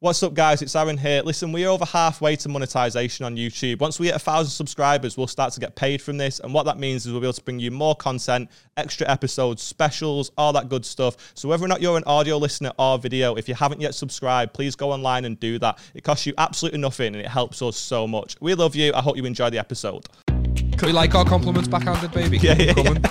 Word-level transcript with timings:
What's 0.00 0.22
up, 0.22 0.34
guys? 0.34 0.60
It's 0.60 0.76
Aaron 0.76 0.98
here. 0.98 1.22
Listen, 1.22 1.52
we're 1.52 1.70
over 1.70 1.86
halfway 1.86 2.36
to 2.36 2.50
monetization 2.50 3.24
on 3.24 3.34
YouTube. 3.34 3.78
Once 3.78 3.98
we 3.98 4.08
hit 4.08 4.14
a 4.14 4.18
thousand 4.18 4.50
subscribers, 4.50 5.16
we'll 5.16 5.26
start 5.26 5.54
to 5.54 5.60
get 5.60 5.74
paid 5.74 6.02
from 6.02 6.18
this. 6.18 6.38
And 6.38 6.52
what 6.52 6.66
that 6.66 6.78
means 6.78 7.06
is 7.06 7.12
we'll 7.12 7.22
be 7.22 7.26
able 7.26 7.32
to 7.32 7.42
bring 7.42 7.58
you 7.58 7.70
more 7.70 7.94
content, 7.96 8.50
extra 8.76 9.08
episodes, 9.08 9.62
specials, 9.62 10.30
all 10.36 10.52
that 10.52 10.68
good 10.68 10.84
stuff. 10.84 11.32
So, 11.32 11.48
whether 11.48 11.64
or 11.64 11.68
not 11.68 11.80
you're 11.80 11.96
an 11.96 12.04
audio 12.04 12.36
listener 12.36 12.72
or 12.78 12.98
video, 12.98 13.36
if 13.36 13.48
you 13.48 13.54
haven't 13.54 13.80
yet 13.80 13.94
subscribed, 13.94 14.52
please 14.52 14.76
go 14.76 14.92
online 14.92 15.24
and 15.24 15.40
do 15.40 15.58
that. 15.60 15.78
It 15.94 16.04
costs 16.04 16.26
you 16.26 16.34
absolutely 16.36 16.78
nothing 16.78 17.14
and 17.14 17.24
it 17.24 17.28
helps 17.28 17.62
us 17.62 17.78
so 17.78 18.06
much. 18.06 18.36
We 18.38 18.52
love 18.52 18.76
you. 18.76 18.92
I 18.94 19.00
hope 19.00 19.16
you 19.16 19.24
enjoy 19.24 19.48
the 19.48 19.58
episode. 19.58 20.04
Can 20.26 20.88
we 20.88 20.92
like 20.92 21.14
our 21.14 21.24
compliments 21.24 21.68
backhanded, 21.68 22.12
baby. 22.12 22.36
Yeah, 22.36 22.52
yeah, 22.58 22.74
Coming. 22.74 23.02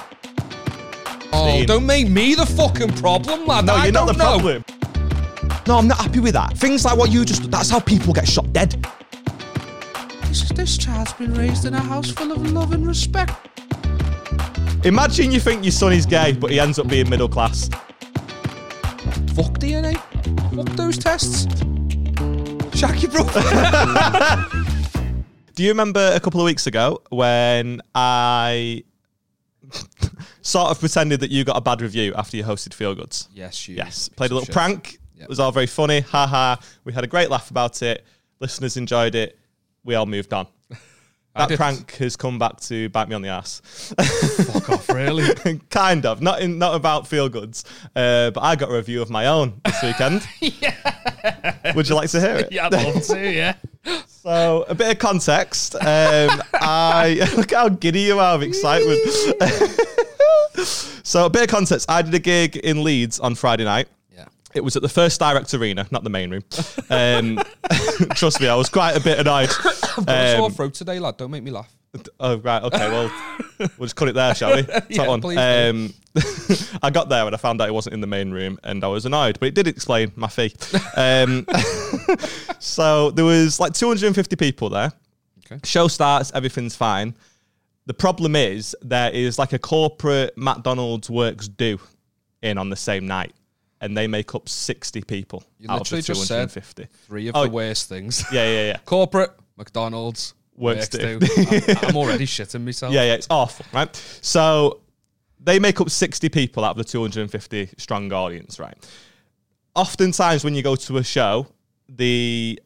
Oh, 1.34 1.64
don't 1.66 1.88
make 1.88 2.08
me 2.10 2.36
the 2.36 2.46
fucking 2.46 2.94
problem, 2.98 3.48
lad. 3.48 3.66
No, 3.66 3.74
I 3.74 3.86
you're 3.86 3.92
not 3.94 4.06
the 4.06 4.14
know. 4.14 4.40
problem. 4.40 4.64
No, 5.68 5.78
I'm 5.78 5.88
not 5.88 5.98
happy 5.98 6.20
with 6.20 6.34
that. 6.34 6.58
Things 6.58 6.86
like 6.86 6.98
what 6.98 7.12
you 7.12 7.26
just, 7.26 7.50
that's 7.50 7.70
how 7.70 7.80
people 7.80 8.14
get 8.14 8.28
shot 8.28 8.52
dead. 8.54 8.86
This, 10.24 10.50
this 10.50 10.78
child's 10.78 11.14
been 11.14 11.34
raised 11.34 11.66
in 11.66 11.74
a 11.74 11.80
house 11.80 12.12
full 12.12 12.32
of 12.32 12.52
love 12.52 12.72
and 12.74 12.86
respect. 12.86 13.32
Imagine 14.86 15.32
you 15.32 15.40
think 15.40 15.64
your 15.64 15.72
son 15.72 15.94
is 15.94 16.06
gay, 16.06 16.34
but 16.34 16.52
he 16.52 16.60
ends 16.60 16.78
up 16.78 16.88
being 16.88 17.10
middle 17.10 17.28
class. 17.28 17.68
Fuck 19.34 19.58
DNA. 19.60 19.98
Fuck 20.56 20.76
those 20.76 20.98
tests. 20.98 21.48
Your 23.02 23.10
brother. 23.10 23.42
Do 25.56 25.64
you 25.64 25.70
remember 25.70 26.12
a 26.14 26.20
couple 26.20 26.42
of 26.42 26.46
weeks 26.46 26.68
ago 26.68 27.02
when 27.10 27.82
I 27.96 28.84
sort 30.42 30.70
of 30.72 30.80
pretended 30.80 31.22
that 31.22 31.32
you 31.32 31.44
got 31.46 31.58
a 31.58 31.62
bad 31.62 31.82
review 31.82 32.14
after 32.16 32.38
you 32.38 32.44
hosted 32.44 32.74
Feel 32.74 32.94
Goods? 32.94 33.30
yes, 33.34 33.68
you. 33.68 33.76
Yes. 33.76 34.10
Played 34.10 34.32
a 34.32 34.36
little 34.36 34.54
prank. 34.54 35.00
Yep. 35.16 35.24
It 35.24 35.30
was 35.30 35.40
all 35.40 35.52
very 35.52 35.68
funny. 35.68 36.02
Ha 36.02 36.28
ha. 36.28 36.60
We 36.84 36.94
had 36.94 37.04
a 37.04 37.08
great 37.08 37.30
laugh 37.30 37.50
about 37.52 37.82
it. 37.82 38.06
Listeners 38.40 38.78
enjoyed 38.78 39.16
it. 39.16 39.38
We 39.84 39.96
all 39.96 40.06
moved 40.06 40.34
on. 40.34 40.48
That 41.36 41.50
prank 41.58 41.92
has 41.96 42.16
come 42.16 42.40
back 42.40 42.62
to 42.62 42.88
bite 42.88 43.10
me 43.10 43.16
on 43.16 43.22
the 43.22 43.28
ass. 43.28 43.62
Fuck 44.54 44.70
off, 44.70 44.88
really. 44.88 45.60
kind 45.70 46.06
of. 46.06 46.22
Not 46.22 46.40
in 46.40 46.58
not 46.58 46.76
about 46.76 47.08
feel 47.08 47.28
goods. 47.28 47.66
Uh, 47.94 48.32
but 48.32 48.40
I 48.42 48.56
got 48.56 48.72
a 48.72 48.74
review 48.74 49.02
of 49.02 49.10
my 49.10 49.26
own 49.26 49.60
this 49.66 49.84
weekend. 49.84 50.26
yeah. 50.40 51.74
Would 51.76 51.90
you 51.90 51.96
like 51.96 52.10
to 52.12 52.22
hear 52.22 52.38
it? 52.38 52.54
yeah, 52.54 52.68
I'd 52.68 52.74
love 52.74 53.04
to, 53.04 53.34
yeah. 53.34 53.56
So, 54.08 54.66
a 54.70 54.76
bit 54.76 54.94
of 54.94 55.00
context. 55.00 55.76
Um, 55.76 56.42
I 56.54 57.30
look 57.36 57.52
how 57.52 57.68
giddy 57.68 58.04
you 58.04 58.18
are 58.18 58.36
of 58.36 58.42
excitement. 58.42 59.06
so, 61.04 61.26
a 61.26 61.30
bit 61.30 61.44
of 61.44 61.50
context. 61.50 61.92
I 61.92 62.02
did 62.02 62.14
a 62.14 62.20
gig 62.20 62.56
in 62.56 62.82
Leeds 62.82 63.20
on 63.20 63.36
Friday 63.36 63.66
night. 63.66 63.90
It 64.56 64.64
was 64.64 64.76
at 64.76 64.82
the 64.82 64.90
First 64.90 65.20
Direct 65.20 65.54
Arena, 65.54 65.86
not 65.92 66.04
the 66.04 66.10
main 66.10 66.32
room. 66.32 66.44
Um, 66.90 67.40
trust 68.16 68.40
me, 68.40 68.48
I 68.48 68.56
was 68.56 68.70
quite 68.70 68.96
a 68.96 69.02
bit 69.02 69.20
annoyed. 69.20 69.50
I've 69.98 70.06
got 70.06 70.10
a 70.10 70.36
sore 70.38 70.50
throat 70.52 70.74
today, 70.74 70.98
lad. 71.00 71.18
Don't 71.18 71.30
make 71.32 71.44
me 71.44 71.52
laugh. 71.52 71.72
Oh 72.20 72.38
right, 72.40 72.62
okay. 72.64 72.90
Well, 72.90 73.12
we'll 73.60 73.86
just 73.86 73.96
cut 73.96 74.10
it 74.10 74.16
there, 74.16 74.36
shall 74.36 74.56
we? 74.56 74.64
Top 74.64 74.84
Yeah, 74.90 75.08
one. 75.08 75.22
please. 75.22 75.38
Um, 75.38 75.94
I 76.84 76.90
got 76.90 77.08
there 77.10 77.26
and 77.26 77.34
I 77.34 77.38
found 77.38 77.62
out 77.62 77.70
it 77.70 77.74
wasn't 77.74 77.94
in 77.94 78.02
the 78.02 78.08
main 78.08 78.32
room, 78.32 78.58
and 78.64 78.84
I 78.84 78.88
was 78.88 79.06
annoyed. 79.06 79.40
But 79.40 79.48
it 79.48 79.56
did 79.56 79.68
explain 79.68 80.12
my 80.16 80.28
fee. 80.28 80.54
Um, 80.98 81.46
so 82.60 83.12
there 83.12 83.26
was 83.26 83.60
like 83.60 83.74
250 83.74 84.36
people 84.36 84.70
there. 84.70 84.92
Okay. 85.46 85.60
Show 85.64 85.88
starts, 85.88 86.32
everything's 86.34 86.76
fine. 86.76 87.16
The 87.86 87.94
problem 87.94 88.36
is 88.36 88.76
there 88.82 89.12
is 89.12 89.38
like 89.38 89.54
a 89.54 89.60
corporate 89.60 90.34
McDonald's 90.38 91.10
works 91.10 91.48
do 91.48 91.80
in 92.42 92.58
on 92.58 92.70
the 92.70 92.76
same 92.76 93.06
night, 93.08 93.34
and 93.86 93.96
they 93.96 94.08
make 94.08 94.34
up 94.36 94.50
60 94.50 95.02
people 95.04 95.44
You 95.60 95.70
out 95.70 95.82
of 95.82 95.90
the 95.90 95.96
literally 95.96 96.18
just 96.20 96.28
said 96.28 96.50
250. 96.50 96.88
Three 97.08 97.28
of 97.28 97.36
Oh. 97.36 97.44
the 97.46 97.50
worst 97.52 97.88
things. 97.88 98.24
Yeah, 98.32 98.46
yeah, 98.46 98.66
yeah. 98.68 98.78
Corporate, 98.86 99.32
McDonald's, 99.58 100.34
Works 100.58 100.90
do. 100.90 101.20
I'm, 101.38 101.78
I'm 101.90 101.98
already 101.98 102.26
shitting 102.26 102.64
myself. 102.64 102.94
Yeah, 102.94 103.04
yeah, 103.04 103.14
it's 103.14 103.28
awful, 103.30 103.66
right? 103.74 103.94
So 104.22 104.82
they 105.40 105.60
make 105.60 105.82
up 105.82 105.90
60 105.90 106.30
people 106.30 106.64
out 106.64 106.72
of 106.72 106.78
the 106.78 106.84
250 106.86 107.70
strong 107.78 108.12
audience, 108.14 108.58
right? 108.60 108.76
Oftentimes, 109.76 110.44
when 110.46 110.56
you 110.56 110.64
go 110.64 110.76
to 110.76 110.98
a 110.98 111.04
show, 111.04 111.48
the 111.90 112.60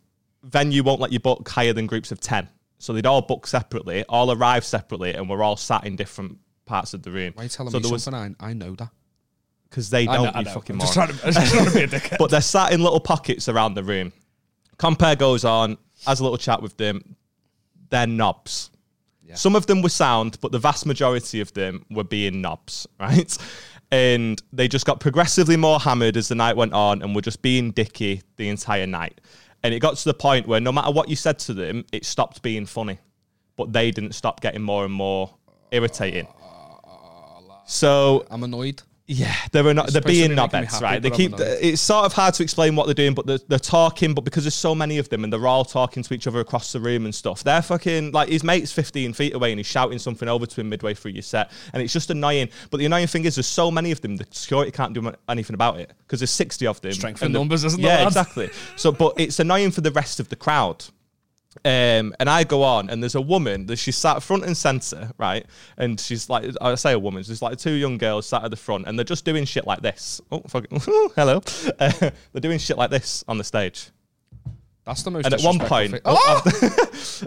venue 0.44 0.84
won't 0.84 1.01
let 1.01 1.12
you 1.12 1.19
book 1.19 1.50
higher 1.50 1.74
than 1.74 1.88
groups 1.88 2.12
of 2.12 2.19
10. 2.19 2.47
So 2.78 2.94
they'd 2.94 3.06
all 3.07 3.24
book 3.24 3.47
separately, 3.47 4.06
all 4.07 4.31
arrive 4.31 4.63
separately, 4.63 5.13
and 5.16 5.28
we're 5.30 5.44
all 5.44 5.57
sat 5.57 5.86
in 5.86 5.96
different 5.96 6.38
parts 6.66 6.94
of 6.94 7.01
the 7.01 7.12
room. 7.12 7.34
Why 7.34 7.41
are 7.41 7.46
you 7.46 7.50
telling 7.50 7.72
so 7.72 7.80
me 7.80 7.84
there 7.84 7.91
was 7.91 8.03
something? 8.03 8.36
I, 8.40 8.50
I 8.50 8.53
know 8.53 8.75
that. 8.75 8.90
Because 9.69 9.90
they 9.90 10.06
don't, 10.06 10.34
know, 10.34 10.40
you 10.40 10.46
fucking 10.46 10.75
I'm 10.75 10.80
just 10.80 10.94
trying 10.94 11.09
to, 11.09 11.28
I'm 11.28 11.34
just 11.34 11.53
trying 11.53 11.66
to 11.66 11.74
be 11.74 11.84
a 11.84 11.88
dickhead. 12.00 12.18
but 12.18 12.31
they're 12.31 12.41
sat 12.41 12.74
in 12.74 12.81
little 12.81 13.00
pockets 13.00 13.47
around 13.47 13.75
the 13.75 13.84
room. 13.84 14.12
Compare 14.78 15.16
goes 15.16 15.46
on, 15.46 15.78
has 16.06 16.19
a 16.19 16.24
little 16.24 16.38
chat 16.38 16.62
with 16.62 16.78
them. 16.78 17.16
They're 17.90 18.07
knobs. 18.07 18.72
Yeah. 19.24 19.35
Some 19.35 19.56
of 19.56 19.68
them 19.68 19.81
were 19.81 19.90
sound, 19.90 20.40
but 20.41 20.52
the 20.52 20.59
vast 20.59 20.85
majority 20.85 21.40
of 21.40 21.53
them 21.53 21.85
were 21.91 22.03
being 22.03 22.41
knobs, 22.41 22.88
right? 23.00 23.38
And 23.91 24.41
they 24.53 24.68
just 24.68 24.85
got 24.85 25.00
progressively 25.00 25.57
more 25.57 25.80
hammered 25.80 26.18
as 26.18 26.28
the 26.28 26.36
night 26.36 26.56
went 26.56 26.74
on 26.74 27.01
and 27.01 27.16
were 27.16 27.22
just 27.22 27.41
being 27.41 27.72
dicky 27.72 28.22
the 28.38 28.50
entire 28.50 28.88
night. 28.88 29.22
And 29.63 29.74
it 29.74 29.80
got 29.80 29.97
to 29.97 30.06
the 30.06 30.13
point 30.13 30.47
where 30.47 30.59
no 30.59 30.72
matter 30.72 30.91
what 30.91 31.09
you 31.09 31.16
said 31.16 31.38
to 31.40 31.53
them, 31.53 31.86
it 31.91 32.06
stopped 32.06 32.41
being 32.41 32.66
funny. 32.66 33.00
But 33.56 33.74
they 33.74 33.91
didn't 33.91 34.13
stop 34.13 34.40
getting 34.41 34.62
more 34.62 34.86
and 34.86 34.94
more 34.94 35.36
irritating. 35.72 36.28
Ah, 36.41 36.80
ah, 36.84 37.41
ah, 37.50 37.62
so 37.66 38.25
I'm 38.31 38.44
annoyed. 38.44 38.81
Yeah, 39.12 39.34
they're 39.52 39.74
not, 39.74 39.88
they're 39.88 40.03
being 40.03 40.30
be 40.30 40.36
making 40.36 40.66
happy, 40.66 40.84
right? 40.84 41.02
They 41.02 41.09
keep 41.09 41.34
it's 41.40 41.81
sort 41.81 42.06
of 42.06 42.14
hard 42.14 42.36
to 42.36 42.44
explain 42.44 42.75
what 42.75 42.86
they're 42.86 42.94
doing, 42.94 43.16
but 43.16 43.25
they're, 43.25 43.40
they're 43.47 43.58
talking. 43.58 44.14
But 44.14 44.24
because 44.24 44.44
there's 44.44 44.53
so 44.53 44.75
many 44.75 45.00
of 45.00 45.09
them 45.09 45.24
and 45.24 45.34
they're 45.34 45.47
all 45.47 45.66
talking 45.66 46.03
to 46.03 46.14
each 46.14 46.28
other 46.28 46.40
across 46.40 46.72
the 46.72 46.80
room 46.80 47.06
and 47.06 47.16
stuff, 47.16 47.44
they're 47.44 47.64
fucking 47.64 48.12
like 48.12 48.30
his 48.30 48.44
mate's 48.44 48.72
15 48.72 49.14
feet 49.14 49.34
away 49.34 49.52
and 49.52 49.58
he's 49.58 49.66
shouting 49.66 49.98
something 49.98 50.30
over 50.30 50.46
to 50.46 50.62
him 50.62 50.69
midway 50.69 50.94
through 50.94 51.12
your 51.14 51.24
set, 51.24 51.50
and 51.74 51.81
it's 51.81 51.92
just 51.92 52.12
annoying. 52.12 52.50
But 52.69 52.78
the 52.78 52.86
annoying 52.86 53.08
thing 53.08 53.25
is, 53.25 53.36
there's 53.36 53.48
so 53.48 53.72
many 53.72 53.92
of 53.92 54.00
them, 54.02 54.16
the 54.16 54.28
security 54.30 54.69
can't 54.72 54.94
do 54.94 55.12
anything 55.28 55.56
about 55.56 55.80
it 55.80 55.92
because 56.06 56.19
there's 56.19 56.30
60 56.30 56.68
of 56.68 56.80
them. 56.81 56.92
Strength 56.92 57.24
in 57.24 57.31
numbers, 57.31 57.64
isn't 57.64 57.81
there, 57.81 57.92
Yeah, 57.98 58.03
lad? 58.03 58.08
exactly. 58.09 58.52
So, 58.75 58.92
but 58.92 59.19
it's 59.19 59.40
annoying 59.40 59.72
for 59.72 59.81
the 59.81 59.92
rest 59.92 60.19
of 60.19 60.30
the 60.30 60.36
crowd. 60.36 60.86
Um, 61.66 62.14
and 62.20 62.30
I 62.30 62.44
go 62.44 62.64
on, 62.64 62.90
and 62.90 63.02
there's 63.02 63.16
a 63.16 63.22
woman 63.22 63.66
that 63.68 63.78
she 63.78 63.92
sat 63.92 64.22
front 64.22 64.46
and 64.46 64.56
center, 64.56 65.12
right? 65.18 65.46
And 65.78 66.00
she's 66.00 66.30
like, 66.30 66.50
I 66.62 66.76
say 66.76 66.94
a 66.94 67.00
woman, 67.00 67.24
there's 67.26 67.42
like 67.42 67.58
two 67.58 67.74
young 67.74 67.98
girls 67.98 68.28
sat 68.28 68.44
at 68.44 68.52
the 68.52 68.58
front, 68.58 68.88
and 68.88 68.98
they're 68.98 69.04
just 69.04 69.26
doing 69.26 69.46
shit 69.46 69.66
like 69.66 69.82
this. 69.82 70.22
Oh, 70.32 70.42
fucking, 70.48 70.80
hello. 71.16 71.42
Uh, 71.80 71.92
they're 72.00 72.42
doing 72.42 72.60
shit 72.60 72.78
like 72.78 72.92
this 72.92 73.24
on 73.28 73.38
the 73.38 73.44
stage. 73.44 73.90
That's 74.89 75.03
the 75.03 75.11
most. 75.11 75.25
And 75.25 75.35
at 75.35 75.41
one 75.41 75.59
point- 75.59 75.91
thing. 75.91 76.01
oh, 76.03 76.41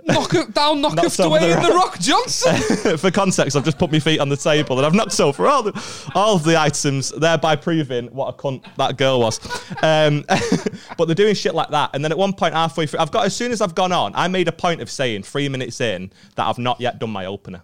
knock 0.05 0.35
it 0.35 0.53
down, 0.53 0.81
knock 0.81 0.99
it 0.99 1.19
away 1.21 1.39
the 1.39 1.57
in 1.57 1.63
the 1.63 1.73
Rock 1.73 1.97
Johnson. 2.01 2.99
for 2.99 3.13
context, 3.13 3.57
I've 3.57 3.65
just 3.65 3.79
put 3.79 3.93
my 3.93 4.01
feet 4.01 4.19
on 4.19 4.29
the 4.29 4.37
table, 4.37 4.79
and 4.79 4.85
I've 4.85 4.95
knocked 4.95 5.21
over 5.21 5.47
all 5.47 5.63
the, 5.63 6.11
all 6.17 6.35
of 6.35 6.43
the 6.43 6.61
items, 6.61 7.11
thereby 7.11 7.55
proving 7.55 8.09
what 8.09 8.35
a 8.35 8.37
cunt 8.37 8.65
that 8.79 8.97
girl 8.97 9.21
was. 9.21 9.39
Um, 9.81 10.25
but 10.99 11.05
they're 11.05 11.15
doing 11.15 11.37
shit 11.37 11.55
like 11.55 11.71
that, 11.71 11.91
and 11.95 12.05
then 12.05 12.11
at 12.11 12.19
one 12.19 12.33
point 12.33 12.53
halfway 12.53 12.87
through, 12.87 12.99
I've 12.99 13.13
got 13.13 13.27
as 13.27 13.37
soon 13.37 13.53
as 13.53 13.61
I've 13.61 13.77
gone 13.77 13.93
on, 13.93 14.11
I 14.17 14.27
made 14.27 14.49
a 14.49 14.53
point 14.53 14.81
of 14.81 14.91
saying 14.91 15.23
three 15.23 15.49
minutes 15.49 15.81
in 15.81 16.11
that 16.35 16.49
I've 16.49 16.59
not 16.59 16.81
yet 16.81 16.99
done 16.99 17.11
my 17.11 17.27
opener. 17.27 17.63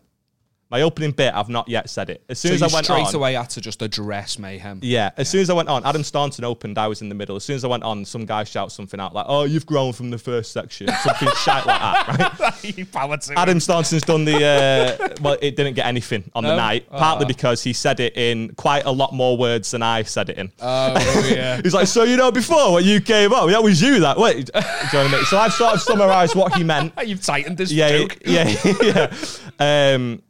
My 0.70 0.82
opening 0.82 1.12
bit, 1.12 1.32
I've 1.32 1.48
not 1.48 1.66
yet 1.66 1.88
said 1.88 2.10
it. 2.10 2.22
As 2.28 2.38
soon 2.38 2.58
so 2.58 2.66
as 2.66 2.72
I 2.74 2.76
went 2.76 2.84
straight 2.84 3.06
on, 3.06 3.14
away 3.14 3.32
had 3.32 3.48
to 3.50 3.60
just 3.62 3.80
address 3.80 4.38
mayhem. 4.38 4.80
Yeah, 4.82 5.12
as 5.16 5.26
soon 5.30 5.40
as 5.40 5.48
I 5.48 5.54
went 5.54 5.70
on, 5.70 5.82
Adam 5.86 6.04
Staunton 6.04 6.44
opened, 6.44 6.76
I 6.76 6.88
was 6.88 7.00
in 7.00 7.08
the 7.08 7.14
middle. 7.14 7.36
As 7.36 7.44
soon 7.44 7.56
as 7.56 7.64
I 7.64 7.68
went 7.68 7.84
on, 7.84 8.04
some 8.04 8.26
guy 8.26 8.44
shouts 8.44 8.74
something 8.74 9.00
out 9.00 9.14
like, 9.14 9.24
"Oh, 9.28 9.44
you've 9.44 9.64
grown 9.64 9.94
from 9.94 10.10
the 10.10 10.18
first 10.18 10.52
section," 10.52 10.88
something 11.02 11.28
shite 11.42 11.64
like 11.64 11.80
that, 11.80 12.38
right? 12.38 12.92
power 12.92 13.16
to 13.16 13.38
Adam 13.38 13.60
Staunton's 13.60 14.02
done 14.02 14.26
the 14.26 14.44
uh, 14.44 15.08
well. 15.22 15.38
It 15.40 15.56
didn't 15.56 15.72
get 15.72 15.86
anything 15.86 16.30
on 16.34 16.44
the 16.44 16.54
night, 16.54 16.86
partly 16.90 17.24
Ah. 17.24 17.28
because 17.28 17.62
he 17.62 17.72
said 17.72 17.98
it 18.00 18.14
in 18.18 18.50
quite 18.56 18.84
a 18.84 18.90
lot 18.92 19.14
more 19.14 19.38
words 19.38 19.70
than 19.70 19.82
I 19.82 20.02
said 20.02 20.28
it 20.28 20.36
in. 20.36 20.52
Oh 20.60 21.28
yeah. 21.32 21.60
He's 21.62 21.72
like, 21.72 21.86
so 21.86 22.02
you 22.02 22.18
know 22.18 22.30
before 22.30 22.74
when 22.74 22.84
you 22.84 23.00
came 23.00 23.32
up, 23.32 23.48
that 23.48 23.62
was 23.62 23.80
you 23.80 24.00
that. 24.00 24.18
Wait, 24.18 24.46
do 24.46 24.52
you 24.54 24.60
know 24.60 24.68
what 24.92 24.94
I 24.94 25.12
mean? 25.12 25.24
So 25.24 25.38
I've 25.38 25.52
sort 25.54 25.74
of 25.76 25.80
summarised 25.80 26.34
what 26.34 26.54
he 26.56 26.62
meant. 26.62 26.92
You've 27.06 27.22
tightened 27.22 27.56
this 27.56 27.72
Yeah, 27.72 27.88
joke. 28.00 28.18
yeah, 28.26 28.54
yeah. 28.82 29.94
Um, 29.94 30.22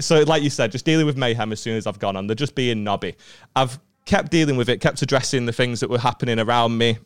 so 0.00 0.22
like 0.22 0.42
you 0.42 0.50
said, 0.50 0.72
just 0.72 0.84
dealing 0.84 1.06
with 1.06 1.16
mayhem 1.16 1.52
as 1.52 1.60
soon 1.60 1.76
as 1.76 1.86
I've 1.86 1.98
gone 1.98 2.16
on. 2.16 2.26
They're 2.26 2.34
just 2.34 2.54
being 2.54 2.84
knobby. 2.84 3.14
I've 3.54 3.78
kept 4.04 4.30
dealing 4.30 4.56
with 4.56 4.68
it, 4.68 4.80
kept 4.80 5.00
addressing 5.02 5.46
the 5.46 5.52
things 5.52 5.80
that 5.80 5.90
were 5.90 5.98
happening 5.98 6.38
around 6.38 6.76
me. 6.76 6.98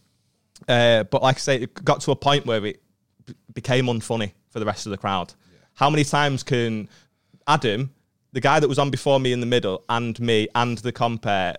Uh, 0.66 1.04
but 1.04 1.22
like 1.22 1.36
I 1.36 1.38
say, 1.38 1.56
it 1.56 1.84
got 1.84 2.00
to 2.02 2.10
a 2.10 2.16
point 2.16 2.46
where 2.46 2.64
it 2.64 2.82
b- 3.26 3.34
became 3.54 3.86
unfunny 3.86 4.32
for 4.50 4.58
the 4.58 4.66
rest 4.66 4.86
of 4.86 4.90
the 4.90 4.96
crowd. 4.96 5.32
How 5.74 5.88
many 5.90 6.02
times 6.02 6.42
can 6.42 6.88
Adam, 7.46 7.94
the 8.32 8.40
guy 8.40 8.58
that 8.58 8.68
was 8.68 8.78
on 8.78 8.90
before 8.90 9.20
me 9.20 9.32
in 9.32 9.40
the 9.40 9.46
middle, 9.46 9.84
and 9.88 10.18
me 10.18 10.48
and 10.54 10.78
the 10.78 10.92
compare 10.92 11.56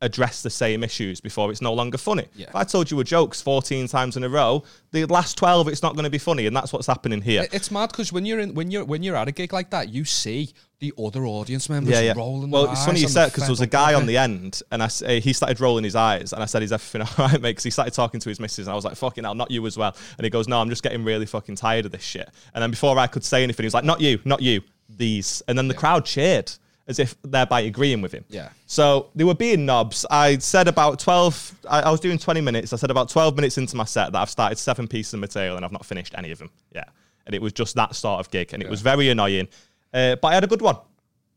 address 0.00 0.42
the 0.42 0.50
same 0.50 0.84
issues 0.84 1.20
before 1.20 1.50
it's 1.50 1.60
no 1.60 1.72
longer 1.72 1.98
funny. 1.98 2.26
Yeah. 2.36 2.46
If 2.48 2.54
I 2.54 2.64
told 2.64 2.90
you 2.90 3.00
a 3.00 3.04
jokes 3.04 3.42
14 3.42 3.88
times 3.88 4.16
in 4.16 4.22
a 4.22 4.28
row, 4.28 4.62
the 4.92 5.04
last 5.06 5.36
12 5.38 5.68
it's 5.68 5.82
not 5.82 5.94
going 5.94 6.04
to 6.04 6.10
be 6.10 6.18
funny, 6.18 6.46
and 6.46 6.54
that's 6.56 6.72
what's 6.72 6.86
happening 6.86 7.20
here. 7.20 7.42
It- 7.42 7.54
It's 7.54 7.70
mad 7.70 7.88
because 7.90 8.12
when 8.12 8.24
you're 8.24 8.38
in 8.40 8.54
when 8.54 8.70
you're 8.70 8.84
when 8.84 9.02
you're 9.02 9.16
at 9.16 9.26
a 9.28 9.32
gig 9.32 9.52
like 9.52 9.70
that, 9.70 9.88
you 9.88 10.04
see 10.04 10.52
the 10.80 10.92
other 10.96 11.26
audience 11.26 11.68
members 11.68 11.92
yeah, 11.92 12.00
yeah. 12.02 12.12
rolling. 12.16 12.52
Well, 12.52 12.70
it's 12.70 12.84
funny 12.86 13.00
you 13.00 13.08
said 13.08 13.26
because 13.26 13.42
there 13.44 13.50
was 13.50 13.60
a 13.60 13.66
guy 13.66 13.94
on 13.94 14.06
the 14.06 14.16
end, 14.16 14.62
and 14.70 14.80
I 14.82 14.86
uh, 14.86 15.20
he 15.20 15.32
started 15.32 15.58
rolling 15.60 15.82
his 15.82 15.96
eyes, 15.96 16.32
and 16.32 16.40
I 16.40 16.46
said, 16.46 16.62
"Is 16.62 16.70
everything 16.72 17.02
all 17.18 17.26
right, 17.26 17.32
mate?" 17.40 17.50
Because 17.50 17.64
he 17.64 17.70
started 17.70 17.92
talking 17.94 18.20
to 18.20 18.28
his 18.28 18.38
missus, 18.38 18.68
and 18.68 18.72
I 18.72 18.76
was 18.76 18.84
like, 18.84 18.94
"Fucking 18.96 19.24
hell, 19.24 19.34
not 19.34 19.50
you 19.50 19.66
as 19.66 19.76
well." 19.76 19.96
And 20.16 20.24
he 20.24 20.30
goes, 20.30 20.46
"No, 20.46 20.60
I'm 20.60 20.68
just 20.70 20.84
getting 20.84 21.02
really 21.04 21.26
fucking 21.26 21.56
tired 21.56 21.86
of 21.86 21.90
this 21.92 22.02
shit." 22.02 22.28
And 22.54 22.62
then 22.62 22.70
before 22.70 22.96
I 22.98 23.08
could 23.08 23.24
say 23.24 23.42
anything, 23.42 23.64
he 23.64 23.66
was 23.66 23.74
like, 23.74 23.82
"Not 23.84 24.00
you, 24.00 24.20
not 24.24 24.40
you, 24.42 24.60
these." 24.88 25.42
And 25.48 25.58
then 25.58 25.66
the 25.66 25.74
crowd 25.74 26.04
cheered 26.04 26.52
as 26.88 26.98
if 26.98 27.14
thereby 27.22 27.60
agreeing 27.60 28.00
with 28.00 28.12
him. 28.12 28.24
Yeah. 28.28 28.48
So 28.66 29.10
they 29.14 29.24
were 29.24 29.34
being 29.34 29.66
knobs. 29.66 30.06
I 30.10 30.38
said 30.38 30.68
about 30.68 30.98
12, 30.98 31.54
I, 31.68 31.82
I 31.82 31.90
was 31.90 32.00
doing 32.00 32.18
20 32.18 32.40
minutes. 32.40 32.72
I 32.72 32.76
said 32.76 32.90
about 32.90 33.10
12 33.10 33.36
minutes 33.36 33.58
into 33.58 33.76
my 33.76 33.84
set 33.84 34.12
that 34.12 34.18
I've 34.18 34.30
started 34.30 34.56
seven 34.56 34.88
pieces 34.88 35.14
of 35.14 35.20
material 35.20 35.56
and 35.56 35.64
I've 35.64 35.72
not 35.72 35.84
finished 35.84 36.14
any 36.16 36.30
of 36.30 36.38
them. 36.38 36.50
Yeah. 36.74 36.84
And 37.26 37.34
it 37.34 37.42
was 37.42 37.52
just 37.52 37.76
that 37.76 37.94
sort 37.94 38.20
of 38.20 38.30
gig. 38.30 38.54
And 38.54 38.62
it 38.62 38.70
was 38.70 38.80
very 38.80 39.10
annoying. 39.10 39.48
Uh, 39.92 40.16
but 40.16 40.28
I 40.28 40.34
had 40.34 40.44
a 40.44 40.46
good 40.46 40.62
one. 40.62 40.76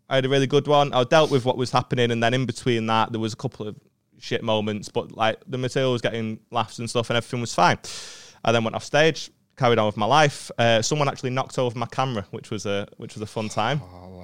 I 0.10 0.16
had 0.16 0.26
a 0.26 0.30
really 0.30 0.48
good 0.48 0.68
one. 0.68 0.94
I 0.94 1.04
dealt 1.04 1.32
with 1.32 1.44
what 1.44 1.58
was 1.58 1.70
happening. 1.70 2.12
And 2.12 2.24
then 2.24 2.34
in 2.34 2.46
between 2.46 2.86
that, 2.88 3.12
there 3.12 3.20
was 3.20 3.34
a 3.34 3.38
couple 3.38 3.68
of 3.68 3.76
shit 4.20 4.42
moments. 4.42 4.88
But 4.88 5.12
like 5.12 5.42
the 5.48 5.58
material 5.58 5.92
was 5.92 6.02
getting 6.02 6.40
laughs 6.50 6.80
and 6.80 6.90
stuff 6.90 7.10
and 7.10 7.18
everything 7.18 7.42
was 7.42 7.54
fine. 7.54 7.78
I 8.44 8.54
then 8.54 8.64
went 8.64 8.76
off 8.76 8.86
stage. 8.86 9.30
Carried 9.62 9.78
on 9.78 9.86
with 9.86 9.96
my 9.96 10.08
life. 10.08 10.50
Uh, 10.58 10.82
someone 10.82 11.08
actually 11.08 11.30
knocked 11.30 11.60
over 11.60 11.78
my 11.78 11.86
camera, 11.86 12.26
which 12.32 12.50
was 12.50 12.66
a 12.66 12.88
which 12.98 13.14
was 13.14 13.22
a 13.22 13.28
fun 13.28 13.48
time. 13.48 13.80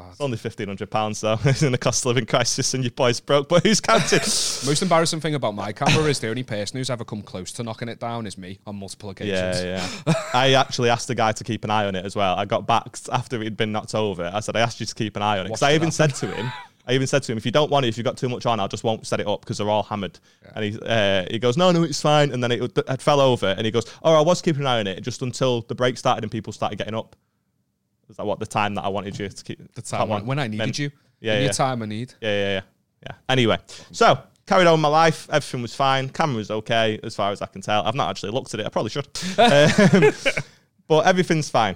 It's 0.09 0.19
only 0.19 0.35
fifteen 0.35 0.65
hundred 0.65 0.89
pounds 0.89 1.21
though. 1.21 1.37
It's 1.45 1.61
in 1.61 1.71
a 1.75 1.77
cost 1.77 2.01
of 2.01 2.07
living 2.07 2.25
crisis, 2.25 2.73
and 2.73 2.83
your 2.83 2.89
boy's 2.89 3.19
broke. 3.19 3.47
But 3.47 3.61
who's 3.61 3.79
counting? 3.79 4.17
Most 4.21 4.81
embarrassing 4.81 5.19
thing 5.19 5.35
about 5.35 5.53
my 5.53 5.73
camera 5.73 6.05
is 6.05 6.19
the 6.19 6.29
only 6.29 6.41
person 6.41 6.79
who's 6.79 6.89
ever 6.89 7.05
come 7.05 7.21
close 7.21 7.51
to 7.51 7.61
knocking 7.61 7.87
it 7.87 7.99
down 7.99 8.25
is 8.25 8.35
me 8.35 8.57
on 8.65 8.77
multiple 8.77 9.11
occasions. 9.11 9.63
Yeah, 9.63 9.87
yeah. 10.07 10.13
I 10.33 10.53
actually 10.53 10.89
asked 10.89 11.07
the 11.07 11.13
guy 11.13 11.33
to 11.33 11.43
keep 11.43 11.63
an 11.63 11.69
eye 11.69 11.85
on 11.85 11.93
it 11.93 12.03
as 12.03 12.15
well. 12.15 12.35
I 12.35 12.45
got 12.45 12.65
back 12.65 12.97
after 13.11 13.39
it'd 13.39 13.57
been 13.57 13.71
knocked 13.71 13.93
over. 13.93 14.31
I 14.33 14.39
said, 14.39 14.55
I 14.55 14.61
asked 14.61 14.79
you 14.79 14.87
to 14.87 14.95
keep 14.95 15.15
an 15.17 15.21
eye 15.21 15.37
on 15.37 15.45
it. 15.45 15.49
Because 15.49 15.61
I 15.61 15.75
even 15.75 15.91
happen. 15.91 15.91
said 15.91 16.15
to 16.15 16.35
him, 16.35 16.51
I 16.87 16.93
even 16.93 17.05
said 17.05 17.21
to 17.23 17.31
him, 17.31 17.37
if 17.37 17.45
you 17.45 17.51
don't 17.51 17.69
want 17.69 17.85
it, 17.85 17.89
if 17.89 17.97
you've 17.97 18.05
got 18.05 18.17
too 18.17 18.29
much 18.29 18.45
on, 18.45 18.59
I 18.59 18.67
just 18.67 18.83
won't 18.83 19.05
set 19.05 19.19
it 19.19 19.27
up 19.27 19.41
because 19.41 19.57
they're 19.57 19.69
all 19.69 19.83
hammered. 19.83 20.17
And 20.55 20.65
he, 20.65 20.79
uh, 20.81 21.25
he 21.29 21.37
goes, 21.37 21.57
no, 21.57 21.71
no, 21.71 21.83
it's 21.83 22.01
fine. 22.01 22.31
And 22.31 22.41
then 22.41 22.51
it, 22.51 22.77
it 22.77 23.01
fell 23.01 23.19
over 23.19 23.47
and 23.47 23.65
he 23.65 23.71
goes, 23.71 23.85
oh, 24.03 24.13
I 24.13 24.21
was 24.21 24.41
keeping 24.41 24.61
an 24.61 24.67
eye 24.67 24.79
on 24.79 24.87
it 24.87 25.01
just 25.01 25.21
until 25.21 25.61
the 25.61 25.75
break 25.75 25.97
started 25.97 26.23
and 26.23 26.31
people 26.31 26.53
started 26.53 26.77
getting 26.77 26.95
up. 26.95 27.15
Is 28.09 28.15
that 28.15 28.25
what 28.25 28.39
the 28.39 28.45
time 28.45 28.73
that 28.75 28.85
I 28.85 28.87
wanted 28.87 29.19
you 29.19 29.27
to 29.27 29.43
keep? 29.43 29.73
The 29.73 29.81
time 29.81 30.07
when, 30.07 30.25
when 30.25 30.39
I 30.39 30.47
needed 30.47 30.79
you. 30.79 30.91
Yeah, 31.19 31.33
yeah. 31.33 31.39
your 31.41 31.53
time 31.53 31.81
I 31.81 31.87
need. 31.87 32.13
Yeah, 32.21 32.29
yeah, 32.29 32.53
yeah. 32.53 32.61
Yeah. 33.05 33.15
Anyway, 33.29 33.57
so 33.91 34.19
carried 34.45 34.65
on 34.65 34.73
with 34.73 34.81
my 34.81 34.87
life. 34.87 35.27
Everything 35.29 35.61
was 35.61 35.75
fine. 35.75 36.09
Camera 36.09 36.37
was 36.37 36.49
okay 36.49 36.99
as 37.03 37.15
far 37.15 37.31
as 37.31 37.41
I 37.41 37.47
can 37.47 37.61
tell. 37.61 37.83
I've 37.83 37.95
not 37.95 38.09
actually 38.09 38.31
looked 38.31 38.53
at 38.53 38.59
it. 38.59 38.65
I 38.65 38.69
probably 38.69 38.89
should. 38.89 39.07
um, 39.37 40.13
but 40.87 41.05
everything's 41.05 41.49
fine. 41.49 41.75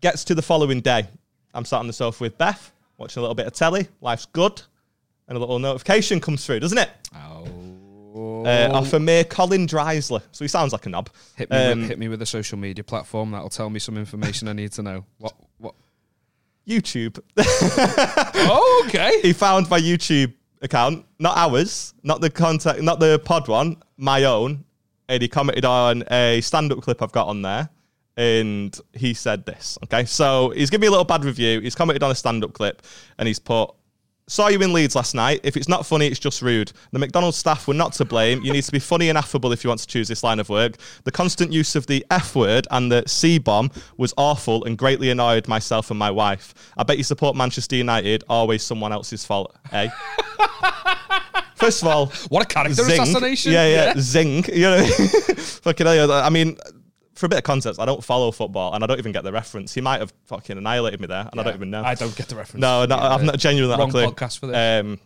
Gets 0.00 0.24
to 0.24 0.34
the 0.34 0.42
following 0.42 0.80
day. 0.80 1.06
I'm 1.54 1.64
sat 1.64 1.80
on 1.80 1.86
the 1.86 1.92
sofa 1.92 2.24
with 2.24 2.38
Beth, 2.38 2.72
watching 3.02 3.20
a 3.20 3.22
little 3.22 3.34
bit 3.34 3.46
of 3.46 3.52
telly. 3.52 3.88
Life's 4.00 4.26
good. 4.26 4.62
And 5.28 5.36
a 5.36 5.40
little 5.40 5.58
notification 5.58 6.20
comes 6.20 6.44
through, 6.44 6.60
doesn't 6.60 6.78
it? 6.78 6.90
Oh. 7.14 8.44
Uh, 8.44 8.68
off 8.72 8.92
a 8.92 9.00
mere 9.00 9.24
Colin 9.24 9.66
Dreisley. 9.66 10.20
So 10.32 10.44
he 10.44 10.48
sounds 10.48 10.72
like 10.72 10.84
a 10.86 10.88
knob. 10.88 11.08
hit 11.36 11.48
me 11.50 11.56
Um, 11.56 11.80
with, 11.80 11.88
hit 11.88 11.98
me 11.98 12.08
with 12.08 12.20
a 12.22 12.26
social 12.26 12.58
media 12.58 12.82
platform 12.84 13.30
that'll 13.30 13.48
tell 13.48 13.70
me 13.70 13.78
some 13.78 13.96
information 13.96 14.48
I 14.48 14.52
need 14.52 14.72
to 14.72 14.82
know. 14.82 15.04
What 15.18 15.34
what 15.58 15.74
YouTube. 16.68 17.18
Oh, 18.44 18.84
okay. 18.88 19.20
he 19.22 19.32
found 19.32 19.70
my 19.70 19.80
YouTube 19.80 20.34
account, 20.60 21.06
not 21.18 21.36
ours, 21.36 21.94
not 22.02 22.20
the 22.20 22.30
contact, 22.30 22.80
not 22.82 22.98
the 23.00 23.18
pod 23.24 23.48
one, 23.48 23.76
my 23.96 24.24
own, 24.24 24.64
and 25.08 25.22
he 25.22 25.28
commented 25.28 25.64
on 25.64 26.02
a 26.10 26.40
stand-up 26.40 26.80
clip 26.82 27.00
I've 27.02 27.12
got 27.12 27.28
on 27.28 27.42
there, 27.42 27.68
and 28.16 28.78
he 28.92 29.14
said 29.14 29.46
this. 29.46 29.78
Okay, 29.84 30.04
so 30.04 30.50
he's 30.50 30.70
given 30.70 30.82
me 30.82 30.86
a 30.88 30.90
little 30.90 31.04
bad 31.04 31.24
review. 31.24 31.60
He's 31.60 31.74
commented 31.74 32.02
on 32.02 32.10
a 32.10 32.14
stand-up 32.14 32.52
clip, 32.52 32.82
and 33.18 33.26
he's 33.28 33.38
put. 33.38 33.70
Saw 34.28 34.46
you 34.48 34.62
in 34.62 34.72
Leeds 34.72 34.94
last 34.94 35.14
night. 35.16 35.40
If 35.42 35.56
it's 35.56 35.68
not 35.68 35.84
funny, 35.84 36.06
it's 36.06 36.20
just 36.20 36.42
rude. 36.42 36.72
The 36.92 36.98
McDonald's 37.00 37.36
staff 37.36 37.66
were 37.66 37.74
not 37.74 37.92
to 37.94 38.04
blame. 38.04 38.40
You 38.42 38.52
need 38.52 38.62
to 38.62 38.72
be 38.72 38.78
funny 38.78 39.08
and 39.08 39.18
affable 39.18 39.50
if 39.52 39.64
you 39.64 39.68
want 39.68 39.80
to 39.80 39.86
choose 39.86 40.06
this 40.06 40.22
line 40.22 40.38
of 40.38 40.48
work. 40.48 40.76
The 41.02 41.10
constant 41.10 41.52
use 41.52 41.74
of 41.74 41.86
the 41.88 42.06
F 42.08 42.36
word 42.36 42.66
and 42.70 42.90
the 42.90 43.02
C 43.06 43.38
bomb 43.38 43.70
was 43.96 44.14
awful 44.16 44.64
and 44.64 44.78
greatly 44.78 45.10
annoyed 45.10 45.48
myself 45.48 45.90
and 45.90 45.98
my 45.98 46.10
wife. 46.10 46.54
I 46.78 46.84
bet 46.84 46.98
you 46.98 47.04
support 47.04 47.34
Manchester 47.36 47.74
United, 47.74 48.22
always 48.28 48.62
someone 48.62 48.92
else's 48.92 49.24
fault, 49.26 49.54
eh? 49.72 49.88
First 51.56 51.82
of 51.82 51.88
all, 51.88 52.06
What 52.28 52.42
a 52.44 52.46
character 52.46 52.74
zing. 52.82 53.00
assassination. 53.00 53.52
Yeah, 53.52 53.66
yeah, 53.66 53.84
yeah. 53.86 53.94
zing. 53.98 54.44
You 54.46 54.62
know, 54.62 54.86
fucking 55.36 55.86
hell. 55.86 56.12
I 56.12 56.28
mean, 56.30 56.56
for 57.22 57.26
a 57.26 57.28
bit 57.28 57.38
of 57.38 57.44
context, 57.44 57.78
I 57.78 57.84
don't 57.84 58.02
follow 58.02 58.32
football 58.32 58.74
and 58.74 58.82
I 58.82 58.86
don't 58.88 58.98
even 58.98 59.12
get 59.12 59.22
the 59.22 59.30
reference. 59.30 59.72
He 59.72 59.80
might 59.80 60.00
have 60.00 60.12
fucking 60.24 60.58
annihilated 60.58 61.00
me 61.00 61.06
there, 61.06 61.28
and 61.30 61.40
I 61.40 61.44
don't 61.44 61.54
even 61.54 61.70
know. 61.70 61.84
I 61.84 61.94
don't 61.94 62.14
get 62.16 62.26
the 62.26 62.34
reference. 62.34 62.60
No, 62.60 62.84
no, 62.84 62.96
Yeah, 62.96 63.08
I'm 63.10 63.24
not 63.24 63.38
genuinely 63.38 63.78
wrong 63.78 63.92
not 63.92 64.16
podcast 64.16 64.40
for 64.40 64.48
this. 64.48 64.56
Um, 64.84 64.98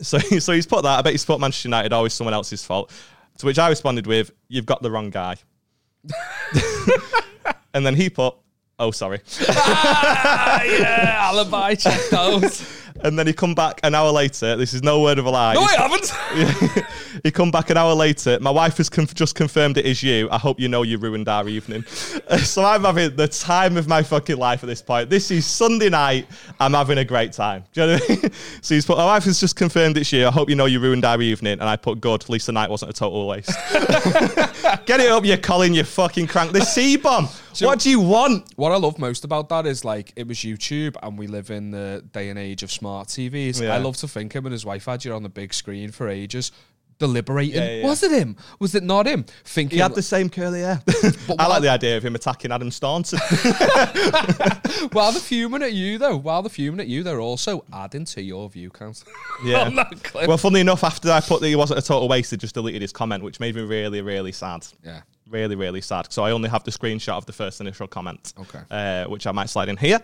so, 0.00 0.18
so 0.40 0.52
he's 0.52 0.66
put 0.66 0.82
that. 0.82 0.98
I 0.98 1.02
bet 1.02 1.12
he's 1.12 1.20
support 1.20 1.40
Manchester 1.40 1.68
United, 1.68 1.92
always 1.92 2.14
someone 2.14 2.34
else's 2.34 2.64
fault. 2.64 2.90
To 3.38 3.46
which 3.46 3.60
I 3.60 3.68
responded 3.68 4.08
with, 4.08 4.32
"You've 4.48 4.66
got 4.66 4.82
the 4.82 4.90
wrong 4.90 5.10
guy." 5.10 5.36
and 7.72 7.86
then 7.86 7.94
he 7.94 8.10
put, 8.10 8.34
"Oh, 8.80 8.90
sorry." 8.90 9.20
yeah, 9.48 11.16
alibi 11.20 11.76
check 11.76 12.00
those. 12.10 12.81
And 13.04 13.18
then 13.18 13.26
he 13.26 13.32
come 13.32 13.54
back 13.54 13.80
an 13.82 13.94
hour 13.94 14.10
later. 14.10 14.56
This 14.56 14.74
is 14.74 14.82
no 14.82 15.00
word 15.00 15.18
of 15.18 15.26
a 15.26 15.30
lie. 15.30 15.54
no, 15.54 15.62
I 15.62 15.74
haven't. 15.74 16.86
he 17.24 17.30
come 17.30 17.50
back 17.50 17.70
an 17.70 17.76
hour 17.76 17.94
later. 17.94 18.38
My 18.40 18.50
wife 18.50 18.76
has 18.76 18.88
conf- 18.88 19.14
just 19.14 19.34
confirmed 19.34 19.76
it 19.76 19.86
is 19.86 20.02
you. 20.02 20.28
I 20.30 20.38
hope 20.38 20.60
you 20.60 20.68
know 20.68 20.82
you 20.82 20.98
ruined 20.98 21.28
our 21.28 21.48
evening. 21.48 21.82
so 22.42 22.64
I'm 22.64 22.82
having 22.82 23.16
the 23.16 23.28
time 23.28 23.76
of 23.76 23.88
my 23.88 24.02
fucking 24.02 24.36
life 24.36 24.62
at 24.62 24.66
this 24.66 24.82
point. 24.82 25.10
This 25.10 25.30
is 25.30 25.46
Sunday 25.46 25.88
night. 25.88 26.26
I'm 26.60 26.74
having 26.74 26.98
a 26.98 27.04
great 27.04 27.32
time. 27.32 27.64
Do 27.72 27.80
you 27.80 27.86
know 27.86 27.92
what 27.94 28.10
I 28.10 28.14
mean? 28.14 28.32
so 28.62 28.74
he's 28.74 28.86
put, 28.86 28.98
my 28.98 29.06
wife 29.06 29.24
has 29.24 29.40
just 29.40 29.56
confirmed 29.56 29.96
it's 29.96 30.12
you. 30.12 30.26
I 30.26 30.30
hope 30.30 30.48
you 30.48 30.56
know 30.56 30.66
you 30.66 30.80
ruined 30.80 31.04
our 31.04 31.20
evening. 31.20 31.54
And 31.54 31.64
I 31.64 31.76
put, 31.76 32.00
good. 32.00 32.22
At 32.22 32.28
least 32.28 32.46
the 32.46 32.52
night 32.52 32.70
wasn't 32.70 32.90
a 32.90 32.94
total 32.94 33.26
waste. 33.26 33.50
Get 34.86 35.00
it 35.00 35.10
up, 35.10 35.24
you 35.24 35.36
Colin, 35.38 35.74
you 35.74 35.84
fucking 35.84 36.28
crank. 36.28 36.52
The 36.52 36.64
C 36.64 36.96
bomb. 36.96 37.28
What 37.60 37.80
do 37.80 37.90
you 37.90 38.00
want? 38.00 38.52
What 38.56 38.72
I 38.72 38.76
love 38.76 38.98
most 38.98 39.24
about 39.24 39.48
that 39.50 39.66
is 39.66 39.84
like 39.84 40.12
it 40.16 40.26
was 40.26 40.38
YouTube, 40.38 40.96
and 41.02 41.18
we 41.18 41.26
live 41.26 41.50
in 41.50 41.70
the 41.70 42.04
day 42.12 42.28
and 42.28 42.38
age 42.38 42.62
of 42.62 42.70
smart 42.70 43.08
TVs. 43.08 43.60
Yeah. 43.60 43.74
I 43.74 43.78
love 43.78 43.96
to 43.98 44.08
think 44.08 44.34
him 44.34 44.46
and 44.46 44.52
his 44.52 44.64
wife 44.64 44.86
had 44.86 45.04
you 45.04 45.12
on 45.14 45.22
the 45.22 45.28
big 45.28 45.52
screen 45.54 45.90
for 45.90 46.08
ages, 46.08 46.52
deliberating. 46.98 47.62
Yeah, 47.62 47.70
yeah. 47.76 47.86
Was 47.86 48.02
it 48.02 48.12
him? 48.12 48.36
Was 48.60 48.74
it 48.74 48.82
not 48.82 49.06
him? 49.06 49.24
Thinking 49.44 49.76
He 49.76 49.82
had 49.82 49.94
the 49.94 50.02
same 50.02 50.28
curly 50.28 50.60
hair. 50.60 50.80
But 51.26 51.40
I 51.40 51.46
like 51.46 51.62
the 51.62 51.68
idea 51.68 51.96
of 51.96 52.04
him 52.04 52.14
attacking 52.14 52.52
Adam 52.52 52.70
Staunton. 52.70 53.18
while 54.92 55.12
they're 55.12 55.20
fuming 55.20 55.62
at 55.62 55.72
you, 55.72 55.98
though, 55.98 56.16
while 56.16 56.42
they're 56.42 56.50
fuming 56.50 56.80
at 56.80 56.88
you, 56.88 57.02
they're 57.02 57.20
also 57.20 57.64
adding 57.72 58.04
to 58.06 58.22
your 58.22 58.48
view 58.48 58.70
count. 58.70 59.02
Yeah. 59.44 59.62
on 59.62 59.74
that 59.76 60.02
clip. 60.02 60.28
Well, 60.28 60.38
funnily 60.38 60.60
enough, 60.60 60.84
after 60.84 61.10
I 61.10 61.20
put 61.20 61.40
that 61.40 61.48
he 61.48 61.56
wasn't 61.56 61.78
a 61.78 61.82
total 61.82 62.08
waste, 62.08 62.30
he 62.30 62.36
just 62.36 62.54
deleted 62.54 62.82
his 62.82 62.92
comment, 62.92 63.22
which 63.24 63.40
made 63.40 63.54
me 63.54 63.62
really, 63.62 64.00
really 64.00 64.32
sad. 64.32 64.66
yeah. 64.84 65.02
Really, 65.32 65.56
really 65.56 65.80
sad. 65.80 66.12
So 66.12 66.24
I 66.24 66.30
only 66.30 66.50
have 66.50 66.62
the 66.62 66.70
screenshot 66.70 67.14
of 67.14 67.24
the 67.24 67.32
first 67.32 67.62
initial 67.62 67.88
comment. 67.88 68.34
Okay. 68.38 68.60
Uh, 68.70 69.06
which 69.06 69.26
I 69.26 69.32
might 69.32 69.48
slide 69.48 69.70
in 69.70 69.78
here. 69.78 69.98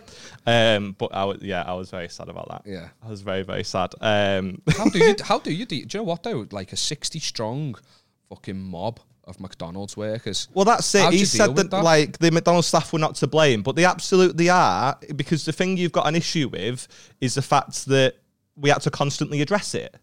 Um, 0.47 0.95
but 0.97 1.13
I 1.13 1.23
was, 1.23 1.37
yeah, 1.43 1.61
I 1.61 1.73
was 1.73 1.91
very 1.91 2.09
sad 2.09 2.29
about 2.29 2.49
that. 2.49 2.63
Yeah. 2.65 2.89
I 3.03 3.09
was 3.09 3.21
very, 3.21 3.43
very 3.43 3.63
sad. 3.63 3.93
Um, 4.01 4.63
How 4.75 4.89
do 4.89 4.97
you? 4.97 5.15
How 5.23 5.37
do 5.37 5.53
you? 5.53 5.67
Do, 5.67 5.85
do 5.85 5.97
you 5.97 5.99
know 5.99 6.03
what 6.03 6.23
though? 6.23 6.47
Like 6.49 6.73
a 6.73 6.75
sixty-strong 6.75 7.75
fucking 8.27 8.59
mob 8.59 8.99
of 9.25 9.39
McDonald's 9.39 9.95
workers. 9.95 10.47
Well, 10.55 10.65
that's 10.65 10.93
it. 10.95 11.03
How'd 11.03 11.13
he 11.13 11.25
said 11.25 11.55
that, 11.55 11.69
that? 11.69 11.83
like 11.83 12.17
the 12.17 12.31
McDonald's 12.31 12.67
staff 12.67 12.91
were 12.91 12.97
not 12.97 13.13
to 13.15 13.27
blame, 13.27 13.61
but 13.61 13.75
they 13.75 13.85
absolutely 13.85 14.49
are 14.49 14.97
because 15.15 15.45
the 15.45 15.53
thing 15.53 15.77
you've 15.77 15.91
got 15.91 16.07
an 16.07 16.15
issue 16.15 16.49
with 16.49 16.87
is 17.21 17.35
the 17.35 17.43
fact 17.43 17.85
that 17.85 18.15
we 18.55 18.71
had 18.71 18.81
to 18.81 18.89
constantly 18.89 19.41
address 19.41 19.75
it. 19.75 19.95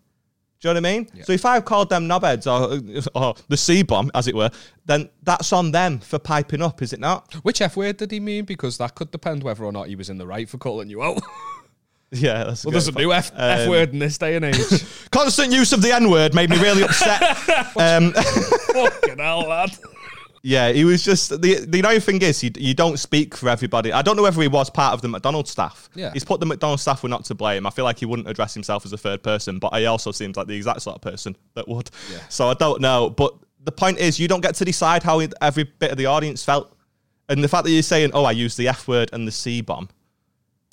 Do 0.61 0.69
you 0.69 0.75
know 0.75 0.81
what 0.81 0.89
I 0.89 0.93
mean? 0.95 1.25
So 1.25 1.33
if 1.33 1.45
I've 1.45 1.65
called 1.67 1.91
them 1.91 2.09
knobheads 2.09 2.47
or, 2.47 2.81
or 3.15 3.35
the 3.49 3.57
C 3.59 3.83
bomb, 3.83 4.11
as 4.15 4.27
it 4.27 4.35
were, 4.35 4.51
then 4.87 5.11
that's 5.23 5.53
on 5.53 5.71
them 5.71 5.99
for 5.99 6.19
piping 6.19 6.63
up, 6.63 6.81
is 6.81 6.93
it 6.95 7.01
not? 7.01 7.35
Which 7.43 7.61
F 7.61 7.77
word 7.77 7.99
did 7.99 8.11
he 8.11 8.21
mean? 8.21 8.47
Because 8.47 8.79
that 8.79 8.95
could 8.95 9.11
depend 9.11 9.43
whether 9.43 9.65
or 9.65 9.73
not 9.73 9.89
he 9.89 9.97
was 9.97 10.09
in 10.09 10.17
the 10.17 10.27
right 10.27 10.49
for 10.49 10.59
calling 10.59 10.89
you 10.91 11.03
out. 11.03 11.23
Yeah, 12.13 12.45
that's 12.45 12.65
well, 12.65 12.71
there's 12.71 12.87
a 12.87 12.93
new 12.93 13.13
F, 13.13 13.33
F 13.37 13.63
Um, 13.63 13.69
word 13.69 13.93
in 13.93 13.99
this 13.99 14.17
day 14.17 14.37
and 14.37 14.45
age. 14.45 14.57
Constant 15.11 15.53
use 15.53 15.73
of 15.73 15.83
the 15.83 15.93
N 15.93 16.09
word 16.09 16.35
made 16.37 16.49
me 16.51 16.57
really 16.63 16.83
upset. 16.85 17.21
um, 17.77 18.13
Fucking 18.13 19.19
hell, 19.19 19.41
lad. 19.41 19.77
Yeah, 20.47 20.71
he 20.71 20.85
was 20.85 21.03
just 21.03 21.31
the 21.43 21.67
the 21.67 21.81
annoying 21.81 21.99
thing 21.99 22.23
is 22.23 22.45
you, 22.45 22.53
you 22.57 22.73
don't 22.73 23.01
speak 23.01 23.35
for 23.35 23.49
everybody. 23.49 23.93
I 23.93 24.01
don't 24.01 24.15
know 24.15 24.23
whether 24.23 24.41
he 24.41 24.47
was 24.47 24.71
part 24.71 24.95
of 24.95 25.03
the 25.03 25.09
McDonald's 25.09 25.51
staff. 25.51 25.91
Yeah. 25.97 26.13
he's 26.13 26.23
put 26.23 26.39
the 26.39 26.47
McDonald's 26.47 26.83
staff 26.83 27.03
were 27.03 27.09
not 27.09 27.25
to 27.25 27.35
blame. 27.35 27.67
I 27.67 27.71
feel 27.71 27.85
like 27.85 27.99
he 27.99 28.07
wouldn't 28.07 28.29
address 28.29 28.55
himself 28.55 28.87
as 28.87 28.93
a 28.93 28.97
third 28.97 29.25
person, 29.25 29.59
but 29.59 29.75
he 29.75 29.87
also 29.87 30.13
seems 30.13 30.37
like 30.37 30.47
the 30.47 30.55
exact 30.55 30.83
sort 30.83 30.95
of 30.95 31.03
person 31.03 31.37
that 31.55 31.67
would. 31.67 31.91
Yeah. 32.13 32.21
So 32.29 32.47
I 32.47 32.55
don't 32.55 32.81
know, 32.81 33.11
but 33.11 33.35
the 33.65 33.73
point 33.73 33.99
is 33.99 34.21
you 34.21 34.29
don't 34.29 34.41
get 34.41 34.55
to 34.55 34.65
decide 34.65 35.03
how 35.03 35.21
every 35.43 35.65
bit 35.65 35.91
of 35.91 35.99
the 35.99 36.07
audience 36.07 36.45
felt, 36.45 36.73
and 37.29 37.43
the 37.43 37.49
fact 37.49 37.65
that 37.65 37.73
you're 37.73 37.83
saying, 37.83 38.13
"Oh, 38.15 38.23
I 38.23 38.31
used 38.31 38.57
the 38.57 38.69
F 38.69 38.87
word 38.87 39.11
and 39.13 39.27
the 39.27 39.33
C 39.33 39.63
bomb." 39.63 39.89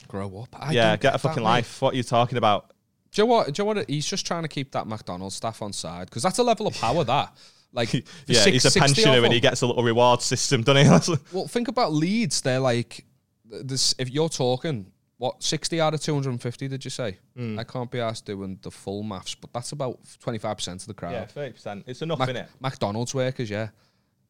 Grow 0.08 0.38
up. 0.38 0.50
I 0.54 0.74
yeah, 0.74 0.96
get 0.98 1.16
a 1.16 1.18
fucking 1.18 1.42
mate. 1.42 1.50
life. 1.50 1.82
What 1.82 1.96
are 1.96 1.98
you 1.98 2.04
talking 2.04 2.38
about? 2.38 2.70
Do 3.12 3.24
you 3.24 3.28
know 3.28 3.34
what? 3.34 3.48
Do 3.48 3.64
you 3.64 3.68
know 3.68 3.74
what? 3.74 3.90
He's 3.90 4.06
just 4.06 4.28
trying 4.28 4.44
to 4.44 4.48
keep 4.48 4.72
that 4.74 4.86
McDonald's 4.86 5.34
staff 5.34 5.64
on 5.64 5.74
side 5.74 6.12
because 6.12 6.22
that's 6.22 6.38
a 6.38 6.44
level 6.44 6.68
of 6.68 6.76
power. 6.76 7.04
That 7.04 7.36
like 7.74 7.94
Yeah, 8.28 8.40
six- 8.42 8.64
he's 8.64 8.76
a 8.76 8.80
pensioner 8.80 9.24
and 9.24 9.34
he 9.34 9.40
gets 9.40 9.62
a 9.62 9.68
little 9.68 9.84
reward 9.84 10.22
system, 10.22 10.64
doesn't 10.64 10.86
he? 11.10 11.18
Well, 11.34 11.48
think 11.48 11.68
about 11.68 11.92
Leeds. 11.94 12.42
They're 12.42 12.60
like 12.60 13.06
this. 13.46 13.94
If 13.98 14.10
you're 14.12 14.30
talking 14.30 14.92
what 15.18 15.42
sixty 15.44 15.80
out 15.82 15.94
of 15.94 16.02
two 16.02 16.14
hundred 16.14 16.32
and 16.32 16.42
fifty, 16.42 16.68
did 16.68 16.84
you 16.84 16.90
say? 16.92 17.18
Hmm. 17.36 17.58
I 17.60 17.64
can't 17.64 17.90
be 17.92 18.00
asked 18.00 18.26
doing 18.26 18.60
the 18.62 18.72
full 18.72 19.04
maths, 19.04 19.36
but 19.36 19.52
that's 19.54 19.72
about 19.72 20.00
twenty 20.22 20.38
five 20.40 20.58
percent 20.58 20.82
of 20.82 20.88
the 20.88 20.94
crowd. 20.94 21.12
yeah, 21.14 21.26
thirty 21.26 21.54
percent. 21.54 21.84
It's 21.88 22.02
enough, 22.02 22.20
Mac- 22.20 22.30
it. 22.30 22.48
McDonald's 22.60 23.14
workers, 23.16 23.50
yeah. 23.50 23.70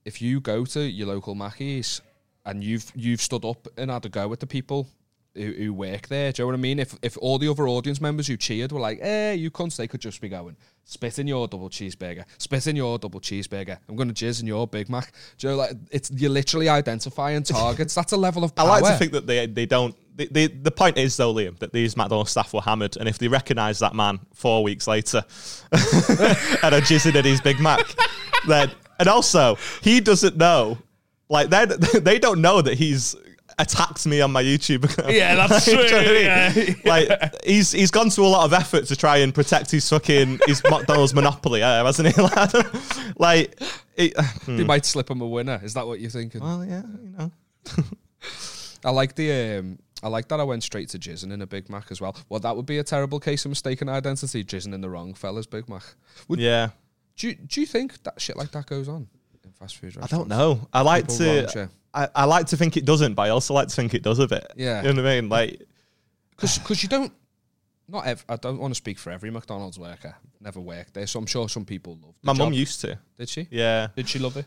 If 0.05 0.21
you 0.21 0.39
go 0.41 0.65
to 0.65 0.81
your 0.81 1.07
local 1.07 1.35
Mackey's 1.35 2.01
and 2.45 2.63
you've 2.63 2.91
you've 2.95 3.21
stood 3.21 3.45
up 3.45 3.67
and 3.77 3.89
had 3.89 4.05
a 4.05 4.09
go 4.09 4.27
with 4.27 4.39
the 4.41 4.47
people 4.47 4.87
who, 5.35 5.51
who 5.51 5.73
work 5.73 6.07
there, 6.07 6.31
do 6.31 6.41
you 6.41 6.43
know 6.43 6.47
what 6.51 6.59
I 6.59 6.61
mean? 6.61 6.79
If 6.79 6.95
if 7.01 7.17
all 7.17 7.37
the 7.37 7.49
other 7.49 7.67
audience 7.67 7.99
members 7.99 8.27
who 8.27 8.37
cheered 8.37 8.71
were 8.71 8.79
like, 8.79 8.99
"Eh, 9.01 9.33
you 9.33 9.49
cunts," 9.51 9.75
they 9.75 9.87
could 9.87 10.01
just 10.01 10.21
be 10.21 10.29
going, 10.29 10.55
"Spit 10.83 11.19
in 11.19 11.27
your 11.27 11.47
double 11.47 11.69
cheeseburger, 11.69 12.25
spit 12.37 12.67
in 12.67 12.75
your 12.75 12.97
double 12.99 13.19
cheeseburger. 13.19 13.77
I'm 13.87 13.95
going 13.95 14.13
to 14.13 14.25
jizz 14.25 14.41
in 14.41 14.47
your 14.47 14.67
Big 14.67 14.89
Mac." 14.89 15.13
Do 15.37 15.47
you 15.47 15.53
know, 15.53 15.57
like 15.57 15.71
it's 15.91 16.11
you're 16.11 16.29
literally 16.29 16.69
identifying 16.69 17.43
targets. 17.43 17.95
That's 17.95 18.11
a 18.11 18.17
level 18.17 18.43
of 18.43 18.53
I 18.57 18.63
like 18.63 18.83
to 18.83 18.97
think 18.97 19.11
that 19.13 19.27
they 19.27 19.45
they 19.47 19.65
don't. 19.65 19.95
The, 20.15 20.27
the, 20.29 20.47
the 20.47 20.71
point 20.71 20.99
is 20.99 21.17
though, 21.17 21.33
Liam, 21.33 21.57
that 21.57 21.73
these 21.73 21.97
McDonald's 21.97 22.29
staff 22.29 22.53
were 22.53 22.61
hammered, 22.61 22.97
and 22.97 23.09
if 23.09 23.17
they 23.17 23.27
recognise 23.27 23.79
that 23.79 23.95
man 23.95 24.19
four 24.33 24.61
weeks 24.61 24.87
later 24.87 25.25
and 25.71 25.81
are 25.81 26.81
jizzing 26.81 27.15
at 27.15 27.25
his 27.25 27.41
Big 27.41 27.59
Mac, 27.59 27.83
then 28.47 28.71
and 28.99 29.09
also 29.09 29.57
he 29.81 29.99
doesn't 29.99 30.37
know, 30.37 30.77
like 31.29 31.49
they 31.49 31.65
they 31.99 32.19
don't 32.19 32.41
know 32.41 32.61
that 32.61 32.75
he's 32.75 33.15
attacked 33.63 34.05
me 34.05 34.21
on 34.21 34.31
my 34.31 34.43
YouTube 34.43 34.83
account. 34.85 35.11
Yeah, 35.13 35.35
that's 35.47 35.51
Like, 35.51 35.65
do 35.65 35.71
you 35.71 35.77
know 35.77 35.99
I 35.99 36.03
true, 36.03 36.13
mean? 36.13 36.25
yeah. 36.25 36.73
Like 36.85 37.43
he's 37.45 37.71
he's 37.71 37.91
gone 37.91 38.09
to 38.11 38.21
a 38.21 38.27
lot 38.27 38.45
of 38.45 38.53
effort 38.53 38.85
to 38.87 38.95
try 38.95 39.17
and 39.17 39.33
protect 39.33 39.71
his 39.71 39.87
fucking 39.89 40.39
his 40.45 40.61
McDonald's 40.69 41.13
monopoly, 41.13 41.63
uh, 41.63 41.83
hasn't 41.85 42.13
he? 42.15 42.21
like, 43.17 43.59
it, 43.95 44.13
they 44.47 44.63
might 44.73 44.85
slip 44.85 45.09
him 45.09 45.21
a 45.21 45.27
winner. 45.27 45.59
Is 45.63 45.73
that 45.73 45.87
what 45.87 45.99
you're 45.99 46.11
thinking? 46.11 46.41
well, 46.41 46.63
yeah, 46.63 46.83
you 47.03 47.09
know. 47.17 47.31
I 48.85 48.91
like 48.91 49.15
the 49.15 49.59
um, 49.59 49.79
I 50.01 50.09
like 50.09 50.27
that 50.27 50.39
I 50.39 50.43
went 50.43 50.63
straight 50.63 50.89
to 50.89 50.99
jizzing 50.99 51.31
in 51.31 51.41
a 51.41 51.47
Big 51.47 51.69
Mac 51.69 51.89
as 51.91 52.01
well. 52.01 52.15
Well, 52.29 52.39
that 52.41 52.55
would 52.55 52.65
be 52.65 52.77
a 52.79 52.83
terrible 52.83 53.19
case 53.19 53.45
of 53.45 53.49
mistaken 53.49 53.87
identity, 53.87 54.43
jizzing 54.43 54.73
in 54.73 54.81
the 54.81 54.89
wrong 54.89 55.13
fella's 55.13 55.47
Big 55.47 55.69
Mac. 55.69 55.83
Would, 56.27 56.39
Yeah. 56.39 56.69
do, 57.15 57.27
you, 57.29 57.35
do 57.35 57.61
you 57.61 57.65
think 57.67 58.03
that 58.03 58.19
shit 58.19 58.35
like 58.35 58.51
that 58.51 58.65
goes 58.65 58.89
on 58.89 59.07
in 59.45 59.51
fast 59.53 59.77
food 59.77 59.95
I 60.01 60.07
don't 60.07 60.27
know. 60.27 60.67
I 60.73 60.81
like 60.81 61.05
People 61.07 61.45
to. 61.47 61.69
Yeah. 61.95 62.07
I, 62.15 62.23
I 62.23 62.25
like 62.25 62.47
to 62.47 62.57
think 62.57 62.77
it 62.77 62.85
doesn't, 62.85 63.13
but 63.13 63.23
I 63.23 63.29
also 63.29 63.53
like 63.53 63.67
to 63.69 63.75
think 63.75 63.93
it 63.93 64.03
does 64.03 64.19
a 64.19 64.27
bit. 64.27 64.51
Yeah. 64.55 64.81
you 64.83 64.93
know 64.93 65.01
what 65.03 65.09
I 65.11 65.21
mean. 65.21 65.29
Like, 65.29 65.61
Because 66.35 66.83
you 66.83 66.89
don't, 66.89 67.11
not 67.87 68.05
ev- 68.07 68.25
I 68.29 68.35
don't 68.37 68.59
want 68.59 68.71
to 68.73 68.77
speak 68.77 68.97
for 68.99 69.11
every 69.11 69.29
McDonald's 69.31 69.77
worker. 69.79 70.15
Never 70.39 70.59
worked 70.59 70.93
there, 70.93 71.07
so 71.07 71.19
I'm 71.19 71.25
sure 71.25 71.47
some 71.49 71.65
people 71.65 71.97
love 72.01 72.15
my 72.23 72.33
mum 72.33 72.53
used 72.53 72.81
to. 72.81 72.97
Did 73.17 73.29
she? 73.29 73.47
Yeah, 73.51 73.87
Did 73.95 74.09
she 74.09 74.19
love 74.19 74.37
it? 74.37 74.45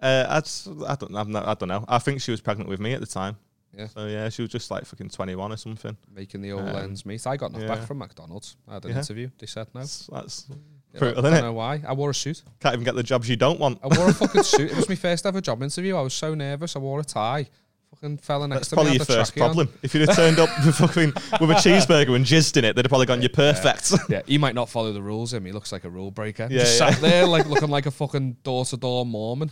uh, 0.00 0.26
I, 0.28 0.40
just- 0.40 0.68
I 0.86 0.94
don't. 0.96 1.14
I'm 1.16 1.32
not, 1.32 1.46
I 1.46 1.54
don't 1.54 1.68
know. 1.68 1.84
I 1.88 1.98
think 1.98 2.20
she 2.20 2.30
was 2.30 2.40
pregnant 2.40 2.68
with 2.68 2.80
me 2.80 2.92
at 2.92 3.00
the 3.00 3.06
time. 3.06 3.36
Yeah. 3.76 3.88
So 3.88 4.06
yeah, 4.06 4.28
she 4.28 4.42
was 4.42 4.50
just 4.52 4.70
like 4.70 4.84
fucking 4.84 5.08
21 5.08 5.50
or 5.52 5.56
something. 5.56 5.96
Making 6.14 6.42
the 6.42 6.52
old 6.52 6.68
Um, 6.68 6.76
ends 6.76 7.04
meet. 7.04 7.26
I 7.26 7.36
got 7.36 7.50
knocked 7.50 7.66
back 7.66 7.82
from 7.86 7.98
McDonald's. 7.98 8.56
I 8.68 8.74
had 8.74 8.84
an 8.84 8.92
Yeah. 8.92 8.98
interview. 8.98 9.30
They 9.38 9.46
said 9.46 9.66
no. 9.74 9.80
That's, 9.80 10.06
that's 10.06 10.46
Yeah, 10.48 10.56
brutal, 10.98 11.26
I 11.26 11.30
don't 11.30 11.40
know 11.42 11.52
why. 11.52 11.82
I 11.86 11.92
wore 11.92 12.10
a 12.10 12.14
suit. 12.14 12.42
Can't 12.60 12.74
even 12.74 12.84
get 12.84 12.94
the 12.94 13.02
jobs 13.02 13.28
you 13.28 13.36
don't 13.36 13.58
want. 13.60 13.78
I 13.82 13.96
wore 13.98 14.08
a 14.08 14.12
fucking 14.14 14.42
suit. 14.42 14.70
It 14.70 14.76
was 14.76 14.88
my 14.88 14.94
first 14.94 15.26
ever 15.26 15.40
job 15.40 15.62
interview. 15.62 15.96
I 15.96 16.00
was 16.02 16.14
so 16.14 16.34
nervous. 16.34 16.76
I 16.76 16.78
wore 16.78 17.00
a 17.00 17.04
tie. 17.04 17.48
Fucking 17.94 18.18
fella 18.18 18.48
next 18.48 18.58
That's 18.60 18.68
to 18.70 18.74
me 18.74 18.82
probably 18.82 18.90
had 18.92 18.98
your 18.98 19.04
the 19.06 19.12
first 19.14 19.34
trackie 19.34 19.42
on. 19.42 19.48
problem. 19.54 19.78
If 19.82 19.94
you'd 19.94 20.08
have 20.08 20.16
turned 20.16 20.38
up 20.40 20.48
with 20.66 20.74
fucking 20.74 21.12
with 21.40 21.50
a 21.50 21.54
cheeseburger 21.62 22.16
and 22.16 22.24
jizzed 22.24 22.56
in 22.56 22.64
it, 22.64 22.74
they'd 22.74 22.84
have 22.84 22.88
probably 22.90 23.06
gone, 23.06 23.20
"You're 23.22 23.28
perfect." 23.28 23.92
Yeah, 24.08 24.22
he 24.26 24.36
might 24.38 24.54
not 24.56 24.68
follow 24.68 24.92
the 24.92 25.02
rules. 25.02 25.32
Him, 25.32 25.44
he 25.44 25.52
looks 25.52 25.70
like 25.70 25.84
a 25.84 25.90
rule 25.90 26.10
breaker. 26.10 26.48
Yeah, 26.50 26.60
Just 26.60 26.80
yeah. 26.80 26.90
sat 26.90 27.00
there 27.00 27.26
like 27.26 27.46
looking 27.46 27.68
like 27.70 27.86
a 27.86 27.90
fucking 27.92 28.38
door 28.42 28.64
to 28.64 28.76
door 28.76 29.06
Mormon. 29.06 29.50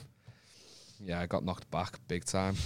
Yeah, 1.01 1.21
I 1.21 1.27
got 1.27 1.45
knocked 1.45 1.71
back 1.71 1.99
big 2.09 2.25
time. 2.25 2.57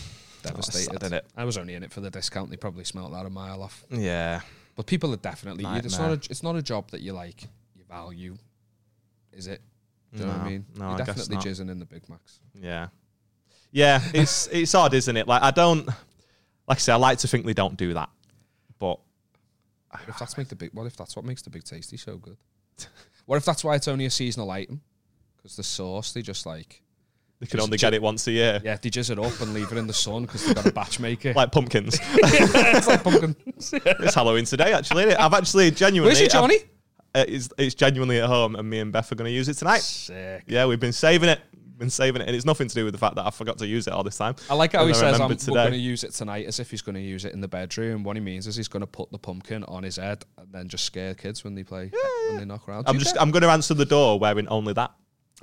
Devastated. 0.43 1.01
sad, 1.01 1.13
innit? 1.13 1.23
I 1.37 1.45
was 1.45 1.59
only 1.59 1.75
in 1.75 1.83
it 1.83 1.91
for 1.93 2.01
the 2.01 2.11
discount. 2.11 2.51
They 2.51 2.57
probably 2.57 2.85
smelt 2.85 3.13
that 3.13 3.27
a 3.27 3.31
mile 3.31 3.63
off. 3.63 3.85
yeah. 3.91 4.41
But 4.77 4.87
people 4.87 5.13
are 5.13 5.17
definitely. 5.19 5.65
It's 5.65 5.93
not. 5.99 6.01
Nightmare. 6.01 6.11
A, 6.13 6.31
it's 6.31 6.43
not 6.43 6.55
a 6.57 6.63
job 6.63 6.91
that 6.91 7.01
you 7.01 7.13
like. 7.15 7.43
You 7.75 7.85
value. 7.89 8.37
Is 9.37 9.47
it? 9.47 9.61
Do 10.15 10.21
you 10.21 10.27
know 10.27 10.33
what 10.33 10.41
I 10.41 10.49
mean? 10.49 10.65
no, 10.77 10.85
You're 10.85 10.95
I 10.95 10.97
guess 11.05 11.07
definitely 11.07 11.51
jizzing 11.51 11.71
in 11.71 11.79
the 11.79 11.85
Big 11.85 12.09
Macs. 12.09 12.41
Yeah. 12.55 12.89
Yeah, 13.71 14.01
it's 14.15 14.47
it's 14.53 14.75
odd, 14.75 14.95
isn't 14.95 15.17
it? 15.17 15.29
Like 15.29 15.43
I 15.43 15.51
don't 15.51 15.87
like 15.87 15.97
I 16.71 16.75
say, 16.77 16.93
I 16.93 16.97
like 16.97 17.19
to 17.19 17.29
think 17.29 17.45
they 17.45 17.53
don't 17.55 17.77
do 17.77 17.95
that. 17.95 18.09
But 18.79 18.99
What 19.91 20.01
if 20.09 20.19
that's 20.19 20.39
make 20.39 20.49
the 20.49 20.57
big? 20.57 20.71
What 20.73 20.87
if 20.87 20.97
that's 20.97 21.15
what 21.17 21.25
makes 21.25 21.43
the 21.43 21.51
Big 21.51 21.65
Tasty 21.65 21.97
so 21.97 22.17
good? 22.17 22.37
What 23.27 23.37
if 23.39 23.45
that's 23.45 23.65
why 23.65 23.75
it's 23.75 23.89
only 23.89 24.07
a 24.07 24.11
seasonal 24.11 24.49
item? 24.53 24.81
Because 25.37 25.57
the 25.57 25.65
sauce, 25.65 26.13
they 26.13 26.23
just 26.23 26.47
like 26.47 26.81
they 27.41 27.47
can 27.47 27.59
only 27.61 27.77
get 27.77 27.93
it 27.93 28.01
once 28.01 28.25
a 28.29 28.31
year. 28.31 28.61
yeah, 28.63 28.77
they 28.81 28.89
jizz 28.89 29.11
it 29.11 29.19
up 29.19 29.41
and 29.41 29.53
leave 29.53 29.73
it 29.73 29.77
in 29.79 29.89
the 29.89 29.93
sun 29.93 30.23
because 30.23 30.47
they've 30.47 30.55
got 30.55 30.65
a 30.65 30.73
batch 30.73 31.01
maker. 31.01 31.33
Like 31.35 31.51
pumpkins. 31.51 31.99
it's 32.15 32.87
like 32.87 33.03
pumpkin. 33.03 33.35
it's 33.59 34.15
Halloween 34.15 34.45
today, 34.45 34.73
actually. 34.73 35.03
Isn't 35.07 35.15
it? 35.15 35.21
I've 35.21 35.35
actually 35.35 35.73
genuinely 35.73 36.11
Where's 36.15 36.21
it, 36.21 36.31
Johnny? 36.31 36.55
I've- 36.55 36.69
Uh, 37.17 37.25
it's, 37.27 37.49
it's 37.57 37.75
genuinely 37.75 38.21
at 38.21 38.27
home 38.27 38.57
and 38.57 38.69
me 38.69 38.79
and 38.79 38.93
Beth 38.93 39.11
are 39.11 39.15
going 39.15 39.29
to 39.29 39.33
use 39.33 39.49
it 39.49 39.55
tonight. 39.55 39.81
Sick. 39.81 40.45
Yeah, 40.47 40.67
we've 40.67 40.79
been 40.79 40.93
saving 40.93 41.31
it. 41.31 41.41
Been 41.79 41.89
saving 41.89 42.21
it. 42.21 42.29
And 42.29 42.37
it's 42.37 42.45
nothing 42.45 42.69
to 42.69 42.75
do 42.75 42.85
with 42.85 42.93
the 42.93 42.99
fact 42.99 43.17
that 43.17 43.27
I 43.27 43.31
forgot 43.31 43.57
to 43.59 43.67
use 43.67 43.87
it 43.87 43.95
all 43.95 44.03
this 44.03 44.19
time. 44.19 44.35
I 44.51 44.55
like 44.55 44.73
how 44.73 44.81
And 44.81 44.89
he 44.89 44.97
I 44.97 44.99
says, 44.99 45.21
"I'm 45.21 45.29
going 45.29 45.73
to 45.73 45.79
use 45.79 46.05
it 46.05 46.13
tonight," 46.13 46.47
as 46.47 46.59
if 46.59 46.71
he's 46.71 46.81
going 46.83 46.95
to 46.95 47.01
use 47.01 47.25
it 47.25 47.33
in 47.35 47.41
the 47.41 47.49
bedroom. 47.49 48.03
What 48.03 48.17
he 48.17 48.23
means 48.23 48.47
is 48.47 48.57
he's 48.57 48.69
going 48.69 48.81
to 48.81 48.87
put 48.87 49.11
the 49.13 49.19
pumpkin 49.19 49.63
on 49.65 49.83
his 49.83 49.97
head 49.97 50.25
and 50.39 50.51
then 50.53 50.69
just 50.69 50.85
scare 50.85 51.15
kids 51.15 51.45
when 51.45 51.55
they 51.55 51.65
play 51.65 51.91
when 52.29 52.39
they 52.39 52.45
knock 52.47 52.67
around. 52.69 52.89
I'm 52.89 52.99
just 52.99 53.17
I'm 53.21 53.31
going 53.31 53.43
to 53.43 53.51
answer 53.51 53.75
the 53.75 53.85
door 53.85 54.19
wearing 54.19 54.49
only 54.49 54.73
that. 54.73 54.93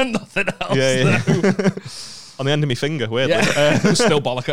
nothing 0.00 0.48
else. 0.60 0.76
Yeah, 0.76 1.22
yeah. 1.26 1.70
On 2.38 2.46
the 2.46 2.52
end 2.52 2.64
of 2.64 2.68
my 2.68 2.74
finger, 2.74 3.08
weirdly. 3.08 3.36
Yeah, 3.36 3.78
uh, 3.84 3.94
still 3.94 4.20
bollock 4.20 4.48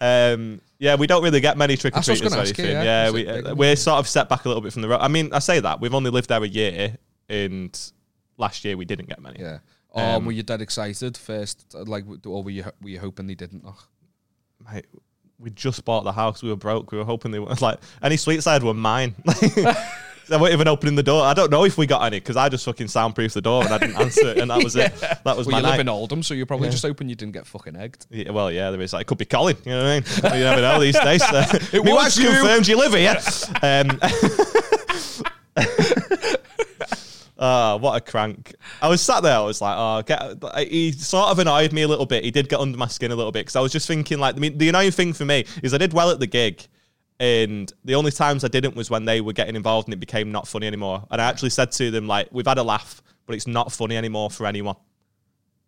Um, 0.00 0.60
yeah, 0.78 0.94
we 0.96 1.06
don't 1.06 1.22
really 1.22 1.40
get 1.40 1.56
many 1.56 1.76
trick 1.76 1.94
or 1.94 2.00
That's 2.00 2.08
what 2.08 2.10
I 2.10 2.12
was 2.12 2.20
treaters 2.20 2.32
or 2.32 2.36
gonna 2.36 2.48
ask 2.48 2.58
you, 2.58 2.64
anything. 2.64 2.84
yeah. 2.84 3.02
Yeah, 3.02 3.06
Is 3.08 3.12
we, 3.14 3.24
big 3.24 3.46
uh, 3.46 3.54
we're 3.54 3.76
sort 3.76 3.98
of 3.98 4.08
set 4.08 4.28
back 4.28 4.44
a 4.44 4.48
little 4.48 4.60
bit 4.62 4.72
from 4.72 4.82
the 4.82 4.88
road. 4.88 4.98
I 5.00 5.08
mean, 5.08 5.32
I 5.32 5.38
say 5.38 5.60
that 5.60 5.80
we've 5.80 5.94
only 5.94 6.10
lived 6.10 6.28
there 6.28 6.42
a 6.42 6.46
year, 6.46 6.96
and 7.28 7.78
last 8.36 8.64
year 8.64 8.76
we 8.76 8.84
didn't 8.84 9.08
get 9.08 9.20
many. 9.20 9.40
Yeah. 9.40 9.58
Oh, 9.92 10.16
Um, 10.16 10.26
were 10.26 10.32
you 10.32 10.42
dead 10.42 10.60
excited 10.60 11.16
first? 11.16 11.72
Like, 11.74 12.04
or 12.26 12.42
were 12.42 12.50
you 12.50 12.64
were 12.82 12.88
you 12.90 12.98
hoping 13.00 13.26
they 13.28 13.34
didn't 13.36 13.62
knock? 13.64 13.88
Mate, 14.72 14.86
we 15.38 15.50
just 15.50 15.84
bought 15.84 16.04
the 16.04 16.12
house. 16.12 16.42
We 16.42 16.48
were 16.48 16.56
broke. 16.56 16.90
We 16.90 16.98
were 16.98 17.04
hoping 17.04 17.30
they 17.30 17.38
were 17.38 17.54
like 17.60 17.78
any 18.02 18.16
sweet 18.16 18.42
side 18.42 18.62
were 18.62 18.74
mine. 18.74 19.14
They 20.28 20.36
weren't 20.38 20.52
even 20.54 20.68
opening 20.68 20.94
the 20.94 21.02
door. 21.02 21.22
I 21.24 21.34
don't 21.34 21.50
know 21.50 21.64
if 21.64 21.76
we 21.76 21.86
got 21.86 22.02
any 22.04 22.18
because 22.18 22.36
I 22.36 22.48
just 22.48 22.64
fucking 22.64 22.88
soundproofed 22.88 23.34
the 23.34 23.42
door 23.42 23.62
and 23.64 23.72
I 23.74 23.78
didn't 23.78 23.96
answer 23.96 24.28
it, 24.28 24.38
and 24.38 24.50
that 24.50 24.62
was 24.64 24.74
it. 24.76 24.92
That 25.24 25.36
was 25.36 25.46
Well, 25.46 25.60
my 25.60 25.60
you 25.60 25.72
live 25.72 25.80
in 25.80 25.88
Oldham, 25.88 26.22
so 26.22 26.34
you're 26.34 26.46
probably 26.46 26.68
just 26.70 26.84
hoping 26.84 27.08
you 27.08 27.14
didn't 27.14 27.32
get 27.34 27.46
fucking 27.46 27.76
egged. 27.76 28.06
Yeah, 28.10 28.30
well, 28.30 28.50
yeah, 28.50 28.70
there 28.70 28.80
is. 28.80 28.92
Like, 28.92 29.02
it 29.02 29.06
could 29.06 29.18
be 29.18 29.24
Colin. 29.26 29.56
You 29.64 29.72
know 29.72 29.84
what 29.84 30.22
I 30.24 30.30
mean? 30.30 30.38
you 30.38 30.44
never 30.44 30.60
know 30.62 30.80
these 30.80 30.98
days. 30.98 31.22
Uh, 31.22 31.46
It 31.72 31.84
my 31.84 31.90
was 31.92 32.02
wife's 32.02 32.18
you. 32.18 32.28
confirmed 32.28 32.66
you 32.68 32.76
live 32.78 32.92
here. 32.94 33.16
Um, 33.62 34.00
Oh, 37.36 37.76
what 37.78 37.96
a 37.96 38.00
crank! 38.00 38.54
I 38.80 38.88
was 38.88 39.02
sat 39.02 39.24
there. 39.24 39.36
I 39.36 39.40
was 39.40 39.60
like, 39.60 39.74
"Oh, 39.76 40.02
get." 40.02 40.68
He 40.70 40.92
sort 40.92 41.30
of 41.30 41.38
annoyed 41.40 41.72
me 41.72 41.82
a 41.82 41.88
little 41.88 42.06
bit. 42.06 42.22
He 42.24 42.30
did 42.30 42.48
get 42.48 42.60
under 42.60 42.78
my 42.78 42.86
skin 42.86 43.10
a 43.10 43.16
little 43.16 43.32
bit 43.32 43.40
because 43.40 43.56
I 43.56 43.60
was 43.60 43.72
just 43.72 43.88
thinking, 43.88 44.18
like, 44.18 44.36
I 44.36 44.38
mean, 44.38 44.56
the 44.56 44.68
annoying 44.68 44.92
thing 44.92 45.12
for 45.12 45.24
me 45.24 45.44
is 45.62 45.74
I 45.74 45.78
did 45.78 45.92
well 45.92 46.10
at 46.10 46.20
the 46.20 46.28
gig, 46.28 46.64
and 47.20 47.72
the 47.84 47.94
only 47.94 48.10
times 48.10 48.44
I 48.44 48.48
didn't 48.48 48.74
was 48.74 48.90
when 48.90 49.04
they 49.04 49.20
were 49.20 49.32
getting 49.32 49.56
involved 49.56 49.86
and 49.88 49.94
it 49.94 50.00
became 50.00 50.32
not 50.32 50.48
funny 50.48 50.66
anymore. 50.66 51.04
And 51.10 51.20
I 51.20 51.28
actually 51.28 51.50
said 51.50 51.70
to 51.72 51.90
them, 51.90 52.06
like, 52.06 52.28
"We've 52.32 52.46
had 52.46 52.58
a 52.58 52.62
laugh, 52.62 53.02
but 53.26 53.36
it's 53.36 53.46
not 53.46 53.72
funny 53.72 53.96
anymore 53.96 54.30
for 54.30 54.46
anyone. 54.46 54.76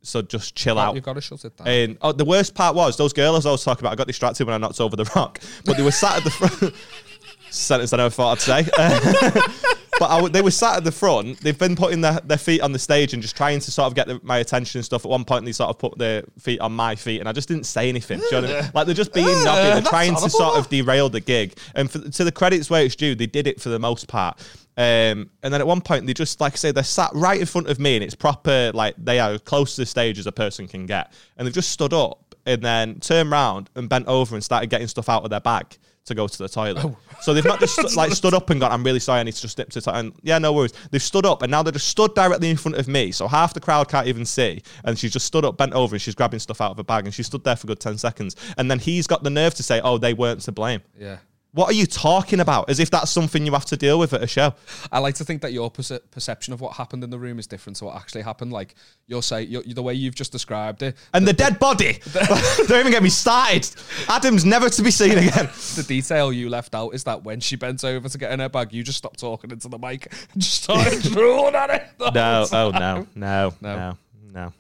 So 0.03 0.23
just 0.23 0.55
chill 0.55 0.79
out." 0.79 0.95
You've 0.95 1.05
got 1.05 1.15
to 1.15 1.21
shut 1.21 1.45
it 1.45 1.57
down. 1.57 1.69
And 1.69 1.99
oh, 2.03 2.13
the 2.13 2.25
worst 2.25 2.55
part 2.55 2.75
was 2.75 2.97
those 2.97 3.13
girls 3.13 3.47
I 3.47 3.51
was 3.53 3.65
talking 3.65 3.83
about. 3.83 3.93
I 3.93 3.97
got 3.97 4.07
distracted 4.09 4.47
when 4.47 4.55
I 4.55 4.59
knocked 4.59 4.81
over 4.81 4.97
the 4.97 5.11
rock, 5.15 5.41
but 5.65 5.77
they 5.77 5.83
were 5.83 5.93
sat 5.93 6.17
at 6.19 6.25
the 6.25 6.31
front. 6.31 6.75
Sentence 7.51 7.93
I 7.93 7.99
never 7.99 8.11
thought 8.11 8.49
I'd 8.49 8.67
say. 8.67 9.73
but 9.99 10.11
I 10.11 10.17
w 10.17 10.31
they 10.31 10.43
were 10.43 10.51
sat 10.51 10.77
at 10.77 10.85
the 10.85 10.93
front. 10.93 11.41
They've 11.41 11.59
been 11.59 11.77
putting 11.77 12.01
their, 12.01 12.21
their 12.21 12.39
feet 12.39 12.61
on 12.61 12.73
the 12.73 12.79
stage 12.79 13.15
and 13.15 13.23
just 13.23 13.37
trying 13.37 13.61
to 13.61 13.71
sort 13.71 13.87
of 13.87 13.95
get 13.95 14.07
the, 14.07 14.21
my 14.23 14.39
attention 14.39 14.79
and 14.79 14.85
stuff. 14.85 15.05
At 15.05 15.11
one 15.11 15.25
point, 15.25 15.45
they 15.45 15.53
sort 15.53 15.71
of 15.71 15.79
put 15.79 15.97
their 15.99 16.25
feet 16.39 16.61
on 16.61 16.73
my 16.73 16.95
feet, 16.95 17.21
and 17.21 17.29
I 17.29 17.33
just 17.33 17.49
didn't 17.49 17.65
say 17.65 17.89
anything. 17.89 18.19
Do 18.19 18.25
you 18.25 18.31
know 18.33 18.41
what 18.43 18.51
I 18.51 18.61
mean? 18.61 18.71
Like 18.75 18.87
they're 18.87 18.95
just 18.95 19.13
being 19.13 19.27
knobby. 19.45 19.81
They're 19.81 19.83
trying 19.83 20.15
to 20.17 20.31
sort 20.31 20.59
of 20.59 20.69
derail 20.69 21.09
the 21.09 21.21
gig. 21.21 21.57
And 21.75 21.91
for, 21.91 21.99
to 21.99 22.25
the 22.25 22.33
credits 22.33 22.71
where 22.71 22.85
it's 22.85 22.97
due, 22.97 23.15
they 23.15 23.27
did 23.27 23.47
it 23.47 23.61
for 23.61 23.69
the 23.69 23.79
most 23.79 24.09
part. 24.09 24.41
Um, 24.79 25.31
and 25.43 25.55
then 25.55 25.61
at 25.61 25.67
one 25.67 25.81
point, 25.81 26.07
they 26.07 26.13
just 26.13 26.41
like 26.41 26.53
I 26.53 26.57
say, 26.57 26.71
they're 26.71 26.85
sat 26.85 27.11
right 27.15 27.41
in 27.41 27.47
front 27.47 27.69
of 27.69 27.79
me, 27.79 27.97
and 27.97 28.05
it's 28.05 28.15
proper 28.15 28.73
like 28.75 28.95
they 28.99 29.19
are 29.19 29.33
as 29.33 29.41
close 29.41 29.75
to 29.77 29.83
the 29.83 29.87
stage 29.87 30.19
as 30.19 30.27
a 30.27 30.33
person 30.33 30.69
can 30.69 30.87
get. 30.87 31.13
And 31.37 31.47
they've 31.47 31.55
just 31.55 31.71
stood 31.71 31.95
up 31.95 32.35
and 32.45 32.63
then 32.63 33.01
turned 33.01 33.31
round 33.31 33.71
and 33.75 33.89
bent 33.89 34.07
over 34.07 34.35
and 34.35 34.45
started 34.45 34.71
getting 34.71 34.87
stuff 34.87 35.09
out 35.09 35.25
of 35.25 35.31
their 35.31 35.41
bag 35.41 35.79
to 36.07 36.15
go 36.15 36.27
to 36.27 36.39
the 36.39 36.49
toilet. 36.49 36.85
Oh. 36.85 36.97
So 37.21 37.35
they've 37.35 37.45
not 37.45 37.61
just 37.61 37.97
like 37.97 38.13
stood 38.13 38.35
up 38.35 38.49
and 38.51 38.61
gone, 38.61 38.73
I'm 38.73 38.85
really 38.85 39.01
sorry, 39.01 39.21
I 39.21 39.23
need 39.25 39.35
to 39.35 39.41
just 39.41 39.57
dip 39.57 39.71
to 39.71 39.81
the 39.81 39.85
toilet. 39.85 39.99
And 39.99 40.13
yeah, 40.23 40.39
no 40.39 40.53
worries. 40.53 40.73
They've 40.91 41.03
stood 41.03 41.27
up 41.27 41.43
and 41.43 41.51
now 41.51 41.63
they're 41.63 41.73
just 41.73 41.89
stood 41.89 42.15
directly 42.15 42.49
in 42.49 42.57
front 42.57 42.79
of 42.79 42.89
me. 42.89 43.13
So 43.13 43.29
half 43.29 43.55
the 43.55 43.61
crowd 43.61 43.89
can't 43.89 44.07
even 44.07 44.25
see. 44.25 44.63
And 44.85 44.99
she's 44.99 45.13
just 45.13 45.27
stood 45.27 45.45
up, 45.45 45.57
bent 45.57 45.75
over, 45.75 45.95
and 45.95 46.03
she's 46.03 46.15
grabbing 46.15 46.41
stuff 46.41 46.61
out 46.61 46.71
of 46.71 46.77
her 46.77 46.85
bag. 46.85 47.05
And 47.05 47.15
she 47.15 47.23
stood 47.23 47.45
there 47.45 47.57
for 47.57 47.67
a 47.67 47.69
good 47.69 47.81
10 47.81 47.99
seconds. 47.99 48.37
And 48.57 48.71
then 48.71 48.79
he's 48.79 49.07
got 49.07 49.23
the 49.23 49.31
nerve 49.31 49.55
to 49.55 49.63
say, 49.63 49.81
oh, 49.83 49.99
they 49.99 50.15
weren't 50.15 50.41
to 50.43 50.53
blame. 50.53 50.81
yeah. 50.99 51.19
What 51.57 51.71
are 51.71 51.73
you 51.73 51.87
talking 51.87 52.41
about? 52.41 52.69
As 52.69 52.81
if 52.81 52.91
that's 52.91 53.11
something 53.11 53.47
you 53.47 53.53
have 53.53 53.65
to 53.65 53.79
deal 53.79 53.99
with 53.99 54.13
at 54.13 54.23
a 54.23 54.27
show. 54.27 54.53
I 54.93 54.99
like 54.99 55.15
to 55.15 55.25
think 55.25 55.41
that 55.41 55.55
your 55.55 55.71
perce- 55.71 55.99
perception 56.11 56.53
of 56.53 56.61
what 56.61 56.75
happened 56.75 57.03
in 57.03 57.09
the 57.09 57.19
room 57.19 57.39
is 57.39 57.47
different 57.47 57.77
to 57.79 57.87
what 57.87 57.97
actually 57.97 58.21
happened. 58.23 58.53
Like 58.53 58.75
you'll 59.07 59.23
say, 59.23 59.43
you 59.45 59.63
the 59.63 59.83
way 59.83 59.95
you've 59.95 60.15
just 60.15 60.33
described 60.33 60.83
it, 60.83 60.97
And 61.15 61.27
the 61.27 61.33
dead 61.33 61.59
body. 61.59 61.99
Don't 62.13 62.81
even 62.81 62.93
get 62.93 63.03
me 63.03 63.09
started. 63.09 63.71
Adam's 64.07 64.45
never 64.45 64.69
to 64.69 64.83
be 64.83 64.91
seen 64.91 65.13
again. 65.19 65.49
the 65.77 65.85
detail 65.89 66.31
you 66.31 66.51
left 66.51 66.75
out 66.75 66.91
is 66.91 67.05
that 67.05 67.25
when 67.25 67.41
she 67.41 67.57
bent 67.57 67.83
over 67.85 68.07
to 68.07 68.19
get 68.19 68.33
in 68.33 68.41
her 68.41 68.51
bag, 68.51 68.75
you 68.75 68.83
just 68.83 68.99
stopped 68.99 69.19
talking 69.19 69.51
into 69.51 69.69
the 69.69 69.79
mic 69.79 70.13
and 70.35 70.43
just 70.43 70.65
started 70.65 71.03
drooling 71.05 71.55
at 71.55 71.71
it. 71.71 71.87
the 71.99 72.11
No, 72.11 72.45
whole 72.51 72.69
oh 72.69 72.73
time. 72.73 73.09
no, 73.15 73.51
no, 73.51 73.55
No. 73.63 73.77
no, 73.79 73.97
no. 74.43 74.53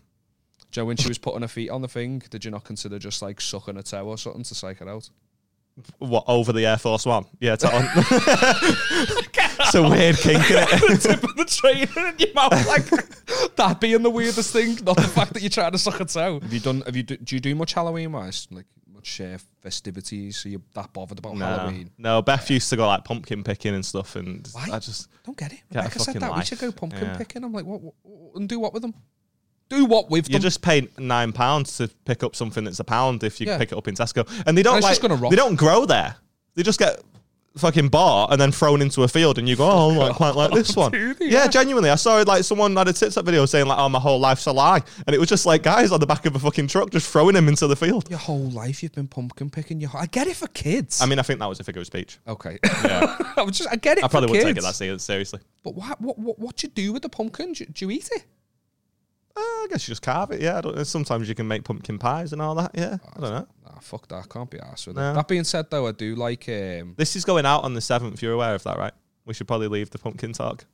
Joe, 0.71 0.87
when 0.87 0.97
she 0.97 1.09
was 1.09 1.19
putting 1.19 1.43
her 1.43 1.49
feet 1.49 1.69
on 1.69 1.83
the 1.83 1.88
thing, 1.88 2.23
did 2.31 2.43
you 2.43 2.50
not 2.50 2.65
consider 2.65 2.99
just 2.99 3.21
like 3.21 3.41
sucking 3.41 3.76
a 3.76 3.83
toe 3.83 4.07
or 4.07 4.17
something 4.17 4.45
to 4.45 4.55
psych 4.55 4.79
her 4.79 4.88
out? 4.88 5.11
What 5.99 6.25
over 6.26 6.52
the 6.52 6.64
Air 6.66 6.78
Force 6.78 7.04
One? 7.04 7.26
Yeah, 7.38 7.52
it's, 7.54 7.64
on. 7.64 7.73
it's 9.61 9.75
a 9.75 9.83
weird 9.83 10.16
kink 10.16 10.50
in 10.50 10.56
it. 10.59 11.00
Tip 11.00 11.23
of 11.23 11.37
the 11.37 11.45
trainer 11.45 12.09
in 12.09 12.18
your 12.18 12.33
mouth, 12.35 12.66
like 12.66 12.87
that 13.56 13.78
being 13.80 14.02
the 14.02 14.11
weirdest 14.11 14.52
thing, 14.52 14.76
not 14.85 14.97
the 14.97 15.02
fact 15.02 15.35
that 15.35 15.42
you're 15.42 15.50
trying 15.50 15.73
to 15.73 15.78
suck 15.78 16.00
a 16.00 16.04
toe. 16.06 16.40
Have 16.40 16.52
you 16.52 16.61
done? 16.61 16.80
Have 16.83 16.97
you? 16.97 17.02
Do, 17.02 17.16
do 17.18 17.37
you 17.37 17.40
do 17.40 17.54
much 17.54 17.75
Halloween 17.75 18.12
wise? 18.12 18.47
Like 18.50 18.64
much 18.90 19.21
uh, 19.21 19.37
festivities? 19.61 20.47
Are 20.47 20.49
you 20.50 20.62
that 20.75 20.92
bothered 20.95 21.18
about 21.18 21.37
No, 21.37 21.45
Halloween? 21.45 21.90
no. 21.99 22.23
Beth 22.23 22.50
used 22.50 22.71
to 22.71 22.76
go 22.76 22.87
like 22.87 23.04
pumpkin 23.04 23.45
picking 23.45 23.75
and 23.75 23.85
stuff, 23.85 24.16
and 24.16 24.49
Why? 24.52 24.68
I 24.73 24.78
just 24.78 25.09
Don't 25.25 25.37
get 25.37 25.52
it. 25.52 25.61
Get 25.71 25.76
a 25.76 25.78
Rebecca 25.83 25.99
said 25.99 26.06
fucking 26.06 26.21
that 26.23 26.30
we 26.30 26.37
life. 26.38 26.47
should 26.47 26.59
go 26.59 26.73
pumpkin 26.73 27.02
Yeah. 27.04 27.16
picking. 27.18 27.45
I'm 27.45 27.52
like, 27.52 27.66
what, 27.66 27.80
what, 27.83 27.95
what- 28.02 28.37
And 28.37 28.49
do 28.49 28.59
what 28.59 28.73
with 28.73 28.83
them? 28.83 28.95
Do 29.69 29.85
what 29.85 30.11
with 30.11 30.29
you 30.29 30.35
them? 30.35 30.43
just 30.43 30.63
pay 30.63 30.89
nine 30.99 31.33
pounds 31.33 31.77
to 31.79 31.89
pick 32.05 32.23
up 32.23 32.37
something 32.37 32.65
that's 32.65 32.79
a 32.81 32.85
pound 32.85 33.25
if 33.25 33.41
you 33.41 33.47
Yeah. 33.49 33.59
pick 33.59 33.73
it 33.73 33.79
up 33.79 33.89
in 33.89 33.95
Tesco, 33.95 34.29
and 34.47 34.57
they 34.57 34.63
don't 34.63 34.77
it's 34.79 34.85
like 34.85 34.93
just 34.93 35.03
gonna 35.03 35.17
rot. 35.17 35.31
they 35.31 35.37
don't 35.37 35.57
grow 35.57 35.85
there. 35.87 36.17
They 36.55 36.63
just 36.63 36.79
get 36.79 37.01
fucking 37.57 37.89
bought 37.89 38.31
and 38.31 38.39
then 38.41 38.53
thrown 38.53 38.83
into 38.83 39.03
a 39.03 39.09
field, 39.09 39.39
and 39.39 39.49
you 39.49 39.57
go, 39.57 39.67
oh, 39.69 39.99
I 40.03 40.13
quite 40.13 40.35
like 40.37 40.53
this 40.53 40.77
one. 40.77 40.93
They? 40.93 40.99
Yeah, 41.27 41.45
Yeah. 41.45 41.47
genuinely, 41.49 41.89
I 41.91 41.95
saw 41.95 42.23
like 42.27 42.45
someone 42.45 42.77
had 42.77 42.87
a 42.89 42.93
TikTok 42.93 43.25
video 43.25 43.47
saying 43.47 43.67
like, 43.67 43.79
oh, 43.79 43.89
my 43.89 43.99
whole 43.99 44.21
life's 44.21 44.45
a 44.47 44.53
lie, 44.53 44.83
and 45.07 45.15
it 45.15 45.19
was 45.19 45.29
just 45.31 45.47
like 45.47 45.63
guys 45.63 45.91
on 45.91 45.99
the 45.99 46.07
back 46.07 46.27
of 46.27 46.37
a 46.37 46.39
fucking 46.39 46.69
truck 46.69 46.91
just 46.91 47.11
throwing 47.11 47.35
them 47.35 47.49
into 47.49 47.67
the 47.67 47.75
field. 47.77 48.09
Your 48.11 48.19
whole 48.19 48.51
life 48.51 48.83
you've 48.83 48.93
been 48.93 49.09
pumpkin 49.09 49.49
picking. 49.51 49.81
Your 49.81 49.89
whole, 49.91 50.03
I 50.03 50.07
get 50.07 50.27
it 50.27 50.37
for 50.37 50.49
kids. 50.49 51.01
I 51.01 51.07
mean, 51.07 51.19
I 51.19 51.23
think 51.23 51.41
that 51.41 51.47
was 51.47 51.59
a 51.59 51.65
figure 51.65 51.81
of 51.81 51.87
speech. 51.87 52.19
okay. 52.29 52.59
Yeah, 52.63 53.17
I 53.39 53.43
was 53.43 53.57
just, 53.57 53.71
I 53.73 53.77
get 53.77 53.99
it. 53.99 54.05
I 54.05 54.09
probably 54.09 54.29
for 54.29 54.33
wouldn't 54.33 54.55
kids. 54.57 54.65
take 54.67 54.71
it 54.89 54.91
that 54.91 54.99
se- 55.01 55.05
seriously. 55.13 55.41
But 55.65 55.75
what, 55.75 56.01
what, 56.01 56.19
what, 56.19 56.39
what 56.39 56.57
do 56.57 56.67
you 56.67 56.73
do 56.73 56.93
with 56.93 57.03
the 57.03 57.09
pumpkin? 57.09 57.53
Do, 57.55 57.65
do 57.65 57.85
you 57.87 57.91
eat 57.91 58.11
it? 58.13 58.25
Uh, 59.37 59.40
I 59.40 59.66
guess 59.71 59.87
you 59.87 59.93
just 59.93 60.02
carve 60.02 60.31
it. 60.31 60.40
Yeah, 60.40 60.59
I 60.59 60.61
don't. 60.62 60.85
Sometimes 60.87 61.28
you 61.28 61.35
can 61.35 61.47
make 61.47 61.64
pumpkin 61.64 61.99
pies 61.99 62.33
and 62.33 62.40
all 62.40 62.55
that. 62.55 62.71
Yeah, 62.75 62.97
I 63.16 63.21
don't 63.21 63.31
know. 63.31 63.47
Nah, 63.66 63.78
fuck 63.81 64.09
that. 64.09 64.28
Can't 64.31 64.50
be 64.50 64.59
asked 64.59 64.87
with 64.87 64.97
No. 64.97 65.11
it. 65.11 65.14
That 65.14 65.28
being 65.28 65.45
said, 65.45 65.71
though, 65.71 65.87
I 65.87 65.93
do 65.93 66.14
like. 66.14 66.49
Um, 66.49 66.95
This 66.97 67.16
is 67.16 67.25
going 67.25 67.45
out 67.45 67.64
on 67.64 67.75
the 67.75 67.81
seventh. 67.81 68.23
You're 68.23 68.33
aware 68.33 68.55
of 68.55 68.62
that, 68.64 68.78
right? 68.78 68.95
We 69.26 69.35
should 69.35 69.47
probably 69.47 69.69
leave 69.69 69.90
the 69.90 69.99
pumpkin 69.99 70.33
talk. 70.33 70.64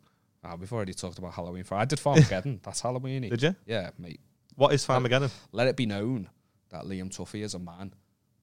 ah, 0.45 0.55
we've 0.59 0.73
already 0.73 0.93
talked 0.95 1.19
about 1.19 1.33
Halloween. 1.35 1.65
For 1.65 1.75
I 1.77 1.85
did 1.85 1.99
Farmageddon. 1.99 2.61
That's 2.63 2.81
Halloween. 2.81 3.23
Did 3.29 3.43
you? 3.43 3.57
Yeah, 3.67 3.91
mate. 3.99 4.21
What 4.55 4.73
is 4.75 4.87
Farmageddon? 4.87 5.31
Let 5.53 5.67
it 5.67 5.77
be 5.77 5.87
known 5.87 6.29
that 6.71 6.85
Liam 6.85 7.09
Tuffy 7.15 7.43
is 7.43 7.55
a 7.55 7.59
man 7.59 7.95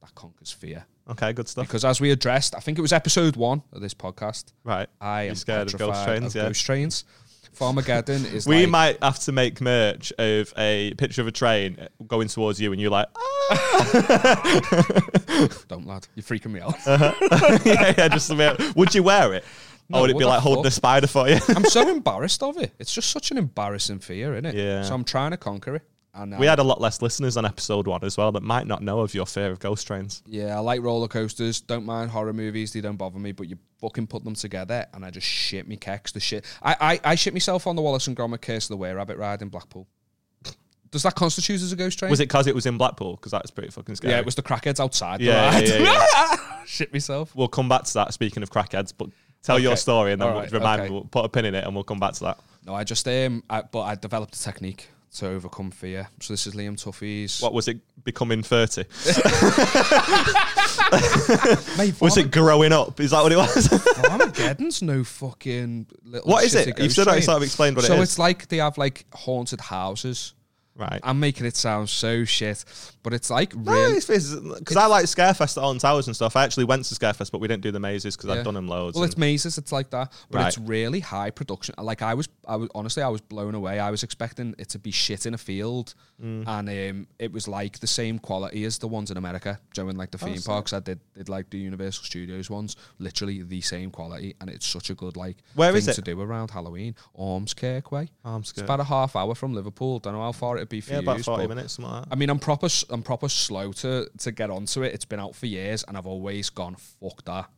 that 0.01 0.15
conquers 0.15 0.51
fear. 0.51 0.85
Okay, 1.09 1.33
good 1.33 1.47
stuff. 1.47 1.67
Because 1.67 1.85
as 1.85 2.01
we 2.01 2.11
addressed, 2.11 2.55
I 2.55 2.59
think 2.59 2.77
it 2.77 2.81
was 2.81 2.91
episode 2.93 3.35
one 3.35 3.63
of 3.71 3.81
this 3.81 3.93
podcast. 3.93 4.53
Right. 4.63 4.88
I 4.99 5.23
am 5.23 5.35
scared 5.35 5.67
of 5.73 5.77
ghost 5.79 5.91
petrified 5.93 6.05
trains, 6.19 6.35
of 6.35 6.41
yeah. 6.41 6.47
Ghost 6.49 6.65
trains. 6.65 7.03
Farmageddon 7.56 8.34
is. 8.34 8.48
We 8.48 8.62
like, 8.62 8.70
might 8.70 9.03
have 9.03 9.20
to 9.20 9.32
make 9.32 9.62
merch 9.62 10.12
of 10.18 10.51
a 10.58 10.96
picture 10.96 11.22
of 11.22 11.27
a 11.27 11.32
train 11.32 11.88
going 12.08 12.27
towards 12.27 12.60
you, 12.60 12.72
and 12.72 12.82
you're 12.82 12.91
like, 12.91 13.08
ah. 13.15 13.25
Don't, 15.68 15.88
lad. 15.88 16.08
You're 16.15 16.24
freaking 16.24 16.51
me 16.51 16.62
out. 16.62 16.75
yeah, 17.65 17.94
yeah, 17.98 18.08
just. 18.08 18.32
Would 18.75 18.96
you 18.96 19.03
wear 19.03 19.34
it? 19.34 19.44
No, 19.89 20.00
or 20.00 20.01
would 20.01 20.12
it 20.12 20.20
be 20.20 20.25
like 20.25 20.41
holding 20.41 20.68
a 20.68 20.72
spider 20.72 21.08
for 21.08 21.27
you? 21.27 21.39
I'm 21.50 21.65
so 21.65 21.89
embarrassed 21.89 22.44
of 22.44 22.58
it. 22.58 22.74
It's 22.77 22.94
just 22.94 23.10
such 23.10 23.32
an 23.32 23.38
embarrassing 23.38 24.00
fear, 24.00 24.34
isn't 24.34 24.46
it? 24.46 24.56
Yeah. 24.56 24.84
So 24.84 24.94
I'm 24.94 25.03
trying 25.03 25.32
to 25.32 25.38
conquer 25.38 25.77
it. 25.77 25.82
We 26.39 26.45
had 26.47 26.59
a 26.59 26.63
lot 26.63 26.81
less 26.81 27.01
listeners 27.01 27.38
on 27.38 27.45
episode 27.45 27.88
one 27.88 28.03
as 28.03 28.17
well 28.17 28.31
that 28.33 28.43
might 28.43 28.67
not 28.67 28.81
know 28.81 28.99
of 28.99 29.13
your 29.13 29.25
fear 29.25 29.51
of 29.51 29.59
ghost 29.59 29.88
trains. 29.88 30.23
Yeah, 30.25 30.55
I 30.55 30.59
like 30.59 30.81
roller 30.81 31.07
coasters. 31.07 31.61
Don't 31.61 31.85
mind 31.85 32.11
horror 32.11 32.33
movies. 32.33 32.73
They 32.73 32.81
don't 32.81 32.97
bother 32.97 33.19
me. 33.19 33.31
But 33.31 33.47
you 33.47 33.57
fucking 33.79 34.07
put 34.07 34.23
them 34.23 34.35
together, 34.35 34.85
and 34.93 35.05
I 35.05 35.11
just 35.11 35.27
shit 35.27 35.67
me 35.67 35.77
kecks. 35.77 36.11
The 36.13 36.19
shit. 36.19 36.45
I, 36.61 36.75
I, 36.79 37.11
I 37.11 37.15
shit 37.15 37.33
myself 37.33 37.67
on 37.67 37.75
the 37.75 37.81
Wallace 37.81 38.07
and 38.07 38.17
Gromit 38.17 38.41
Curse 38.41 38.65
of 38.65 38.69
the 38.69 38.77
Were 38.77 38.95
Rabbit 38.95 39.17
ride 39.17 39.41
in 39.41 39.49
Blackpool. 39.49 39.88
Does 40.91 41.03
that 41.03 41.15
constitute 41.15 41.61
as 41.61 41.71
a 41.71 41.75
ghost 41.75 41.99
train? 41.99 42.09
Was 42.09 42.19
it 42.19 42.27
because 42.27 42.47
it 42.47 42.55
was 42.55 42.65
in 42.65 42.77
Blackpool? 42.77 43.15
Because 43.15 43.31
that's 43.31 43.51
pretty 43.51 43.69
fucking 43.69 43.95
scary. 43.95 44.13
Yeah, 44.13 44.19
it 44.19 44.25
was 44.25 44.35
the 44.35 44.41
crackheads 44.41 44.79
outside. 44.79 45.21
Yeah, 45.21 45.59
yeah, 45.59 45.83
ride. 45.83 46.37
yeah, 46.37 46.63
shit 46.65 46.91
myself. 46.91 47.35
We'll 47.35 47.48
come 47.48 47.70
back 47.70 47.83
to 47.83 47.94
that. 47.94 48.13
Speaking 48.13 48.41
of 48.41 48.50
crackheads, 48.50 48.91
but 48.98 49.09
tell 49.44 49.59
your 49.59 49.75
story 49.75 50.13
and 50.13 50.22
then 50.22 50.29
All 50.29 50.33
we'll 50.33 50.44
right, 50.44 50.51
remind 50.51 50.81
okay. 50.81 50.89
me. 50.89 50.96
We'll 50.96 51.05
put 51.05 51.25
a 51.25 51.29
pin 51.29 51.46
in 51.46 51.53
it 51.53 51.63
and 51.63 51.75
we'll 51.75 51.83
come 51.83 52.00
back 52.00 52.13
to 52.13 52.24
that. 52.25 52.39
No, 52.65 52.74
I 52.74 52.83
just 52.83 53.07
um, 53.07 53.44
I, 53.50 53.61
but 53.61 53.81
I 53.81 53.96
developed 53.96 54.35
a 54.35 54.41
technique 54.41 54.89
to 55.15 55.27
overcome 55.27 55.72
fear. 55.72 56.07
So 56.19 56.33
this 56.33 56.45
is 56.48 56.53
Liam 56.55 56.81
Tuffy's. 56.81 57.41
What 57.41 57.53
was 57.53 57.67
it? 57.67 57.79
Becoming 58.03 58.43
thirty? 58.43 58.85
Was 62.00 62.17
it 62.17 62.31
growing 62.31 62.72
up? 62.72 63.00
Is 63.00 63.11
that 63.11 63.22
what 63.24 63.31
it 63.31 63.37
was? 63.37 64.05
Armageddon's 64.09 64.81
no 64.81 65.03
fucking 65.03 65.87
little. 66.03 66.29
what 66.29 66.43
is 66.43 66.53
shitty 66.55 66.61
it? 66.61 66.67
You've 66.67 66.75
ghost 66.77 66.91
still 66.93 67.05
not 67.05 67.11
train. 67.11 67.24
sort 67.24 67.37
of 67.37 67.43
explained 67.43 67.75
what 67.75 67.85
so 67.85 67.93
it 67.93 67.98
is. 67.98 68.03
it's 68.03 68.19
like 68.19 68.48
they 68.48 68.57
have 68.57 68.77
like 68.77 69.05
haunted 69.13 69.61
houses. 69.61 70.33
Right. 70.79 71.00
I'm 71.03 71.20
making 71.20 71.46
it 71.46 71.55
sound 71.55 71.89
so 71.89 72.25
shit, 72.25 72.63
but 73.03 73.13
it's 73.13 73.29
like 73.29 73.55
No, 73.55 73.72
real. 73.74 73.94
because 73.96 74.75
I 74.75 74.85
like 74.87 75.05
Scarefest 75.05 75.61
Alton 75.61 75.79
Towers 75.79 76.07
and 76.07 76.15
stuff. 76.15 76.35
I 76.35 76.44
actually 76.44 76.63
went 76.65 76.85
to 76.85 76.96
Scarefest, 76.96 77.31
but 77.31 77.39
we 77.42 77.48
didn't 77.48 77.63
do 77.63 77.72
the 77.72 77.79
mazes 77.79 78.15
because 78.15 78.29
Yeah. 78.29 78.35
I've 78.39 78.46
done 78.46 78.53
them 78.55 78.68
loads. 78.68 78.96
Well, 78.96 79.03
and- 79.03 79.11
it's 79.11 79.18
mazes. 79.18 79.57
It's 79.57 79.72
like 79.72 79.89
that, 79.92 80.11
but 80.31 80.48
it's 80.48 80.57
really 80.57 81.01
high 81.01 81.29
production. 81.29 81.75
Like 81.77 82.01
I 82.01 82.13
was, 82.13 82.27
I 82.48 82.55
was 82.55 82.70
honestly, 82.74 83.03
I 83.03 83.09
was 83.09 83.22
blown 83.22 83.53
away. 83.55 83.79
I 83.79 83.92
was 83.92 84.03
expecting 84.03 84.55
it 84.57 84.70
to 84.70 84.79
be 84.79 84.92
shit 84.92 85.25
in 85.25 85.33
a 85.33 85.37
field, 85.37 85.94
Mm. 86.24 86.46
and 86.48 86.70
um, 86.70 87.07
it 87.18 87.31
was 87.31 87.48
like 87.48 87.79
the 87.79 87.87
same 87.87 88.20
quality 88.20 88.65
as 88.65 88.77
the 88.77 88.87
ones 88.87 89.09
in 89.11 89.18
America. 89.18 89.59
Joe 89.74 89.87
in 89.89 89.96
like 89.98 90.11
the 90.11 90.20
Oh, 90.22 90.25
theme 90.25 90.42
parks, 90.42 90.74
I 90.74 90.79
did, 90.81 91.00
did 91.15 91.29
like 91.29 91.50
the 91.50 91.57
Universal 91.57 92.03
Studios 92.03 92.50
ones, 92.50 92.75
literally 93.00 93.42
the 93.44 93.61
same 93.61 93.89
quality, 93.89 94.35
and 94.42 94.50
it's 94.50 94.68
such 94.68 94.89
a 94.89 94.96
good 94.96 95.15
like 95.15 95.37
Where 95.55 95.72
thing 95.72 95.77
is 95.77 95.87
it? 95.87 95.94
to 95.94 96.01
do 96.01 96.20
around 96.20 96.51
Halloween. 96.51 96.96
Ormskirk 97.18 97.92
way. 97.92 98.09
Ormskirk. 98.25 98.50
It's 98.51 98.61
about 98.61 98.79
a 98.79 98.83
half 98.85 99.15
hour 99.15 99.35
from 99.35 99.53
Liverpool. 99.53 100.00
Don't 100.00 100.13
know 100.13 100.22
how 100.22 100.31
far 100.31 100.57
be 100.70 100.82
for 100.82 100.92
yeah, 100.92 101.00
you. 101.00 101.03
about 101.03 101.22
forty 101.22 101.48
minutes, 101.48 101.74
something 101.74 101.92
like 101.92 102.03
that. 102.03 102.14
I 102.14 102.16
mean, 102.16 102.29
I'm 102.29 102.40
proper, 102.40 102.68
I'm 102.90 103.03
proper 103.03 103.29
slow 103.29 103.72
to 103.74 104.10
to 104.18 104.32
get 104.32 104.50
onto 104.50 104.84
it. 104.84 104.94
It's 104.94 105.05
been 105.05 105.20
out 105.20 105.36
for 105.36 105.46
years, 105.46 105.84
and 105.88 105.98
I've 105.98 106.08
always 106.08 106.50
gone 106.50 106.75
fuck 106.75 107.24
that. 107.25 107.50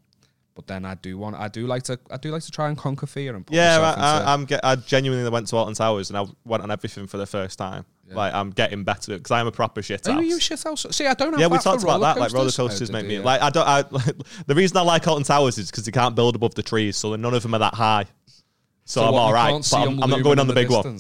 But 0.54 0.68
then 0.68 0.84
I 0.84 0.96
do 0.96 1.18
want, 1.18 1.38
I 1.38 1.48
do 1.48 1.66
like 1.66 1.84
to, 1.84 1.98
I 2.10 2.18
do 2.18 2.30
like 2.30 2.44
to 2.44 2.52
try 2.52 2.68
and 2.68 2.78
conquer 2.78 3.08
fear 3.08 3.36
and 3.36 3.46
put 3.48 3.56
Yeah, 3.56 3.96
I, 3.98 4.34
I'm. 4.34 4.44
Get, 4.44 4.60
I 4.64 4.76
genuinely 4.76 5.30
went 5.30 5.48
to 5.48 5.56
Alton 5.56 5.76
Towers 5.76 6.10
and 6.10 6.18
I 6.18 6.26
went 6.44 6.62
on 6.62 6.70
everything 6.70 7.08
for 7.08 7.18
the 7.18 7.26
first 7.26 7.58
time. 7.58 7.86
Like 8.14 8.34
I'm 8.34 8.50
getting 8.50 8.84
better 8.84 9.18
because 9.18 9.32
I'm 9.32 9.48
a 9.48 9.52
proper 9.52 9.82
shit 9.82 10.06
house. 10.06 10.24
you 10.24 10.40
shit 10.40 10.62
house. 10.62 10.86
See, 10.92 11.06
I 11.06 11.14
don't 11.14 11.32
have 11.32 11.40
yeah, 11.40 11.48
we 11.48 11.58
talked 11.60 11.84
about 11.84 12.02
that. 12.02 12.18
Like 12.18 12.34
roller 12.34 12.52
coasters. 12.52 12.90
Oh, 12.90 12.94
make 12.94 13.06
me 13.06 13.18
Yeah. 13.18 13.24
like 13.24 13.42
I 13.42 13.50
don't. 13.50 13.68
I, 13.68 13.82
the 14.48 14.56
reason 14.56 14.78
I 14.78 14.82
like 14.82 15.08
Alton 15.08 15.24
Towers 15.24 15.58
is 15.58 15.72
because 15.72 15.86
they 15.86 15.92
can't 15.92 16.16
build 16.16 16.36
above 16.36 16.56
the 16.56 16.64
trees, 16.64 16.98
so 16.98 17.16
none 17.16 17.34
of 17.34 17.44
them 17.44 17.56
are 17.56 17.60
that 17.60 17.74
high. 17.74 18.06
So, 18.84 19.06
I'm 19.06 19.14
what, 19.14 19.20
all 19.20 19.34
right, 19.34 19.68
but 19.72 19.78
I'm, 19.78 20.04
I'm 20.04 20.10
not 20.10 20.24
going 20.24 20.40
on 20.40 20.48
the 20.48 20.54
big 20.54 20.70
one. 20.70 21.00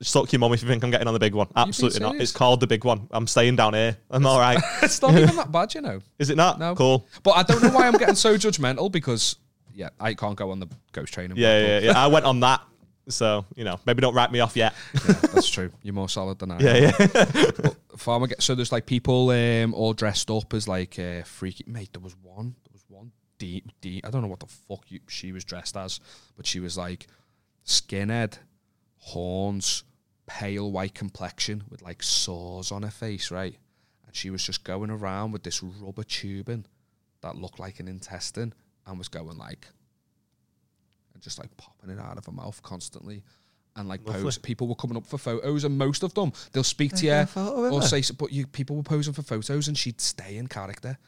Suck 0.00 0.32
your 0.32 0.38
mum 0.38 0.52
if 0.52 0.62
you 0.62 0.68
think 0.68 0.84
I'm 0.84 0.90
getting 0.90 1.08
on 1.08 1.14
the 1.14 1.20
big 1.20 1.34
one. 1.34 1.48
Absolutely 1.56 2.00
not. 2.00 2.10
serious? 2.12 2.30
It's 2.30 2.36
called 2.36 2.60
the 2.60 2.66
big 2.66 2.84
one. 2.84 3.08
I'm 3.10 3.26
staying 3.26 3.56
down 3.56 3.74
here. 3.74 3.96
I'm 4.10 4.24
all 4.26 4.38
right. 4.38 4.58
It's 4.82 5.02
not 5.02 5.12
even 5.14 5.34
that 5.36 5.50
bad, 5.50 5.74
you 5.74 5.80
know. 5.80 6.00
Is 6.18 6.30
it 6.30 6.36
not? 6.36 6.58
No. 6.58 6.74
Cool. 6.74 7.06
But 7.22 7.32
I 7.32 7.42
don't 7.42 7.62
know 7.62 7.70
why 7.70 7.86
I'm 7.88 7.94
getting 7.94 8.14
so 8.14 8.34
judgmental 8.36 8.92
because, 8.92 9.36
yeah, 9.74 9.90
I 9.98 10.14
can't 10.14 10.36
go 10.36 10.50
on 10.52 10.60
the 10.60 10.68
ghost 10.92 11.12
train. 11.12 11.32
in 11.32 11.36
Yeah, 11.36 11.66
yeah, 11.66 11.78
yeah. 11.80 11.98
I 12.04 12.06
went 12.06 12.24
on 12.26 12.40
that. 12.40 12.62
So, 13.08 13.46
you 13.56 13.64
know, 13.64 13.80
maybe 13.86 14.02
don't 14.02 14.14
write 14.14 14.30
me 14.30 14.40
off 14.40 14.54
yet. 14.54 14.74
Yeah, 14.94 15.14
that's 15.32 15.48
true. 15.48 15.70
You're 15.82 15.94
more 15.94 16.10
solid 16.10 16.38
than 16.38 16.50
I. 16.50 16.56
am. 16.56 16.60
Yeah, 16.60 16.90
yeah. 17.00 17.70
Farmer. 17.96 18.28
So 18.38 18.54
there's 18.54 18.70
like 18.70 18.84
people 18.84 19.30
um, 19.30 19.72
all 19.72 19.94
dressed 19.94 20.30
up 20.30 20.52
as 20.52 20.68
like 20.68 20.98
uh, 20.98 21.22
freaky. 21.22 21.64
Mate, 21.66 21.94
there 21.94 22.02
was 22.02 22.14
one. 22.22 22.54
There 22.64 22.72
was 22.72 22.84
one 22.88 23.12
deep, 23.38 23.70
deep. 23.80 24.06
I 24.06 24.10
don't 24.10 24.22
know 24.22 24.28
what 24.28 24.40
the 24.40 24.46
fuck 24.46 24.84
you, 24.90 25.00
she 25.08 25.32
was 25.32 25.44
dressed 25.44 25.76
as, 25.76 26.00
but 26.36 26.46
she 26.46 26.60
was 26.60 26.76
like 26.76 27.06
skinhead, 27.64 28.38
horns, 28.98 29.84
pale 30.28 30.70
white 30.70 30.94
complexion 30.94 31.64
with 31.68 31.82
like 31.82 32.02
sores 32.02 32.70
on 32.70 32.82
her 32.82 32.90
face, 32.90 33.32
right? 33.32 33.56
And 34.06 34.14
she 34.14 34.30
was 34.30 34.44
just 34.44 34.62
going 34.62 34.90
around 34.90 35.32
with 35.32 35.42
this 35.42 35.62
rubber 35.62 36.04
tubing 36.04 36.66
that 37.22 37.34
looked 37.34 37.58
like 37.58 37.80
an 37.80 37.88
intestine 37.88 38.54
and 38.86 38.98
was 38.98 39.08
going 39.08 39.36
like 39.36 39.66
and 41.14 41.22
just 41.22 41.38
like 41.38 41.56
popping 41.56 41.90
it 41.90 41.98
out 41.98 42.16
of 42.16 42.26
her 42.26 42.32
mouth 42.32 42.62
constantly. 42.62 43.24
And 43.74 43.88
like 43.88 44.06
Lovely. 44.06 44.22
pose, 44.22 44.38
people 44.38 44.66
were 44.66 44.74
coming 44.74 44.96
up 44.96 45.06
for 45.06 45.18
photos, 45.18 45.64
and 45.64 45.78
most 45.78 46.02
of 46.02 46.12
them 46.14 46.32
they'll 46.52 46.64
speak 46.64 46.94
to 46.96 47.06
you 47.06 47.26
or 47.36 47.82
say, 47.82 48.02
but 48.18 48.32
you 48.32 48.46
people 48.46 48.76
were 48.76 48.82
posing 48.82 49.12
for 49.12 49.22
photos, 49.22 49.68
and 49.68 49.78
she'd 49.78 50.00
stay 50.00 50.36
in 50.36 50.48
character. 50.48 50.98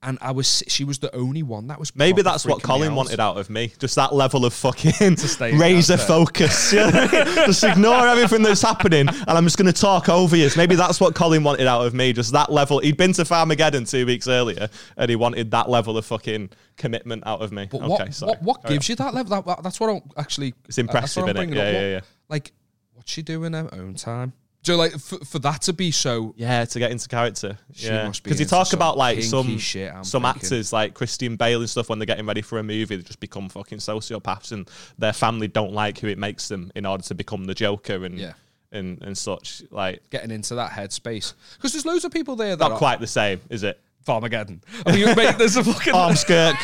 And 0.00 0.16
I 0.20 0.30
was 0.30 0.62
she 0.68 0.84
was 0.84 0.98
the 1.00 1.12
only 1.14 1.42
one 1.42 1.66
that 1.66 1.80
was 1.80 1.94
Maybe 1.96 2.22
that's 2.22 2.46
what 2.46 2.62
Colin 2.62 2.94
wanted 2.94 3.18
out 3.18 3.36
of 3.36 3.50
me. 3.50 3.72
Just 3.80 3.96
that 3.96 4.14
level 4.14 4.44
of 4.44 4.54
fucking 4.54 5.16
razor 5.58 5.96
focus. 5.96 6.72
You 6.72 6.78
know 6.80 6.86
what 6.90 7.14
I 7.14 7.24
mean? 7.24 7.34
just 7.46 7.64
ignore 7.64 8.06
everything 8.06 8.42
that's 8.44 8.62
happening 8.62 9.08
and 9.08 9.28
I'm 9.28 9.42
just 9.44 9.58
going 9.58 9.66
to 9.72 9.78
talk 9.80 10.08
over 10.08 10.36
you. 10.36 10.48
Maybe 10.56 10.76
that's 10.76 11.00
what 11.00 11.16
Colin 11.16 11.42
wanted 11.42 11.66
out 11.66 11.84
of 11.84 11.94
me. 11.94 12.12
Just 12.12 12.32
that 12.32 12.52
level. 12.52 12.78
He'd 12.78 12.96
been 12.96 13.12
to 13.14 13.22
Farmageddon 13.24 13.90
two 13.90 14.06
weeks 14.06 14.28
earlier 14.28 14.68
and 14.96 15.10
he 15.10 15.16
wanted 15.16 15.50
that 15.50 15.68
level 15.68 15.98
of 15.98 16.06
fucking 16.06 16.50
commitment 16.76 17.24
out 17.26 17.42
of 17.42 17.50
me. 17.50 17.66
But 17.68 17.82
okay, 17.82 18.04
what, 18.20 18.22
what 18.22 18.42
what 18.42 18.64
gives 18.66 18.88
you 18.88 18.94
that 18.96 19.14
level? 19.14 19.30
That, 19.30 19.46
that- 19.46 19.62
that's 19.64 19.80
what 19.80 19.90
I'm 19.90 20.02
actually. 20.16 20.54
It's 20.68 20.78
impressive, 20.78 21.24
that's 21.24 21.28
what 21.28 21.28
I'm 21.30 21.34
innit? 21.34 21.36
bringing 21.38 21.56
Yeah, 21.56 21.62
up. 21.62 21.72
yeah, 21.72 21.80
What- 21.82 21.88
yeah. 21.90 22.00
Like, 22.28 22.52
what's 22.94 23.10
she 23.12 23.22
doing 23.22 23.52
in 23.52 23.64
her 23.64 23.68
own 23.74 23.94
time? 23.94 24.32
Do 24.68 24.76
like 24.76 24.98
for, 24.98 25.18
for 25.24 25.38
that 25.38 25.62
to 25.62 25.72
be 25.72 25.90
so? 25.90 26.34
Yeah, 26.36 26.64
to 26.66 26.78
get 26.78 26.90
into 26.90 27.08
character. 27.08 27.56
She 27.72 27.86
yeah, 27.86 28.06
must 28.06 28.22
be 28.22 28.28
because 28.28 28.38
you 28.40 28.44
into 28.44 28.54
talk 28.54 28.66
some 28.66 28.78
about 28.78 28.98
like 28.98 29.14
kinky 29.16 29.28
some 29.28 29.58
shit, 29.58 29.92
I'm 29.92 30.04
some 30.04 30.22
thinking. 30.24 30.42
actors 30.42 30.72
like 30.74 30.92
Christian 30.94 31.36
Bale 31.36 31.60
and 31.60 31.70
stuff 31.70 31.88
when 31.88 31.98
they're 31.98 32.06
getting 32.06 32.26
ready 32.26 32.42
for 32.42 32.58
a 32.58 32.62
movie, 32.62 32.96
they 32.96 33.02
just 33.02 33.18
become 33.20 33.48
fucking 33.48 33.78
sociopaths, 33.78 34.52
and 34.52 34.68
their 34.98 35.14
family 35.14 35.48
don't 35.48 35.72
like 35.72 35.98
who 35.98 36.06
it 36.08 36.18
makes 36.18 36.48
them 36.48 36.70
in 36.74 36.84
order 36.84 37.02
to 37.04 37.14
become 37.14 37.44
the 37.44 37.54
Joker 37.54 38.04
and 38.04 38.18
Yeah. 38.18 38.32
and 38.70 39.00
and 39.02 39.16
such. 39.16 39.62
Like 39.70 40.02
Getting 40.10 40.30
into 40.30 40.54
that 40.56 40.72
headspace 40.72 41.32
because 41.56 41.72
there's 41.72 41.86
loads 41.86 42.04
of 42.04 42.12
people 42.12 42.36
there 42.36 42.54
that 42.54 42.58
not 42.58 42.72
are 42.72 42.78
quite 42.78 43.00
the 43.00 43.06
same, 43.06 43.40
is 43.48 43.62
it? 43.62 43.80
Farmageddon. 44.06 44.60
I 44.86 44.92
mean, 44.94 45.16
mate, 45.16 45.36
there's 45.38 45.56
a 45.56 45.64
fucking 45.64 45.94
Armskirk, 45.94 46.56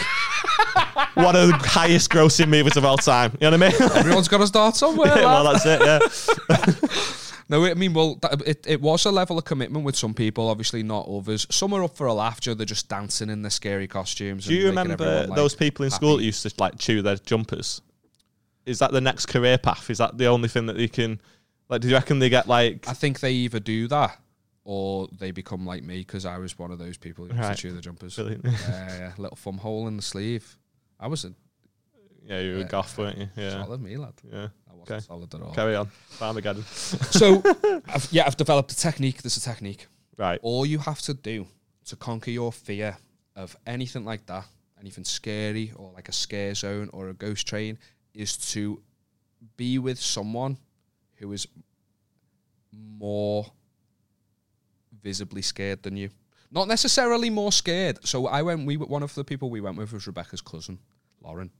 one 1.15 1.37
of 1.37 1.49
the 1.49 1.55
highest 1.63 2.11
grossing 2.11 2.49
movies 2.49 2.77
of 2.77 2.85
all 2.85 2.97
time. 2.97 3.33
You 3.41 3.51
know 3.51 3.59
what 3.59 3.75
I 3.75 3.79
mean? 3.81 3.91
everyone's 3.97 4.29
got 4.29 4.39
to 4.39 4.47
start 4.47 4.77
somewhere. 4.77 5.09
lad. 5.15 5.25
well, 5.25 5.53
that's 5.53 5.67
it. 5.67 5.81
Yeah. 5.81 6.99
No, 7.49 7.65
I 7.67 7.75
mean, 7.75 7.93
well, 7.93 8.17
that, 8.23 8.41
it, 8.47 8.65
it 8.67 8.81
was 8.81 9.05
a 9.05 9.11
level 9.13 9.37
of 9.39 9.45
commitment 9.45 9.85
with 9.85 9.97
some 9.97 10.15
people, 10.15 10.49
obviously 10.49 10.83
not 10.83 11.07
others. 11.09 11.47
Some 11.51 11.73
are 11.75 11.85
up 11.85 11.97
for 11.97 12.07
a 12.07 12.15
laugh, 12.15 12.41
Joe. 12.41 12.55
They're 12.55 12.65
just 12.65 12.89
dancing 12.89 13.29
in 13.29 13.43
their 13.43 13.51
scary 13.51 13.87
costumes. 13.87 14.47
Do 14.47 14.55
you 14.55 14.67
remember 14.69 14.95
everyone, 14.95 15.29
like, 15.29 15.37
those 15.37 15.55
people 15.55 15.85
in 15.85 15.91
school 15.91 16.17
that 16.17 16.23
used 16.25 16.43
to 16.43 16.53
like 16.59 16.79
chew 16.79 17.03
their 17.03 17.17
jumpers? 17.17 17.83
Is 18.65 18.79
that 18.79 18.93
the 18.93 19.01
next 19.01 19.27
career 19.27 19.59
path? 19.59 19.91
Is 19.91 19.99
that 19.99 20.17
the 20.17 20.27
only 20.27 20.49
thing 20.49 20.67
that 20.67 20.77
they 20.79 20.89
can? 20.89 21.21
Like, 21.69 21.83
do 21.83 21.89
you 21.89 21.95
reckon 21.95 22.19
they 22.19 22.31
get 22.31 22.49
like? 22.49 22.89
I 22.89 22.95
think 22.95 23.21
they 23.21 23.33
either 23.33 23.61
do 23.61 23.89
that 23.89 24.19
or 24.65 25.09
they 25.19 25.31
become 25.31 25.67
like 25.67 25.83
me 25.83 25.99
because 25.99 26.25
I 26.25 26.39
was 26.39 26.59
one 26.59 26.71
of 26.71 26.79
those 26.79 26.97
people 26.97 27.27
who 27.27 27.33
used 27.33 27.41
Right. 27.43 27.55
to 27.57 27.61
chew 27.63 27.73
the 27.73 27.83
jumpers. 27.83 28.17
Brilliant. 28.17 28.45
yeah, 28.45 28.99
yeah, 28.99 29.13
little 29.19 29.37
thumb 29.37 29.59
hole 29.59 29.87
in 29.89 29.97
the 29.97 30.03
sleeve. 30.03 30.57
I 30.99 31.09
was 31.09 31.27
a 31.27 31.35
Yeah, 32.27 32.41
you 32.41 32.53
were 32.55 32.59
Yeah. 32.61 32.69
goth, 32.69 32.97
weren't 32.97 33.19
you? 33.19 33.29
Yeah. 33.37 33.51
solid 33.51 33.83
me, 33.83 33.99
lad. 33.99 34.15
Yeah. 34.33 34.49
Wasn't 34.89 34.97
Okay. 34.97 35.07
solid 35.07 35.35
at 35.35 35.41
all. 35.41 35.55
Carry 35.55 35.75
on. 35.77 35.91
Farmageddon. 36.19 36.65
So, 37.19 37.43
I've, 37.89 38.09
yeah, 38.13 38.25
I've 38.27 38.37
developed 38.37 38.73
a 38.73 38.77
technique. 38.77 39.23
There's 39.23 39.37
a 39.37 39.41
technique. 39.41 39.87
Right. 40.17 40.39
All 40.43 40.65
you 40.67 40.79
have 40.79 41.01
to 41.03 41.15
do 41.15 41.47
to 41.87 41.97
conquer 41.97 42.31
your 42.31 42.53
fear 42.53 42.97
of 43.37 43.57
anything 43.67 44.05
like 44.05 44.27
that, 44.27 44.45
anything 44.81 45.05
scary 45.05 45.73
or 45.77 45.91
like 45.93 46.09
a 46.09 46.13
scare 46.13 46.55
zone 46.55 46.89
or 46.93 47.09
a 47.09 47.15
ghost 47.15 47.47
train, 47.49 47.79
is 48.15 48.37
to 48.53 48.81
be 49.57 49.79
with 49.79 49.99
someone 49.99 50.57
who 51.17 51.33
is 51.33 51.47
more 52.73 53.47
visibly 55.03 55.43
scared 55.43 55.83
than 55.83 55.97
you. 55.97 56.11
Not 56.51 56.69
necessarily 56.69 57.31
more 57.31 57.53
scared. 57.53 57.99
So 58.07 58.27
I 58.27 58.43
went. 58.43 58.67
We 58.67 58.77
one 58.77 59.03
of 59.03 59.15
the 59.15 59.25
people 59.25 59.51
we 59.51 59.61
went 59.61 59.77
with 59.77 59.93
was 59.93 60.07
Rebecca's 60.07 60.41
cousin, 60.41 60.79
Lauren, 61.21 61.51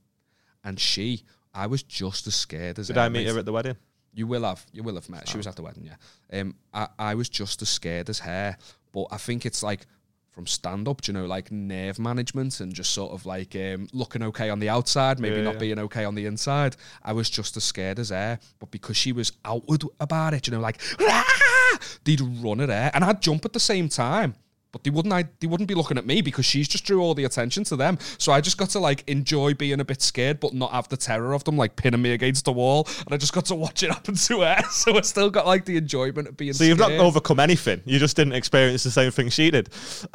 and 0.63 0.79
she. 0.79 1.23
I 1.55 1.67
was 1.67 1.81
just 1.83 2.27
as 2.27 2.35
scared 2.35 2.77
as 2.79 2.87
Did 2.87 2.97
I 2.97 3.09
meet 3.09 3.27
her 3.27 3.39
at 3.39 3.45
the 3.45 3.51
wedding? 3.53 3.77
You 4.13 4.27
will 4.27 4.43
have. 4.43 4.65
You 4.71 4.83
will 4.83 4.95
have 4.95 5.09
met. 5.09 5.27
She 5.27 5.37
was 5.37 5.47
at 5.47 5.55
the 5.55 5.63
wedding, 5.63 5.85
yeah. 5.85 6.39
Um, 6.39 6.55
I, 6.73 6.87
I 6.99 7.15
was 7.15 7.29
just 7.29 7.61
as 7.61 7.69
scared 7.69 8.09
as 8.09 8.19
her, 8.19 8.57
but 8.93 9.07
I 9.11 9.17
think 9.17 9.45
it's 9.45 9.63
like 9.63 9.87
from 10.31 10.45
stand 10.47 10.87
up, 10.87 11.07
you 11.07 11.13
know, 11.13 11.25
like 11.25 11.49
nerve 11.51 11.97
management 11.97 12.59
and 12.59 12.73
just 12.73 12.91
sort 12.91 13.13
of 13.13 13.25
like 13.25 13.55
um, 13.55 13.87
looking 13.93 14.21
okay 14.23 14.49
on 14.49 14.59
the 14.59 14.67
outside, 14.69 15.19
maybe 15.19 15.37
Yeah, 15.37 15.43
not 15.43 15.53
yeah. 15.55 15.59
being 15.59 15.79
okay 15.79 16.03
on 16.03 16.13
the 16.15 16.25
inside. 16.25 16.75
I 17.03 17.13
was 17.13 17.29
just 17.29 17.55
as 17.55 17.63
scared 17.63 17.99
as 17.99 18.09
her, 18.09 18.37
but 18.59 18.69
because 18.71 18.97
she 18.97 19.13
was 19.13 19.31
outward 19.45 19.83
about 19.99 20.33
it, 20.33 20.47
you 20.47 20.51
know, 20.51 20.59
like 20.59 20.81
"Ah!" 20.99 21.79
they'd 22.03 22.21
run 22.21 22.59
at 22.61 22.69
her 22.69 22.91
and 22.93 23.03
I'd 23.03 23.21
jump 23.21 23.45
at 23.45 23.53
the 23.53 23.59
same 23.61 23.87
time. 23.89 24.35
But 24.75 24.83
they 24.83 24.89
wouldn't. 24.89 25.13
I, 25.13 25.23
they 25.39 25.47
wouldn't 25.47 25.69
be 25.69 25.73
looking 25.73 25.97
at 25.97 26.05
me 26.05 26.19
because 26.19 26.45
she's 26.45 26.67
just 26.67 26.83
drew 26.83 27.01
all 27.01 27.13
the 27.13 27.23
attention 27.23 27.63
to 27.63 27.77
them. 27.77 27.97
So 28.17 28.33
I 28.33 28.41
just 28.41 28.57
got 28.57 28.71
to 28.71 28.79
like 28.79 29.05
enjoy 29.07 29.53
being 29.53 29.79
a 29.79 29.85
bit 29.85 30.01
scared, 30.01 30.41
but 30.41 30.53
not 30.53 30.71
have 30.71 30.89
the 30.89 30.97
terror 30.97 31.31
of 31.31 31.45
them 31.45 31.55
like 31.55 31.77
pinning 31.77 32.01
me 32.01 32.11
against 32.11 32.43
the 32.43 32.51
wall. 32.51 32.85
And 32.99 33.07
I 33.13 33.15
just 33.15 33.31
got 33.31 33.45
to 33.45 33.55
watch 33.55 33.83
it 33.83 33.91
happen 33.91 34.15
to 34.15 34.41
her. 34.41 34.61
So 34.75 34.97
I 34.97 35.01
still 35.01 35.29
got 35.29 35.47
like 35.47 35.63
the 35.63 35.77
enjoyment 35.77 36.27
of 36.27 36.35
being. 36.35 36.51
Scared. 36.51 36.77
So 36.77 36.83
you've 36.83 36.99
not 36.99 37.05
overcome 37.05 37.39
anything. 37.39 37.81
You 37.85 37.99
just 37.99 38.17
didn't 38.17 38.33
experience 38.33 38.83
the 38.83 38.91
same 38.91 39.11
thing 39.11 39.29
she 39.29 39.49
did. 39.49 39.69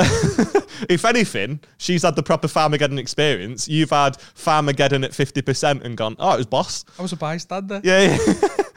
if 0.91 1.07
anything, 1.07 1.61
she's 1.79 2.03
had 2.03 2.15
the 2.15 2.23
proper 2.23 2.47
Farmageddon 2.47 2.99
experience. 2.99 3.67
You've 3.67 3.91
had 3.91 4.19
Farmageddon 4.19 5.05
at 5.07 5.13
50% 5.13 5.83
and 5.83 5.97
gone, 5.97 6.17
oh, 6.19 6.35
it 6.35 6.37
was 6.37 6.47
boss. 6.47 6.85
I 6.99 7.03
was 7.03 7.13
a 7.13 7.17
bystander. 7.17 7.81
Yeah, 7.83 8.19
yeah. 8.19 8.47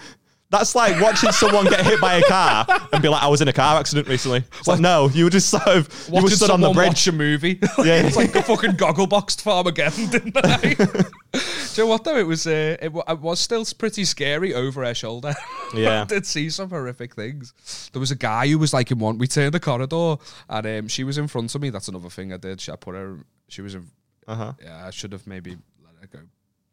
That's 0.53 0.75
like 0.75 1.01
watching 1.01 1.31
someone 1.31 1.65
get 1.65 1.83
hit 1.83 1.99
by 1.99 2.17
a 2.17 2.21
car 2.23 2.63
and 2.93 3.01
be 3.01 3.09
like, 3.09 3.23
I 3.23 3.27
was 3.27 3.41
in 3.41 3.47
a 3.47 3.53
car 3.53 3.79
accident 3.79 4.07
recently. 4.07 4.43
It's 4.59 4.67
like, 4.67 4.79
no, 4.79 5.09
you 5.09 5.23
were 5.23 5.31
just 5.31 5.49
sort 5.49 5.67
of, 5.67 6.09
you 6.13 6.21
were 6.21 6.29
stood 6.29 6.51
on 6.51 6.61
the 6.61 6.71
bridge. 6.71 6.87
watch 6.89 7.07
a 7.07 7.11
movie. 7.11 7.59
Yeah. 7.83 8.03
it's 8.03 8.15
like 8.15 8.35
a 8.35 8.43
fucking 8.43 8.75
goggle 8.75 9.07
boxed 9.07 9.43
Farmageddon, 9.43 10.11
didn't 10.11 10.37
I? 10.37 10.57
Do 11.33 11.81
you 11.81 11.83
know 11.83 11.87
what 11.87 12.03
though? 12.03 12.17
It 12.17 12.27
was 12.27 12.45
uh, 12.45 12.77
it, 12.79 12.93
wa- 12.93 13.03
it 13.07 13.19
was 13.19 13.39
still 13.39 13.65
pretty 13.77 14.05
scary 14.05 14.53
over 14.53 14.85
her 14.85 14.93
shoulder. 14.93 15.33
Yeah. 15.75 16.03
I 16.03 16.05
did 16.05 16.27
see 16.27 16.51
some 16.51 16.69
horrific 16.69 17.15
things. 17.15 17.89
There 17.93 17.99
was 17.99 18.11
a 18.11 18.15
guy 18.15 18.47
who 18.47 18.59
was 18.59 18.75
like 18.75 18.91
in 18.91 18.99
one. 18.99 19.17
We 19.17 19.25
turned 19.25 19.55
the 19.55 19.59
corridor, 19.59 20.17
and 20.47 20.67
um, 20.67 20.87
she 20.87 21.03
was 21.03 21.17
in 21.17 21.27
front 21.27 21.55
of 21.55 21.61
me. 21.61 21.71
That's 21.71 21.87
another 21.87 22.11
thing 22.11 22.31
I 22.31 22.37
did. 22.37 22.61
She, 22.61 22.71
I 22.71 22.75
put 22.75 22.93
her. 22.93 23.17
She 23.47 23.63
was 23.63 23.73
in. 23.73 23.87
Uh-huh. 24.27 24.53
Yeah, 24.63 24.85
I 24.85 24.91
should 24.91 25.13
have 25.13 25.25
maybe 25.25 25.57
let 25.83 25.95
her 25.99 26.05
go 26.15 26.19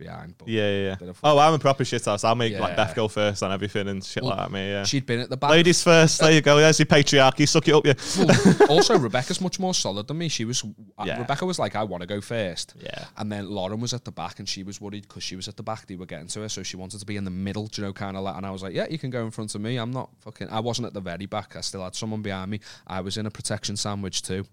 behind. 0.01 0.35
But 0.37 0.49
Yeah, 0.49 0.71
yeah, 0.71 0.97
yeah. 1.01 1.13
Oh, 1.23 1.39
I'm 1.39 1.55
a 1.55 1.59
proper 1.59 1.85
shithouse. 1.85 2.25
I'll 2.25 2.35
make 2.35 2.59
like 2.59 2.75
Beth 2.75 2.95
go 2.97 3.07
first 3.07 3.43
on 3.45 3.53
everything 3.53 3.87
and 3.87 4.03
shit 4.05 4.25
like 4.25 4.39
that, 4.39 4.51
me, 4.51 4.69
yeah. 4.69 4.85
she'd 4.85 5.07
been 5.07 5.21
at 5.21 5.31
the 5.31 5.37
back. 5.37 5.51
Ladies 5.51 5.83
first. 5.83 6.21
There 6.21 6.33
you 6.33 6.41
go. 6.41 6.57
There's 6.57 6.79
your 6.79 6.87
patriarchy. 6.87 7.47
Suck 7.49 7.69
it 7.69 7.75
up, 7.75 7.87
yeah. 7.87 7.95
Well, 8.19 8.69
also, 8.71 8.99
Rebecca's 8.99 9.41
much 9.41 9.61
more 9.61 9.75
solid 9.75 10.09
than 10.09 10.19
me. 10.19 10.29
She 10.29 10.45
was. 10.45 10.65
uh, 10.99 11.05
Yeah. 11.07 11.19
Rebecca 11.21 11.45
was 11.47 11.59
like, 11.59 11.77
"I 11.77 11.85
want 11.85 12.01
to 12.01 12.07
go 12.07 12.21
first. 12.21 12.75
Yeah. 12.83 13.05
And 13.19 13.31
then 13.31 13.49
Lauren 13.49 13.81
was 13.81 13.95
at 13.95 14.05
the 14.05 14.13
back, 14.13 14.39
and 14.39 14.49
she 14.49 14.63
was 14.63 14.81
worried 14.81 15.03
because 15.07 15.23
she 15.23 15.37
was 15.37 15.47
at 15.47 15.57
the 15.57 15.63
back. 15.63 15.87
They 15.87 15.97
were 15.97 16.07
getting 16.07 16.29
to 16.29 16.41
her, 16.41 16.49
so 16.49 16.63
she 16.63 16.77
wanted 16.77 17.01
to 17.01 17.07
be 17.07 17.17
in 17.17 17.25
the 17.25 17.31
middle. 17.31 17.67
Do 17.67 17.83
you 17.83 17.87
know, 17.89 17.93
kind 17.93 18.17
of 18.17 18.23
like. 18.25 18.37
And 18.37 18.47
I 18.47 18.51
was 18.51 18.63
like, 18.63 18.75
"Yeah, 18.75 18.87
you 18.91 18.99
can 18.99 19.11
go 19.11 19.25
in 19.25 19.31
front 19.31 19.55
of 19.55 19.61
me. 19.61 19.77
I'm 19.77 19.91
not 19.93 20.11
fucking. 20.21 20.49
I 20.51 20.61
wasn't 20.61 20.87
at 20.87 20.95
the 20.95 21.01
very 21.01 21.27
back. 21.27 21.57
I 21.57 21.61
still 21.61 21.85
had 21.85 21.95
someone 21.95 22.23
behind 22.23 22.51
me. 22.51 22.61
I 22.87 23.01
was 23.01 23.17
in 23.17 23.27
a 23.27 23.31
protection 23.31 23.77
sandwich 23.77 24.23
too. 24.23 24.45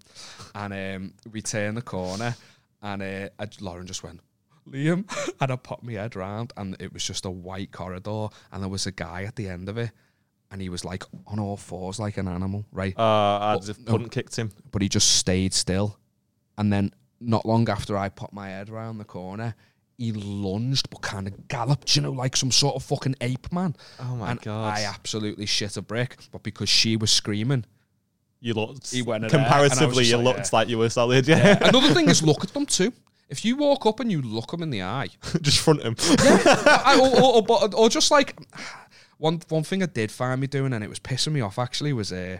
And 0.54 0.72
um, 0.72 1.14
we 1.32 1.40
turned 1.42 1.76
the 1.76 1.82
corner, 1.82 2.34
and 2.82 3.02
uh, 3.02 3.28
Lauren 3.60 3.86
just 3.86 4.02
went. 4.02 4.20
Liam, 4.72 5.04
and 5.40 5.50
I 5.52 5.56
popped 5.56 5.82
my 5.84 5.92
head 5.92 6.16
round, 6.16 6.52
and 6.56 6.76
it 6.80 6.92
was 6.92 7.04
just 7.04 7.24
a 7.24 7.30
white 7.30 7.72
corridor, 7.72 8.28
and 8.52 8.62
there 8.62 8.68
was 8.70 8.86
a 8.86 8.92
guy 8.92 9.24
at 9.24 9.36
the 9.36 9.48
end 9.48 9.68
of 9.68 9.76
it, 9.78 9.90
and 10.50 10.60
he 10.60 10.68
was 10.68 10.84
like 10.84 11.04
on 11.26 11.38
all 11.38 11.56
fours 11.56 11.98
like 11.98 12.16
an 12.16 12.28
animal, 12.28 12.64
right? 12.72 12.94
Uh, 12.98 13.02
I 13.02 13.50
Well, 13.54 13.60
just 13.60 13.80
no. 13.86 13.92
wouldn't 13.92 14.12
kicked 14.12 14.36
him. 14.36 14.50
but 14.70 14.82
he 14.82 14.88
just 14.88 15.16
stayed 15.16 15.52
still. 15.54 15.98
And 16.56 16.72
then 16.72 16.92
not 17.20 17.44
long 17.46 17.68
after 17.68 17.96
I 17.96 18.08
popped 18.08 18.32
my 18.32 18.48
head 18.48 18.68
around 18.70 18.98
the 18.98 19.04
corner, 19.04 19.54
he 19.96 20.12
lunged 20.12 20.90
but 20.90 21.02
kind 21.02 21.26
of 21.26 21.48
galloped, 21.48 21.96
you 21.96 22.02
know, 22.02 22.12
like 22.12 22.36
some 22.36 22.50
sort 22.50 22.76
of 22.76 22.82
fucking 22.84 23.16
ape 23.20 23.52
man. 23.52 23.74
Oh 24.00 24.16
my 24.16 24.30
and 24.32 24.40
God. 24.40 24.76
I 24.78 24.84
absolutely 24.84 25.46
shit 25.46 25.76
a 25.76 25.82
brick, 25.82 26.16
but 26.32 26.42
because 26.42 26.68
she 26.68 26.96
was 26.96 27.10
screaming. 27.10 27.64
You 28.40 28.54
looked 28.54 28.92
He 28.92 29.02
went 29.02 29.24
at 29.24 29.32
her, 29.32 29.38
and 29.38 29.46
I 29.48 29.60
was 29.60 29.70
comparatively. 29.72 30.04
You 30.06 30.16
like, 30.18 30.24
looked 30.24 30.38
yeah. 30.52 30.58
like 30.58 30.68
you 30.68 30.78
were 30.78 30.88
solid. 30.90 31.26
Yeah, 31.26 31.58
Another 31.68 31.92
thing 31.92 32.08
is 32.08 32.22
look 32.30 32.44
at 32.44 32.54
them 32.54 32.66
too. 32.66 32.92
If 33.28 33.44
you 33.44 33.56
walk 33.56 33.84
up 33.84 34.00
and 34.00 34.10
you 34.10 34.22
look 34.22 34.50
them 34.50 34.62
in 34.62 34.70
the 34.70 34.82
eye, 34.82 35.08
just 35.42 35.58
front 35.58 35.82
him. 35.82 35.96
I, 36.00 36.98
or, 37.00 37.22
or, 37.22 37.44
or, 37.48 37.74
or 37.74 37.88
just 37.88 38.10
like 38.10 38.38
one 39.18 39.40
one 39.48 39.64
thing 39.64 39.82
I 39.82 39.86
did 39.86 40.10
find 40.10 40.40
me 40.40 40.46
doing, 40.46 40.72
and 40.72 40.82
it 40.82 40.88
was 40.88 40.98
pissing 40.98 41.32
me 41.32 41.40
off 41.40 41.58
actually, 41.58 41.92
was 41.92 42.12
uh, 42.12 42.38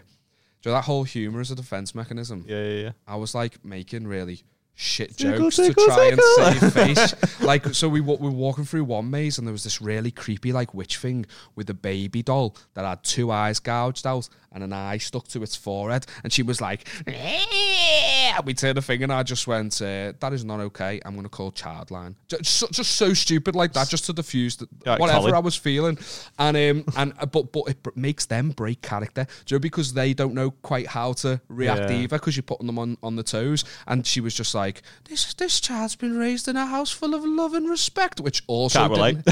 do 0.61 0.69
you 0.69 0.71
know 0.71 0.73
that 0.73 0.85
whole 0.85 1.03
humour 1.03 1.41
as 1.41 1.51
a 1.51 1.55
defence 1.55 1.93
mechanism. 1.93 2.45
yeah, 2.47 2.63
yeah, 2.63 2.81
yeah. 2.83 2.91
I 3.07 3.15
was 3.15 3.35
like 3.35 3.63
making 3.63 4.07
really 4.07 4.43
shit 4.81 5.17
Tickle, 5.17 5.49
jokes 5.49 5.57
tickle, 5.57 5.83
to 5.83 5.89
try 5.93 6.09
tickle. 6.11 6.25
and 6.45 6.55
save 6.57 6.73
face. 6.97 7.41
like, 7.41 7.65
so 7.75 7.89
we, 7.89 7.99
we 7.99 8.15
were 8.15 8.29
walking 8.31 8.63
through 8.63 8.85
one 8.85 9.09
maze 9.09 9.37
and 9.37 9.45
there 9.45 9.51
was 9.51 9.65
this 9.65 9.81
really 9.81 10.09
creepy, 10.09 10.53
like, 10.53 10.73
witch 10.73 10.97
thing 10.97 11.25
with 11.55 11.69
a 11.69 11.73
baby 11.73 12.23
doll 12.23 12.55
that 12.75 12.85
had 12.85 13.03
two 13.03 13.29
eyes 13.29 13.59
gouged 13.59 14.07
out 14.07 14.29
and 14.53 14.63
an 14.63 14.71
eye 14.73 14.97
stuck 14.97 15.27
to 15.27 15.43
its 15.43 15.55
forehead. 15.55 16.05
And 16.23 16.31
she 16.31 16.43
was 16.43 16.59
like, 16.61 16.87
and 17.05 18.45
we 18.45 18.53
turned 18.53 18.77
a 18.77 18.81
thing 18.81 19.03
and 19.03 19.11
I 19.11 19.23
just 19.23 19.47
went, 19.47 19.81
uh, 19.81 20.13
that 20.19 20.31
is 20.33 20.43
not 20.45 20.59
okay. 20.59 20.99
I'm 21.05 21.13
going 21.13 21.23
to 21.23 21.29
call 21.29 21.51
Childline. 21.51 22.15
Just, 22.27 22.71
just 22.71 22.91
so 22.95 23.13
stupid 23.13 23.55
like 23.55 23.73
that, 23.73 23.89
just 23.89 24.05
to 24.05 24.13
diffuse 24.13 24.55
the, 24.57 24.67
Like 24.85 24.99
whatever 24.99 25.19
Colin. 25.19 25.35
I 25.35 25.39
was 25.39 25.55
feeling. 25.55 25.97
And, 26.37 26.57
um, 26.57 26.93
and, 26.97 27.13
uh, 27.19 27.25
but, 27.25 27.51
but 27.51 27.63
it 27.67 27.77
makes 27.95 28.25
them 28.25 28.49
break 28.51 28.81
character. 28.81 29.25
Do 29.45 29.55
you 29.55 29.57
know, 29.57 29.59
because 29.61 29.93
they 29.93 30.13
don't 30.13 30.33
know 30.33 30.51
quite 30.51 30.87
how 30.87 31.13
to 31.13 31.41
react 31.49 31.89
Yeah. 31.91 31.97
either 31.99 32.17
because 32.17 32.35
you're 32.35 32.43
putting 32.43 32.67
them 32.67 32.79
on, 32.79 32.97
on 33.03 33.15
the 33.15 33.23
toes. 33.23 33.65
And 33.87 34.05
she 34.05 34.21
was 34.21 34.33
just 34.33 34.55
like, 34.55 34.68
like, 34.69 34.81
"This 35.05 35.33
this 35.33 35.59
child's 35.59 35.95
been 35.95 36.17
raised 36.17 36.47
in 36.47 36.55
a 36.55 36.65
house 36.65 36.91
full 36.91 37.13
of 37.13 37.23
love 37.25 37.53
and 37.53 37.69
respect," 37.69 38.19
which 38.19 38.43
also 38.47 38.79
Can't 38.79 38.91
relate. 38.91 39.17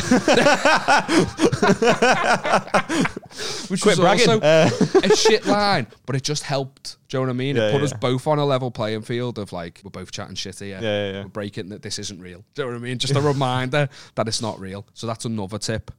which 3.69 3.82
Quit 3.82 3.97
was 3.97 4.00
bragging. 4.00 4.30
also 4.30 4.41
Uh, 4.41 4.69
a 5.04 5.15
shit 5.15 5.45
line, 5.45 5.88
but 6.06 6.15
it 6.15 6.23
just 6.23 6.43
helped. 6.43 6.97
Do 7.08 7.17
you 7.17 7.21
know 7.21 7.28
what 7.28 7.34
I 7.36 7.38
mean? 7.38 7.56
Yeah, 7.56 7.67
it 7.69 7.71
put 7.73 7.84
us 7.84 7.91
yeah. 7.91 7.97
both 7.97 8.28
on 8.28 8.39
a 8.39 8.45
level 8.45 8.71
playing 8.71 9.04
field 9.04 9.38
of 9.38 9.54
like 9.54 9.82
we're 9.84 9.91
both 9.91 10.12
chatting 10.12 10.36
shit 10.36 10.60
here. 10.60 10.80
Yeah, 10.82 10.82
yeah, 10.82 11.12
yeah. 11.12 11.23
We're 11.23 11.30
breaking 11.30 11.69
that 11.69 11.82
this 11.82 12.00
isn't 12.00 12.19
real. 12.19 12.43
Do 12.56 12.63
you 12.63 12.67
know 12.67 12.73
what 12.73 12.82
I 12.82 12.84
mean? 12.84 12.97
Just 12.97 13.15
a 13.15 13.21
reminder 13.21 13.89
that 14.15 14.28
it's 14.28 14.41
not 14.41 14.60
real. 14.60 14.86
So 14.93 15.08
that's 15.08 15.26
another 15.26 15.60
tip: 15.60 15.91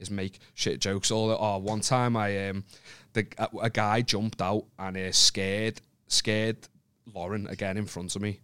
is 0.00 0.10
make 0.10 0.38
shit 0.54 0.80
jokes. 0.80 1.10
All 1.10 1.30
oh, 1.30 1.58
one 1.58 1.80
time 1.80 2.16
I 2.16 2.48
um, 2.48 2.64
the 3.12 3.26
a, 3.38 3.48
a 3.62 3.70
guy 3.70 4.02
jumped 4.02 4.42
out 4.42 4.64
and 4.78 4.96
uh, 4.96 5.12
scared 5.12 5.80
scared 6.08 6.68
Lauren 7.14 7.46
again 7.46 7.76
in 7.76 7.86
front 7.86 8.16
of 8.16 8.22
me, 8.22 8.40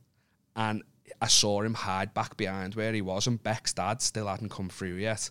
and 0.57 0.83
I 1.21 1.29
saw 1.29 1.63
him 1.63 1.75
hide 1.75 2.15
back 2.15 2.37
behind 2.37 2.75
where 2.75 2.93
he 2.93 3.03
was, 3.03 3.27
and 3.27 3.43
Beck's 3.43 3.73
dad 3.73 4.03
still 4.03 4.27
hadn't 4.27 4.51
come 4.51 4.69
through 4.69 4.97
yet. 4.97 5.31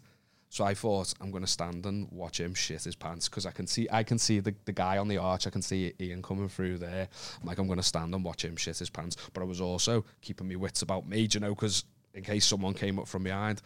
So 0.49 0.65
I 0.65 0.73
thought 0.73 1.13
I'm 1.21 1.31
gonna 1.31 1.47
stand 1.47 1.86
and 1.86 2.12
watch 2.12 2.39
him 2.39 2.53
shit 2.53 2.84
his 2.84 2.95
pants 2.95 3.29
because 3.29 3.45
I 3.45 3.51
can 3.51 3.67
see 3.67 3.88
I 3.89 4.03
can 4.03 4.17
see 4.17 4.41
the, 4.41 4.53
the 4.65 4.73
guy 4.73 4.97
on 4.97 5.07
the 5.07 5.17
arch. 5.17 5.47
I 5.47 5.49
can 5.49 5.62
see 5.62 5.93
Ian 5.97 6.21
coming 6.21 6.49
through 6.49 6.79
there. 6.79 7.07
I'm 7.39 7.47
like 7.47 7.57
I'm 7.57 7.67
gonna 7.67 7.81
stand 7.81 8.13
and 8.13 8.23
watch 8.23 8.43
him 8.43 8.57
shit 8.57 8.77
his 8.77 8.89
pants. 8.89 9.15
But 9.34 9.43
I 9.43 9.45
was 9.45 9.62
also 9.62 10.03
keeping 10.21 10.49
my 10.49 10.55
wits 10.55 10.81
about 10.81 11.07
me, 11.07 11.29
you 11.31 11.39
know, 11.39 11.55
because 11.55 11.86
in 12.13 12.23
case 12.23 12.45
someone 12.45 12.73
came 12.73 12.99
up 12.99 13.07
from 13.07 13.23
behind. 13.23 13.62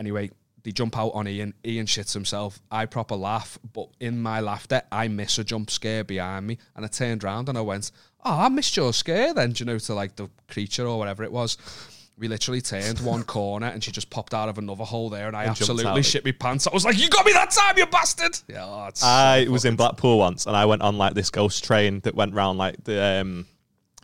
Anyway, 0.00 0.30
they 0.64 0.72
jump 0.72 0.98
out 0.98 1.10
on 1.10 1.28
Ian. 1.28 1.54
Ian 1.64 1.86
shits 1.86 2.12
himself. 2.12 2.60
I 2.70 2.86
proper 2.86 3.14
laugh, 3.14 3.58
but 3.72 3.88
in 4.00 4.20
my 4.20 4.40
laughter, 4.40 4.82
I 4.90 5.08
miss 5.08 5.38
a 5.38 5.44
jump 5.44 5.70
scare 5.70 6.04
behind 6.04 6.46
me, 6.46 6.58
and 6.74 6.84
I 6.84 6.88
turned 6.88 7.22
round 7.22 7.48
and 7.48 7.56
I 7.56 7.62
went, 7.62 7.92
"Oh, 8.24 8.40
I 8.40 8.48
missed 8.48 8.76
your 8.76 8.92
scare." 8.92 9.32
Then 9.34 9.52
do 9.52 9.62
you 9.62 9.66
know 9.66 9.78
to 9.78 9.94
like 9.94 10.16
the 10.16 10.28
creature 10.48 10.86
or 10.86 10.98
whatever 10.98 11.22
it 11.24 11.32
was. 11.32 11.56
We 12.18 12.28
literally 12.28 12.60
turned 12.60 13.00
one 13.00 13.22
corner 13.22 13.68
and 13.68 13.82
she 13.82 13.90
just 13.92 14.10
popped 14.10 14.34
out 14.34 14.50
of 14.50 14.58
another 14.58 14.84
hole 14.84 15.08
there, 15.08 15.26
and 15.26 15.34
I 15.34 15.44
And 15.44 15.56
jumped 15.56 15.62
absolutely 15.70 16.00
out. 16.00 16.04
shit 16.04 16.22
my 16.22 16.32
pants. 16.32 16.66
I 16.66 16.70
was 16.74 16.84
like, 16.84 16.98
"You 16.98 17.08
got 17.08 17.24
me 17.24 17.32
that 17.32 17.50
time, 17.50 17.78
you 17.78 17.86
bastard!" 17.86 18.38
Yeah, 18.46 18.66
oh, 18.66 18.86
it's 18.88 19.00
so 19.00 19.06
I 19.06 19.46
was 19.48 19.64
in 19.64 19.74
Blackpool 19.76 20.18
once, 20.18 20.46
and 20.46 20.54
I 20.54 20.66
went 20.66 20.82
on 20.82 20.98
like 20.98 21.14
this 21.14 21.30
ghost 21.30 21.64
train 21.64 22.00
that 22.00 22.14
went 22.14 22.34
round 22.34 22.58
like 22.58 22.84
the 22.84 23.02
um, 23.02 23.46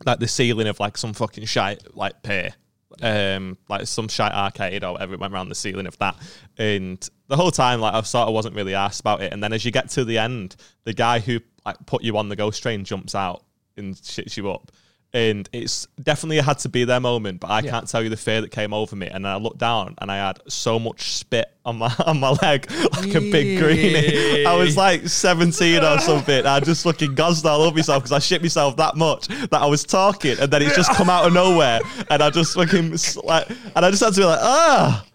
like 0.07 0.18
the 0.18 0.29
ceiling 0.29 0.66
of 0.66 0.81
like 0.81 0.96
some 0.96 1.12
fucking 1.12 1.44
shite 1.44 1.94
like 1.94 2.22
pier, 2.22 2.55
um, 3.02 3.59
like 3.68 3.87
some 3.87 4.09
shite 4.09 4.33
arcade 4.33 4.83
or 4.83 4.92
whatever. 4.92 5.12
It 5.12 5.20
went 5.20 5.35
around 5.35 5.50
the 5.50 5.55
ceiling 5.55 5.87
of 5.87 5.98
that, 5.98 6.16
and 6.57 7.07
the 7.29 7.37
whole 7.37 7.50
time 7.50 7.81
like 7.81 7.92
I 7.92 8.00
sort 8.00 8.29
of 8.29 8.35
wasn't 8.35 8.55
really 8.55 8.74
asked 8.74 9.00
about 9.00 9.20
it. 9.22 9.31
And 9.35 9.42
then 9.42 9.52
as 9.52 9.62
you 9.66 9.70
get 9.72 9.90
to 9.90 10.07
the 10.07 10.16
end, 10.16 10.57
the 10.85 10.94
guy 10.94 11.18
who 11.20 11.40
like 11.66 11.76
put 11.85 12.02
you 12.02 12.16
on 12.16 12.31
the 12.31 12.37
ghost 12.37 12.62
train 12.62 12.83
jumps 12.85 13.14
out 13.14 13.42
and 13.76 13.94
shits 13.94 14.36
you 14.36 14.50
up. 14.50 14.72
And 15.12 15.48
it's 15.52 15.86
definitely 16.02 16.38
a 16.38 16.42
had 16.42 16.58
to 16.58 16.68
be 16.68 16.84
there 16.84 17.00
moment, 17.00 17.40
but 17.40 17.50
I 17.50 17.62
can't 17.62 17.88
tell 17.88 18.02
you 18.02 18.10
the 18.10 18.18
fear 18.18 18.42
that 18.42 18.50
came 18.50 18.74
over 18.74 18.94
me. 18.94 19.06
And 19.06 19.26
I 19.26 19.36
looked 19.36 19.56
down 19.56 19.94
and 19.98 20.10
I 20.10 20.16
had 20.16 20.40
so 20.46 20.78
much 20.78 21.12
spit 21.12 21.46
on 21.64 21.78
my 21.78 21.94
on 22.06 22.20
my 22.20 22.30
leg, 22.42 22.70
like 22.70 23.14
a 23.14 23.20
big 23.20 23.58
greenie. 23.58 24.44
I 24.44 24.54
was 24.56 24.76
like 24.76 25.08
17 25.08 25.82
or 25.82 25.98
something. 26.00 26.44
I 26.44 26.60
just 26.60 26.84
fucking 26.84 27.14
gozzed 27.14 27.46
all 27.46 27.62
over 27.62 27.76
myself 27.76 28.02
because 28.02 28.12
I 28.12 28.18
shit 28.18 28.42
myself 28.42 28.76
that 28.76 28.96
much 28.96 29.28
that 29.28 29.54
I 29.54 29.66
was 29.66 29.84
talking, 29.84 30.38
and 30.38 30.50
then 30.50 30.60
it's 30.60 30.76
just 30.76 30.92
come 30.92 31.08
out 31.08 31.26
of 31.26 31.32
nowhere, 31.32 31.80
and 32.10 32.22
I 32.22 32.28
just 32.28 32.54
fucking 32.54 32.98
like, 33.24 33.48
and 33.74 33.86
I 33.86 33.90
just 33.90 34.02
had 34.02 34.12
to 34.12 34.20
be 34.20 34.24
like, 34.24 34.40
ah, 34.42 35.06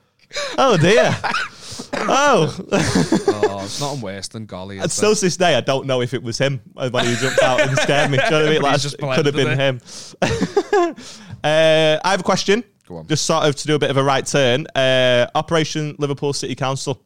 oh 0.58 0.78
dear, 0.78 1.15
oh. 2.10 2.56
oh, 2.72 3.62
it's 3.64 3.80
not 3.80 3.98
worse 4.00 4.28
than 4.28 4.46
golly. 4.46 4.80
And 4.80 4.92
still 4.92 5.16
to 5.16 5.22
this 5.22 5.38
day, 5.38 5.56
I 5.56 5.62
don't 5.62 5.86
know 5.86 6.02
if 6.02 6.14
it 6.14 6.24
was 6.24 6.38
him 6.38 6.62
when 6.74 7.06
he 7.06 7.16
jumped 7.16 7.42
out 7.42 7.62
and 7.62 7.78
scared 7.78 8.12
me. 8.12 8.18
Do 8.18 8.24
you 8.24 8.30
know 8.32 8.40
what 8.40 8.48
I 8.48 8.52
mean? 8.52 8.62
Like, 8.62 8.80
just 8.80 8.96
it 8.96 9.16
could 9.16 9.26
have 9.26 9.36
been 9.36 9.60
him. 9.60 9.82
uh, 11.44 12.00
I 12.04 12.12
have 12.12 12.20
a 12.20 12.24
question. 12.24 12.64
Go 12.88 12.98
on. 12.98 13.08
Just 13.08 13.26
sort 13.26 13.46
of 13.46 13.56
to 13.56 13.68
do 13.68 13.76
a 13.76 13.80
bit 13.80 13.90
of 13.90 13.98
a 13.98 14.04
right 14.04 14.26
turn. 14.26 14.68
Uh, 14.76 15.28
Operation 15.36 15.96
Liverpool 15.98 16.34
City 16.34 16.56
Council. 16.56 17.04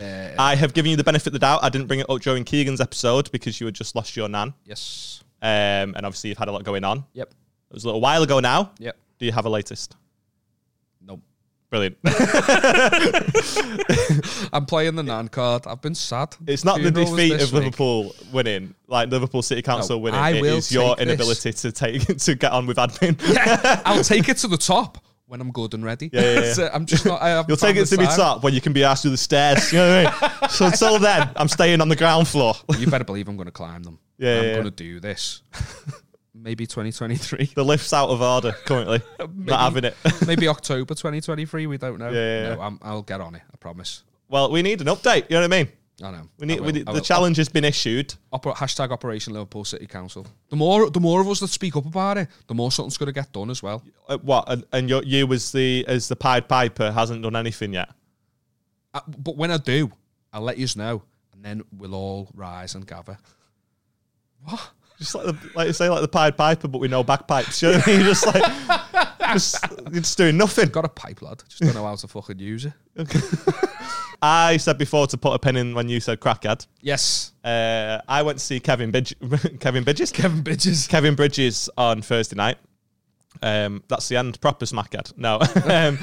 Uh, 0.00 0.30
I 0.38 0.56
have 0.56 0.74
given 0.74 0.90
you 0.90 0.96
the 0.96 1.04
benefit 1.04 1.28
of 1.28 1.32
the 1.34 1.38
doubt. 1.38 1.62
I 1.62 1.68
didn't 1.68 1.86
bring 1.86 2.00
it 2.00 2.08
up 2.08 2.20
during 2.20 2.44
Keegan's 2.44 2.80
episode 2.80 3.30
because 3.30 3.60
you 3.60 3.66
had 3.66 3.74
just 3.74 3.94
lost 3.94 4.16
your 4.16 4.28
nan. 4.28 4.54
yes. 4.64 5.22
Um, 5.42 5.94
and 5.96 6.06
obviously, 6.06 6.28
you've 6.30 6.38
had 6.38 6.48
a 6.48 6.52
lot 6.52 6.62
going 6.62 6.84
on. 6.84 7.04
Yep. 7.14 7.28
It 7.28 7.74
was 7.74 7.84
a 7.84 7.88
little 7.88 8.00
while 8.00 8.22
ago 8.22 8.38
now. 8.38 8.72
Yep. 8.78 8.96
Do 9.18 9.26
you 9.26 9.32
have 9.32 9.44
a 9.44 9.50
latest? 9.50 9.96
Brilliant. 11.72 11.96
I'm 14.52 14.66
playing 14.66 14.94
the 14.94 15.02
nan 15.02 15.28
card. 15.28 15.66
I've 15.66 15.80
been 15.80 15.94
sad. 15.94 16.36
It's 16.46 16.66
not 16.66 16.82
the 16.82 16.92
Funeral 16.92 17.10
was 17.10 17.16
defeat 17.18 17.32
this 17.32 17.44
of 17.48 17.54
week. 17.54 17.64
Liverpool 17.64 18.14
winning, 18.30 18.74
like 18.88 19.08
Liverpool 19.08 19.40
City 19.40 19.62
Council 19.62 19.98
winning. 20.02 20.20
I 20.20 20.32
It 20.32 20.42
will 20.42 20.58
is 20.58 20.70
your 20.70 20.96
take 20.96 21.06
this. 21.08 21.14
inability 21.14 21.52
to 21.54 21.72
take 21.72 22.16
to 22.18 22.34
get 22.34 22.52
on 22.52 22.66
with 22.66 22.76
admin. 22.76 23.18
I'll 23.86 24.04
take 24.04 24.28
it 24.28 24.36
to 24.38 24.48
the 24.48 24.58
top 24.58 25.02
when 25.28 25.40
I'm 25.40 25.50
good 25.50 25.72
and 25.72 25.82
ready. 25.82 26.10
Yeah, 26.12 26.20
yeah, 26.20 26.40
yeah. 26.40 26.52
So 26.52 26.70
I'm 26.74 26.84
just 26.84 27.06
not. 27.06 27.22
I 27.22 27.30
haven't 27.30 27.48
You'll 27.48 27.56
take 27.56 27.76
found 27.76 27.78
it 27.78 27.86
to 27.86 27.96
the 27.96 28.04
time. 28.04 28.16
top 28.16 28.44
when 28.44 28.52
you 28.52 28.60
can 28.60 28.74
be 28.74 28.84
asked 28.84 29.00
through 29.00 29.12
the 29.12 29.16
stairs. 29.16 29.72
You 29.72 29.78
know 29.78 30.04
what 30.04 30.22
I 30.22 30.28
mean? 30.42 30.50
so 30.50 30.66
until 30.66 30.98
then, 30.98 31.30
I'm 31.36 31.48
staying 31.48 31.80
on 31.80 31.88
the 31.88 31.96
ground 31.96 32.28
floor. 32.28 32.52
You 32.78 32.86
better 32.88 33.04
believe 33.04 33.28
I'm 33.28 33.36
going 33.36 33.46
to 33.46 33.50
climb 33.52 33.82
them. 33.82 33.98
Yeah, 34.18 34.40
I'm 34.40 34.44
yeah, 34.44 34.52
going 34.52 34.64
to 34.64 34.70
do 34.70 35.00
this. 35.00 35.40
Maybe 36.42 36.66
2023. 36.66 37.52
The 37.54 37.64
lift's 37.64 37.92
out 37.92 38.08
of 38.08 38.20
order 38.20 38.52
currently. 38.64 39.00
Not 39.36 39.60
having 39.60 39.84
it. 39.84 39.96
Maybe 40.26 40.48
October 40.48 40.94
2023. 40.94 41.66
We 41.68 41.78
don't 41.78 41.98
know. 41.98 42.10
Yeah, 42.10 42.42
yeah. 42.48 42.54
No, 42.56 42.60
I'm, 42.60 42.78
I'll 42.82 43.02
get 43.02 43.20
on 43.20 43.34
it. 43.36 43.42
I 43.52 43.56
promise. 43.58 44.02
well, 44.28 44.50
we 44.50 44.62
need 44.62 44.80
an 44.80 44.88
update. 44.88 45.30
You 45.30 45.36
know 45.36 45.42
what 45.42 45.54
I 45.54 45.62
mean? 45.64 45.68
I 46.02 46.10
know. 46.10 46.28
We 46.38 46.46
need, 46.46 46.58
I 46.58 46.62
we 46.62 46.72
will, 46.72 46.88
I 46.88 46.92
the 46.94 47.00
challenge 47.00 47.36
has 47.36 47.48
been 47.48 47.64
issued. 47.64 48.14
Oper- 48.32 48.54
hashtag 48.56 48.90
Operation 48.90 49.34
Liverpool 49.34 49.64
City 49.64 49.86
Council. 49.86 50.26
The 50.48 50.56
more, 50.56 50.90
the 50.90 50.98
more 50.98 51.20
of 51.20 51.28
us 51.28 51.38
that 51.40 51.48
speak 51.48 51.76
up 51.76 51.86
about 51.86 52.18
it, 52.18 52.28
the 52.48 52.54
more 52.54 52.72
something's 52.72 52.96
going 52.98 53.06
to 53.06 53.12
get 53.12 53.32
done 53.32 53.50
as 53.50 53.62
well. 53.62 53.84
Uh, 54.08 54.18
what? 54.18 54.44
And, 54.48 54.64
and 54.72 54.90
you 54.90 55.00
you 55.04 55.32
as 55.32 55.52
the 55.52 55.84
as 55.86 56.08
the 56.08 56.16
Pied 56.16 56.48
Piper 56.48 56.90
hasn't 56.90 57.22
done 57.22 57.36
anything 57.36 57.74
yet. 57.74 57.90
Uh, 58.92 59.00
but 59.18 59.36
when 59.36 59.52
I 59.52 59.58
do, 59.58 59.92
I'll 60.32 60.42
let 60.42 60.58
you 60.58 60.66
know, 60.74 61.02
and 61.34 61.44
then 61.44 61.62
we'll 61.76 61.94
all 61.94 62.28
rise 62.34 62.74
and 62.74 62.84
gather. 62.84 63.16
What? 64.44 64.70
Just 65.02 65.14
like 65.16 65.26
the 65.26 65.36
like 65.54 65.66
you 65.66 65.72
say, 65.72 65.88
like 65.88 66.00
the 66.00 66.08
Pied 66.08 66.36
Piper, 66.36 66.68
but 66.68 66.78
with 66.78 66.90
no 66.90 67.02
bagpipes. 67.02 67.60
You 67.60 67.70
know 67.72 67.78
what 67.78 67.88
I 67.88 67.90
mean? 67.90 68.00
Just 68.06 68.26
like 68.26 69.18
just 69.32 69.56
you're 69.90 70.00
just 70.00 70.16
doing 70.16 70.36
nothing. 70.36 70.68
Got 70.68 70.84
a 70.84 70.88
pipe, 70.88 71.22
lad. 71.22 71.42
Just 71.48 71.60
don't 71.62 71.74
know 71.74 71.84
how 71.84 71.96
to 71.96 72.06
fucking 72.08 72.38
use 72.38 72.66
it. 72.66 72.72
I 74.22 74.56
said 74.58 74.78
before 74.78 75.08
to 75.08 75.18
put 75.18 75.32
a 75.34 75.38
pin 75.40 75.56
in 75.56 75.74
when 75.74 75.88
you 75.88 75.98
said 75.98 76.20
crackhead. 76.20 76.66
Yes. 76.80 77.32
Uh, 77.42 78.00
I 78.06 78.22
went 78.22 78.38
to 78.38 78.44
see 78.44 78.60
Kevin 78.60 78.92
Bidge- 78.92 79.58
Kevin 79.60 79.82
Bridges. 79.82 80.12
Kevin 80.12 80.42
Bridges. 80.42 80.86
Kevin 80.86 81.16
Bridges 81.16 81.68
on 81.76 82.02
Thursday 82.02 82.36
night. 82.36 82.58
Um, 83.42 83.82
that's 83.88 84.06
the 84.08 84.16
end. 84.18 84.40
Proper 84.40 84.64
smackhead. 84.64 85.12
No. 85.16 85.40
um, 85.64 85.98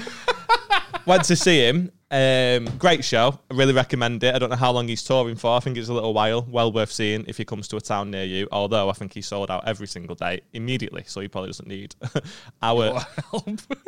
went 1.05 1.23
to 1.25 1.35
see 1.38 1.65
him. 1.65 1.91
Um, 2.12 2.65
great 2.80 3.06
show. 3.06 3.38
I 3.52 3.54
really 3.54 3.74
recommend 3.74 4.24
it. 4.24 4.34
I 4.34 4.39
don't 4.39 4.50
know 4.50 4.56
how 4.56 4.72
long 4.72 4.88
he's 4.88 5.04
touring 5.04 5.36
for. 5.36 5.56
I 5.56 5.60
think 5.60 5.78
it's 5.78 5.89
a 5.89 5.93
little 5.93 6.13
while. 6.13 6.43
Well 6.50 6.72
worth 6.72 6.91
seeing 6.91 7.24
if 7.28 7.38
he 7.38 7.45
comes 7.45 7.67
to 7.67 7.78
a 7.78 7.82
town 7.82 8.10
near 8.10 8.24
you. 8.24 8.48
Although 8.52 8.89
I 8.89 8.93
think 8.93 9.13
he 9.13 9.22
sold 9.22 9.52
out 9.52 9.67
every 9.67 9.86
single 9.86 10.15
day 10.15 10.41
immediately, 10.54 11.04
so 11.06 11.22
he 11.22 11.28
probably 11.28 11.50
doesn't 11.50 11.67
need 11.67 11.95
our. 12.63 13.00
Help. 13.30 13.45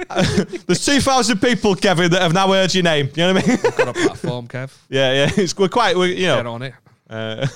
There's 0.68 0.86
2,000 0.86 1.40
people, 1.40 1.76
Kevin, 1.76 2.12
that 2.12 2.22
have 2.22 2.34
now 2.34 2.48
heard 2.50 2.74
your 2.76 2.84
name. 2.84 3.10
You 3.16 3.24
know 3.24 3.34
what 3.34 3.44
I 3.44 3.48
mean? 3.48 3.58
Got 3.76 3.88
a 3.88 3.94
platform, 3.94 4.48
Kev. 4.48 4.72
yeah, 4.90 5.14
yeah. 5.14 5.32
It's, 5.38 5.58
we're 5.58 5.68
quite, 5.68 5.98
we're, 5.98 6.08
you 6.08 6.28
know. 6.28 6.38
Get 6.38 6.46
on 6.46 6.62
it. 6.62 6.74
Uh, 7.10 7.48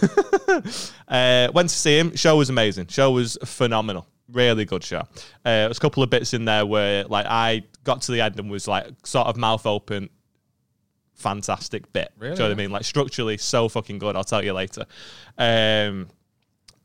uh, 1.08 1.52
went 1.54 1.70
to 1.70 1.76
see 1.76 1.98
him. 2.00 2.16
Show 2.16 2.38
was 2.38 2.50
amazing. 2.50 2.88
Show 2.88 3.12
was 3.12 3.38
phenomenal. 3.46 4.08
Really 4.32 4.66
good 4.66 4.84
show. 4.84 5.00
Uh, 5.00 5.08
there's 5.44 5.78
a 5.78 5.82
couple 5.82 6.02
of 6.02 6.10
bits 6.10 6.34
in 6.34 6.46
there 6.46 6.66
where 6.66 7.04
like 7.04 7.28
I 7.28 7.64
got 7.84 8.02
to 8.02 8.12
the 8.12 8.22
end 8.22 8.40
and 8.40 8.50
was 8.50 8.68
like 8.68 8.88
sort 9.04 9.28
of 9.28 9.38
mouth 9.38 9.66
open. 9.68 10.10
Fantastic 11.16 11.92
bit. 11.94 12.12
Do 12.20 12.34
you 12.34 12.36
know 12.36 12.50
what 12.50 12.52
I 12.52 12.56
mean? 12.56 12.72
Like 12.72 12.84
structurally 12.84 13.38
so 13.38 13.70
fucking 13.70 14.00
good. 14.00 14.16
I'll 14.16 14.24
tell 14.24 14.44
you 14.44 14.54
later. 14.54 14.86
Um, 15.38 16.10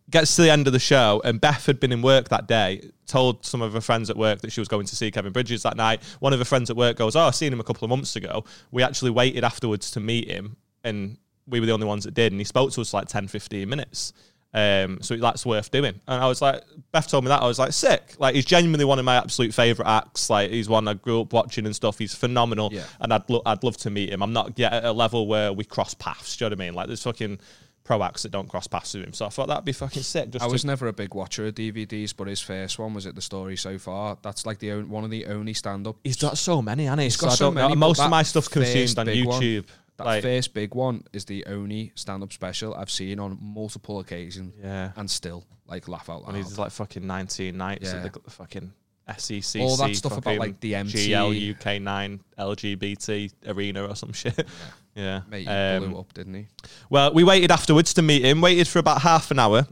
gets 0.08 0.36
to 0.36 0.42
the 0.42 0.50
end 0.50 0.66
of 0.66 0.72
the 0.72 0.78
show, 0.78 1.20
and 1.24 1.40
Beth 1.40 1.66
had 1.66 1.80
been 1.80 1.92
in 1.92 2.02
work 2.02 2.28
that 2.28 2.46
day. 2.46 2.90
Told 3.06 3.44
some 3.44 3.60
of 3.60 3.72
her 3.72 3.80
friends 3.80 4.08
at 4.08 4.16
work 4.16 4.40
that 4.40 4.52
she 4.52 4.60
was 4.60 4.68
going 4.68 4.86
to 4.86 4.96
see 4.96 5.10
Kevin 5.10 5.32
Bridges 5.32 5.62
that 5.64 5.76
night. 5.76 6.02
One 6.20 6.32
of 6.32 6.38
her 6.38 6.44
friends 6.44 6.70
at 6.70 6.76
work 6.76 6.96
goes, 6.96 7.16
"Oh, 7.16 7.22
I 7.22 7.30
seen 7.30 7.52
him 7.52 7.60
a 7.60 7.64
couple 7.64 7.84
of 7.84 7.90
months 7.90 8.16
ago. 8.16 8.44
We 8.70 8.82
actually 8.82 9.10
waited 9.10 9.44
afterwards 9.44 9.90
to 9.92 10.00
meet 10.00 10.30
him, 10.30 10.56
and 10.84 11.18
we 11.46 11.60
were 11.60 11.66
the 11.66 11.72
only 11.72 11.86
ones 11.86 12.04
that 12.04 12.14
did. 12.14 12.32
And 12.32 12.40
he 12.40 12.44
spoke 12.44 12.72
to 12.72 12.80
us 12.80 12.90
for 12.90 12.98
like 12.98 13.08
10, 13.08 13.28
15 13.28 13.68
minutes. 13.68 14.12
Um, 14.52 14.98
so 15.00 15.16
that's 15.16 15.46
worth 15.46 15.70
doing. 15.70 16.00
And 16.08 16.22
I 16.22 16.26
was 16.26 16.42
like, 16.42 16.62
Beth 16.92 17.08
told 17.08 17.22
me 17.24 17.28
that. 17.28 17.40
I 17.42 17.46
was 17.46 17.58
like, 17.58 17.72
sick. 17.72 18.14
Like 18.18 18.34
he's 18.34 18.44
genuinely 18.44 18.84
one 18.84 18.98
of 18.98 19.04
my 19.04 19.16
absolute 19.16 19.54
favorite 19.54 19.86
acts. 19.86 20.28
Like 20.28 20.50
he's 20.50 20.68
one 20.68 20.88
I 20.88 20.94
grew 20.94 21.20
up 21.20 21.32
watching 21.32 21.66
and 21.66 21.76
stuff. 21.76 21.98
He's 21.98 22.14
phenomenal. 22.14 22.70
Yeah. 22.72 22.84
And 23.00 23.12
I'd 23.12 23.28
lo- 23.30 23.42
I'd 23.46 23.62
love 23.62 23.76
to 23.78 23.90
meet 23.90 24.10
him. 24.12 24.22
I'm 24.22 24.32
not 24.32 24.58
yet 24.58 24.72
at 24.72 24.84
a 24.84 24.92
level 24.92 25.26
where 25.28 25.52
we 25.52 25.64
cross 25.64 25.94
paths. 25.94 26.36
Do 26.36 26.44
you 26.44 26.50
know 26.50 26.54
what 26.56 26.62
I 26.62 26.66
mean? 26.66 26.74
Like 26.74 26.86
there's 26.88 27.02
fucking 27.04 27.38
pro 27.84 28.02
acts 28.02 28.22
that 28.22 28.30
don't 28.30 28.48
cross 28.48 28.66
paths 28.66 28.94
with 28.94 29.04
him. 29.04 29.12
So 29.12 29.24
I 29.26 29.30
thought 29.30 29.48
that'd 29.48 29.64
be 29.64 29.72
fucking 29.72 30.02
sick. 30.02 30.30
Just 30.30 30.44
I 30.44 30.46
to- 30.48 30.52
was 30.52 30.64
never 30.64 30.86
a 30.88 30.92
big 30.92 31.14
watcher 31.14 31.46
of 31.46 31.54
DVDs, 31.54 32.12
but 32.16 32.26
his 32.26 32.40
first 32.40 32.78
one 32.78 32.92
was 32.92 33.06
it 33.06 33.14
the 33.14 33.22
story 33.22 33.56
so 33.56 33.78
far. 33.78 34.18
That's 34.22 34.46
like 34.46 34.58
the 34.58 34.72
on- 34.72 34.88
one 34.90 35.04
of 35.04 35.10
the 35.10 35.26
only 35.26 35.54
stand 35.54 35.86
up. 35.86 35.96
He's 36.04 36.16
got 36.16 36.36
so 36.38 36.60
many, 36.60 36.84
hasn't 36.84 37.00
he? 37.00 37.06
He's 37.06 37.16
got 37.16 37.30
I 37.32 37.34
so 37.36 37.50
many, 37.52 37.74
Most 37.76 38.00
of 38.00 38.10
my 38.10 38.22
stuff's 38.24 38.48
consumed 38.48 38.98
on 38.98 39.06
big 39.06 39.24
one- 39.26 39.40
YouTube. 39.40 39.66
That 40.00 40.06
like, 40.06 40.22
first 40.22 40.52
big 40.54 40.74
one 40.74 41.04
is 41.12 41.24
the 41.24 41.44
only 41.46 41.92
stand 41.94 42.22
up 42.22 42.32
special 42.32 42.74
I've 42.74 42.90
seen 42.90 43.18
on 43.20 43.38
multiple 43.40 44.00
occasions. 44.00 44.54
Yeah. 44.62 44.90
And 44.96 45.10
still, 45.10 45.44
like, 45.66 45.88
laugh 45.88 46.10
out 46.10 46.22
loud. 46.22 46.28
and 46.34 46.36
he's 46.36 46.58
like 46.58 46.70
fucking 46.72 47.06
19 47.06 47.56
nights 47.56 47.92
Yeah. 47.92 48.04
at 48.04 48.12
the 48.12 48.30
fucking 48.30 48.72
SEC, 49.18 49.60
All 49.62 49.76
that 49.76 49.94
stuff 49.96 50.16
about, 50.18 50.38
like, 50.38 50.60
the 50.60 50.74
MT. 50.76 51.08
GL 51.10 51.32
UK 51.54 51.80
nine 51.82 52.20
LGBT 52.38 53.32
arena 53.46 53.86
or 53.86 53.94
some 53.96 54.12
shit. 54.12 54.46
Yeah, 54.96 55.20
Mate, 55.30 55.42
he 55.42 55.46
Um, 55.48 55.90
blew 55.90 56.00
up, 56.00 56.12
didn't 56.14 56.34
he? 56.34 56.46
well, 56.90 57.14
we 57.14 57.22
waited 57.22 57.52
afterwards 57.52 57.94
to 57.94 58.02
meet 58.02 58.24
him. 58.24 58.40
Waited 58.40 58.66
for 58.66 58.80
about 58.80 59.00
half 59.02 59.30
an 59.30 59.38
hour, 59.38 59.68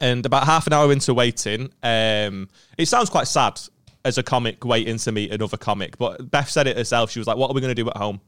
and 0.00 0.24
about 0.24 0.44
half 0.46 0.66
an 0.66 0.72
hour 0.72 0.90
into 0.90 1.12
waiting, 1.12 1.70
um, 1.82 2.48
it 2.78 2.86
sounds 2.86 3.10
quite 3.10 3.28
sad 3.28 3.60
as 4.06 4.16
a 4.16 4.22
comic 4.22 4.64
waiting 4.64 4.96
to 4.98 5.12
meet 5.12 5.30
another 5.32 5.58
comic. 5.58 5.98
But 5.98 6.30
Beth 6.30 6.48
said 6.48 6.66
it 6.66 6.78
herself. 6.78 7.10
She 7.10 7.18
was 7.20 7.26
like, 7.28 7.36
"What 7.36 7.50
are 7.50 7.54
we 7.54 7.60
going 7.60 7.74
to 7.76 7.82
do 7.82 7.90
at 7.90 7.96
home? 7.98 8.22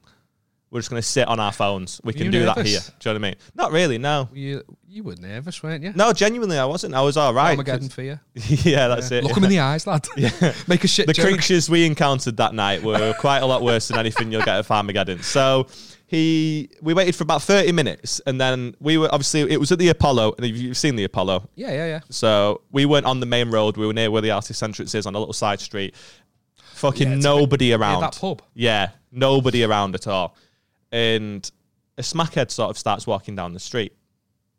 We're 0.71 0.79
just 0.81 0.89
going 0.91 1.03
to 1.03 1.07
sit 1.09 1.27
on 1.27 1.41
our 1.41 1.51
phones. 1.53 2.01
We 2.05 2.13
can 2.13 2.27
you 2.27 2.31
do 2.31 2.45
that 2.45 2.57
nervous? 2.59 2.71
here." 2.71 2.81
Do 3.01 3.09
you 3.11 3.15
know 3.15 3.21
what 3.21 3.27
I 3.27 3.31
mean? 3.31 3.37
Not 3.57 3.73
really. 3.73 3.99
No, 3.99 4.29
You 4.33 4.63
you 4.89 5.03
were 5.03 5.17
nervous, 5.17 5.63
weren't 5.63 5.83
you? 5.85 5.93
no. 5.95 6.13
Genuinely, 6.13 6.59
I 6.59 6.65
wasn't. 6.65 6.95
I 6.95 7.01
was 7.03 7.17
all 7.17 7.35
right. 7.35 7.51
Armageddon 7.59 7.91
you. 7.99 8.19
yeah, 8.35 8.89
that's 8.89 9.11
it. 9.11 9.25
Look 9.25 9.37
him 9.37 9.45
in 9.45 9.51
the 9.51 9.59
eyes, 9.61 9.87
lad. 9.87 10.07
Yeah. 10.17 10.31
Make 10.69 10.85
a 10.85 10.89
shit 10.89 11.07
the 11.07 11.13
joke. 11.13 11.27
creatures 11.27 11.69
we 11.69 11.85
encountered 11.87 12.37
that 12.39 12.55
night 12.55 12.83
were 12.83 13.15
quite 13.19 13.39
a 13.39 13.47
lot 13.47 13.63
worse 13.63 13.89
than 13.89 13.99
anything 13.99 14.31
you'll 14.33 14.43
get 14.43 14.57
at 14.59 14.67
Farmageddon. 14.67 15.23
So 15.25 15.67
he, 16.07 16.71
we 16.83 16.93
waited 16.95 17.15
for 17.15 17.23
about 17.25 17.43
thirty 17.43 17.71
minutes, 17.73 18.21
and 18.27 18.41
then 18.41 18.75
we 18.81 18.99
were 18.99 19.09
obviously 19.13 19.43
it 19.43 19.59
was 19.61 19.71
at 19.73 19.79
the 19.79 19.89
Apollo, 19.89 20.35
and 20.39 20.47
you've 20.47 20.77
seen 20.77 20.97
the 20.97 21.05
Apollo. 21.05 21.49
Yeah, 21.55 21.71
yeah, 21.73 21.87
yeah. 21.87 22.01
So 22.11 22.63
we 22.73 22.85
weren't 22.85 23.07
on 23.07 23.21
the 23.21 23.27
main 23.27 23.51
road. 23.51 23.77
We 23.77 23.87
were 23.87 23.93
near 23.93 24.11
where 24.11 24.23
the 24.23 24.31
artist 24.33 24.61
entrance 24.63 24.95
is 24.95 25.07
on 25.07 25.15
a 25.15 25.19
little 25.19 25.33
side 25.35 25.61
street. 25.61 25.95
Fucking 26.75 27.09
Yeah, 27.11 27.17
it's 27.17 27.25
a 27.25 27.29
nobody 27.29 27.73
around. 27.75 28.01
that 28.01 28.17
pub? 28.19 28.43
Yeah, 28.55 28.91
nobody 29.13 29.63
around 29.65 29.95
at 29.95 30.07
all. 30.07 30.35
And 30.93 31.51
a 31.99 32.03
smackhead 32.03 32.51
sort 32.51 32.71
of 32.71 32.79
starts 32.79 33.07
walking 33.07 33.37
down 33.37 33.53
the 33.53 33.61
street. 33.61 33.93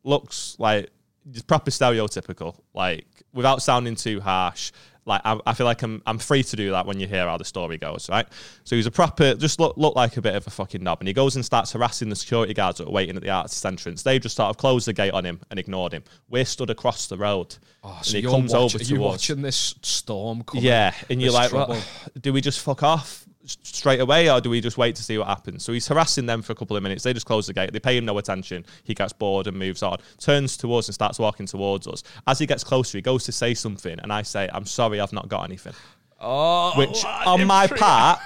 Looks 0.03 0.55
like 0.59 0.89
just 1.31 1.47
proper 1.47 1.69
stereotypical, 1.71 2.57
like 2.73 3.05
without 3.33 3.61
sounding 3.61 3.95
too 3.95 4.19
harsh. 4.19 4.71
Like 5.05 5.21
I, 5.25 5.39
I 5.47 5.53
feel 5.55 5.65
like 5.65 5.81
I'm 5.81 6.01
I'm 6.05 6.19
free 6.19 6.43
to 6.43 6.55
do 6.55 6.71
that 6.71 6.85
when 6.85 6.99
you 6.99 7.07
hear 7.07 7.25
how 7.27 7.37
the 7.37 7.43
story 7.45 7.77
goes, 7.79 8.07
right? 8.09 8.27
So 8.63 8.75
he's 8.75 8.85
a 8.85 8.91
proper, 8.91 9.33
just 9.33 9.59
look 9.59 9.75
look 9.77 9.95
like 9.95 10.17
a 10.17 10.21
bit 10.21 10.35
of 10.35 10.45
a 10.45 10.49
fucking 10.51 10.83
knob, 10.83 10.99
and 11.01 11.07
he 11.07 11.13
goes 11.13 11.35
and 11.35 11.43
starts 11.43 11.71
harassing 11.71 12.09
the 12.09 12.15
security 12.15 12.53
guards 12.53 12.77
that 12.77 12.87
are 12.87 12.91
waiting 12.91 13.15
at 13.15 13.23
the 13.23 13.29
artist 13.31 13.65
entrance. 13.65 14.03
They 14.03 14.19
just 14.19 14.35
sort 14.35 14.49
of 14.51 14.57
closed 14.57 14.87
the 14.87 14.93
gate 14.93 15.11
on 15.13 15.25
him 15.25 15.39
and 15.49 15.59
ignored 15.59 15.91
him. 15.93 16.03
We're 16.29 16.45
stood 16.45 16.69
across 16.69 17.07
the 17.07 17.17
road, 17.17 17.55
Oh, 17.83 17.95
and 17.97 18.05
so 18.05 18.17
he 18.17 18.21
comes 18.23 18.53
watching, 18.53 18.57
over 18.63 18.77
to 18.77 18.85
you're 18.85 18.99
us. 18.99 19.11
watching 19.11 19.41
this 19.41 19.73
storm 19.81 20.43
coming. 20.43 20.63
Yeah, 20.65 20.93
and 21.09 21.19
you're 21.19 21.33
like, 21.33 21.51
well, 21.51 21.81
do 22.19 22.31
we 22.31 22.41
just 22.41 22.59
fuck 22.59 22.83
off 22.83 23.25
straight 23.45 23.99
away, 23.99 24.29
or 24.29 24.39
do 24.41 24.49
we 24.49 24.61
just 24.61 24.77
wait 24.77 24.95
to 24.95 25.03
see 25.03 25.17
what 25.17 25.27
happens? 25.27 25.63
So 25.63 25.73
he's 25.73 25.87
harassing 25.87 26.25
them 26.25 26.41
for 26.41 26.53
a 26.53 26.55
couple 26.55 26.77
of 26.77 26.83
minutes. 26.83 27.03
They 27.03 27.13
just 27.13 27.25
close 27.25 27.47
the 27.47 27.53
gate. 27.53 27.73
They 27.73 27.79
pay 27.79 27.97
him 27.97 28.05
no 28.05 28.17
attention. 28.17 28.65
He 28.83 28.93
gets 28.93 29.13
bored 29.13 29.47
and 29.47 29.57
moves 29.57 29.83
on. 29.83 29.97
Turns 30.19 30.57
to 30.57 30.73
us 30.75 30.87
and 30.87 30.95
starts 30.95 31.19
walking 31.19 31.45
towards 31.45 31.87
us. 31.87 32.03
As 32.27 32.39
he 32.39 32.45
gets 32.45 32.63
closer, 32.63 32.97
he 32.97 33.01
goes 33.01 33.23
to 33.25 33.31
say 33.31 33.53
something, 33.53 33.99
and 33.99 34.11
I 34.11 34.21
say, 34.21 34.49
"I'm 34.53 34.65
sorry, 34.65 34.99
I've 34.99 35.13
not 35.13 35.27
got 35.27 35.43
anything." 35.43 35.73
Oh, 36.19 36.73
Which, 36.77 37.03
on 37.03 37.47
my 37.47 37.65
part, 37.65 38.19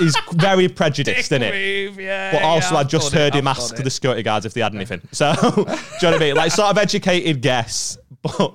is 0.00 0.16
very 0.32 0.68
prejudiced, 0.68 1.32
isn't 1.32 1.42
it? 1.42 1.94
Yeah, 1.98 2.32
But 2.32 2.42
also, 2.42 2.74
yeah, 2.74 2.80
I 2.80 2.84
just 2.84 3.12
done 3.12 3.20
it, 3.20 3.24
heard 3.24 3.34
him 3.34 3.48
I've 3.48 3.56
ask 3.56 3.76
the 3.76 3.90
security 3.90 4.22
guards 4.22 4.44
if 4.44 4.54
they 4.54 4.60
had 4.60 4.74
anything. 4.74 5.00
So, 5.12 5.32
do 5.40 5.40
you 5.48 5.64
know 5.64 5.74
what 6.02 6.14
I 6.14 6.18
mean? 6.18 6.34
Like, 6.34 6.52
sort 6.52 6.70
of 6.70 6.78
educated 6.78 7.40
guess. 7.40 7.98
But 8.22 8.54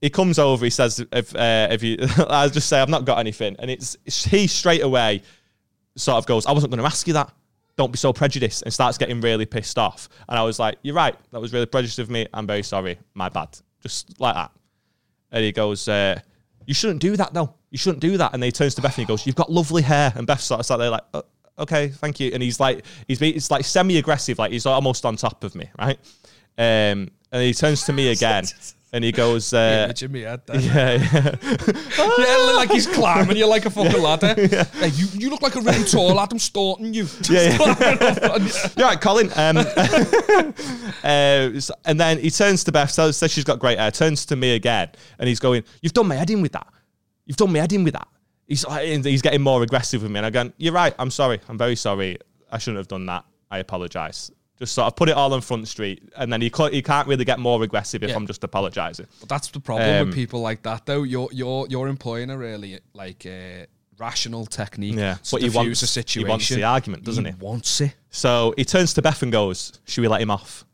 he 0.00 0.10
comes 0.10 0.38
over, 0.38 0.64
he 0.64 0.70
says, 0.70 1.04
if, 1.12 1.34
uh, 1.34 1.68
if 1.70 1.82
you, 1.82 1.96
I 2.28 2.48
just 2.48 2.68
say, 2.68 2.80
I've 2.80 2.88
not 2.88 3.04
got 3.04 3.18
anything. 3.18 3.56
And 3.58 3.70
it's, 3.70 3.96
he 4.04 4.46
straight 4.46 4.82
away 4.82 5.22
sort 5.96 6.18
of 6.18 6.26
goes, 6.26 6.46
I 6.46 6.52
wasn't 6.52 6.70
going 6.70 6.80
to 6.80 6.86
ask 6.86 7.06
you 7.06 7.14
that. 7.14 7.32
Don't 7.76 7.92
be 7.92 7.98
so 7.98 8.12
prejudiced 8.12 8.62
and 8.62 8.72
starts 8.72 8.98
getting 8.98 9.20
really 9.20 9.46
pissed 9.46 9.78
off. 9.78 10.08
And 10.28 10.38
I 10.38 10.42
was 10.42 10.58
like, 10.58 10.78
You're 10.82 10.96
right. 10.96 11.14
That 11.30 11.40
was 11.40 11.52
really 11.52 11.66
prejudiced 11.66 12.00
of 12.00 12.10
me. 12.10 12.26
I'm 12.34 12.46
very 12.46 12.64
sorry. 12.64 12.98
My 13.14 13.28
bad. 13.28 13.56
Just 13.80 14.20
like 14.20 14.34
that. 14.34 14.50
And 15.30 15.44
he 15.44 15.52
goes, 15.52 15.86
uh, 15.86 16.18
You 16.66 16.74
shouldn't 16.74 17.00
do 17.00 17.16
that, 17.16 17.32
though. 17.34 17.54
You 17.70 17.78
shouldn't 17.78 18.00
do 18.00 18.16
that. 18.16 18.34
And 18.34 18.42
then 18.42 18.48
he 18.48 18.52
turns 18.52 18.74
to 18.76 18.82
Beth 18.82 18.98
and 18.98 19.06
he 19.06 19.08
goes, 19.08 19.26
You've 19.26 19.36
got 19.36 19.50
lovely 19.50 19.82
hair. 19.82 20.12
And 20.16 20.26
Beth 20.26 20.40
sort 20.40 20.58
of 20.58 20.66
sat 20.66 20.78
there 20.78 20.90
like, 20.90 21.04
"Oh, 21.14 21.22
Okay, 21.60 21.88
thank 21.88 22.20
you. 22.20 22.30
And 22.32 22.42
he's 22.42 22.60
like, 22.60 22.84
he's 23.08 23.20
it's 23.20 23.50
like 23.50 23.64
semi 23.64 23.98
aggressive, 23.98 24.38
like 24.38 24.52
he's 24.52 24.64
almost 24.64 25.04
on 25.04 25.16
top 25.16 25.42
of 25.42 25.54
me, 25.56 25.68
right? 25.78 25.98
Um, 26.56 27.10
and 27.32 27.42
he 27.42 27.52
turns 27.52 27.84
to 27.84 27.92
me 27.92 28.08
again 28.12 28.44
and 28.92 29.04
he 29.04 29.12
goes, 29.12 29.52
uh, 29.52 29.82
Image 29.84 30.02
in 30.02 30.12
my 30.12 30.18
head. 30.20 30.40
Yeah, 30.48 30.92
yeah. 31.12 31.36
yeah, 32.18 32.52
like 32.56 32.70
he's 32.70 32.86
climbing 32.86 33.36
you 33.36 33.46
like 33.46 33.66
a 33.66 33.70
fucking 33.70 34.00
ladder. 34.02 34.34
Hey, 34.34 34.88
you, 34.94 35.06
you 35.14 35.30
look 35.30 35.42
like 35.42 35.56
a 35.56 35.60
really 35.60 35.84
tall 35.84 36.18
Adam 36.18 36.38
Staunton, 36.38 36.94
you. 36.94 37.06
Yeah, 37.30 37.56
yeah. 37.80 38.38
You're 38.76 38.86
right, 38.86 39.00
Colin. 39.00 39.30
Um, 39.36 39.58
uh, 41.04 41.60
so- 41.60 41.74
and 41.84 42.00
then 42.00 42.18
he 42.18 42.30
turns 42.30 42.64
to 42.64 42.72
Beth, 42.72 42.90
says, 42.90 43.16
says 43.16 43.30
she's 43.30 43.44
got 43.44 43.58
great 43.58 43.78
hair, 43.78 43.90
turns 43.90 44.24
to 44.26 44.36
me 44.36 44.54
again, 44.54 44.90
and 45.18 45.28
he's 45.28 45.40
going, 45.40 45.64
You've 45.82 45.92
done 45.92 46.08
my 46.08 46.14
head 46.14 46.30
in 46.30 46.40
with 46.42 46.52
that. 46.52 46.66
You've 47.26 47.36
done 47.36 47.52
my 47.52 47.58
head 47.60 47.72
in 47.72 47.84
with 47.84 47.94
that. 47.94 48.08
He's, 48.46 48.66
like- 48.66 48.88
and 48.88 49.04
he's 49.04 49.22
getting 49.22 49.42
more 49.42 49.62
aggressive 49.62 50.02
with 50.02 50.10
me. 50.10 50.18
And 50.18 50.26
I'm 50.26 50.32
going, 50.32 50.52
You're 50.56 50.72
right. 50.72 50.94
I'm 50.98 51.10
sorry. 51.10 51.40
I'm 51.48 51.58
very 51.58 51.76
sorry. 51.76 52.18
I 52.50 52.58
shouldn't 52.58 52.78
have 52.78 52.88
done 52.88 53.04
that. 53.06 53.24
I 53.50 53.58
apologize. 53.58 54.30
Just 54.58 54.74
sort 54.74 54.86
of 54.88 54.96
put 54.96 55.08
it 55.08 55.12
all 55.12 55.32
on 55.32 55.40
Front 55.40 55.68
Street. 55.68 56.02
And 56.16 56.32
then 56.32 56.40
he, 56.40 56.50
ca- 56.50 56.70
he 56.70 56.82
can't 56.82 57.06
really 57.06 57.24
get 57.24 57.38
more 57.38 57.62
aggressive 57.62 58.02
if 58.02 58.10
Yeah. 58.10 58.16
I'm 58.16 58.26
just 58.26 58.42
apologizing. 58.42 59.06
But 59.20 59.28
that's 59.28 59.48
the 59.48 59.60
problem 59.60 59.88
Um, 59.88 60.06
with 60.06 60.14
people 60.16 60.40
like 60.40 60.62
that, 60.64 60.84
though. 60.86 61.04
You're 61.04 61.28
you're 61.32 61.66
you're 61.68 61.86
employing 61.88 62.30
a 62.30 62.36
really 62.36 62.80
like 62.92 63.24
uh, 63.24 63.66
rational 63.98 64.46
technique. 64.46 64.96
Yeah, 64.96 65.14
to 65.14 65.30
but 65.32 65.42
he 65.42 65.48
wants- 65.50 65.96
a 65.96 66.02
he 66.10 66.24
wants 66.24 66.48
the 66.48 66.64
argument, 66.64 67.04
doesn't 67.04 67.24
he? 67.24 67.32
Wants 67.38 67.80
it. 67.80 67.94
So 68.10 68.52
he 68.56 68.64
turns 68.64 68.94
to 68.94 69.02
Beth 69.02 69.22
and 69.22 69.30
goes, 69.30 69.78
Should 69.86 70.02
we 70.02 70.08
let 70.08 70.20
him 70.20 70.30
off? 70.30 70.64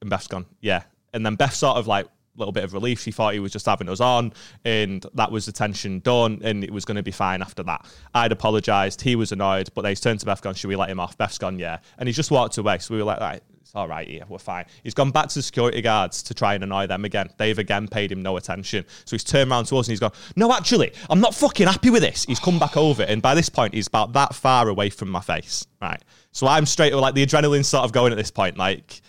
And 0.00 0.10
Beth's 0.10 0.26
gone, 0.26 0.46
Yeah. 0.60 0.82
And 1.14 1.24
then 1.24 1.36
Beth 1.36 1.54
sort 1.54 1.76
of 1.78 1.86
like 1.86 2.06
little 2.36 2.52
bit 2.52 2.64
of 2.64 2.72
relief. 2.72 3.00
She 3.00 3.12
thought 3.12 3.34
he 3.34 3.40
was 3.40 3.52
just 3.52 3.66
having 3.66 3.88
us 3.88 4.00
on, 4.00 4.32
and 4.64 5.04
that 5.14 5.30
was 5.30 5.46
the 5.46 5.52
tension 5.52 6.00
done, 6.00 6.40
and 6.42 6.64
it 6.64 6.70
was 6.70 6.84
going 6.84 6.96
to 6.96 7.02
be 7.02 7.10
fine 7.10 7.42
after 7.42 7.62
that. 7.64 7.86
I'd 8.14 8.32
apologized. 8.32 9.00
He 9.00 9.16
was 9.16 9.32
annoyed, 9.32 9.70
but 9.74 9.82
they 9.82 9.94
turned 9.94 10.20
to 10.20 10.26
Beth, 10.26 10.42
gone, 10.42 10.54
Should 10.54 10.68
we 10.68 10.76
let 10.76 10.90
him 10.90 11.00
off? 11.00 11.16
Beth's 11.18 11.38
gone, 11.38 11.58
Yeah. 11.58 11.78
And 11.98 12.08
he's 12.08 12.16
just 12.16 12.30
walked 12.30 12.58
away. 12.58 12.78
So 12.78 12.94
we 12.94 12.98
were 12.98 13.06
like, 13.06 13.20
Right, 13.20 13.42
it's 13.66 13.74
all 13.74 13.88
right 13.88 14.06
here. 14.06 14.22
We're 14.28 14.38
fine. 14.38 14.64
He's 14.84 14.94
gone 14.94 15.10
back 15.10 15.28
to 15.28 15.34
the 15.34 15.42
security 15.42 15.82
guards 15.82 16.22
to 16.24 16.34
try 16.34 16.54
and 16.54 16.62
annoy 16.62 16.86
them 16.86 17.04
again. 17.04 17.30
They've 17.36 17.58
again 17.58 17.88
paid 17.88 18.12
him 18.12 18.22
no 18.22 18.36
attention. 18.36 18.84
So 19.04 19.16
he's 19.16 19.24
turned 19.24 19.50
around 19.50 19.64
to 19.66 19.76
us 19.76 19.88
and 19.88 19.92
he's 19.92 20.00
gone, 20.00 20.12
No, 20.36 20.52
actually, 20.52 20.92
I'm 21.10 21.20
not 21.20 21.34
fucking 21.34 21.66
happy 21.66 21.90
with 21.90 22.02
this. 22.02 22.24
He's 22.24 22.38
come 22.38 22.60
back 22.60 22.76
over. 22.76 23.02
And 23.02 23.20
by 23.20 23.34
this 23.34 23.48
point, 23.48 23.74
he's 23.74 23.88
about 23.88 24.12
that 24.12 24.34
far 24.36 24.68
away 24.68 24.90
from 24.90 25.08
my 25.08 25.20
face. 25.20 25.66
Right. 25.82 26.00
So 26.30 26.46
I'm 26.46 26.64
straight 26.64 26.94
like 26.94 27.14
the 27.14 27.26
adrenaline 27.26 27.64
sort 27.64 27.84
of 27.84 27.92
going 27.92 28.12
at 28.12 28.16
this 28.16 28.30
point. 28.30 28.56
Like, 28.56 29.00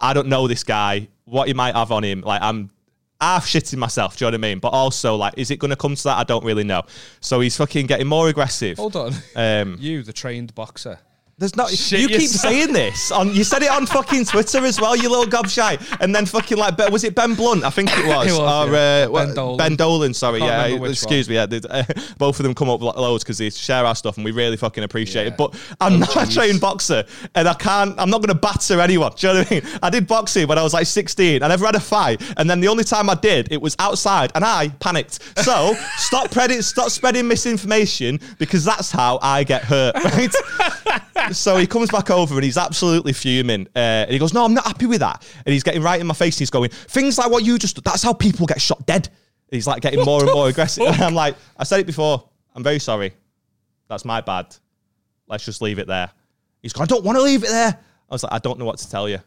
I 0.00 0.12
don't 0.12 0.28
know 0.28 0.46
this 0.48 0.64
guy, 0.64 1.08
what 1.24 1.48
he 1.48 1.54
might 1.54 1.74
have 1.74 1.92
on 1.92 2.04
him. 2.04 2.20
Like, 2.20 2.42
I'm 2.42 2.70
half 3.20 3.46
shitting 3.46 3.78
myself. 3.78 4.16
Do 4.16 4.24
you 4.24 4.30
know 4.30 4.36
what 4.36 4.46
I 4.46 4.48
mean? 4.48 4.58
But 4.58 4.68
also, 4.68 5.16
like, 5.16 5.34
is 5.36 5.50
it 5.50 5.58
going 5.58 5.70
to 5.70 5.76
come 5.76 5.94
to 5.94 6.02
that? 6.04 6.18
I 6.18 6.24
don't 6.24 6.44
really 6.44 6.64
know. 6.64 6.82
So 7.20 7.40
he's 7.40 7.56
fucking 7.56 7.86
getting 7.86 8.06
more 8.06 8.28
aggressive. 8.28 8.76
Hold 8.76 8.96
on. 8.96 9.14
Um, 9.34 9.76
you, 9.80 10.02
the 10.02 10.12
trained 10.12 10.54
boxer. 10.54 10.98
There's 11.38 11.54
not. 11.54 11.68
Shit 11.68 12.00
you 12.00 12.08
keep 12.08 12.22
yourself. 12.22 12.54
saying 12.54 12.72
this 12.72 13.12
on. 13.12 13.34
You 13.34 13.44
said 13.44 13.62
it 13.62 13.70
on 13.70 13.84
fucking 13.84 14.24
Twitter 14.24 14.64
as 14.64 14.80
well. 14.80 14.96
You 14.96 15.10
little 15.10 15.26
gobshite. 15.26 16.00
And 16.00 16.14
then 16.14 16.24
fucking 16.24 16.56
like, 16.56 16.78
was 16.88 17.04
it 17.04 17.14
Ben 17.14 17.34
Blunt? 17.34 17.62
I 17.62 17.68
think 17.68 17.90
it 17.92 18.06
was. 18.06 18.28
It 18.28 18.40
was, 18.40 18.68
or 18.68 18.72
yeah. 18.72 19.06
uh, 19.06 19.08
Ben 19.26 19.34
Dolan. 19.34 19.56
Ben 19.58 19.76
Dolan. 19.76 20.14
Sorry, 20.14 20.38
Can't 20.40 20.80
yeah. 20.80 20.88
Excuse 20.88 21.28
me. 21.28 21.34
Yeah, 21.34 21.46
uh, 21.68 21.84
both 22.16 22.40
of 22.40 22.44
them 22.44 22.54
come 22.54 22.70
up 22.70 22.80
loads 22.80 23.22
because 23.22 23.36
they 23.36 23.50
share 23.50 23.84
our 23.84 23.94
stuff, 23.94 24.16
and 24.16 24.24
we 24.24 24.30
really 24.32 24.56
fucking 24.56 24.82
appreciate 24.82 25.26
it. 25.26 25.36
But 25.36 25.54
I'm 25.78 26.00
not 26.00 26.16
a 26.16 26.32
trained 26.32 26.62
boxer, 26.62 27.04
and 27.34 27.46
I 27.46 27.54
can't. 27.54 28.00
I'm 28.00 28.08
not 28.08 28.22
going 28.22 28.34
to 28.34 28.34
batter 28.34 28.80
anyone. 28.80 29.12
Do 29.14 29.26
you 29.26 29.32
know 29.34 29.40
what 29.40 29.52
I 29.52 29.54
mean? 29.56 29.78
I 29.82 29.90
did 29.90 30.06
boxing 30.06 30.48
when 30.48 30.56
I 30.56 30.62
was 30.62 30.72
like 30.72 30.86
16. 30.86 31.42
I 31.42 31.48
never 31.48 31.66
had 31.66 31.74
a 31.74 31.80
fight, 31.80 32.22
and 32.38 32.48
then 32.48 32.60
the 32.60 32.68
only 32.68 32.84
time 32.84 33.10
I 33.10 33.14
did, 33.14 33.52
it 33.52 33.60
was 33.60 33.76
outside, 33.78 34.32
and 34.34 34.42
I 34.42 34.68
panicked. 34.80 35.20
So 35.44 35.74
stop 35.98 36.30
spreading, 36.30 36.62
stop 36.62 36.88
spreading 36.88 37.28
misinformation 37.28 38.20
because 38.38 38.64
that's 38.64 38.90
how 38.90 39.18
I 39.20 39.44
get 39.44 39.64
hurt. 39.64 39.94
Right. 39.96 40.34
so 41.32 41.56
he 41.56 41.66
comes 41.66 41.90
back 41.90 42.10
over 42.10 42.34
and 42.34 42.44
he's 42.44 42.58
absolutely 42.58 43.12
fuming. 43.12 43.66
Uh, 43.74 44.04
and 44.04 44.10
he 44.10 44.18
goes, 44.18 44.32
No, 44.34 44.44
I'm 44.44 44.54
not 44.54 44.66
happy 44.66 44.86
with 44.86 45.00
that. 45.00 45.26
And 45.44 45.52
he's 45.52 45.62
getting 45.62 45.82
right 45.82 46.00
in 46.00 46.06
my 46.06 46.14
face 46.14 46.36
and 46.36 46.40
he's 46.40 46.50
going, 46.50 46.70
Things 46.70 47.18
like 47.18 47.30
what 47.30 47.44
you 47.44 47.58
just, 47.58 47.82
that's 47.84 48.02
how 48.02 48.12
people 48.12 48.46
get 48.46 48.60
shot 48.60 48.86
dead. 48.86 49.06
And 49.06 49.56
he's 49.56 49.66
like 49.66 49.82
getting 49.82 50.04
more 50.04 50.22
and 50.22 50.32
more 50.32 50.48
aggressive. 50.48 50.86
And 50.86 51.00
I'm 51.02 51.14
like, 51.14 51.36
I 51.56 51.64
said 51.64 51.80
it 51.80 51.86
before. 51.86 52.28
I'm 52.54 52.62
very 52.62 52.78
sorry. 52.78 53.12
That's 53.88 54.04
my 54.04 54.20
bad. 54.20 54.56
Let's 55.28 55.44
just 55.44 55.62
leave 55.62 55.78
it 55.78 55.86
there. 55.86 56.10
He's 56.62 56.72
going, 56.72 56.84
I 56.84 56.86
don't 56.86 57.04
want 57.04 57.16
to 57.16 57.22
leave 57.22 57.44
it 57.44 57.50
there. 57.50 57.78
I 58.10 58.14
was 58.14 58.22
like, 58.22 58.32
I 58.32 58.38
don't 58.38 58.58
know 58.58 58.64
what 58.64 58.78
to 58.78 58.90
tell 58.90 59.08
you. 59.08 59.18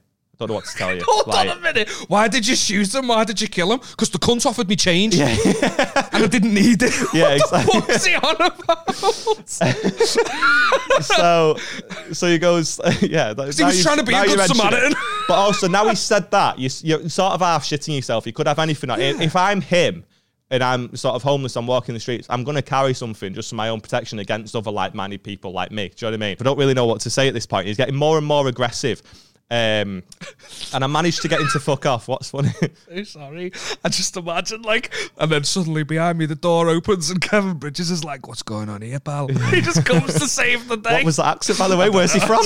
I 0.42 0.46
don't 0.46 0.50
know 0.52 0.56
what 0.56 0.66
to 0.66 0.78
tell 0.78 0.96
you. 0.96 1.02
Hold 1.06 1.28
Like- 1.28 1.50
on 1.50 1.58
a 1.58 1.60
minute. 1.62 1.90
Why 2.08 2.30
did 2.30 2.48
you 2.48 2.56
shoot 2.56 2.96
him? 2.96 3.10
Why 3.10 3.26
did 3.26 3.42
you 3.42 3.50
kill 3.50 3.74
him? 3.74 3.80
Because 3.80 4.10
the 4.10 4.20
cunt 4.20 4.46
offered 4.46 4.70
me 4.70 4.78
change. 4.78 5.16
and 5.20 5.36
I 5.44 6.28
didn't 6.28 6.54
need 6.54 6.82
it. 6.82 6.94
Yeah, 7.14 7.32
exactly. 7.32 7.82
he 8.10 8.16
on 8.16 8.36
about? 8.38 8.96
so 11.04 11.56
so 12.14 12.28
he 12.28 12.38
goes, 12.40 12.80
yeah. 13.02 13.34
that- 13.34 13.54
he 13.56 13.64
was 13.64 13.78
you- 13.78 13.84
trying 13.84 13.98
to 13.98 14.04
be 14.04 14.14
a 14.14 14.24
good 14.26 14.40
it. 14.40 14.48
Samaritan. 14.48 14.94
But 15.28 15.34
also 15.36 15.68
now 15.68 15.88
he 15.90 15.96
said 15.96 16.32
that 16.32 16.58
you, 16.58 16.70
you're 16.84 17.10
sort 17.10 17.34
of 17.34 17.42
half 17.42 17.66
shitting 17.66 17.96
yourself. 17.96 18.26
You 18.26 18.34
could 18.34 18.48
have 18.48 18.60
anything. 18.60 18.90
If 18.90 19.36
I'm 19.36 19.60
him 19.62 20.06
and 20.52 20.64
I'm 20.64 20.96
sort 20.96 21.16
of 21.16 21.22
homeless, 21.24 21.56
I'm 21.58 21.68
walking 21.68 21.94
the 21.94 22.00
streets. 22.00 22.28
I'm 22.30 22.44
going 22.46 22.56
to 22.56 22.62
carry 22.62 22.94
something 22.94 23.34
just 23.34 23.50
for 23.50 23.56
my 23.56 23.70
own 23.70 23.82
protection 23.82 24.20
against 24.20 24.56
other 24.56 24.72
like-minded 24.72 25.22
people 25.22 25.52
like 25.52 25.72
me. 25.72 25.90
Do 25.90 26.06
you 26.06 26.12
know 26.12 26.18
what 26.18 26.24
I 26.24 26.28
mean? 26.30 26.38
I 26.40 26.44
don't 26.44 26.58
really 26.58 26.74
know 26.74 26.86
what 26.86 27.02
to 27.02 27.10
say 27.10 27.28
at 27.28 27.34
this 27.34 27.46
point. 27.46 27.68
He's 27.68 27.78
getting 27.78 27.96
more 27.96 28.18
and 28.18 28.26
more 28.26 28.48
aggressive. 28.48 29.02
Um, 29.52 30.04
and 30.74 30.84
I 30.84 30.88
managed 30.88 31.24
to 31.24 31.28
get 31.28 31.42
him 31.42 31.48
to 31.54 31.60
fuck 31.60 31.88
off. 31.88 32.08
What's 32.08 32.30
funny? 32.30 32.52
so 32.88 33.04
sorry. 33.04 33.52
I 33.84 33.90
just 33.90 34.16
imagine 34.16 34.62
like, 34.62 34.94
and 35.18 35.32
then 35.32 35.44
suddenly 35.44 35.82
behind 35.82 36.20
me 36.20 36.28
the 36.28 36.36
door 36.36 36.70
opens 36.70 37.10
and 37.10 37.20
Kevin 37.20 37.56
Bridges 37.56 37.90
is 37.90 38.04
like, 38.04 38.28
"What's 38.28 38.44
going 38.44 38.70
on 38.70 38.84
here, 38.84 39.00
pal?" 39.00 39.28
he 39.50 39.62
just 39.62 39.86
comes 39.86 40.14
to 40.14 40.28
save 40.28 40.68
the 40.68 40.78
day. 40.78 40.94
What 40.98 41.06
was 41.06 41.16
that 41.18 41.38
accent, 41.38 41.58
by 41.58 41.68
the 41.68 41.78
way? 41.78 41.90
Where's 42.00 42.14
he 42.14 42.20
from? 42.20 42.44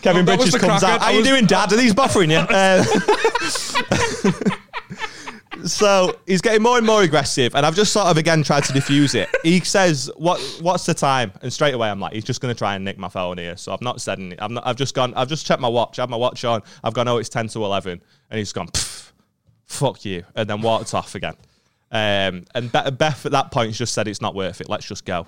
Kevin 0.00 0.24
That 0.24 0.38
was 0.38 0.50
Bridges 0.50 0.54
comes 0.56 0.82
crackhead. 0.82 0.88
out. 0.88 1.00
How 1.02 1.08
I 1.08 1.10
you 1.10 1.22
doing, 1.22 1.44
Dad? 1.44 1.72
Are 1.72 1.76
these 1.76 1.92
buffering 1.92 2.30
you? 2.30 2.38
Uh, 2.38 2.82
so 5.66 6.16
he's 6.26 6.40
getting 6.40 6.62
more 6.62 6.78
and 6.78 6.86
more 6.86 7.02
aggressive, 7.02 7.54
and 7.54 7.64
I've 7.64 7.74
just 7.74 7.92
sort 7.92 8.06
of 8.06 8.16
again 8.16 8.42
tried 8.42 8.64
to 8.64 8.72
defuse 8.72 9.14
it. 9.14 9.28
He 9.42 9.60
says, 9.60 10.10
"What? 10.16 10.40
What's 10.60 10.86
the 10.86 10.94
time?" 10.94 11.32
And 11.42 11.52
straight 11.52 11.74
away, 11.74 11.88
I'm 11.90 12.00
like, 12.00 12.12
"He's 12.12 12.24
just 12.24 12.40
going 12.40 12.54
to 12.54 12.58
try 12.58 12.74
and 12.74 12.84
nick 12.84 12.98
my 12.98 13.08
phone 13.08 13.38
here." 13.38 13.56
So 13.56 13.72
I've 13.72 13.80
not 13.80 14.00
said 14.00 14.18
anything. 14.18 14.40
I've 14.40 14.50
not. 14.50 14.66
I've 14.66 14.76
just 14.76 14.94
gone. 14.94 15.14
I've 15.14 15.28
just 15.28 15.46
checked 15.46 15.60
my 15.60 15.68
watch. 15.68 15.98
I 15.98 16.02
have 16.02 16.10
my 16.10 16.16
watch 16.16 16.44
on. 16.44 16.62
I've 16.84 16.94
gone. 16.94 17.08
Oh, 17.08 17.18
it's 17.18 17.28
ten 17.28 17.48
to 17.48 17.64
eleven, 17.64 18.00
and 18.30 18.38
he's 18.38 18.52
gone. 18.52 18.68
Fuck 19.66 20.04
you, 20.04 20.24
and 20.34 20.48
then 20.48 20.62
walked 20.62 20.94
off 20.94 21.14
again. 21.14 21.34
Um, 21.92 22.44
and 22.54 22.70
Beth 22.72 23.26
at 23.26 23.32
that 23.32 23.50
point 23.50 23.72
just 23.74 23.94
said, 23.94 24.08
"It's 24.08 24.20
not 24.20 24.34
worth 24.34 24.60
it. 24.60 24.68
Let's 24.68 24.86
just 24.86 25.04
go." 25.04 25.26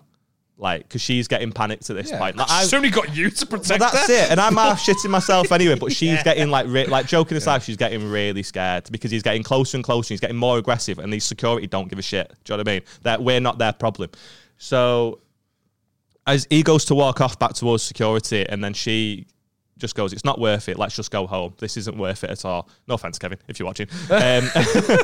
Like, 0.62 0.84
because 0.84 1.02
she's 1.02 1.26
getting 1.26 1.50
panicked 1.50 1.90
at 1.90 1.96
this 1.96 2.10
Yeah. 2.10 2.18
point. 2.18 2.36
Like, 2.36 2.48
I- 2.48 2.62
She's 2.62 2.72
only 2.72 2.88
got 2.90 3.14
you 3.16 3.30
to 3.30 3.46
well, 3.50 3.58
protect 3.60 3.80
that's 3.80 4.06
her. 4.06 4.12
it. 4.14 4.30
And 4.30 4.40
I'm 4.40 4.54
half 4.54 4.80
shitting 4.80 5.10
myself 5.10 5.50
anyway, 5.50 5.74
but 5.74 5.90
she's 5.92 6.22
getting 6.24 6.50
like, 6.50 6.66
re- 6.68 6.86
like 6.86 7.06
joking 7.08 7.36
aside, 7.36 7.64
she's 7.64 7.76
getting 7.76 8.08
really 8.08 8.44
scared 8.44 8.88
because 8.92 9.10
he's 9.10 9.24
getting 9.24 9.42
closer 9.42 9.76
and 9.76 9.82
closer. 9.82 10.14
He's 10.14 10.20
getting 10.20 10.36
more 10.36 10.58
aggressive, 10.58 11.00
and 11.00 11.12
these 11.12 11.24
security 11.24 11.66
don't 11.66 11.88
give 11.88 11.98
a 11.98 12.02
shit. 12.02 12.28
Do 12.44 12.52
you 12.52 12.56
know 12.56 12.60
what 12.60 12.68
I 12.68 12.72
mean? 12.74 12.82
That 13.02 13.22
we're 13.24 13.40
not 13.40 13.58
their 13.58 13.72
problem. 13.72 14.10
So 14.56 15.18
as 16.28 16.46
he 16.48 16.62
goes 16.62 16.84
to 16.84 16.94
walk 16.94 17.20
off 17.20 17.36
back 17.40 17.54
towards 17.54 17.82
security, 17.82 18.46
and 18.48 18.62
then 18.62 18.72
she 18.72 19.26
just 19.82 19.94
goes, 19.94 20.14
"It's 20.14 20.24
not 20.24 20.40
worth 20.40 20.70
it. 20.70 20.78
Let's 20.78 20.96
just 20.96 21.10
go 21.10 21.26
home. 21.26 21.52
This 21.58 21.76
isn't 21.76 21.98
worth 21.98 22.24
it 22.24 22.30
at 22.30 22.42
all." 22.46 22.70
No 22.88 22.94
offense, 22.94 23.18
Kevin, 23.18 23.36
if 23.48 23.58
you're 23.58 23.66
watching. 23.66 23.88
Um, 24.10 24.48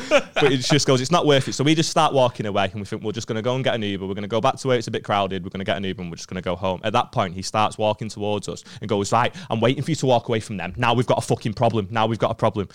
but 0.09 0.53
it 0.53 0.59
just 0.59 0.87
goes, 0.87 1.01
"It's 1.01 1.11
not 1.11 1.27
worth 1.27 1.49
it." 1.49 1.53
So 1.53 1.65
we 1.65 1.75
just 1.75 1.91
start 1.91 2.15
walking 2.15 2.47
away, 2.47 2.71
and 2.71 2.81
we 2.81 2.85
think 2.87 3.03
we're 3.03 3.13
just 3.13 3.27
going 3.27 3.37
to 3.37 3.43
go 3.43 3.55
and 3.57 3.65
get 3.65 3.75
an 3.75 3.83
Uber. 3.83 4.07
We're 4.07 4.15
going 4.15 4.23
to 4.23 4.29
go 4.29 4.41
back 4.41 4.57
to 4.57 4.69
where 4.69 4.79
it's 4.79 4.87
a 4.87 4.91
bit 4.91 5.05
crowded. 5.05 5.45
We're 5.45 5.51
going 5.51 5.59
to 5.61 5.65
get 5.65 5.77
an 5.77 5.85
Uber, 5.85 6.03
and 6.03 6.11
we're 6.11 6.17
just 6.17 6.29
going 6.29 6.41
to 6.43 6.43
go 6.43 6.57
home. 6.57 6.81
At 6.85 6.93
that 6.93 7.11
point, 7.13 7.35
he 7.35 7.43
starts 7.43 7.77
walking 7.77 8.09
towards 8.09 8.49
us 8.49 8.65
and 8.81 8.89
goes, 8.89 9.13
"Right, 9.13 9.35
I'm 9.51 9.61
waiting 9.61 9.83
for 9.83 9.91
you 9.91 9.97
to 9.97 10.07
walk 10.07 10.29
away 10.29 10.41
from 10.41 10.57
them. 10.57 10.73
Now 10.77 10.95
we've 10.95 11.07
got 11.07 11.19
a 11.19 11.27
fucking 11.27 11.55
problem. 11.55 11.89
Now 11.91 12.07
we've 12.07 12.19
got 12.19 12.31
a 12.31 12.37
problem." 12.37 12.69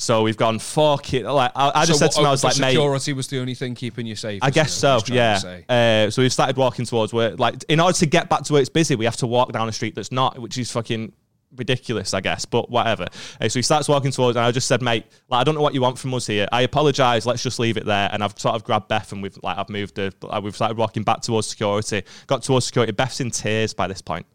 So 0.00 0.22
we've 0.22 0.36
gone, 0.36 0.60
"Fuck 0.60 1.12
it!" 1.12 1.24
Like 1.26 1.50
I, 1.56 1.72
I 1.74 1.84
just 1.84 1.98
So 1.98 2.06
said 2.06 2.12
to 2.12 2.20
him, 2.20 2.26
I 2.26 2.30
was 2.30 2.44
like, 2.44 2.56
"Mate." 2.58 2.70
security 2.70 3.12
was 3.14 3.26
the 3.26 3.40
only 3.40 3.54
thing 3.54 3.74
keeping 3.74 4.06
you 4.06 4.14
safe. 4.14 4.38
I 4.44 4.50
guess 4.50 4.72
so. 4.72 5.00
Yeah. 5.08 5.40
Uh, 5.68 6.08
so 6.10 6.22
we've 6.22 6.32
started 6.32 6.56
walking 6.56 6.84
towards 6.84 7.12
where, 7.12 7.34
like, 7.34 7.64
in 7.68 7.80
order 7.80 7.98
to 7.98 8.06
get 8.06 8.28
back 8.28 8.44
to 8.44 8.52
where 8.52 8.62
it's 8.62 8.70
busy, 8.70 8.94
we 8.94 9.06
have 9.06 9.16
to 9.16 9.26
walk 9.26 9.50
down 9.50 9.68
a 9.68 9.72
street 9.72 9.96
that's 9.96 10.12
not, 10.12 10.38
which 10.38 10.56
is 10.56 10.70
fucking 10.70 11.12
ridiculous, 11.56 12.14
I 12.14 12.20
guess. 12.20 12.44
But 12.44 12.70
whatever. 12.70 13.06
Uh, 13.40 13.48
so 13.48 13.58
he 13.58 13.62
starts 13.62 13.88
walking 13.88 14.10
towards, 14.10 14.36
and 14.36 14.44
I 14.44 14.50
just 14.50 14.68
said, 14.68 14.82
mate, 14.82 15.06
like, 15.28 15.40
I 15.40 15.44
don't 15.44 15.54
know 15.54 15.62
what 15.62 15.74
you 15.74 15.80
want 15.80 15.98
from 15.98 16.14
us 16.14 16.26
here. 16.26 16.46
I 16.52 16.62
apologise. 16.62 17.26
Let's 17.26 17.42
just 17.42 17.58
leave 17.58 17.76
it 17.76 17.86
there. 17.86 18.08
And 18.12 18.22
I've 18.22 18.38
sort 18.38 18.54
of 18.54 18.64
grabbed 18.64 18.88
Beth, 18.88 19.12
and 19.12 19.22
we've 19.22 19.38
like 19.42 19.58
I've 19.58 19.68
moved 19.68 19.96
her. 19.96 20.10
like, 20.22 20.42
We've 20.42 20.54
started 20.54 20.76
walking 20.76 21.02
back 21.02 21.22
towards 21.22 21.46
security. 21.46 22.02
Got 22.26 22.42
towards 22.42 22.66
security. 22.66 22.92
Beth's 22.92 23.20
in 23.20 23.30
tears 23.30 23.74
by 23.74 23.86
this 23.86 24.02
point. 24.02 24.26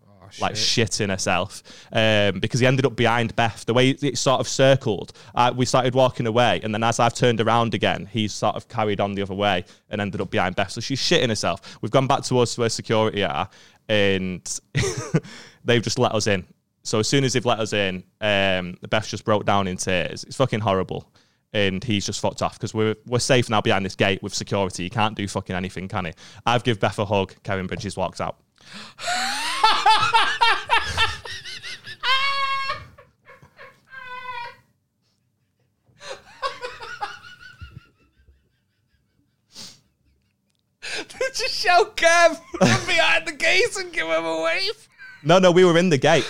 Like 0.41 0.53
shitting 0.55 1.09
herself 1.09 1.61
um, 1.91 2.39
because 2.39 2.59
he 2.59 2.65
ended 2.65 2.85
up 2.85 2.95
behind 2.95 3.35
Beth. 3.35 3.65
The 3.65 3.73
way 3.73 3.89
it 3.91 4.17
sort 4.17 4.39
of 4.39 4.47
circled, 4.47 5.13
uh, 5.35 5.53
we 5.55 5.65
started 5.65 5.93
walking 5.93 6.25
away, 6.25 6.59
and 6.63 6.73
then 6.73 6.83
as 6.83 6.99
I've 6.99 7.13
turned 7.13 7.39
around 7.39 7.73
again, 7.73 8.09
he's 8.11 8.33
sort 8.33 8.55
of 8.55 8.67
carried 8.67 8.99
on 8.99 9.13
the 9.13 9.21
other 9.21 9.35
way 9.35 9.65
and 9.89 10.01
ended 10.01 10.21
up 10.21 10.31
behind 10.31 10.55
Beth. 10.55 10.71
So 10.71 10.81
she's 10.81 10.99
shitting 10.99 11.29
herself. 11.29 11.77
We've 11.81 11.91
gone 11.91 12.07
back 12.07 12.23
towards 12.23 12.57
where 12.57 12.69
security 12.69 13.23
are, 13.23 13.47
and 13.87 14.59
they've 15.63 15.83
just 15.83 15.99
let 15.99 16.13
us 16.13 16.25
in. 16.27 16.45
So 16.83 16.99
as 16.99 17.07
soon 17.07 17.23
as 17.23 17.33
they've 17.33 17.45
let 17.45 17.59
us 17.59 17.71
in, 17.73 18.03
um, 18.19 18.77
Beth 18.89 19.07
just 19.07 19.23
broke 19.23 19.45
down 19.45 19.67
in 19.67 19.77
tears. 19.77 20.23
It's 20.25 20.35
fucking 20.35 20.59
horrible. 20.59 21.09
And 21.53 21.83
he's 21.83 22.05
just 22.05 22.19
fucked 22.19 22.41
off 22.41 22.53
because 22.55 22.73
we're, 22.73 22.95
we're 23.05 23.19
safe 23.19 23.49
now 23.49 23.61
behind 23.61 23.85
this 23.85 23.95
gate 23.95 24.21
with 24.23 24.33
security. 24.33 24.83
He 24.83 24.89
can't 24.89 25.15
do 25.15 25.27
fucking 25.27 25.55
anything, 25.55 25.87
can 25.87 26.05
he? 26.05 26.13
I've 26.45 26.63
give 26.63 26.79
Beth 26.79 26.99
a 26.99 27.05
hug. 27.05 27.35
Kevin 27.43 27.67
Bridges 27.67 27.95
walks 27.95 28.19
out. 28.19 28.37
Did 41.33 41.39
you 41.39 41.47
shout 41.49 41.95
Kev 41.97 42.35
from 42.57 42.87
behind 42.87 43.27
the 43.27 43.31
gate 43.31 43.75
and 43.77 43.93
give 43.93 44.07
him 44.07 44.25
a 44.25 44.41
wave? 44.43 44.89
No, 45.25 45.39
no, 45.39 45.51
we 45.51 45.63
were 45.63 45.77
in 45.77 45.89
the 45.89 45.97
gate 45.97 46.25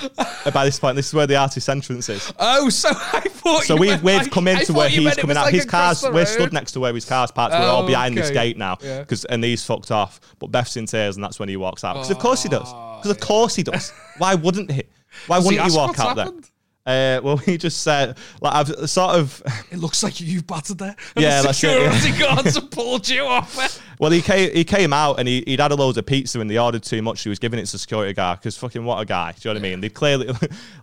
by 0.54 0.66
this 0.66 0.80
point. 0.80 0.96
This 0.96 1.08
is 1.08 1.14
where 1.14 1.26
the 1.28 1.36
artist 1.36 1.68
entrance 1.68 2.10
is. 2.10 2.32
Oh, 2.40 2.70
so 2.70 2.90
I 2.94 3.22
thought. 3.22 3.64
So 3.64 3.76
we've 3.76 4.02
we've 4.04 4.18
like- 4.18 4.32
come 4.32 4.48
into 4.48 4.74
where 4.74 4.90
he's 4.90 5.16
coming 5.16 5.36
out. 5.38 5.46
like 5.46 5.54
his 5.54 5.66
car's 5.66 6.04
we're 6.04 6.26
stood 6.26 6.54
next 6.54 6.74
to 6.74 6.80
where 6.80 6.94
his 6.94 7.06
car's 7.06 7.32
parked. 7.32 7.54
we're 7.54 7.60
all 7.66 7.84
Oh, 7.84 7.88
behind 7.88 8.16
this 8.18 8.30
gate 8.30 8.58
now 8.58 8.78
Yeah. 8.82 9.00
because 9.00 9.26
and 9.26 9.44
he's 9.44 9.66
fucked 9.66 9.92
off. 9.92 10.20
But 10.40 10.48
Beth's 10.52 10.78
in 10.78 10.86
tears, 10.86 11.16
and 11.18 11.24
that's 11.24 11.40
when 11.40 11.50
he 11.50 11.58
walks 11.58 11.84
out. 11.84 11.94
Because 11.96 12.12
of 12.12 12.20
course 12.20 12.44
he 12.44 12.50
does. 12.50 12.72
Because 12.72 13.12
of 13.12 13.20
course 13.20 13.56
he 13.56 13.64
does. 13.64 13.92
Why 14.18 14.36
wouldn't 14.36 14.72
he? 14.72 14.84
Why 15.28 15.38
wouldn't 15.38 15.54
he 15.56 15.60
ask 15.60 15.76
walk 15.76 16.00
out 16.00 16.18
happened? 16.18 16.44
there? 16.44 16.50
Uh, 16.86 17.22
well, 17.24 17.38
he 17.46 17.58
just 17.58 17.82
said, 17.82 18.18
like 18.42 18.54
I've 18.54 18.90
sort 18.90 19.16
of. 19.16 19.42
It 19.74 19.80
looks 19.80 20.04
like 20.04 20.22
you've 20.22 20.46
battered 20.46 20.78
there. 20.78 20.96
Yeah, 21.18 21.42
the 21.42 21.48
that's 21.48 21.64
it, 21.64 21.68
yeah. 21.68 21.98
security 21.98 22.24
guards 22.24 22.56
have 22.56 22.70
pulled 22.70 23.10
you 23.10 23.24
off. 23.24 23.82
Well, 24.00 24.12
he 24.12 24.22
came, 24.22 24.54
he 24.54 24.64
came 24.64 24.94
out 24.94 25.20
and 25.20 25.28
he, 25.28 25.44
he'd 25.48 25.60
had 25.60 25.72
a 25.72 25.76
load 25.76 25.98
of 25.98 26.06
pizza 26.06 26.40
and 26.40 26.50
they 26.50 26.60
ordered 26.60 26.84
too 26.84 27.02
much. 27.02 27.24
He 27.24 27.30
was 27.30 27.40
giving 27.40 27.60
it 27.60 27.66
to 27.66 27.72
the 27.72 27.78
security 27.80 28.14
guard 28.14 28.40
because 28.40 28.58
fucking 28.58 28.84
what 28.84 29.00
a 29.00 29.06
guy. 29.06 29.32
Do 29.32 29.50
you 29.50 29.54
know 29.54 29.60
what 29.60 29.66
I 29.66 29.70
mean? 29.70 29.82
They 29.82 29.90
clearly, 29.90 30.30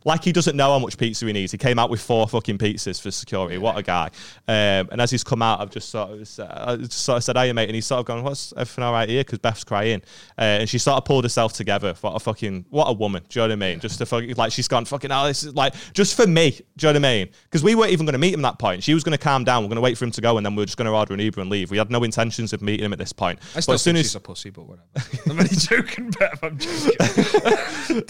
like 0.05 0.25
he 0.25 0.33
doesn't 0.33 0.57
know 0.57 0.73
how 0.73 0.79
much 0.79 0.97
pizza 0.97 1.27
he 1.27 1.33
needs. 1.33 1.53
He 1.53 1.59
came 1.59 1.79
out 1.79 1.91
with 1.91 2.01
four 2.01 2.27
fucking 2.27 2.59
pizzas 2.59 3.01
for 3.01 3.11
security. 3.11 3.59
What 3.59 3.77
a 3.77 3.83
guy. 3.83 4.07
Um, 4.49 4.89
and 4.91 5.01
as 5.01 5.11
he's 5.11 5.23
come 5.23 5.43
out, 5.43 5.61
I've 5.61 5.71
just 5.71 5.91
sort 5.91 6.11
of, 6.11 6.19
just 6.19 6.93
sort 6.93 7.19
of 7.19 7.25
said, 7.25 7.37
hey, 7.37 7.53
mate. 7.53 7.69
And 7.69 7.75
he's 7.75 7.87
sort 7.87 8.01
of 8.01 8.07
gone, 8.07 8.25
what's 8.25 8.53
everything 8.57 8.85
all 8.85 8.93
right 8.93 9.09
here? 9.09 9.23
Because 9.23 9.39
Beth's 9.39 9.65
crying. 9.65 10.03
Uh, 10.37 10.63
and 10.63 10.69
she 10.69 10.79
sort 10.79 10.97
of 10.97 11.05
pulled 11.05 11.25
herself 11.25 11.53
together. 11.53 11.95
What 12.01 12.15
a 12.15 12.19
fucking, 12.19 12.65
what 12.71 12.87
a 12.87 12.93
woman. 12.93 13.23
Do 13.29 13.41
you 13.41 13.47
know 13.47 13.55
what 13.55 13.65
I 13.65 13.71
mean? 13.71 13.81
Just 13.81 13.99
to 13.99 14.07
fucking, 14.07 14.35
like, 14.37 14.53
she's 14.53 14.69
gone, 14.69 14.85
fucking, 14.85 15.13
oh, 15.13 15.27
this 15.27 15.45
is 15.45 15.55
like, 15.55 15.75
just 15.95 16.15
for 16.17 16.27
me. 16.27 16.51
Do 16.51 16.57
you 16.57 16.93
know 16.93 16.99
what 17.01 17.07
I 17.07 17.13
mean? 17.17 17.29
Because 17.45 17.63
we 17.63 17.75
weren't 17.75 17.93
even 17.93 18.07
going 18.07 18.13
to 18.15 18.19
meet 18.19 18.35
him 18.35 18.45
at 18.45 18.51
that 18.53 18.59
point. 18.59 18.83
She 18.83 18.95
was 18.95 19.05
going 19.05 19.17
to 19.17 19.23
calm 19.23 19.45
down. 19.45 19.63
We're 19.63 19.69
going 19.69 19.77
to 19.77 19.83
wait 19.83 19.99
for 19.99 20.05
him 20.05 20.11
to 20.13 20.21
go 20.21 20.37
and 20.37 20.45
then 20.47 20.55
we 20.55 20.63
are 20.63 20.67
just 20.67 20.77
going 20.79 20.87
to 20.87 20.93
order 20.93 21.15
an 21.15 21.21
Uber 21.21 21.41
and 21.41 21.51
leave. 21.51 21.71
We 21.71 21.79
had 21.79 21.91
no 21.91 22.03
intentions 22.05 22.53
of 22.53 22.63
meeting 22.63 22.85
him 22.87 22.93
at 22.93 22.99
this 22.99 23.13
point. 23.13 23.39
I 23.55 23.61
still 23.61 23.73
but 23.73 23.75
as 23.75 23.83
soon 23.83 23.95
think 23.95 24.05
as 24.05 24.11
she's 24.11 24.15
a 24.17 24.21
pussy, 24.21 24.51
but 24.51 24.63
whatever. 24.67 24.87
I'm 25.27 25.39
only 25.39 25.49
joking, 25.57 26.11
Beth. 26.11 26.43
I'm 26.43 26.59
joking. 26.59 28.03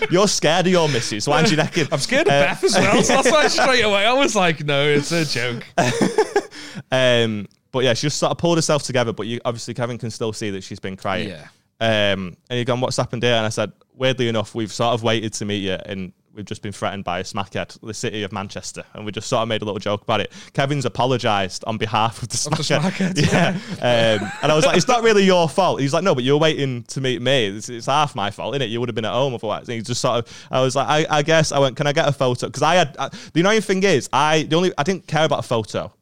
You're 0.10 0.28
scared 0.28 0.66
of 0.66 0.72
your 0.72 0.88
missus. 0.88 1.26
Why 1.28 1.36
aren't 1.38 1.50
you 1.50 1.56
necking? 1.56 1.88
I'm 1.92 1.98
scared 1.98 2.26
of 2.28 2.32
Uh, 2.32 2.42
Beth 2.46 2.64
as 2.64 2.74
well. 2.74 3.02
So 3.02 3.14
that's 3.14 3.30
why 3.30 3.46
straight 3.48 3.82
away 3.82 4.04
I 4.06 4.12
was 4.12 4.34
like, 4.36 4.64
no, 4.64 4.86
it's 4.86 5.12
a 5.12 5.24
joke. 5.24 5.64
Um, 6.90 7.46
but 7.72 7.84
yeah, 7.84 7.94
she 7.94 8.06
just 8.06 8.18
sort 8.18 8.30
of 8.32 8.38
pulled 8.38 8.58
herself 8.58 8.82
together. 8.82 9.12
But 9.12 9.26
you 9.26 9.40
obviously 9.44 9.74
Kevin 9.74 9.98
can 9.98 10.10
still 10.10 10.32
see 10.32 10.50
that 10.50 10.62
she's 10.64 10.80
been 10.80 10.96
crying. 10.96 11.28
Yeah. 11.28 11.48
Um, 11.80 12.36
and 12.50 12.56
you're 12.56 12.64
gone, 12.64 12.80
what's 12.80 12.96
happened 12.96 13.22
here? 13.22 13.34
And 13.34 13.46
I 13.46 13.50
said, 13.50 13.72
weirdly 13.94 14.28
enough, 14.28 14.54
we've 14.54 14.72
sort 14.72 14.94
of 14.94 15.02
waited 15.02 15.32
to 15.34 15.44
meet 15.44 15.58
you, 15.58 15.74
and 15.86 16.12
we've 16.38 16.46
just 16.46 16.62
been 16.62 16.72
threatened 16.72 17.02
by 17.04 17.18
a 17.18 17.24
smackhead, 17.24 17.78
the 17.82 17.92
city 17.92 18.22
of 18.22 18.32
Manchester, 18.32 18.84
and 18.94 19.04
we 19.04 19.12
just 19.12 19.28
sort 19.28 19.42
of 19.42 19.48
made 19.48 19.60
a 19.60 19.64
little 19.64 19.80
joke 19.80 20.02
about 20.02 20.20
it. 20.20 20.32
Kevin's 20.54 20.84
apologised 20.86 21.64
on 21.66 21.76
behalf 21.76 22.22
of 22.22 22.28
the 22.28 22.48
Of 22.50 22.56
the 22.56 22.62
smackhead. 22.62 23.14
smackhead, 23.14 23.32
yeah. 23.82 24.20
um, 24.22 24.30
and 24.42 24.52
I 24.52 24.54
was 24.54 24.64
like, 24.64 24.76
it's 24.76 24.88
not 24.88 25.02
really 25.02 25.24
your 25.24 25.48
fault. 25.48 25.80
He's 25.80 25.92
like, 25.92 26.04
no, 26.04 26.14
but 26.14 26.22
you're 26.24 26.38
waiting 26.38 26.84
to 26.84 27.00
meet 27.00 27.20
me. 27.20 27.48
It's, 27.48 27.68
it's 27.68 27.86
half 27.86 28.14
my 28.14 28.30
fault, 28.30 28.54
isn't 28.54 28.62
it? 28.62 28.70
You 28.70 28.78
would 28.80 28.88
have 28.88 28.94
been 28.94 29.04
at 29.04 29.12
home 29.12 29.34
otherwise. 29.34 29.68
And 29.68 29.74
he 29.74 29.82
just 29.82 30.00
sort 30.00 30.24
of, 30.24 30.46
I 30.50 30.60
was 30.62 30.76
like, 30.76 30.86
I, 30.88 31.18
I 31.18 31.22
guess 31.22 31.50
I 31.52 31.58
went, 31.58 31.76
can 31.76 31.86
I 31.88 31.92
get 31.92 32.08
a 32.08 32.12
photo? 32.12 32.46
Because 32.46 32.62
I 32.62 32.76
had, 32.76 32.96
I, 32.98 33.08
the 33.32 33.40
annoying 33.40 33.60
thing 33.60 33.82
is, 33.82 34.08
I 34.12 34.44
the 34.44 34.56
only, 34.56 34.72
I 34.78 34.84
didn't 34.84 35.08
care 35.08 35.24
about 35.24 35.40
a 35.40 35.48
photo, 35.48 35.92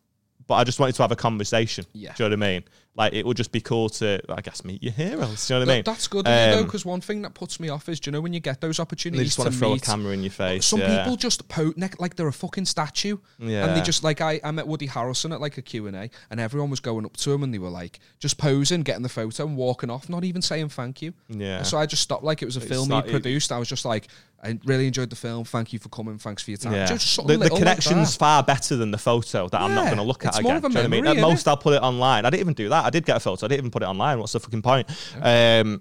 but 0.47 0.55
I 0.57 0.64
just 0.64 0.78
wanted 0.78 0.95
to 0.97 1.03
have 1.03 1.12
a 1.12 1.16
conversation. 1.16 1.87
Yeah. 1.95 2.12
Do 2.14 2.24
you 2.24 2.28
know 2.30 2.37
what 2.37 2.45
I 2.47 2.51
mean? 2.53 2.64
Like 2.97 3.12
it 3.12 3.26
would 3.26 3.36
just 3.36 3.53
be 3.53 3.61
cool 3.61 3.90
to, 3.90 4.20
I 4.28 4.40
guess, 4.40 4.64
meet 4.64 4.82
your 4.82 4.92
heroes. 4.92 5.47
Do 5.47 5.55
you 5.55 5.61
know 5.61 5.66
what 5.66 5.72
I 5.72 5.74
mean? 5.76 5.82
That's 5.84 6.09
good, 6.09 6.26
um, 6.26 6.32
though, 6.51 6.64
because 6.64 6.84
one 6.84 7.01
thing 7.03 7.22
that 7.22 7.34
puts 7.34 7.61
me 7.61 7.68
off 7.68 7.88
is, 7.88 8.01
do 8.01 8.09
you 8.09 8.12
know, 8.12 8.22
when 8.22 8.32
you 8.32 8.40
get 8.40 8.61
those 8.61 8.80
opportunities, 8.80 9.20
They 9.20 9.24
just 9.24 9.38
want 9.38 9.49
to 9.51 9.53
to 9.53 9.59
throw 9.59 9.72
meet, 9.74 9.82
a 9.82 9.86
camera 9.86 10.12
in 10.12 10.22
your 10.22 10.30
face. 10.30 10.64
some 10.64 10.80
yeah. 10.80 10.99
people 10.99 11.16
just 11.16 11.47
po 11.49 11.72
like 11.99 12.16
they're 12.16 12.26
a 12.26 12.32
fucking 12.32 12.64
statue, 12.64 13.18
and 13.38 13.76
they 13.76 13.82
just 13.82 14.03
like 14.03 14.20
I, 14.20 14.40
I 14.42 14.51
met 14.51 14.66
Woody 14.66 14.88
Harrelson 14.88 15.32
at 15.32 15.40
like 15.40 15.59
a 15.59 15.62
Q 15.62 15.86
and 15.86 15.97
A, 15.97 16.11
and 16.30 16.40
everyone 16.40 16.70
was 16.70 16.80
going 16.80 17.05
up 17.05 17.16
to 17.18 17.32
him 17.32 17.42
and 17.42 17.53
they 17.53 17.59
were 17.59 17.68
like 17.68 18.01
just 18.18 18.38
posing, 18.38 18.82
getting 18.82 19.03
the 19.03 19.09
photo, 19.11 19.47
and 19.47 19.57
walking 19.57 19.90
off, 19.90 20.09
not 20.09 20.24
even 20.24 20.40
saying 20.40 20.70
thank 20.70 21.03
you. 21.03 21.12
Yeah. 21.28 21.62
So 21.62 21.76
I 21.76 21.86
just 21.86 22.03
stopped. 22.03 22.24
Like 22.24 22.42
it 22.42 22.47
was 22.47 22.57
a 22.57 22.61
It's 22.61 22.68
film 22.68 22.90
he 22.90 23.11
produced. 23.11 23.53
I 23.53 23.59
was 23.59 23.68
just 23.68 23.84
like, 23.84 24.09
I 24.43 24.59
really 24.64 24.87
enjoyed 24.87 25.11
the 25.11 25.16
film. 25.16 25.45
Thank 25.45 25.72
you 25.72 25.78
for 25.78 25.89
coming. 25.89 26.18
Thanks 26.18 26.43
for 26.43 26.51
your 26.51 26.59
time. 26.59 26.74
Yeah. 26.74 26.87
Just 26.87 27.16
The, 27.16 27.22
the 27.22 27.39
little 27.39 27.57
like 27.57 27.59
connection's 27.59 28.14
far 28.14 28.43
better 28.43 28.76
than 28.76 28.91
the 28.91 28.99
photo 28.99 29.49
that 29.49 29.61
I'm 29.61 29.74
not 29.74 29.87
going 29.87 29.97
to 29.97 30.03
look 30.03 30.24
at 30.24 30.30
It's 30.30 30.39
again. 30.39 30.49
more 30.51 30.57
of 30.59 30.64
a 30.64 30.68
Do 30.68 30.74
you 30.74 30.80
know 30.80 30.84
I 30.84 30.89
mean? 30.89 31.07
At 31.07 31.16
most, 31.16 31.49
I'll 31.49 31.57
put 31.57 31.74
it 31.74 31.82
online. 31.82 32.24
I 32.24 32.30
didn't 32.30 32.41
even 32.41 32.55
do 32.55 32.68
that. 32.68 32.84
I 32.84 32.91
did 32.91 33.05
get 33.05 33.16
a 33.16 33.20
photo. 33.20 33.47
I 33.47 33.49
didn't 33.49 33.61
even 33.61 33.70
put 33.70 33.82
it 33.82 33.87
online. 33.87 34.18
What's 34.18 34.32
the 34.32 34.41
fucking 34.41 34.62
point? 34.62 34.89
Um, 35.20 35.80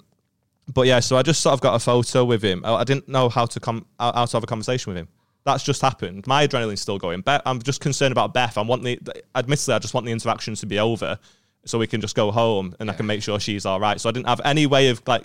but 0.73 0.87
yeah, 0.87 0.99
so 0.99 1.15
I 1.17 1.21
just 1.21 1.41
sort 1.41 1.53
of 1.53 1.61
got 1.61 1.75
a 1.75 1.79
photo 1.79 2.25
with 2.25 2.43
him. 2.43 2.63
I 2.65 2.73
I 2.75 2.83
didn't 2.83 3.07
know 3.07 3.29
how 3.29 3.45
to 3.45 3.59
come 3.59 3.85
how 3.99 4.13
how 4.13 4.25
to 4.25 4.37
have 4.37 4.43
a 4.43 4.47
conversation 4.47 4.91
with 4.93 4.97
him. 4.97 5.07
That's 5.43 5.63
just 5.63 5.81
happened. 5.81 6.25
My 6.25 6.47
adrenaline's 6.47 6.81
still 6.81 6.97
going. 6.97 7.21
Beth, 7.21 7.43
I'm 7.45 7.61
just 7.61 7.79
concerned 7.79 8.11
about 8.11 8.33
Beth. 8.33 8.57
I 8.57 8.61
want 8.61 8.81
the, 8.81 8.97
admittedly, 9.35 9.75
I 9.75 9.79
just 9.79 9.93
want 9.93 10.07
the 10.07 10.11
interaction 10.11 10.55
to 10.55 10.65
be 10.65 10.79
over 10.79 11.19
so 11.65 11.77
we 11.79 11.87
can 11.87 12.01
just 12.01 12.15
go 12.15 12.31
home 12.31 12.75
and 12.79 12.89
I 12.89 12.93
can 12.93 13.05
make 13.05 13.21
sure 13.23 13.39
she's 13.39 13.65
all 13.65 13.79
right. 13.79 13.99
So 13.99 14.09
I 14.09 14.11
didn't 14.11 14.27
have 14.27 14.41
any 14.45 14.65
way 14.67 14.89
of 14.89 15.01
like 15.07 15.23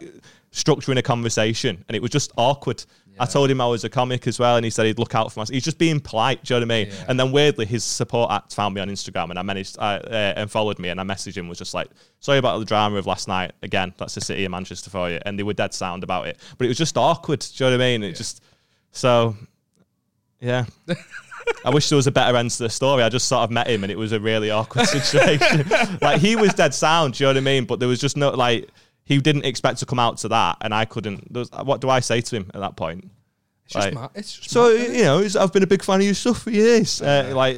structuring 0.52 0.98
a 0.98 1.02
conversation, 1.02 1.84
and 1.88 1.96
it 1.96 2.02
was 2.02 2.10
just 2.10 2.32
awkward. 2.36 2.84
I 3.18 3.26
told 3.26 3.50
him 3.50 3.60
I 3.60 3.66
was 3.66 3.84
a 3.84 3.90
comic 3.90 4.26
as 4.26 4.38
well, 4.38 4.56
and 4.56 4.64
he 4.64 4.70
said 4.70 4.86
he'd 4.86 4.98
look 4.98 5.14
out 5.14 5.30
for 5.30 5.40
us. 5.40 5.50
He's 5.50 5.64
just 5.64 5.76
being 5.76 6.00
polite. 6.00 6.42
Do 6.42 6.54
you 6.54 6.60
know 6.60 6.66
what 6.66 6.72
I 6.72 6.78
mean? 6.84 6.88
Yeah. 6.88 7.04
And 7.08 7.20
then 7.20 7.32
weirdly, 7.32 7.66
his 7.66 7.84
support 7.84 8.30
act 8.30 8.54
found 8.54 8.74
me 8.74 8.80
on 8.80 8.88
Instagram, 8.88 9.28
and 9.28 9.38
I 9.38 9.42
managed 9.42 9.78
uh, 9.78 10.00
uh, 10.02 10.32
and 10.36 10.50
followed 10.50 10.78
me, 10.78 10.88
and 10.88 10.98
I 10.98 11.04
messaged 11.04 11.36
him 11.36 11.46
was 11.46 11.58
just 11.58 11.74
like, 11.74 11.88
"Sorry 12.20 12.38
about 12.38 12.58
the 12.58 12.64
drama 12.64 12.96
of 12.96 13.06
last 13.06 13.28
night. 13.28 13.52
Again, 13.62 13.92
that's 13.98 14.14
the 14.14 14.22
city 14.22 14.44
of 14.46 14.50
Manchester 14.50 14.88
for 14.88 15.10
you." 15.10 15.20
And 15.26 15.38
they 15.38 15.42
were 15.42 15.52
dead 15.52 15.74
sound 15.74 16.02
about 16.02 16.28
it, 16.28 16.38
but 16.56 16.64
it 16.64 16.68
was 16.68 16.78
just 16.78 16.96
awkward. 16.96 17.40
Do 17.40 17.64
you 17.64 17.70
know 17.70 17.76
what 17.76 17.84
I 17.84 17.86
mean? 17.86 18.02
It 18.02 18.16
just 18.16 18.42
so 18.92 19.36
yeah. 20.40 20.64
I 21.64 21.70
wish 21.70 21.88
there 21.88 21.96
was 21.96 22.06
a 22.06 22.10
better 22.12 22.36
end 22.36 22.50
to 22.52 22.58
the 22.64 22.70
story. 22.70 23.02
I 23.02 23.08
just 23.08 23.28
sort 23.28 23.42
of 23.44 23.50
met 23.50 23.68
him 23.68 23.82
and 23.84 23.90
it 23.92 23.98
was 23.98 24.12
a 24.12 24.20
really 24.20 24.50
awkward 24.50 24.86
situation. 24.88 25.68
like 26.00 26.20
he 26.20 26.36
was 26.36 26.54
dead 26.54 26.72
sound, 26.74 27.14
do 27.14 27.24
you 27.24 27.26
know 27.28 27.30
what 27.34 27.36
I 27.38 27.40
mean? 27.40 27.64
But 27.66 27.80
there 27.80 27.88
was 27.88 28.00
just 28.00 28.16
no 28.16 28.30
like 28.30 28.68
he 29.04 29.18
didn't 29.20 29.44
expect 29.44 29.78
to 29.80 29.86
come 29.86 29.98
out 29.98 30.18
to 30.18 30.28
that 30.28 30.56
and 30.60 30.72
I 30.74 30.84
couldn't 30.84 31.30
was, 31.32 31.50
what 31.52 31.80
do 31.80 31.90
I 31.90 32.00
say 32.00 32.20
to 32.20 32.36
him 32.36 32.50
at 32.54 32.60
that 32.60 32.76
point? 32.76 33.10
It's 33.66 33.74
just 33.74 33.84
Like, 33.86 33.94
mad. 33.94 34.10
It's 34.14 34.32
just 34.38 34.50
So 34.50 34.74
mad, 34.76 34.96
you 34.96 35.02
know, 35.04 35.26
I've 35.40 35.52
been 35.52 35.62
a 35.62 35.66
big 35.66 35.82
fan 35.82 36.00
of 36.00 36.06
your 36.06 36.14
stuff 36.14 36.42
for 36.42 36.50
years. 36.50 37.00
Uh, 37.02 37.32
like, 37.34 37.56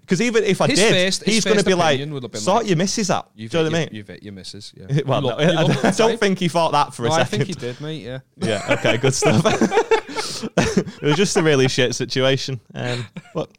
because 0.00 0.22
even 0.22 0.44
if 0.44 0.60
I 0.60 0.68
His 0.68 0.78
did, 0.78 0.92
first- 0.92 1.24
he's 1.24 1.44
going 1.44 1.58
to 1.58 1.64
be 1.64 1.74
like, 1.74 1.94
opinion 1.96 2.14
would 2.14 2.22
have 2.22 2.30
been 2.30 2.40
sort 2.40 2.58
like, 2.58 2.68
your 2.68 2.76
misses 2.76 3.10
out. 3.10 3.30
You've 3.34 3.50
do 3.50 3.58
you 3.58 3.64
know 3.64 3.70
what 3.70 3.74
I 3.74 3.78
your- 3.80 3.86
mean? 3.88 3.96
You've 3.96 4.06
hit 4.08 4.22
your 4.22 4.32
missus. 4.32 4.72
Yeah. 4.76 5.00
well, 5.06 5.20
You 5.22 5.30
no, 5.30 5.40
you 5.40 5.58
I, 5.58 5.88
I 5.88 5.90
don't 5.90 6.20
think 6.20 6.38
he 6.38 6.46
thought 6.48 6.70
that 6.72 6.94
for 6.94 7.06
a 7.06 7.08
No, 7.08 7.14
I 7.16 7.24
think 7.24 7.44
he 7.44 7.54
did, 7.54 7.80
mate. 7.80 8.02
Yeah. 8.04 8.20
Yeah. 8.36 8.76
Okay. 8.78 8.98
Good 8.98 9.14
stuff. 9.14 9.44
it 10.56 11.02
was 11.02 11.16
just 11.16 11.36
a 11.36 11.42
really 11.42 11.68
shit 11.68 11.94
situation, 11.94 12.60
um, 12.74 13.06
but 13.34 13.50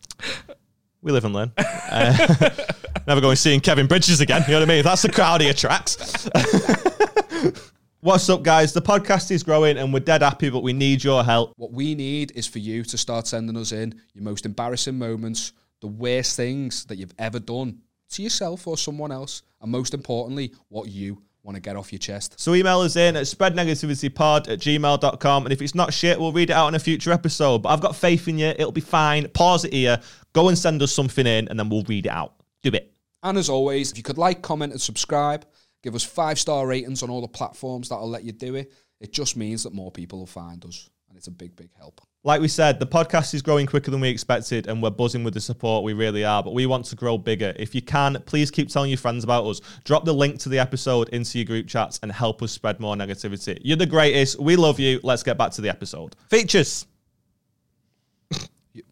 we 1.02 1.12
live 1.12 1.26
and 1.26 1.34
learn. 1.34 1.52
Uh, 1.58 2.50
never 3.08 3.22
going 3.22 3.36
to 3.36 3.42
seeing 3.42 3.60
Kevin 3.60 3.88
Bridges 3.88 4.22
again. 4.22 4.44
You 4.48 4.54
know 4.54 4.60
what 4.60 4.70
I 4.70 4.74
mean? 4.74 4.84
That's 4.84 5.02
the 5.02 5.12
crowd 5.12 5.42
he 5.42 5.50
attracts. 5.50 6.30
What's 8.02 8.30
up, 8.30 8.44
guys? 8.44 8.74
The 8.74 8.82
podcast 8.82 9.32
is 9.32 9.44
growing, 9.44 9.78
and 9.78 9.94
we're 9.94 10.00
dead 10.00 10.22
happy, 10.22 10.50
but 10.50 10.64
we 10.64 10.74
need 10.74 11.04
your 11.04 11.24
help. 11.24 11.54
What 11.58 11.72
we 11.72 11.96
need 11.96 12.32
is 12.36 12.48
for 12.48 12.60
you 12.60 12.84
to 12.84 12.98
start 12.98 13.28
sending 13.28 13.58
us 13.58 13.72
in 13.72 14.00
your 14.14 14.24
most 14.24 14.46
embarrassing 14.46 14.98
moments, 14.98 15.54
the 15.82 15.88
worst 15.88 16.36
things 16.36 16.86
that 16.86 16.98
you've 16.98 17.14
ever 17.20 17.40
done 17.40 17.80
to 18.12 18.24
yourself 18.24 18.68
or 18.68 18.78
someone 18.78 19.12
else, 19.12 19.44
and 19.62 19.72
most 19.72 19.94
importantly, 19.94 20.54
what 20.70 20.88
you 20.88 21.22
want 21.44 21.56
to 21.56 21.62
get 21.62 21.76
off 21.76 21.92
your 21.92 22.00
chest. 22.00 22.40
So 22.40 22.54
email 22.54 22.82
us 22.82 22.96
in 22.96 23.16
at 23.16 23.24
spreadnegativitypod 23.24 24.50
at 24.50 24.60
gmail.com. 24.60 25.46
And 25.46 25.54
if 25.54 25.62
it's 25.62 25.76
not 25.76 25.94
shit, 25.94 26.20
we'll 26.20 26.32
read 26.32 26.50
it 26.50 26.54
out 26.54 26.68
in 26.68 26.76
a 26.76 26.80
future 26.80 27.12
episode. 27.12 27.60
But 27.60 27.70
I've 27.70 27.82
got 27.82 27.96
faith 27.96 28.28
in 28.28 28.38
you. 28.38 28.48
It'll 28.48 28.72
be 28.72 28.82
fine. 28.82 29.28
Pause 29.30 29.66
it 29.66 29.74
here. 29.74 30.02
Go 30.34 30.50
and 30.50 30.58
send 30.58 30.82
us 30.82 30.92
something 30.92 31.26
in, 31.26 31.48
and 31.48 31.60
then 31.60 31.70
we'll 31.70 31.84
read 31.84 32.06
it 32.06 32.12
out. 32.12 32.34
Do 32.62 32.70
it. 32.70 32.94
And 33.24 33.38
as 33.38 33.50
always, 33.50 33.92
if 33.92 33.98
you 33.98 34.04
could 34.04 34.18
like, 34.18 34.42
comment, 34.42 34.72
and 34.72 34.82
subscribe, 34.82 35.46
give 35.84 35.96
us 35.96 36.04
five 36.04 36.40
star 36.40 36.68
ratings 36.68 37.04
on 37.04 37.10
all 37.10 37.22
the 37.22 37.28
platforms 37.28 37.90
that'll 37.90 38.10
let 38.10 38.24
you 38.24 38.32
do 38.32 38.56
it. 38.56 38.72
It 39.00 39.14
just 39.14 39.38
means 39.38 39.64
that 39.64 39.74
more 39.74 39.92
people 39.92 40.20
will 40.20 40.26
find 40.26 40.64
us, 40.66 40.90
and 41.08 41.18
it's 41.18 41.28
a 41.28 41.32
big, 41.32 41.56
big 41.56 41.70
help. 41.78 42.02
Like 42.26 42.42
we 42.42 42.50
said, 42.50 42.80
the 42.82 42.86
podcast 42.86 43.34
is 43.34 43.42
growing 43.42 43.66
quicker 43.66 43.92
than 43.92 44.02
we 44.02 44.10
expected, 44.10 44.68
and 44.68 44.84
we're 44.84 44.90
buzzing 44.90 45.24
with 45.24 45.34
the 45.34 45.40
support. 45.40 45.86
We 45.86 45.94
really 45.94 46.26
are, 46.26 46.44
but 46.44 46.54
we 46.54 46.66
want 46.66 46.84
to 46.88 46.96
grow 46.98 47.18
bigger. 47.18 47.54
If 47.56 47.74
you 47.74 47.82
can, 47.82 48.22
please 48.26 48.52
keep 48.52 48.68
telling 48.68 48.90
your 48.92 48.98
friends 48.98 49.24
about 49.24 49.46
us. 49.46 49.62
Drop 49.86 50.04
the 50.04 50.14
link 50.14 50.38
to 50.42 50.50
the 50.50 50.60
episode 50.60 51.08
into 51.10 51.38
your 51.40 51.46
group 51.46 51.68
chats 51.68 51.98
and 52.04 52.12
help 52.12 52.44
us 52.44 52.52
spread 52.52 52.82
more 52.82 52.96
negativity. 52.98 53.58
You're 53.62 53.78
the 53.78 53.86
greatest. 53.86 54.38
We 54.38 54.58
love 54.58 54.82
you. 54.82 55.00
Let's 55.02 55.24
get 55.24 55.38
back 55.38 55.52
to 55.52 55.62
the 55.62 55.70
episode. 55.70 56.18
Features. 56.30 56.86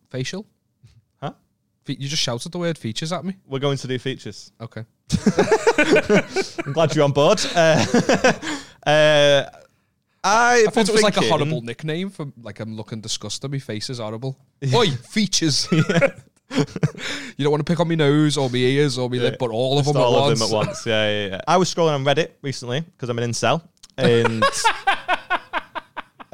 Facial? 0.09 0.45
Huh? 1.21 1.33
Fe- 1.83 1.97
You 1.99 2.07
just 2.07 2.23
shouted 2.23 2.53
the 2.53 2.59
word 2.59 2.77
features 2.77 3.11
at 3.11 3.25
me. 3.25 3.35
We're 3.45 3.59
going 3.59 3.77
to 3.77 3.87
do 3.87 3.99
features. 3.99 4.53
Okay. 4.61 4.85
I'm 6.65 6.71
glad 6.71 6.95
you're 6.95 7.03
on 7.03 7.11
board. 7.11 7.41
Uh, 7.53 8.33
uh, 8.87 9.43
I, 10.27 10.65
I 10.67 10.71
thought 10.71 10.89
it 10.89 10.93
was 10.93 11.03
like 11.03 11.17
a 11.17 11.21
horrible 11.21 11.61
nickname 11.61 12.09
for 12.09 12.27
like 12.41 12.59
I'm 12.59 12.75
looking 12.75 13.01
disgusted. 13.01 13.51
My 13.51 13.59
face 13.59 13.89
is 13.89 13.99
horrible. 13.99 14.37
Oi, 14.73 14.91
features. 14.91 15.67
you 15.71 15.83
don't 17.39 17.51
want 17.51 17.65
to 17.65 17.71
pick 17.71 17.79
on 17.79 17.87
my 17.87 17.95
nose 17.95 18.37
or 18.37 18.49
my 18.49 18.57
ears 18.57 18.97
or 18.97 19.09
my 19.09 19.17
lip, 19.17 19.37
but 19.39 19.49
all 19.49 19.79
of 19.79 19.85
them, 19.85 19.97
all 19.97 20.15
at, 20.15 20.19
of 20.19 20.23
once. 20.27 20.39
them 20.39 20.47
at 20.47 20.53
once. 20.53 20.85
Yeah, 20.85 21.09
yeah, 21.09 21.27
yeah. 21.27 21.41
I 21.47 21.57
was 21.57 21.73
scrolling 21.73 21.95
on 21.95 22.03
Reddit 22.03 22.31
recently 22.41 22.81
because 22.81 23.09
I'm 23.09 23.19
an 23.19 23.29
incel, 23.29 23.61
and 23.97 24.43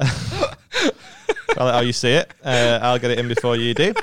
I'll 1.56 1.66
let 1.66 1.74
how 1.74 1.80
you 1.80 1.92
see 1.92 2.12
it. 2.12 2.32
Uh, 2.44 2.80
I'll 2.82 2.98
get 2.98 3.10
it 3.12 3.18
in 3.18 3.28
before 3.28 3.56
you 3.56 3.74
do. 3.74 3.94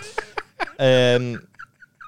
Um, 0.79 1.47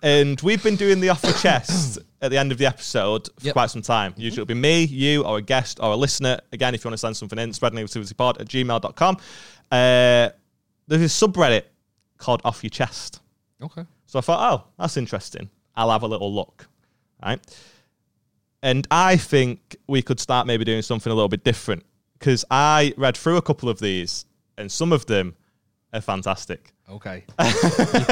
and 0.02 0.40
we've 0.42 0.64
been 0.64 0.76
doing 0.76 1.00
the 1.00 1.10
off 1.10 1.22
the 1.22 1.34
chest 1.34 2.00
at 2.24 2.32
the 2.32 2.38
end 2.40 2.52
of 2.52 2.58
the 2.58 2.66
episode 2.66 3.28
for 3.38 3.46
Yep. 3.48 3.54
quite 3.54 3.70
some 3.70 3.82
time. 3.84 4.14
Usually 4.18 4.42
it'll 4.42 4.48
be 4.48 4.54
me, 4.56 4.86
you, 4.86 5.24
or 5.24 5.38
a 5.38 5.42
guest, 5.42 5.80
or 5.82 5.92
a 5.92 5.96
listener. 5.96 6.40
Again, 6.52 6.74
if 6.74 6.84
you 6.84 6.88
want 6.90 6.94
to 6.94 6.98
send 6.98 7.16
something 7.18 7.38
in, 7.38 7.52
spreadnegativitypod 7.52 8.40
at 8.42 8.48
gmail.com. 8.48 9.18
Uh, 9.72 10.30
there's 10.88 11.02
a 11.02 11.28
subreddit 11.28 11.64
called 12.18 12.42
Off 12.46 12.64
Your 12.64 12.70
Chest. 12.72 13.20
Okay. 13.62 13.86
So 14.06 14.20
I 14.20 14.22
thought, 14.22 14.54
oh, 14.54 14.68
that's 14.80 14.98
interesting. 14.98 15.50
I'll 15.76 15.92
have 15.92 16.04
a 16.04 16.08
little 16.08 16.34
look. 16.34 16.68
Right. 17.24 17.40
And 18.62 18.88
I 18.92 19.18
think 19.18 19.76
we 19.88 20.02
could 20.02 20.20
start 20.20 20.48
maybe 20.48 20.64
doing 20.64 20.82
something 20.82 21.12
a 21.12 21.16
little 21.16 21.30
bit 21.30 21.44
different 21.44 21.84
because 22.18 22.46
I 22.50 22.94
read 22.98 23.18
through 23.18 23.38
a 23.38 23.42
couple 23.42 23.68
of 23.70 23.80
these 23.80 24.26
and 24.58 24.72
some 24.72 24.94
of 24.94 25.06
them 25.08 25.36
are 25.94 26.02
fantastic. 26.02 26.73
Okay. 26.90 27.24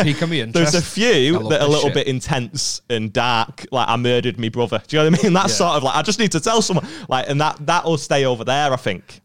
Piquing 0.03 0.29
me 0.29 0.41
interest. 0.41 0.71
There's 0.71 0.75
a 0.75 0.81
few 0.81 1.39
that 1.49 1.61
are 1.61 1.65
a 1.65 1.69
little 1.69 1.89
shit. 1.89 1.93
bit 1.93 2.07
intense 2.07 2.81
and 2.89 3.11
dark, 3.11 3.65
like 3.71 3.87
I 3.87 3.95
murdered 3.97 4.39
me 4.39 4.49
brother. 4.49 4.81
Do 4.87 4.97
you 4.97 5.03
know 5.03 5.09
what 5.11 5.19
I 5.19 5.23
mean? 5.23 5.33
That's 5.33 5.53
Yeah. 5.53 5.67
sort 5.67 5.77
of 5.77 5.83
like 5.83 5.95
I 5.95 6.01
just 6.01 6.19
need 6.19 6.31
to 6.31 6.39
tell 6.39 6.61
someone, 6.61 6.87
like, 7.09 7.29
and 7.29 7.39
that 7.41 7.57
that 7.67 7.85
will 7.85 7.97
stay 7.97 8.25
over 8.25 8.43
there. 8.43 8.71
I 8.71 8.77
think 8.77 9.21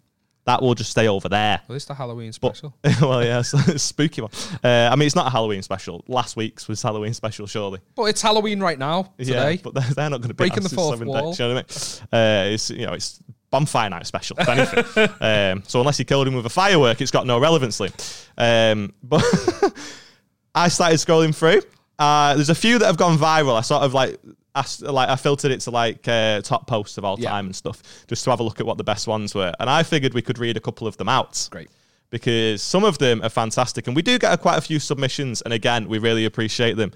that 0.46 0.62
will 0.62 0.74
just 0.74 0.90
stay 0.90 1.08
over 1.08 1.28
there. 1.28 1.60
Well, 1.68 1.74
it's 1.74 1.86
the 1.86 1.94
Halloween 1.94 2.32
But, 2.40 2.56
special. 2.56 2.74
well, 3.08 3.24
yeah, 3.24 3.40
it's 3.40 3.52
a 3.68 3.78
spooky 3.78 4.20
one. 4.22 4.30
Uh, 4.62 4.88
I 4.92 4.94
mean, 4.96 5.06
it's 5.06 5.16
not 5.16 5.26
a 5.26 5.30
Halloween 5.30 5.62
special. 5.62 6.04
Last 6.06 6.36
week's 6.36 6.68
was 6.68 6.80
Halloween 6.82 7.14
special, 7.14 7.46
surely. 7.48 7.80
But 7.96 8.04
it's 8.04 8.22
Halloween 8.22 8.60
right 8.60 8.78
now, 8.78 9.12
today. 9.18 9.52
Yeah, 9.54 9.60
but 9.62 9.74
they're, 9.74 9.94
they're 9.94 10.10
not 10.10 10.18
going 10.20 10.28
to 10.28 10.34
be 10.34 10.48
Breaking 10.48 10.62
the 10.62 10.68
fourth 10.68 11.00
wall. 11.04 11.30
Days, 11.32 11.38
you 11.40 11.48
know 11.48 11.54
what 11.54 12.02
I 12.12 12.18
mean? 12.18 12.48
Uh, 12.48 12.54
it's 12.54 12.70
you 12.70 12.86
know 12.86 12.92
it's 12.92 13.20
bonfire 13.50 13.90
night 13.90 14.06
special. 14.06 14.36
If 14.38 14.48
anything, 14.48 15.08
um, 15.20 15.62
so 15.66 15.80
unless 15.80 15.98
you 15.98 16.04
killed 16.04 16.26
him 16.28 16.34
with 16.34 16.46
a 16.46 16.50
firework, 16.50 17.00
it's 17.00 17.10
got 17.10 17.26
no 17.26 17.38
relevancy. 17.38 17.90
Um, 18.38 18.92
but 19.02 19.22
I 20.54 20.68
started 20.68 20.96
scrolling 20.96 21.34
through. 21.34 21.62
Uh, 21.98 22.34
there's 22.34 22.50
a 22.50 22.54
few 22.54 22.78
that 22.78 22.86
have 22.86 22.96
gone 22.96 23.16
viral. 23.18 23.56
I 23.56 23.60
sort 23.62 23.82
of 23.82 23.94
like. 23.94 24.18
S- 24.54 24.80
like 24.80 25.10
I 25.10 25.16
filtered 25.16 25.50
it 25.50 25.60
to 25.60 25.70
like 25.70 26.08
uh, 26.08 26.40
top 26.40 26.66
posts 26.66 26.96
of 26.96 27.04
all 27.04 27.20
Yeah. 27.20 27.28
time 27.28 27.44
and 27.44 27.54
stuff, 27.54 27.82
just 28.08 28.24
to 28.24 28.30
have 28.30 28.40
a 28.40 28.42
look 28.42 28.58
at 28.58 28.64
what 28.64 28.78
the 28.78 28.84
best 28.84 29.06
ones 29.06 29.34
were. 29.34 29.52
And 29.60 29.68
I 29.68 29.82
figured 29.82 30.14
we 30.14 30.22
could 30.22 30.38
read 30.38 30.56
a 30.56 30.60
couple 30.60 30.86
of 30.86 30.96
them 30.96 31.10
out 31.10 31.46
Great. 31.50 31.68
because 32.08 32.62
some 32.62 32.82
of 32.82 32.96
them 32.96 33.20
are 33.22 33.28
fantastic 33.28 33.86
and 33.86 33.94
we 33.94 34.00
do 34.00 34.18
get 34.18 34.32
a, 34.32 34.38
quite 34.38 34.56
a 34.56 34.62
few 34.62 34.78
submissions 34.78 35.42
and 35.42 35.52
again 35.52 35.88
we 35.90 35.98
really 35.98 36.24
appreciate 36.24 36.78
them 36.78 36.90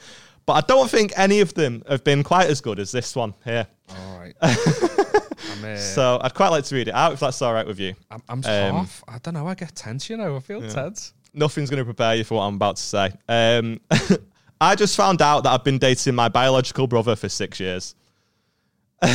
but 0.47 0.53
i 0.55 0.61
don't 0.67 0.91
think 0.91 1.13
any 1.17 1.41
of 1.41 1.55
them 1.55 1.83
have 1.89 2.03
been 2.05 2.23
quite 2.23 2.49
as 2.49 2.61
good 2.61 2.79
as 2.79 2.91
this 2.93 3.15
one 3.17 3.35
here 3.45 3.67
All 3.89 4.19
right. 4.19 4.35
I'm, 4.43 5.65
uh, 5.65 5.77
so 5.77 6.19
i'd 6.23 6.35
quite 6.35 6.49
like 6.49 6.65
to 6.65 6.75
read 6.75 6.89
it 6.89 6.95
out 6.95 7.13
if 7.13 7.21
that's 7.21 7.41
all 7.43 7.53
right 7.53 7.67
with 7.67 7.79
you 7.81 7.95
I'm, 8.11 8.23
I'm 8.29 8.39
um, 8.39 8.77
half. 8.77 9.05
I 9.09 9.19
don't 9.19 9.35
know. 9.35 9.47
I 9.47 9.55
get 9.55 9.75
tense, 9.75 10.09
you 10.11 10.17
know. 10.17 10.37
I 10.37 10.41
feel 10.41 10.67
tense. 10.69 11.13
nothing's 11.35 11.71
going 11.71 11.79
to 11.79 11.85
prepare 11.85 12.15
you 12.17 12.25
for 12.25 12.37
what 12.37 12.43
i'm 12.45 12.55
about 12.57 12.77
to 12.77 12.83
say 12.83 13.13
um, 13.29 13.81
i 14.61 14.75
just 14.75 14.97
found 14.97 15.23
out 15.23 15.45
that 15.45 15.51
i've 15.51 15.65
been 15.65 15.79
dating 15.79 16.15
my 16.15 16.29
biological 16.29 16.87
brother 16.87 17.17
for 17.17 17.29
six 17.29 17.59
years 17.61 17.95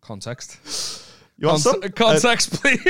Context. 0.00 1.06
you 1.38 1.46
want 1.46 1.62
Con- 1.62 1.72
some? 1.74 1.82
Uh, 1.84 1.88
context, 1.94 2.52
please. 2.60 2.80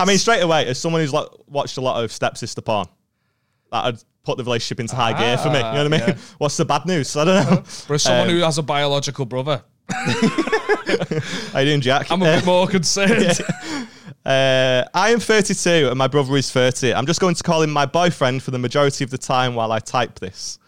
I 0.00 0.04
mean, 0.04 0.18
straight 0.18 0.40
away, 0.40 0.66
as 0.66 0.78
someone 0.78 1.00
who's 1.00 1.12
like 1.12 1.28
watched 1.46 1.76
a 1.76 1.80
lot 1.80 2.02
of 2.02 2.10
stepsister 2.12 2.60
porn, 2.60 2.86
that'd 3.84 4.04
put 4.24 4.36
the 4.38 4.44
relationship 4.44 4.80
into 4.80 4.96
high 4.96 5.12
gear 5.18 5.38
for 5.38 5.48
me. 5.50 5.58
You 5.58 5.62
know 5.62 5.72
what 5.72 5.86
I 5.86 5.88
mean? 5.88 6.00
yeah. 6.00 6.16
What's 6.38 6.56
the 6.56 6.64
bad 6.64 6.84
news? 6.86 7.16
I 7.16 7.24
don't 7.24 7.50
know. 7.50 7.56
For 7.64 7.94
as 7.94 8.02
someone 8.02 8.28
Um, 8.28 8.34
who 8.34 8.40
has 8.42 8.58
a 8.58 8.62
biological 8.62 9.24
brother, 9.24 9.62
How 11.52 11.60
you 11.60 11.66
doing, 11.66 11.80
Jack? 11.80 12.10
I'm 12.10 12.22
a 12.22 12.24
bit 12.24 12.44
more 12.44 12.66
concerned. 12.66 13.38
Uh, 14.24 14.84
I 14.94 15.10
am 15.10 15.20
32 15.20 15.88
and 15.88 15.96
my 15.96 16.08
brother 16.08 16.36
is 16.36 16.50
30. 16.50 16.94
I'm 16.94 17.06
just 17.06 17.20
going 17.20 17.34
to 17.36 17.42
call 17.42 17.62
him 17.62 17.70
my 17.70 17.86
boyfriend 17.86 18.42
for 18.42 18.50
the 18.50 18.58
majority 18.58 19.04
of 19.04 19.10
the 19.10 19.18
time 19.18 19.54
while 19.54 19.70
I 19.70 19.78
type 19.78 20.18
this. 20.18 20.58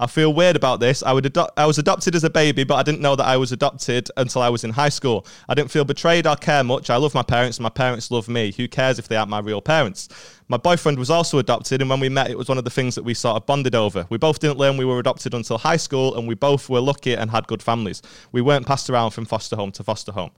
I 0.00 0.06
feel 0.06 0.32
weird 0.32 0.54
about 0.54 0.78
this. 0.78 1.02
I, 1.02 1.12
would 1.12 1.36
I 1.56 1.66
was 1.66 1.78
adopted 1.78 2.14
as 2.14 2.22
a 2.22 2.30
baby, 2.30 2.62
but 2.62 2.76
I 2.76 2.84
didn't 2.84 3.00
know 3.00 3.16
that 3.16 3.26
I 3.26 3.36
was 3.36 3.50
adopted 3.50 4.08
until 4.16 4.42
I 4.42 4.48
was 4.48 4.62
in 4.62 4.70
high 4.70 4.90
school. 4.90 5.26
I 5.48 5.54
didn't 5.54 5.72
feel 5.72 5.84
betrayed 5.84 6.24
or 6.24 6.36
care 6.36 6.62
much. 6.62 6.88
I 6.88 6.96
love 6.96 7.14
my 7.14 7.24
parents, 7.24 7.58
and 7.58 7.64
my 7.64 7.68
parents 7.68 8.10
love 8.12 8.28
me. 8.28 8.52
Who 8.56 8.68
cares 8.68 9.00
if 9.00 9.08
they 9.08 9.16
aren't 9.16 9.30
my 9.30 9.40
real 9.40 9.60
parents? 9.60 10.08
My 10.46 10.56
boyfriend 10.56 11.00
was 11.00 11.10
also 11.10 11.38
adopted, 11.38 11.80
and 11.80 11.90
when 11.90 11.98
we 11.98 12.08
met, 12.08 12.30
it 12.30 12.38
was 12.38 12.48
one 12.48 12.58
of 12.58 12.64
the 12.64 12.70
things 12.70 12.94
that 12.94 13.02
we 13.02 13.12
sort 13.12 13.36
of 13.36 13.46
bonded 13.46 13.74
over. 13.74 14.06
We 14.08 14.18
both 14.18 14.38
didn't 14.38 14.58
learn 14.58 14.76
we 14.76 14.84
were 14.84 15.00
adopted 15.00 15.34
until 15.34 15.58
high 15.58 15.76
school, 15.76 16.16
and 16.16 16.28
we 16.28 16.36
both 16.36 16.68
were 16.68 16.80
lucky 16.80 17.14
and 17.14 17.28
had 17.28 17.48
good 17.48 17.62
families. 17.62 18.00
We 18.30 18.40
weren't 18.40 18.66
passed 18.66 18.88
around 18.88 19.10
from 19.10 19.24
foster 19.24 19.56
home 19.56 19.72
to 19.72 19.82
foster 19.82 20.12
home. 20.12 20.30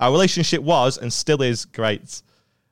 Our 0.00 0.10
relationship 0.10 0.62
was 0.62 0.98
and 0.98 1.12
still 1.12 1.40
is 1.40 1.66
great. 1.66 2.20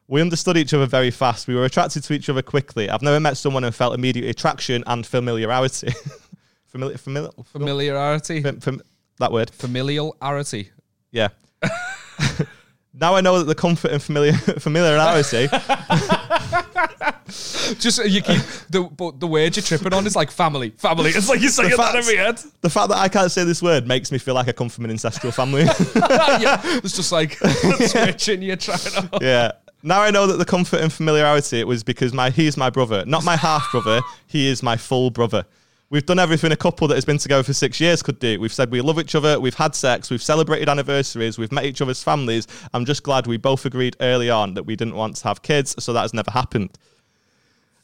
We 0.09 0.21
understood 0.21 0.57
each 0.57 0.75
other 0.75 0.87
very 0.87 1.13
fast. 1.13 1.47
We 1.47 1.55
were 1.55 1.65
attracted 1.65 2.03
to 2.03 2.13
each 2.13 2.29
other 2.29 2.43
quickly. 2.43 2.91
I've 2.91 3.01
never 3.01 3.21
met 3.21 3.37
someone 3.37 3.63
and 3.63 3.75
felt 3.75 3.95
immediate 3.95 4.29
attraction 4.29 4.83
and 4.89 5.07
familiarity. 5.07 5.95
familiar, 6.73 6.97
familiar, 6.99 7.31
Familiarity. 7.53 8.43
fam- 8.43 8.61
fam- 8.61 8.81
that 9.19 9.31
word. 9.31 9.51
Familiarity. 9.51 10.71
Yeah. 11.11 11.29
now 12.95 13.15
I 13.15 13.21
know 13.21 13.39
that 13.39 13.45
the 13.45 13.55
comfort 13.55 13.91
and 13.93 14.03
familiar 14.03 14.33
familiarity. 14.59 15.49
Just 17.79 18.01
uh, 18.01 18.05
you 18.05 18.21
keep 18.21 18.41
the 18.71 18.83
but 18.95 19.19
the 19.21 19.27
word 19.27 19.57
you're 19.57 19.63
tripping 19.63 19.95
on 19.95 20.07
is 20.07 20.15
like 20.17 20.31
family, 20.31 20.71
family. 20.71 21.11
It's 21.11 21.29
like 21.29 21.41
you're 21.41 21.51
saying 21.51 21.71
that 21.71 21.77
facts- 21.77 21.95
every 21.97 22.17
head. 22.17 22.39
the 22.61 22.69
fact 22.71 22.89
that 22.89 22.99
I 22.99 23.09
can't 23.09 23.31
say 23.31 23.45
this 23.45 23.63
word 23.63 23.87
makes 23.87 24.13
me 24.13 24.19
feel 24.19 24.35
like 24.35 24.49
I 24.49 24.53
come 24.53 24.69
from 24.69 24.85
an 24.85 24.91
ancestral 24.91 25.33
family. 25.33 25.63
yeah, 25.63 26.61
it's 26.83 26.95
just 26.97 27.13
like 27.13 27.35
switching. 27.35 28.43
You're 28.43 28.57
trying 28.57 28.79
to. 28.79 29.09
yeah. 29.21 29.53
Now 29.83 30.01
I 30.03 30.11
know 30.11 30.27
that 30.27 30.37
the 30.37 30.45
comfort 30.45 30.81
and 30.81 30.93
familiarity 30.93 31.61
it 31.61 31.67
was 31.67 31.83
because 31.83 32.13
my 32.13 32.31
he's 32.31 32.57
my 32.57 32.71
brother, 32.71 33.05
not 33.07 33.25
my 33.25 33.37
half 33.37 33.71
brother. 33.73 34.01
he 34.27 34.49
is 34.49 34.63
my 34.63 34.77
full 34.77 35.11
brother. 35.11 35.45
We've 35.93 36.07
done 36.07 36.19
everything 36.19 36.53
a 36.53 36.57
couple 36.57 36.89
that 36.89 36.95
has 36.95 37.05
been 37.05 37.19
together 37.19 37.43
for 37.43 37.53
six 37.53 37.79
years 37.79 38.03
could 38.03 38.19
do. 38.19 38.41
We've 38.41 38.51
said 38.51 38.71
we 38.71 38.81
love 38.81 38.99
each 38.99 39.15
other, 39.15 39.39
we've 39.39 39.57
had 39.57 39.75
sex, 39.75 40.09
we've 40.09 40.23
celebrated 40.23 40.71
anniversaries, 40.71 41.37
we've 41.37 41.53
met 41.53 41.67
each 41.67 41.83
other's 41.83 42.03
families. 42.03 42.47
I'm 42.73 42.87
just 42.87 43.03
glad 43.03 43.27
we 43.27 43.37
both 43.37 43.67
agreed 43.67 43.95
early 44.01 44.31
on 44.31 44.55
that 44.55 44.63
we 44.63 44.75
didn't 44.75 44.95
want 44.95 45.17
to 45.17 45.25
have 45.25 45.43
kids, 45.43 45.75
so 45.85 45.93
that 45.93 46.01
has 46.01 46.15
never 46.15 46.31
happened. 46.31 46.71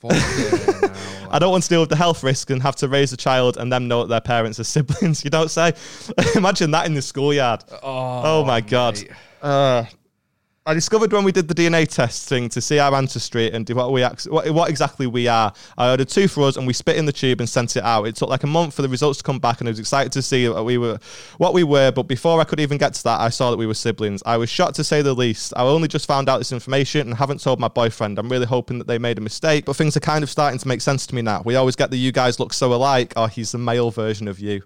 I 0.10 1.38
don't 1.38 1.50
want 1.50 1.64
to 1.64 1.68
deal 1.68 1.80
with 1.80 1.90
the 1.90 1.96
health 1.96 2.22
risk 2.22 2.48
and 2.48 2.62
have 2.62 2.76
to 2.76 2.88
raise 2.88 3.12
a 3.12 3.16
child 3.18 3.58
and 3.58 3.70
them 3.70 3.88
know 3.88 4.04
that 4.04 4.08
their 4.08 4.20
parents 4.22 4.58
are 4.58 4.64
siblings. 4.76 5.22
You 5.22 5.28
don't 5.28 5.50
say. 5.50 5.74
Imagine 6.34 6.70
that 6.70 6.86
in 6.86 6.94
the 6.94 7.02
schoolyard. 7.02 7.62
Oh, 7.82 8.42
my 8.42 8.62
god. 8.62 8.98
Uh, 9.42 9.84
I 10.68 10.74
discovered 10.74 11.14
when 11.14 11.24
we 11.24 11.32
did 11.32 11.48
the 11.48 11.54
DNA 11.54 11.88
testing 11.88 12.50
to 12.50 12.60
see 12.60 12.78
our 12.78 12.94
ancestry 12.94 13.50
and 13.50 13.66
what 13.70 13.90
we 13.90 14.02
what, 14.02 14.50
what 14.50 14.68
exactly 14.68 15.06
we 15.06 15.26
are. 15.26 15.50
I 15.78 15.88
ordered 15.92 16.10
two 16.10 16.28
for 16.28 16.42
us 16.42 16.58
and 16.58 16.66
we 16.66 16.74
spit 16.74 16.96
in 16.98 17.06
the 17.06 17.12
tube 17.12 17.40
and 17.40 17.48
sent 17.48 17.74
it 17.78 17.82
out. 17.82 18.04
It 18.06 18.16
took 18.16 18.28
like 18.28 18.42
a 18.42 18.46
month 18.46 18.74
for 18.74 18.82
the 18.82 18.88
results 18.90 19.16
to 19.16 19.24
come 19.24 19.38
back 19.38 19.60
and 19.60 19.68
I 19.68 19.70
was 19.70 19.78
excited 19.78 20.12
to 20.12 20.20
see 20.20 20.46
what 20.46 20.66
we 20.66 20.76
were 20.76 20.98
what 21.38 21.54
we 21.54 21.64
were. 21.64 21.90
But 21.90 22.02
before 22.02 22.38
I 22.38 22.44
could 22.44 22.60
even 22.60 22.76
get 22.76 22.92
to 22.92 23.04
that, 23.04 23.18
I 23.18 23.30
saw 23.30 23.50
that 23.50 23.56
we 23.56 23.66
were 23.66 23.72
siblings. 23.72 24.22
I 24.26 24.36
was 24.36 24.50
shocked 24.50 24.74
to 24.74 24.84
say 24.84 25.00
the 25.00 25.14
least. 25.14 25.54
I 25.56 25.62
only 25.62 25.88
just 25.88 26.04
found 26.06 26.28
out 26.28 26.36
this 26.36 26.52
information 26.52 27.00
and 27.08 27.16
haven't 27.16 27.40
told 27.40 27.58
my 27.58 27.68
boyfriend. 27.68 28.18
I'm 28.18 28.28
really 28.28 28.44
hoping 28.44 28.76
that 28.76 28.86
they 28.86 28.98
made 28.98 29.16
a 29.16 29.22
mistake, 29.22 29.64
but 29.64 29.74
things 29.74 29.96
are 29.96 30.00
kind 30.00 30.22
of 30.22 30.28
starting 30.28 30.58
to 30.58 30.68
make 30.68 30.82
sense 30.82 31.06
to 31.06 31.14
me 31.14 31.22
now. 31.22 31.40
We 31.46 31.54
always 31.56 31.76
get 31.76 31.90
the 31.90 31.96
you 31.96 32.12
guys 32.12 32.38
look 32.38 32.52
so 32.52 32.74
alike, 32.74 33.14
or 33.16 33.30
he's 33.30 33.52
the 33.52 33.58
male 33.58 33.90
version 33.90 34.28
of 34.28 34.38
you. 34.38 34.64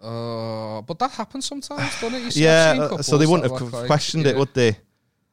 Uh, 0.00 0.80
but 0.82 1.00
that 1.00 1.10
happens 1.10 1.46
sometimes, 1.46 2.00
doesn't 2.00 2.14
it? 2.14 2.36
You 2.36 2.44
Yeah, 2.44 2.88
uh, 2.92 3.02
so 3.02 3.18
they 3.18 3.26
wouldn't 3.26 3.50
have 3.50 3.72
like- 3.72 3.86
questioned 3.88 4.26
yeah. 4.26 4.30
it, 4.30 4.36
would 4.36 4.54
they? 4.54 4.78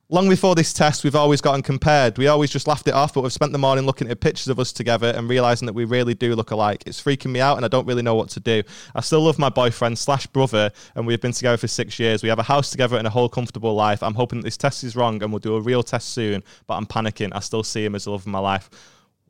Long 0.10 0.30
before 0.30 0.56
this 0.56 0.72
test, 0.72 1.04
we've 1.04 1.18
always 1.18 1.42
gotten 1.42 1.62
compared. 1.62 2.18
We 2.18 2.28
always 2.28 2.50
just 2.50 2.66
laughed 2.66 2.88
it 2.88 2.94
off, 2.94 3.14
but 3.14 3.24
we've 3.24 3.34
spent 3.34 3.52
the 3.52 3.58
morning 3.58 3.86
looking 3.86 4.10
at 4.10 4.22
pictures 4.22 4.48
of 4.48 4.58
us 4.58 4.72
together 4.72 5.08
and 5.14 5.28
realizing 5.28 5.66
that 5.66 5.74
we 5.74 5.84
really 5.84 6.14
do 6.14 6.34
look 6.34 6.52
alike. 6.52 6.82
It's 6.86 7.04
freaking 7.04 7.32
me 7.32 7.42
out, 7.42 7.58
and 7.58 7.66
I 7.66 7.68
don't 7.68 7.86
really 7.86 8.04
know 8.04 8.16
what 8.16 8.30
to 8.30 8.40
do. 8.40 8.64
I 8.96 9.02
still 9.02 9.20
love 9.20 9.38
my 9.38 9.50
boyfriend 9.50 10.00
slash 10.00 10.26
brother, 10.28 10.72
and 10.96 11.06
we've 11.06 11.20
been 11.20 11.34
together 11.34 11.58
for 11.58 11.68
six 11.68 12.00
years. 12.00 12.24
We 12.24 12.30
have 12.30 12.40
a 12.40 12.44
house 12.44 12.72
together 12.72 12.96
and 12.96 13.06
a 13.06 13.10
whole 13.10 13.28
comfortable 13.28 13.76
life. 13.76 14.02
I'm 14.02 14.14
hoping 14.14 14.40
that 14.40 14.46
this 14.46 14.56
test 14.56 14.86
is 14.86 14.96
wrong, 14.96 15.22
and 15.22 15.30
we'll 15.34 15.40
do 15.40 15.58
a 15.58 15.62
real 15.62 15.84
test 15.84 16.14
soon. 16.14 16.42
But 16.68 16.76
I'm 16.76 16.86
panicking. 16.86 17.32
I 17.34 17.42
still 17.42 17.64
see 17.64 17.84
him 17.84 17.94
as 17.94 18.06
the 18.06 18.12
love 18.12 18.22
of 18.22 18.28
my 18.28 18.40
life. 18.40 18.70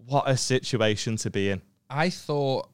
What 0.06 0.30
a 0.30 0.38
situation 0.38 1.16
to 1.18 1.32
be 1.32 1.50
in. 1.50 1.64
I 1.90 2.12
thought 2.12 2.70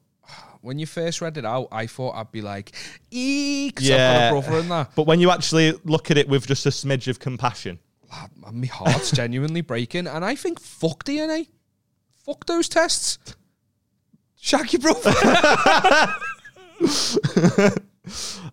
when 0.60 0.78
you 0.78 0.84
first 0.84 1.22
read 1.22 1.38
it 1.38 1.46
out, 1.46 1.68
I 1.72 1.86
thought 1.86 2.16
I'd 2.16 2.32
be 2.32 2.42
like, 2.42 2.72
eek, 3.10 3.78
Yeah. 3.80 3.94
I've 3.94 4.20
got 4.20 4.28
a 4.28 4.42
brother 4.42 4.62
in 4.62 4.68
that. 4.68 4.90
But 4.94 5.06
when 5.06 5.20
you 5.20 5.30
actually 5.30 5.72
look 5.84 6.10
at 6.10 6.18
it 6.18 6.28
with 6.28 6.46
just 6.46 6.66
a 6.66 6.68
smidge 6.68 7.08
of 7.08 7.18
compassion, 7.18 7.78
Lad, 8.14 8.30
my 8.54 8.66
heart's 8.66 9.10
genuinely 9.16 9.60
breaking, 9.60 10.06
and 10.06 10.24
I 10.24 10.34
think 10.34 10.60
fuck 10.60 11.04
DNA, 11.04 11.48
fuck 12.24 12.46
those 12.46 12.68
tests. 12.68 13.18
Shag 14.36 14.72
your 14.72 14.80
brother. 14.80 15.10
uh, 17.60 17.70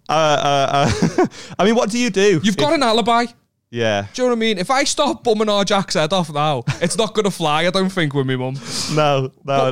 uh, 0.09 0.89
uh, 0.89 1.27
I 1.59 1.65
mean, 1.65 1.75
what 1.75 1.89
do 1.89 1.99
you 1.99 2.09
do? 2.09 2.39
You've 2.43 2.57
got 2.57 2.73
an 2.73 2.83
alibi. 2.83 3.25
yeah. 3.69 4.07
Do 4.13 4.21
you 4.21 4.27
know 4.27 4.31
what 4.31 4.37
I 4.37 4.39
mean? 4.39 4.57
If 4.57 4.71
I 4.71 4.85
start 4.85 5.23
bumming 5.23 5.49
our 5.49 5.65
Jack's 5.65 5.95
head 5.95 6.13
off 6.13 6.33
now, 6.33 6.63
it's 6.81 6.97
not 6.97 7.13
going 7.13 7.25
to 7.25 7.31
fly, 7.31 7.67
I 7.67 7.71
don't 7.71 7.89
think, 7.89 8.13
with 8.13 8.25
me 8.25 8.37
mum. 8.37 8.55
No, 8.93 9.31
no. 9.43 9.71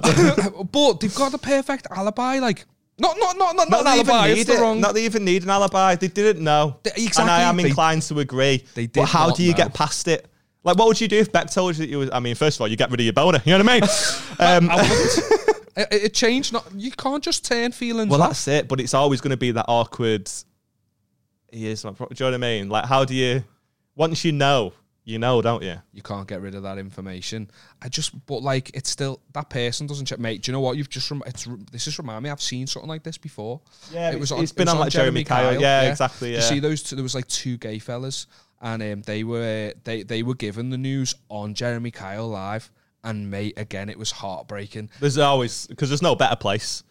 but 0.72 1.00
they've 1.00 1.16
got 1.16 1.32
the 1.32 1.40
perfect 1.42 1.88
alibi. 1.90 2.40
Like, 2.40 2.66
not, 3.00 3.18
not, 3.20 3.38
not, 3.38 3.56
not, 3.56 3.70
not 3.70 3.82
an 3.82 3.88
alibi. 3.88 4.28
It's 4.30 4.46
the 4.46 4.54
it. 4.56 4.60
wrong. 4.60 4.80
Not 4.82 4.94
they 4.94 5.06
even 5.06 5.26
need 5.26 5.44
an 5.44 5.50
alibi. 5.50 5.96
They 5.96 6.08
didn't 6.08 6.44
know. 6.44 6.78
They- 6.84 6.92
And 6.92 7.00
I 7.00 7.06
exactly. 7.06 7.32
am 7.44 7.58
They- 7.58 7.68
inclined 7.70 8.02
to 8.04 8.20
agree. 8.20 8.64
they 8.76 8.88
But 8.88 9.06
how 9.06 9.32
do 9.32 9.44
you 9.44 9.52
know. 9.52 9.58
get 9.58 9.74
past 9.74 10.08
it? 10.08 10.28
Like, 10.64 10.78
what 10.78 10.88
would 10.88 11.00
you 11.00 11.08
do 11.08 11.18
if 11.18 11.32
Beck 11.32 11.50
told 11.50 11.76
you 11.78 11.86
that 11.86 11.90
you 11.90 12.00
was? 12.00 12.10
I 12.12 12.20
mean, 12.20 12.36
first 12.36 12.58
of 12.58 12.62
all, 12.62 12.68
you 12.68 12.76
get 12.76 12.92
rid 12.92 13.00
of 13.00 13.04
your 13.06 13.14
boner. 13.14 13.42
You 13.46 13.58
know 13.58 13.64
what 13.64 13.70
I 13.70 13.80
mean? 13.80 13.84
um, 14.40 14.70
I 14.70 14.76
wouldn't. 14.82 15.68
it, 15.78 15.88
it 16.06 16.14
changed. 16.14 16.52
Not 16.52 16.66
you 16.76 16.92
can't 16.92 17.24
just 17.24 17.46
turn 17.46 17.72
feelings. 17.72 18.10
well, 18.12 18.22
off. 18.22 18.30
that's 18.32 18.48
it. 18.50 18.68
But 18.68 18.82
it's 18.82 18.94
always 18.94 19.22
going 19.22 19.32
to 19.32 19.38
be 19.38 19.52
that 19.52 19.66
awkward. 19.70 20.30
He 21.52 21.68
is 21.68 21.82
do 21.84 21.88
you 21.98 22.08
know 22.20 22.26
what 22.28 22.34
I 22.34 22.38
mean? 22.38 22.70
Like, 22.70 22.86
how 22.86 23.06
do 23.06 23.16
you? 23.16 23.44
Once 23.96 24.24
you 24.26 24.32
know, 24.34 24.74
you 25.10 25.20
know, 25.20 25.42
don't 25.42 25.64
you? 25.64 25.76
you 25.94 26.02
can't 26.02 26.28
get 26.28 26.40
rid 26.42 26.54
of 26.56 26.64
that 26.64 26.78
information. 26.78 27.50
I 27.82 27.90
just, 27.90 28.12
but 28.28 28.44
like, 28.44 28.70
it's 28.76 28.90
still 28.90 29.20
that 29.34 29.50
person 29.50 29.88
doesn't 29.88 30.06
check. 30.06 30.20
Mate, 30.20 30.44
do 30.44 30.52
you 30.52 30.54
know 30.54 30.60
what? 30.62 30.78
You've 30.78 30.90
just, 30.90 31.10
rem- 31.10 31.24
it's 31.26 31.48
this 31.72 31.88
is 31.88 31.98
reminded 31.98 32.22
me. 32.24 32.30
I've 32.30 32.42
seen 32.42 32.68
something 32.68 32.88
like 32.88 33.04
this 33.04 33.18
before. 33.18 33.60
Yeah, 33.92 34.12
it 34.12 34.20
was. 34.20 34.32
it's- 34.32 34.38
On, 34.38 34.44
it's 34.44 34.52
it 34.52 34.56
been 34.56 34.66
was 34.68 34.74
on, 34.76 34.80
like, 34.80 34.92
Jeremy 34.92 35.24
Kyle. 35.24 35.60
Yeah, 35.60 35.90
exactly, 35.90 36.30
You 36.30 36.36
yeah. 36.36 36.42
see 36.42 36.60
those? 36.60 36.84
Two, 36.84 36.96
there 36.96 37.04
was 37.04 37.16
like 37.16 37.28
two 37.28 37.58
gay 37.58 37.80
fellas, 37.80 38.28
and 38.62 38.82
um, 38.84 39.02
they 39.02 39.24
were 39.24 39.74
they 39.84 40.04
they 40.04 40.22
were 40.24 40.36
given 40.36 40.70
the 40.70 40.78
news 40.78 41.16
on 41.30 41.54
Jeremy 41.56 41.92
Kyle 41.92 42.28
live, 42.28 42.70
and 43.04 43.32
mate, 43.32 43.56
again, 43.58 43.90
it 43.90 43.98
was 43.98 44.12
heartbreaking. 44.12 44.90
There's 45.00 45.18
always 45.18 45.66
because 45.68 45.90
there's 45.90 46.02
no 46.02 46.16
better 46.16 46.36
place. 46.36 46.84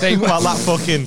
They 0.00 0.16
were 0.20 0.22
Well, 0.22 0.40
that 0.40 0.56
fucking 0.58 1.06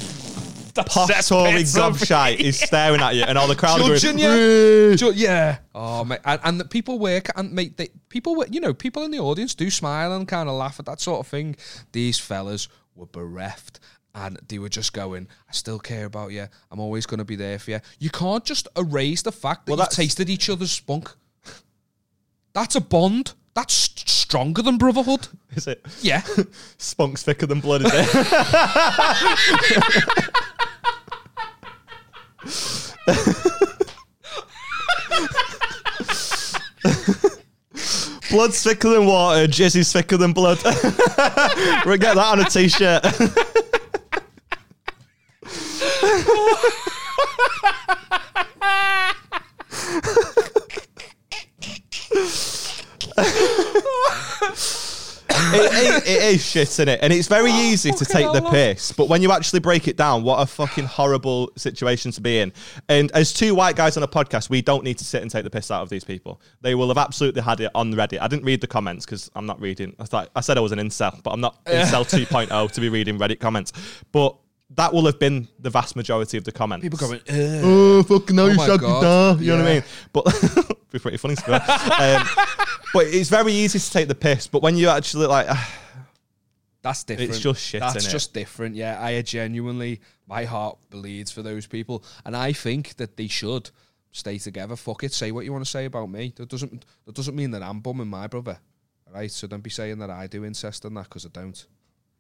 posh-Tory 0.74 1.64
gobshite 1.64 2.40
is 2.40 2.60
staring 2.60 3.02
at 3.02 3.16
you, 3.16 3.24
and 3.24 3.38
all 3.38 3.48
the 3.48 3.56
crowd 3.56 3.82
are 3.82 3.88
Judging 3.88 4.18
going, 4.18 4.38
you. 4.38 4.96
Ju- 4.96 5.14
yeah. 5.16 5.58
Oh, 5.76 6.04
mate. 6.04 6.20
And, 6.26 6.40
and 6.44 6.60
the 6.60 6.66
people 6.66 6.98
work 7.00 7.28
and 7.36 7.52
mate, 7.54 7.78
they, 7.78 7.90
people 8.10 8.36
were, 8.36 8.48
you 8.50 8.60
know, 8.60 8.74
people 8.74 9.04
in 9.04 9.12
the 9.12 9.20
audience 9.20 9.54
do 9.56 9.70
smile 9.70 10.14
and 10.14 10.28
kind 10.28 10.50
of 10.50 10.56
laugh 10.56 10.80
at 10.80 10.86
that 10.86 11.00
sort 11.02 11.20
of 11.20 11.28
thing. 11.28 11.56
These 11.92 12.20
fellas 12.20 12.68
were 12.96 13.06
bereft. 13.08 13.80
And 14.14 14.38
they 14.50 14.60
were 14.60 14.68
just 14.68 14.92
going, 14.92 15.30
I 15.48 15.54
still 15.54 15.80
care 15.80 16.04
about 16.04 16.34
you. 16.34 16.46
I'm 16.70 16.82
always 16.82 17.06
going 17.06 17.20
to 17.20 17.24
be 17.26 17.38
there 17.38 17.58
for 17.60 17.72
you. 17.72 17.80
You 17.98 18.10
can't 18.10 18.44
just 18.44 18.68
erase 18.78 19.22
the 19.22 19.32
fact 19.32 19.66
that 19.66 19.72
Well, 19.72 19.78
you've 19.78 19.84
that's- 19.90 19.96
tasted 19.96 20.30
each 20.30 20.50
other's 20.50 20.72
spunk. 20.72 21.10
That's 22.54 22.76
a 22.76 22.82
bond. 22.82 23.34
That's 23.54 23.74
st- 23.74 24.10
stronger 24.10 24.62
than 24.62 24.78
brotherhood. 24.78 25.30
"Is 25.56 25.68
it 25.68 25.86
Yeah. 26.02 26.22
spunk's 26.78 27.24
thicker 27.24 27.46
than 27.46 27.62
blood?" 27.62 27.84
Is 27.86 27.92
it? 27.94 28.10
Blood's 38.32 38.64
thicker 38.64 38.90
than 38.90 39.06
water, 39.06 39.46
jizzy's 39.46 39.92
thicker 39.92 40.18
than 40.18 40.34
blood. 40.34 40.58
we 41.86 41.98
get 41.98 42.16
that 42.16 42.18
on 42.18 42.40
a 42.40 42.46
t-shirt. 42.46 43.04
it, 55.54 56.04
it, 56.06 56.08
it 56.08 56.36
is 56.36 56.46
shit, 56.46 56.68
isn't 56.68 56.90
it? 56.90 57.00
And 57.02 57.12
it's 57.12 57.28
very 57.28 57.52
oh, 57.52 57.62
easy 57.62 57.92
to 57.92 58.06
take 58.06 58.32
the 58.32 58.42
piss, 58.50 58.92
but 58.92 59.10
when 59.10 59.22
you 59.22 59.32
actually 59.32 59.60
break 59.60 59.88
it 59.88 59.98
down, 59.98 60.24
what 60.24 60.42
a 60.42 60.46
fucking 60.46 60.86
horrible 60.86 61.52
situation 61.58 62.12
to 62.12 62.22
be 62.22 62.40
in. 62.40 62.54
And 62.90 63.12
as 63.12 63.34
two 63.34 63.56
white 63.56 63.76
guys 63.76 63.98
on 63.98 64.04
a 64.04 64.08
podcast, 64.08 64.50
we 64.50 64.62
don't 64.62 64.84
need 64.84 64.98
to 65.00 65.06
sit 65.06 65.22
and 65.22 65.32
take 65.32 65.44
the 65.44 65.50
piss 65.50 65.72
out 65.72 65.82
of 65.82 65.90
these 65.90 66.04
people. 66.04 66.42
They 66.62 66.76
will 66.76 66.88
have 66.88 66.98
absolutely 66.98 67.42
had 67.42 67.60
it 67.60 67.72
on 67.76 67.94
Reddit. 67.94 68.22
I 68.22 68.28
didn't 68.28 68.46
read 68.46 68.62
the 68.62 68.68
comments 68.68 69.06
because 69.06 69.30
I'm 69.36 69.46
not 69.46 69.60
reading. 69.62 69.96
I 70.00 70.06
thought 70.06 70.30
I 70.36 70.42
said 70.42 70.58
I 70.58 70.62
was 70.62 70.72
an 70.72 70.80
incel, 70.80 71.22
but 71.24 71.32
I'm 71.32 71.42
not 71.42 71.64
incel 71.66 72.04
2.0 72.04 72.72
to 72.72 72.82
be 72.82 72.90
reading 72.90 73.18
Reddit 73.18 73.40
comments. 73.40 73.74
But 74.12 74.36
that 74.76 74.94
will 74.94 75.06
have 75.06 75.20
been 75.20 75.48
the 75.60 75.70
vast 75.70 75.96
majority 75.96 76.38
of 76.38 76.44
the 76.44 76.52
comments. 76.52 76.84
People 76.84 77.00
going, 77.00 77.20
"Ugh." 77.30 77.62
oh 77.64 78.04
fucking 78.04 78.36
no, 78.36 78.46
Oh 78.46 78.50
you 78.50 78.78
God. 78.78 79.02
da. 79.02 79.42
You 79.42 79.56
know 79.58 79.64
what 79.64 79.68
I 79.68 79.74
mean? 79.74 79.84
But 80.14 80.78
be 80.92 81.00
pretty 81.00 81.18
funny 81.18 81.36
to 81.36 81.54
um, 81.54 82.46
But 82.94 83.08
it's 83.08 83.30
very 83.30 83.54
easy 83.54 83.80
to 83.80 83.92
take 83.92 84.08
the 84.08 84.16
piss. 84.16 84.48
But 84.48 84.62
when 84.62 84.76
you 84.78 84.90
actually 84.90 85.28
like, 85.28 85.48
That's 86.82 87.04
different. 87.04 87.30
It's 87.30 87.40
just 87.40 87.62
shit, 87.62 87.80
That's 87.80 88.12
just 88.12 88.34
different. 88.34 88.76
Yeah, 88.76 89.02
I 89.02 89.22
genuinely, 89.22 90.02
my 90.28 90.46
heart 90.46 90.78
bleeds 90.90 91.32
for 91.32 91.44
those 91.44 91.68
people, 91.68 92.04
and 92.26 92.36
I 92.36 92.54
think 92.54 92.96
that 92.96 93.18
they 93.18 93.28
should 93.28 93.70
stay 94.12 94.40
together. 94.40 94.76
Fuck 94.76 95.04
it, 95.04 95.14
say 95.14 95.32
what 95.32 95.46
you 95.46 95.52
want 95.52 95.64
to 95.64 95.70
say 95.70 95.86
about 95.86 96.10
me. 96.10 96.34
That 96.38 96.50
doesn't 96.50 96.86
that 97.06 97.14
doesn't 97.16 97.36
mean 97.36 97.52
that 97.52 97.62
I'm 97.62 97.82
bumming 97.82 98.08
my 98.08 98.28
brother. 98.28 98.60
All 99.08 99.14
right, 99.14 99.30
so 99.30 99.46
don't 99.48 99.62
be 99.62 99.70
saying 99.70 100.00
that 100.00 100.10
I 100.10 100.26
do 100.28 100.44
incest 100.44 100.86
and 100.86 100.98
that 100.98 101.04
because 101.04 101.26
I 101.26 101.30
don't. 101.30 101.66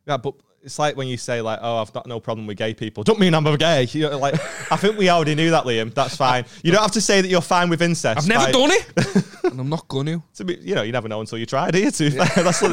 Yeah, 0.07 0.17
but 0.17 0.33
it's 0.63 0.77
like 0.77 0.95
when 0.95 1.07
you 1.07 1.17
say 1.17 1.41
like, 1.41 1.57
oh, 1.61 1.77
I've 1.77 1.91
got 1.91 2.05
no 2.05 2.19
problem 2.19 2.45
with 2.45 2.55
gay 2.57 2.73
people. 2.75 3.03
Don't 3.03 3.19
mean 3.19 3.33
I'm 3.33 3.47
a 3.47 3.57
gay. 3.57 3.87
You 3.91 4.09
know, 4.11 4.17
like, 4.19 4.35
I 4.71 4.75
think 4.75 4.95
we 4.97 5.09
already 5.09 5.33
knew 5.33 5.49
that, 5.51 5.63
Liam. 5.63 5.91
That's 5.93 6.15
fine. 6.15 6.45
You 6.63 6.71
don't 6.71 6.83
have 6.83 6.91
to 6.91 7.01
say 7.01 7.19
that 7.21 7.27
you're 7.27 7.41
fine 7.41 7.67
with 7.69 7.81
incest. 7.81 8.19
I've 8.19 8.27
never 8.27 8.45
by- 8.45 8.51
done 8.51 8.69
it. 8.71 9.43
and 9.45 9.59
I'm 9.59 9.69
not 9.69 9.87
gonna. 9.87 10.21
To 10.35 10.43
be, 10.45 10.55
you 10.61 10.75
know, 10.75 10.83
you 10.83 10.91
never 10.91 11.07
know 11.07 11.19
until 11.19 11.39
you 11.39 11.47
try, 11.47 11.71
do 11.71 11.79
you? 11.79 11.89
To 11.89 12.03
be 12.11 12.15
fair, 12.15 12.43
that's 12.43 12.61
what, 12.61 12.71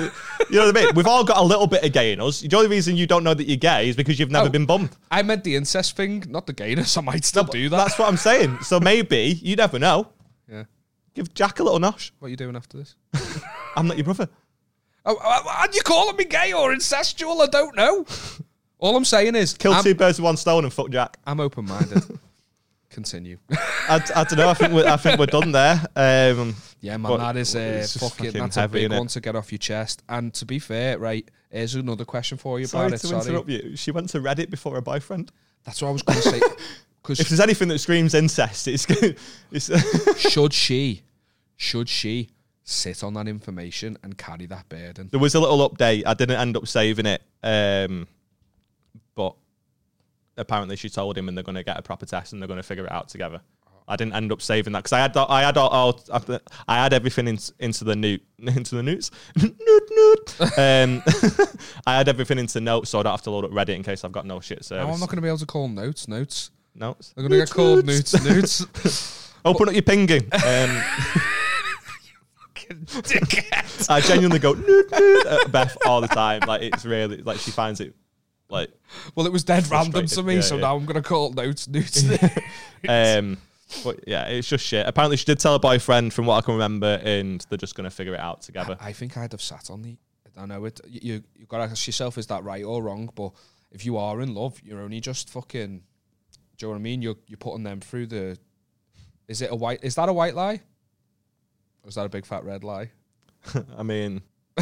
you 0.51 0.59
know 0.59 0.67
what 0.67 0.77
I 0.77 0.85
mean. 0.85 0.95
We've 0.95 1.07
all 1.07 1.25
got 1.25 1.39
a 1.39 1.43
little 1.43 1.67
bit 1.67 1.83
of 1.83 1.93
gay 1.93 2.13
in 2.13 2.21
us. 2.21 2.43
The 2.43 2.55
only 2.57 2.69
reason 2.69 2.95
you 2.95 3.07
don't 3.07 3.25
know 3.25 3.33
that 3.33 3.45
you're 3.45 3.57
gay 3.57 3.89
is 3.89 3.97
because 3.97 4.19
you've 4.21 4.31
never 4.31 4.49
Oh. 4.49 4.51
been 4.51 4.67
bumped. 4.67 4.99
I 5.11 5.23
meant 5.23 5.45
the 5.45 5.57
incest 5.57 5.97
thing, 5.97 6.25
not 6.29 6.47
the 6.47 6.53
gayness. 6.53 6.95
I 6.99 7.01
might 7.01 7.25
still 7.25 7.45
do 7.45 7.71
that. 7.71 7.77
That's 7.77 7.99
what 7.99 8.09
I'm 8.09 8.19
saying. 8.19 8.59
So 8.63 8.81
maybe 8.81 9.39
you 9.43 9.57
never 9.57 9.79
know. 9.79 10.09
yeah. 10.47 10.65
Give 11.15 11.33
Jack 11.33 11.59
a 11.59 11.63
little 11.65 11.81
nosh. 11.81 12.11
What 12.19 12.27
are 12.27 12.31
you 12.31 12.37
doing 12.37 12.55
after 12.55 12.77
this? 12.77 12.95
I'm 13.77 13.87
not 13.89 13.97
your 13.97 14.05
brother. 14.05 14.29
Oh, 15.11 15.17
oh, 15.25 15.43
are 15.63 15.69
you 15.73 15.81
calling 15.81 16.17
me 16.17 16.25
gay 16.27 16.53
or 16.53 16.71
incestual? 16.71 17.41
I 17.41 17.47
don't 17.47 17.75
know. 17.75 18.05
All 18.79 18.95
I'm 18.95 19.07
saying 19.07 19.37
is, 19.37 19.55
Kill 19.55 19.73
I'm, 19.73 19.83
two 19.83 19.95
birds 19.95 20.19
with 20.19 20.25
one 20.25 20.37
stone 20.37 20.65
and 20.65 20.73
fuck 20.73 20.91
Jack. 20.91 21.19
I'm 21.27 21.41
open-minded. 21.41 22.03
Continue. 22.91 23.39
I, 23.51 24.03
I 24.15 24.25
don't 24.25 24.37
know. 24.37 24.51
I 24.51 24.55
think 24.55 24.75
we're, 24.75 24.87
I 24.87 24.99
think 24.99 25.19
we're 25.19 25.27
done 25.27 25.53
there. 25.53 25.83
Um, 25.97 26.55
Yeah, 26.83 26.99
man, 26.99 27.19
that 27.19 27.37
is 27.39 27.57
uh, 27.57 27.87
fucking, 27.99 28.27
fucking 28.27 28.41
that's 28.41 28.57
heavy, 28.57 28.85
a 28.85 28.89
big 28.91 28.99
one 28.99 29.07
to 29.09 29.21
get 29.21 29.35
off 29.35 29.51
your 29.51 29.59
chest. 29.59 30.03
And 30.11 30.35
to 30.35 30.45
be 30.45 30.59
fair, 30.59 30.99
right, 30.99 31.27
here's 31.51 31.75
another 31.75 32.05
question 32.05 32.37
for 32.37 32.61
you 32.61 32.67
sorry 32.67 32.89
it. 32.89 32.99
to 32.99 33.07
Sorry, 33.07 33.27
interrupt 33.27 33.49
you. 33.49 33.77
She 33.77 33.91
went 33.91 34.11
to 34.11 34.21
Reddit 34.21 34.51
before 34.51 34.75
her 34.75 34.83
boyfriend. 34.83 35.33
that's 35.65 35.81
what 35.81 35.89
I 35.89 35.93
was 35.93 36.03
going 36.03 36.21
to 36.21 36.31
say. 36.31 36.41
Cause 37.03 37.19
If 37.19 37.31
there's 37.31 37.41
anything 37.41 37.69
that 37.69 37.79
screams 37.79 38.13
incest, 38.13 38.69
it's, 38.69 38.87
it's 39.51 40.21
should 40.21 40.53
she, 40.53 41.03
should 41.57 41.89
she 41.89 42.29
sit 42.69 43.03
on 43.03 43.15
that 43.15 43.29
information 43.29 43.99
and 44.03 44.17
carry 44.19 44.47
that 44.47 44.69
burden? 44.69 45.09
there 45.11 45.21
was 45.21 45.35
a 45.35 45.41
little 45.41 45.69
update. 45.69 46.03
I 46.07 46.15
didn't 46.15 46.39
end 46.39 46.57
up 46.57 46.67
saving 46.67 47.07
it, 47.07 47.23
um, 47.43 48.07
but 49.15 49.35
apparently 50.37 50.77
she 50.77 50.89
told 50.89 51.17
him, 51.17 51.29
and 51.29 51.37
they're 51.37 51.45
going 51.45 51.57
to 51.57 51.65
get 51.65 51.79
a 51.79 51.83
proper 51.83 52.07
test, 52.07 52.33
and 52.33 52.43
they're 52.43 52.49
going 52.49 52.59
to 52.59 52.63
figure 52.63 52.85
it 52.85 52.93
out 52.93 53.09
together. 53.09 53.41
I 53.89 53.97
didn't 53.97 54.13
end 54.13 54.31
up 54.33 54.43
saving 54.43 54.75
that 54.75 54.81
because 54.81 54.93
I 54.93 54.99
had 54.99 55.17
I 55.17 55.43
had 55.43 55.57
all, 55.57 55.69
all 55.71 56.01
I 56.69 56.83
had 56.83 56.93
everything 56.93 57.27
in, 57.27 57.39
into 57.59 57.85
the 57.85 57.97
newt 57.97 58.23
into 58.39 58.75
the 58.75 58.83
newts 58.83 59.11
newt 59.35 59.57
newt. 59.91 60.41
Um, 60.59 61.03
I 61.87 61.97
had 61.97 62.09
everything 62.09 62.39
into 62.39 62.61
notes, 62.61 62.91
so 62.91 63.01
I 63.01 63.05
don't 63.05 63.13
have 63.13 63.23
to 63.23 63.31
load 63.31 63.47
up 63.47 63.51
Reddit 63.51 63.77
in 63.77 63.83
case 63.83 64.05
I've 64.05 64.13
got 64.13 64.27
no 64.27 64.41
shit 64.41 64.63
So 64.65 64.77
Now 64.77 64.93
I'm 64.93 65.01
not 65.01 65.09
going 65.09 65.17
to 65.17 65.23
be 65.23 65.29
able 65.29 65.39
to 65.39 65.47
call 65.47 65.69
notes. 65.69 66.07
Notes. 66.07 66.51
notes. 66.75 67.15
They're 67.17 67.27
going 67.27 67.41
to 67.41 67.47
get 67.47 67.51
called 67.51 67.87
newts. 67.87 68.23
Newts. 68.23 69.33
Open 69.45 69.69
up 69.69 69.75
your 69.75 69.83
pinging. 69.83 70.29
Um, 70.33 70.83
Dickhead. 73.03 73.91
I 73.91 74.01
genuinely 74.01 74.39
go 74.39 74.53
newt 74.53 74.91
newt 74.91 75.27
at 75.27 75.53
Beth 75.53 75.77
all 75.87 76.01
the 76.01 76.09
time. 76.09 76.43
Like 76.47 76.63
it's 76.63 76.85
really 76.85 77.19
like 77.19 77.39
she 77.39 77.51
finds 77.51 77.81
it 77.81 77.95
like 78.51 78.71
Well, 79.15 79.27
it 79.27 79.33
was 79.33 79.45
dead 79.45 79.69
random 79.71 80.07
to 80.07 80.23
me, 80.23 80.37
yeah, 80.37 80.41
so 80.41 80.55
yeah. 80.57 80.63
now 80.63 80.77
I'm 80.77 80.87
going 80.87 81.01
to 81.01 81.07
call 81.07 81.31
it 81.31 81.35
notes. 81.35 81.69
Newts. 81.69 82.05
Um, 82.89 83.39
but 83.85 84.05
yeah, 84.07 84.27
it's 84.27 84.49
just 84.49 84.65
shit. 84.65 84.87
Apparently, 84.87 85.17
she 85.17 85.25
did 85.25 85.39
tell 85.39 85.53
her 85.53 85.59
boyfriend, 85.59 86.15
from 86.15 86.27
what 86.27 86.37
I 86.37 86.41
can 86.41 86.55
remember, 86.55 87.01
and 87.05 87.45
they're 87.49 87.59
just 87.59 87.75
going 87.75 87.89
to 87.89 87.95
figure 87.95 88.15
it 88.15 88.21
out 88.21 88.41
together. 88.41 88.77
I 88.81 88.93
think 88.93 89.17
I'd 89.17 89.33
have 89.33 89.43
sat 89.43 89.71
on 89.71 89.83
the. 89.83 89.97
I 90.37 90.47
know 90.47 90.65
it. 90.65 90.81
You 90.87 91.23
you 91.35 91.47
got 91.47 91.59
to 91.59 91.65
ask 91.65 91.87
yourself: 91.87 92.17
is 92.17 92.27
that 92.29 92.45
right 92.45 92.65
or 92.65 92.83
wrong? 92.83 93.11
But 93.15 93.33
if 93.71 93.85
you 93.85 93.97
are 93.99 94.21
in 94.21 94.35
love, 94.35 94.59
you're 94.63 94.81
only 94.81 95.01
just 95.01 95.29
fucking. 95.31 95.83
Do 96.57 96.67
you 96.67 96.69
know 96.69 96.73
what 96.73 96.79
I 96.79 96.83
mean? 96.83 97.03
You're 97.03 97.17
you're 97.27 97.39
putting 97.39 97.65
them 97.65 97.81
through 97.81 98.07
the. 98.07 98.39
Is 99.27 99.43
it 99.43 99.51
a 99.51 99.57
white? 99.57 99.81
Is 99.83 99.97
that 99.97 100.09
a 100.09 100.13
white 100.13 100.35
lie? 100.35 100.63
Is 101.87 101.95
that 101.95 102.07
a 102.07 102.09
big 102.09 102.27
fat 102.27 102.45
red 102.45 102.65
lie? 102.65 102.91
I 103.79 103.83
mean, 103.83 104.23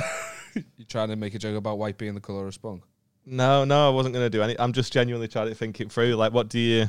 You're 0.55 0.87
trying 0.89 1.09
to 1.09 1.17
make 1.17 1.35
a 1.35 1.39
joke 1.39 1.57
about 1.57 1.79
white 1.79 1.99
being 1.99 2.15
the 2.15 2.21
color 2.21 2.47
of 2.47 2.55
spunk. 2.55 2.83
no, 3.25 3.65
no, 3.65 3.89
I 3.89 3.91
wasn't 3.91 4.15
going 4.15 4.25
to 4.27 4.31
do 4.31 4.43
any. 4.43 4.59
I'm 4.59 4.73
just 4.73 4.93
genuinely 4.93 5.29
trying 5.29 5.49
to 5.49 5.55
think 5.55 5.81
it 5.81 5.91
through. 5.93 6.15
Like, 6.15 6.33
what 6.33 6.49
do 6.49 6.59
you? 6.59 6.81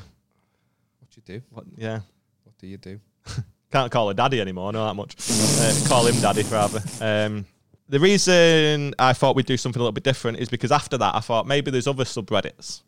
What 1.00 1.10
do 1.10 1.22
you 1.26 1.40
do? 1.40 1.46
What? 1.50 1.66
Yeah, 1.76 2.00
What 2.44 2.58
do 2.60 2.68
you 2.68 2.78
do? 2.78 3.00
can't 3.72 3.92
call 3.92 4.08
her 4.10 4.14
daddy 4.14 4.40
anymore. 4.40 4.72
Not 4.72 4.88
that 4.88 4.94
much. 4.94 5.16
uh, 5.60 5.88
call 5.90 6.06
him 6.08 6.20
daddy 6.22 6.44
rather. 6.44 6.82
Um, 7.02 7.46
the 7.90 8.00
reason 8.00 8.94
I 9.00 9.14
thought 9.14 9.36
we'd 9.36 9.46
do 9.46 9.58
something 9.58 9.80
a 9.80 9.84
little 9.84 9.92
bit 9.94 10.04
different 10.04 10.40
is 10.40 10.50
because 10.50 10.72
after 10.72 10.98
that, 10.98 11.16
I 11.16 11.20
thought 11.22 11.48
maybe 11.48 11.72
there's 11.72 11.88
other 11.88 12.04
subreddits 12.04 12.84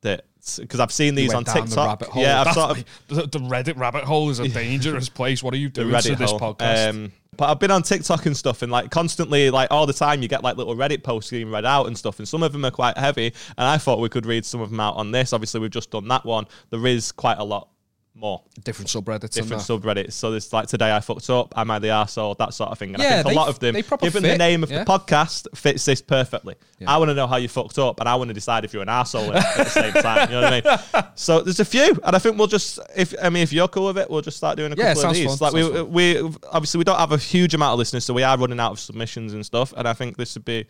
that 0.00 0.24
because 0.58 0.80
I've 0.80 0.92
seen 0.92 1.14
these 1.14 1.34
on 1.34 1.44
TikTok. 1.44 1.98
The. 2.00 2.20
Yeah, 2.20 2.40
I've 2.40 2.44
That's 2.44 2.56
sort 2.56 2.78
of 2.78 2.84
the, 3.08 3.38
the 3.38 3.44
Reddit 3.44 3.76
rabbit 3.76 4.04
hole 4.04 4.30
is 4.30 4.38
a 4.38 4.48
dangerous 4.62 5.08
place. 5.08 5.42
What 5.42 5.54
are 5.54 5.58
you 5.58 5.68
doing 5.68 5.88
to 5.88 6.16
this 6.16 6.30
hole. 6.30 6.40
podcast? 6.40 6.90
Um, 6.90 7.12
but 7.36 7.50
I've 7.50 7.58
been 7.58 7.70
on 7.70 7.82
TikTok 7.82 8.26
and 8.26 8.36
stuff, 8.36 8.62
and 8.62 8.70
like 8.70 8.90
constantly, 8.90 9.50
like 9.50 9.70
all 9.70 9.86
the 9.86 9.92
time, 9.92 10.22
you 10.22 10.28
get 10.28 10.42
like 10.42 10.56
little 10.56 10.76
Reddit 10.76 11.02
posts 11.02 11.30
being 11.30 11.50
read 11.50 11.64
out 11.64 11.86
and 11.86 11.98
stuff, 11.98 12.18
and 12.18 12.28
some 12.28 12.42
of 12.42 12.52
them 12.52 12.64
are 12.64 12.70
quite 12.70 12.96
heavy. 12.96 13.26
And 13.26 13.66
I 13.66 13.78
thought 13.78 14.00
we 14.00 14.08
could 14.08 14.26
read 14.26 14.44
some 14.44 14.60
of 14.60 14.70
them 14.70 14.80
out 14.80 14.96
on 14.96 15.10
this. 15.10 15.32
Obviously, 15.32 15.60
we've 15.60 15.70
just 15.70 15.90
done 15.90 16.08
that 16.08 16.24
one. 16.24 16.46
There 16.70 16.86
is 16.86 17.12
quite 17.12 17.38
a 17.38 17.44
lot 17.44 17.68
more 18.16 18.42
different 18.62 18.88
subreddits. 18.88 19.30
different 19.32 19.62
subreddits. 19.62 20.12
So 20.12 20.30
there's 20.30 20.52
like 20.52 20.68
today 20.68 20.94
I 20.94 21.00
fucked 21.00 21.28
up, 21.30 21.52
am 21.56 21.70
I 21.70 21.80
the 21.80 21.88
arsehole, 21.88 22.36
that 22.38 22.54
sort 22.54 22.70
of 22.70 22.78
thing. 22.78 22.94
And 22.94 23.02
I 23.02 23.04
Yeah, 23.04 23.22
think 23.24 23.34
a 23.34 23.38
lot 23.38 23.48
of 23.48 23.58
them, 23.58 23.74
given 24.00 24.22
the 24.22 24.38
name 24.38 24.62
of 24.62 24.70
yeah. 24.70 24.84
the 24.84 24.84
podcast, 24.84 25.48
fits 25.56 25.84
this 25.84 26.00
perfectly. 26.00 26.54
Yeah. 26.78 26.90
I 26.92 26.98
want 26.98 27.08
to 27.10 27.14
know 27.14 27.26
how 27.26 27.36
you 27.36 27.48
fucked 27.48 27.78
up, 27.78 27.98
and 27.98 28.08
I 28.08 28.14
want 28.14 28.28
to 28.28 28.34
decide 28.34 28.64
if 28.64 28.72
you're 28.72 28.82
an 28.82 28.88
arsehole 28.88 29.34
at 29.34 29.56
the 29.56 29.64
same 29.64 29.92
time. 29.94 30.28
You 30.30 30.36
know 30.40 30.42
what 30.42 30.66
I 30.66 31.00
mean? 31.00 31.04
So 31.16 31.40
there's 31.42 31.60
a 31.60 31.64
few, 31.64 31.96
and 32.04 32.14
I 32.16 32.18
think 32.18 32.36
we'll 32.38 32.46
just, 32.48 32.78
if 32.96 33.14
I 33.22 33.30
mean, 33.30 33.42
if 33.42 33.52
you're 33.52 33.68
cool 33.68 33.86
with 33.86 33.98
it, 33.98 34.10
we'll 34.10 34.20
just 34.22 34.36
start 34.36 34.56
doing 34.56 34.72
a 34.72 34.76
Yeah, 34.76 34.94
couple 34.94 35.10
of 35.10 35.14
these. 35.16 35.38
fun, 35.38 35.52
Like 35.52 35.62
sounds 35.64 35.70
we, 35.94 36.18
fun. 36.20 36.32
we 36.32 36.38
obviously 36.52 36.78
we 36.78 36.84
don't 36.84 36.98
have 36.98 37.12
a 37.12 37.18
huge 37.18 37.54
amount 37.54 37.72
of 37.74 37.78
listeners, 37.78 38.04
so 38.04 38.14
we 38.14 38.22
are 38.22 38.36
running 38.38 38.58
out 38.60 38.72
of 38.72 38.80
submissions 38.80 39.32
and 39.32 39.44
stuff. 39.44 39.72
And 39.76 39.86
I 39.88 39.92
think 39.92 40.16
this 40.16 40.34
would 40.34 40.44
be. 40.44 40.66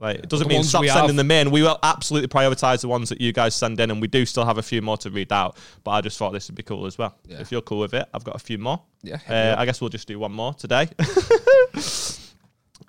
Like, 0.00 0.18
it 0.18 0.28
doesn't 0.28 0.46
the 0.46 0.54
mean 0.54 0.62
stop 0.62 0.84
sending 0.84 1.06
have- 1.08 1.16
them 1.16 1.30
in. 1.32 1.50
We 1.50 1.62
will 1.62 1.78
absolutely 1.82 2.28
prioritize 2.28 2.82
the 2.82 2.88
ones 2.88 3.08
that 3.08 3.20
you 3.20 3.32
guys 3.32 3.52
send 3.54 3.80
in, 3.80 3.90
and 3.90 4.00
we 4.00 4.06
do 4.06 4.24
still 4.24 4.44
have 4.44 4.56
a 4.58 4.62
few 4.62 4.80
more 4.80 4.96
to 4.98 5.10
read 5.10 5.32
out. 5.32 5.56
But 5.82 5.90
I 5.90 6.00
just 6.02 6.18
thought 6.18 6.32
this 6.32 6.48
would 6.48 6.54
be 6.54 6.62
cool 6.62 6.86
as 6.86 6.96
well. 6.96 7.16
Yeah. 7.26 7.40
If 7.40 7.50
you're 7.50 7.62
cool 7.62 7.80
with 7.80 7.94
it, 7.94 8.08
I've 8.14 8.22
got 8.22 8.36
a 8.36 8.38
few 8.38 8.58
more. 8.58 8.80
Yeah, 9.02 9.18
Uh. 9.28 9.56
I 9.58 9.64
guess 9.64 9.80
we'll 9.80 9.90
just 9.90 10.06
do 10.06 10.18
one 10.18 10.32
more 10.32 10.54
today. 10.54 10.88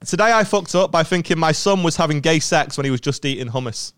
today 0.05 0.31
I 0.31 0.43
fucked 0.43 0.75
up 0.75 0.91
by 0.91 1.01
thinking 1.03 1.39
my 1.39 1.51
son 1.51 1.81
was 1.81 1.95
having 1.95 2.19
gay 2.21 2.39
sex 2.39 2.77
when 2.77 2.85
he 2.85 2.91
was 2.91 3.01
just 3.01 3.25
eating 3.25 3.47
hummus. 3.47 3.93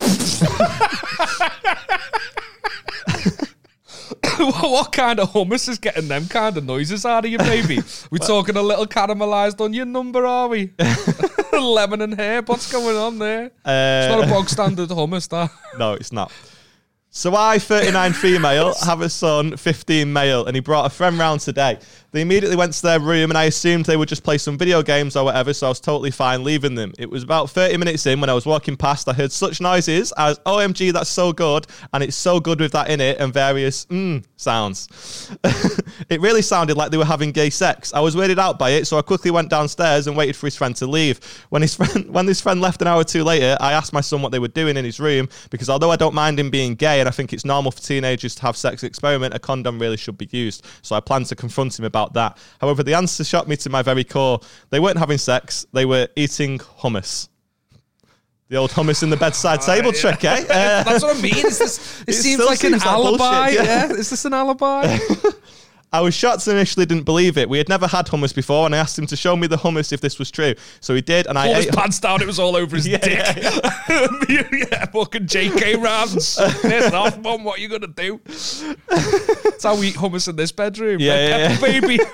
what 4.38 4.92
kind 4.92 5.20
of 5.20 5.30
hummus 5.32 5.68
is 5.68 5.78
getting 5.78 6.08
them 6.08 6.26
kind 6.26 6.56
of 6.56 6.64
noises 6.64 7.04
out 7.06 7.24
of 7.24 7.30
you, 7.30 7.38
baby? 7.38 7.80
We're 8.10 8.18
talking 8.26 8.56
a 8.56 8.62
little 8.62 8.86
caramelized 8.86 9.64
onion 9.64 9.92
number, 9.92 10.26
are 10.26 10.48
we? 10.48 10.72
Lemon 11.60 12.00
and 12.02 12.18
herb. 12.20 12.48
What's 12.48 12.70
going 12.70 12.96
on 12.96 13.18
there? 13.18 13.44
It's 13.46 13.64
not 13.64 14.20
a 14.20 14.26
Uh, 14.26 14.30
bog 14.30 14.48
standard 14.48 14.88
hummus, 14.90 15.28
that. 15.28 15.50
no, 15.78 15.94
it's 15.94 16.12
not. 16.12 16.32
So 17.10 17.34
I, 17.34 17.58
39 17.58 18.12
female, 18.12 18.74
have 18.84 19.00
a 19.00 19.08
son, 19.08 19.56
15 19.56 20.12
male, 20.12 20.46
and 20.46 20.54
he 20.56 20.60
brought 20.60 20.86
a 20.86 20.90
friend 20.90 21.18
round 21.18 21.40
today. 21.40 21.78
They 22.12 22.22
immediately 22.22 22.56
went 22.56 22.72
to 22.72 22.82
their 22.82 22.98
room, 22.98 23.30
and 23.30 23.38
I 23.38 23.44
assumed 23.44 23.84
they 23.84 23.96
would 23.96 24.08
just 24.08 24.24
play 24.24 24.38
some 24.38 24.58
video 24.58 24.82
games 24.82 25.16
or 25.16 25.24
whatever, 25.24 25.52
so 25.52 25.66
I 25.66 25.68
was 25.68 25.80
totally 25.80 26.10
fine 26.10 26.42
leaving 26.42 26.74
them. 26.74 26.92
It 26.98 27.08
was 27.08 27.22
about 27.22 27.50
30 27.50 27.76
minutes 27.76 28.04
in 28.06 28.20
when 28.20 28.28
I 28.28 28.34
was 28.34 28.46
walking 28.46 28.76
past, 28.76 29.08
I 29.08 29.12
heard 29.12 29.30
such 29.30 29.60
noises 29.60 30.12
as, 30.16 30.38
OMG, 30.40 30.92
that's 30.92 31.10
so 31.10 31.32
good, 31.32 31.66
and 31.92 32.02
it's 32.02 32.16
so 32.16 32.40
good 32.40 32.60
with 32.60 32.72
that 32.72 32.90
in 32.90 33.00
it, 33.00 33.20
and 33.20 33.32
various 33.32 33.86
mmm 33.86 34.24
sounds. 34.36 35.30
it 36.08 36.20
really 36.20 36.42
sounded 36.42 36.76
like 36.76 36.90
they 36.90 36.96
were 36.96 37.04
having 37.04 37.30
gay 37.30 37.50
sex. 37.50 37.92
I 37.92 38.00
was 38.00 38.16
weirded 38.16 38.38
out 38.38 38.58
by 38.58 38.70
it, 38.70 38.86
so 38.86 38.98
I 38.98 39.02
quickly 39.02 39.30
went 39.30 39.50
downstairs 39.50 40.06
and 40.06 40.16
waited 40.16 40.34
for 40.34 40.46
his 40.46 40.56
friend 40.56 40.74
to 40.76 40.86
leave. 40.86 41.20
When 41.50 41.62
his 41.62 41.74
friend, 41.76 42.08
when 42.10 42.26
this 42.26 42.40
friend 42.40 42.60
left 42.60 42.80
an 42.82 42.88
hour 42.88 43.00
or 43.00 43.04
two 43.04 43.22
later, 43.22 43.56
I 43.60 43.72
asked 43.72 43.92
my 43.92 44.00
son 44.00 44.22
what 44.22 44.32
they 44.32 44.38
were 44.38 44.48
doing 44.48 44.76
in 44.76 44.84
his 44.84 44.98
room 44.98 45.28
because 45.50 45.68
although 45.68 45.90
I 45.90 45.96
don't 45.96 46.14
mind 46.14 46.40
him 46.40 46.50
being 46.50 46.74
gay 46.74 47.00
and 47.00 47.08
I 47.08 47.12
think 47.12 47.32
it's 47.32 47.44
normal 47.44 47.70
for 47.70 47.82
teenagers 47.82 48.34
to 48.36 48.42
have 48.42 48.56
sex 48.56 48.82
experiment, 48.82 49.34
a 49.34 49.38
condom 49.38 49.78
really 49.78 49.96
should 49.96 50.18
be 50.18 50.28
used. 50.30 50.66
So 50.82 50.96
I 50.96 51.00
planned 51.00 51.26
to 51.26 51.36
confront 51.36 51.78
him 51.78 51.84
about 51.84 51.99
that. 52.14 52.38
However, 52.60 52.82
the 52.82 52.94
answer 52.94 53.24
shocked 53.24 53.48
me 53.48 53.56
to 53.58 53.70
my 53.70 53.82
very 53.82 54.04
core. 54.04 54.40
They 54.70 54.80
weren't 54.80 54.98
having 54.98 55.18
sex; 55.18 55.66
they 55.72 55.84
were 55.84 56.08
eating 56.16 56.58
hummus. 56.58 57.28
The 58.48 58.56
old 58.56 58.70
hummus 58.72 59.02
in 59.04 59.10
the 59.10 59.16
bedside 59.16 59.60
table 59.60 59.92
trick, 59.92 60.24
eh? 60.24 60.42
Uh, 60.42 60.44
That's 60.82 61.04
what 61.04 61.16
I 61.16 61.20
mean. 61.20 61.34
Is 61.36 61.58
this, 61.58 62.00
it 62.08 62.08
It 62.08 62.12
seems 62.14 62.40
like 62.44 62.64
an 62.64 62.70
seems 62.72 62.84
like 62.84 62.96
bullshit, 62.96 63.20
alibi. 63.20 63.48
yeah. 63.50 63.62
yeah. 63.62 63.92
Is 63.92 64.10
this 64.10 64.24
an 64.24 64.34
alibi? 64.34 64.98
I 65.92 66.00
was 66.00 66.14
shocked 66.14 66.46
and 66.46 66.56
initially 66.56 66.86
didn't 66.86 67.02
believe 67.04 67.36
it. 67.36 67.48
We 67.48 67.58
had 67.58 67.68
never 67.68 67.86
had 67.88 68.06
hummus 68.06 68.32
before, 68.34 68.64
and 68.66 68.74
I 68.74 68.78
asked 68.78 68.96
him 68.98 69.06
to 69.08 69.16
show 69.16 69.34
me 69.36 69.48
the 69.48 69.56
hummus 69.56 69.92
if 69.92 70.00
this 70.00 70.18
was 70.20 70.30
true. 70.30 70.54
So 70.80 70.94
he 70.94 71.00
did, 71.00 71.26
and 71.26 71.36
I 71.36 71.46
Pulled 71.46 71.56
his 71.56 71.66
ate. 71.66 71.72
pants 71.74 71.98
down. 71.98 72.22
It 72.22 72.26
was 72.28 72.38
all 72.38 72.54
over 72.54 72.76
his 72.76 72.86
Yeah, 72.88 72.98
dick. 72.98 73.18
yeah, 73.42 74.48
Yeah, 74.70 74.84
fucking 74.92 75.26
J.K. 75.26 75.76
Rams. 75.76 76.38
Piss 76.62 76.92
off, 76.92 77.18
mum. 77.18 77.42
What 77.42 77.58
are 77.58 77.62
you 77.62 77.68
gonna 77.68 77.88
do? 77.88 78.20
That's 78.24 79.64
how 79.64 79.76
we 79.78 79.88
eat 79.88 79.94
hummus 79.96 80.28
in 80.28 80.36
this 80.36 80.52
bedroom. 80.52 81.00
Yeah, 81.00 81.12
Red 81.14 81.28
yeah, 81.28 81.48
pepper, 81.58 81.80
baby. 81.80 81.98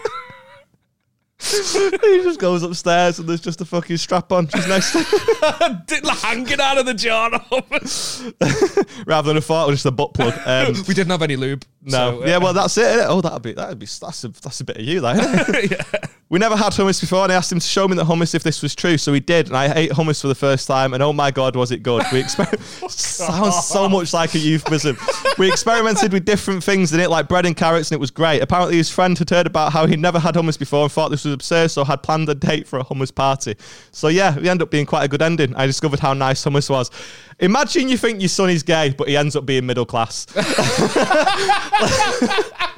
he 1.39 2.23
just 2.23 2.41
goes 2.41 2.63
upstairs, 2.63 3.19
and 3.19 3.29
there's 3.29 3.41
just 3.43 3.61
a 3.61 3.65
fucking 3.65 3.99
strap 3.99 4.33
on 4.33 4.47
just 4.47 4.69
next 4.69 4.93
to 4.93 4.99
him. 5.99 6.05
Hanging 6.17 6.61
out 6.61 6.79
of 6.79 6.87
the 6.87 6.95
jar 6.95 7.31
rather 9.07 9.29
than 9.29 9.37
a 9.37 9.41
fart, 9.43 9.69
or 9.69 9.73
just 9.73 9.87
a 9.87 9.91
butt 9.91 10.15
plug. 10.15 10.35
Um, 10.47 10.75
We 10.89 10.95
didn't 10.95 11.11
have 11.11 11.23
any 11.23 11.37
lube. 11.37 11.65
no, 11.83 11.91
so, 11.91 12.23
uh, 12.23 12.27
yeah, 12.27 12.39
well, 12.39 12.53
that's 12.55 12.77
it. 12.79 13.01
Oh, 13.07 13.21
that'd 13.21 13.43
be 13.43 13.53
that'd 13.53 13.79
be 13.79 13.87
that's 13.87 14.25
a 14.25 14.29
that's 14.29 14.61
a 14.61 14.65
bit 14.65 14.79
of 14.79 14.85
you, 14.85 15.01
that. 15.03 15.17
innit? 15.17 16.11
We 16.29 16.41
never 16.41 16.57
had 16.57 16.73
hummus 16.73 17.01
before, 17.01 17.23
and 17.23 17.31
I 17.31 17.37
asked 17.37 17.53
him 17.53 17.61
to 17.61 17.67
show 17.67 17.87
me 17.87 17.95
the 17.95 18.05
hummus 18.05 18.35
if 18.35 18.43
this 18.43 18.61
was 18.61 18.75
true. 18.75 18.99
So 18.99 19.13
he 19.13 19.21
did, 19.21 19.47
and 19.47 19.57
I 19.57 19.73
ate 19.73 19.93
hummus 19.93 20.21
for 20.21 20.27
the 20.27 20.35
first 20.35 20.67
time, 20.67 20.93
and 20.93 21.01
oh 21.01 21.13
my 21.13 21.31
god, 21.31 21.55
was 21.55 21.71
it 21.71 21.85
good? 21.85 22.03
We 22.13 22.21
exper- 22.21 22.61
sounds 22.91 23.65
so 23.65 23.89
much 23.89 24.13
like 24.13 24.35
a 24.35 24.39
euphemism. 24.39 24.99
we 25.39 25.49
experimented 25.49 26.13
with 26.13 26.25
different 26.25 26.65
things 26.65 26.93
in 26.93 26.99
it, 26.99 27.11
like 27.11 27.29
bread 27.29 27.47
and 27.47 27.57
carrots, 27.57 27.93
and 27.93 27.97
it 27.97 28.01
was 28.01 28.11
great. 28.11 28.43
Apparently, 28.43 28.77
his 28.77 28.91
friend 28.91 29.17
had 29.17 29.31
heard 29.31 29.47
about 29.47 29.73
how 29.73 29.87
he'd 29.87 30.01
never 30.01 30.19
had 30.19 30.35
hummus 30.35 30.59
before 30.59 30.83
and 30.83 30.91
thought 30.91 31.13
this 31.13 31.25
was 31.25 31.33
absurd, 31.33 31.71
so 31.71 31.85
had 31.85 32.03
planned 32.03 32.29
a 32.29 32.35
date 32.35 32.67
for 32.67 32.81
a 32.81 32.85
hummus 32.85 33.15
party. 33.15 33.55
So 33.93 34.09
yeah, 34.09 34.37
we 34.37 34.49
ended 34.49 34.63
up 34.63 34.71
being 34.73 34.87
quite 34.87 35.05
a 35.05 35.09
good 35.09 35.23
ending. 35.23 35.55
I 35.55 35.67
discovered 35.67 36.01
how 36.01 36.13
nice 36.13 36.45
hummus 36.45 36.69
was. 36.69 36.91
Imagine 37.39 37.89
you 37.89 37.97
think 37.97 38.21
your 38.21 38.29
son 38.29 38.51
is 38.51 38.65
gay, 38.65 38.93
but 38.99 39.07
he 39.07 39.17
ends 39.17 39.37
up 39.37 39.47
being 39.47 39.65
middle 39.65 39.87
class. 39.87 40.27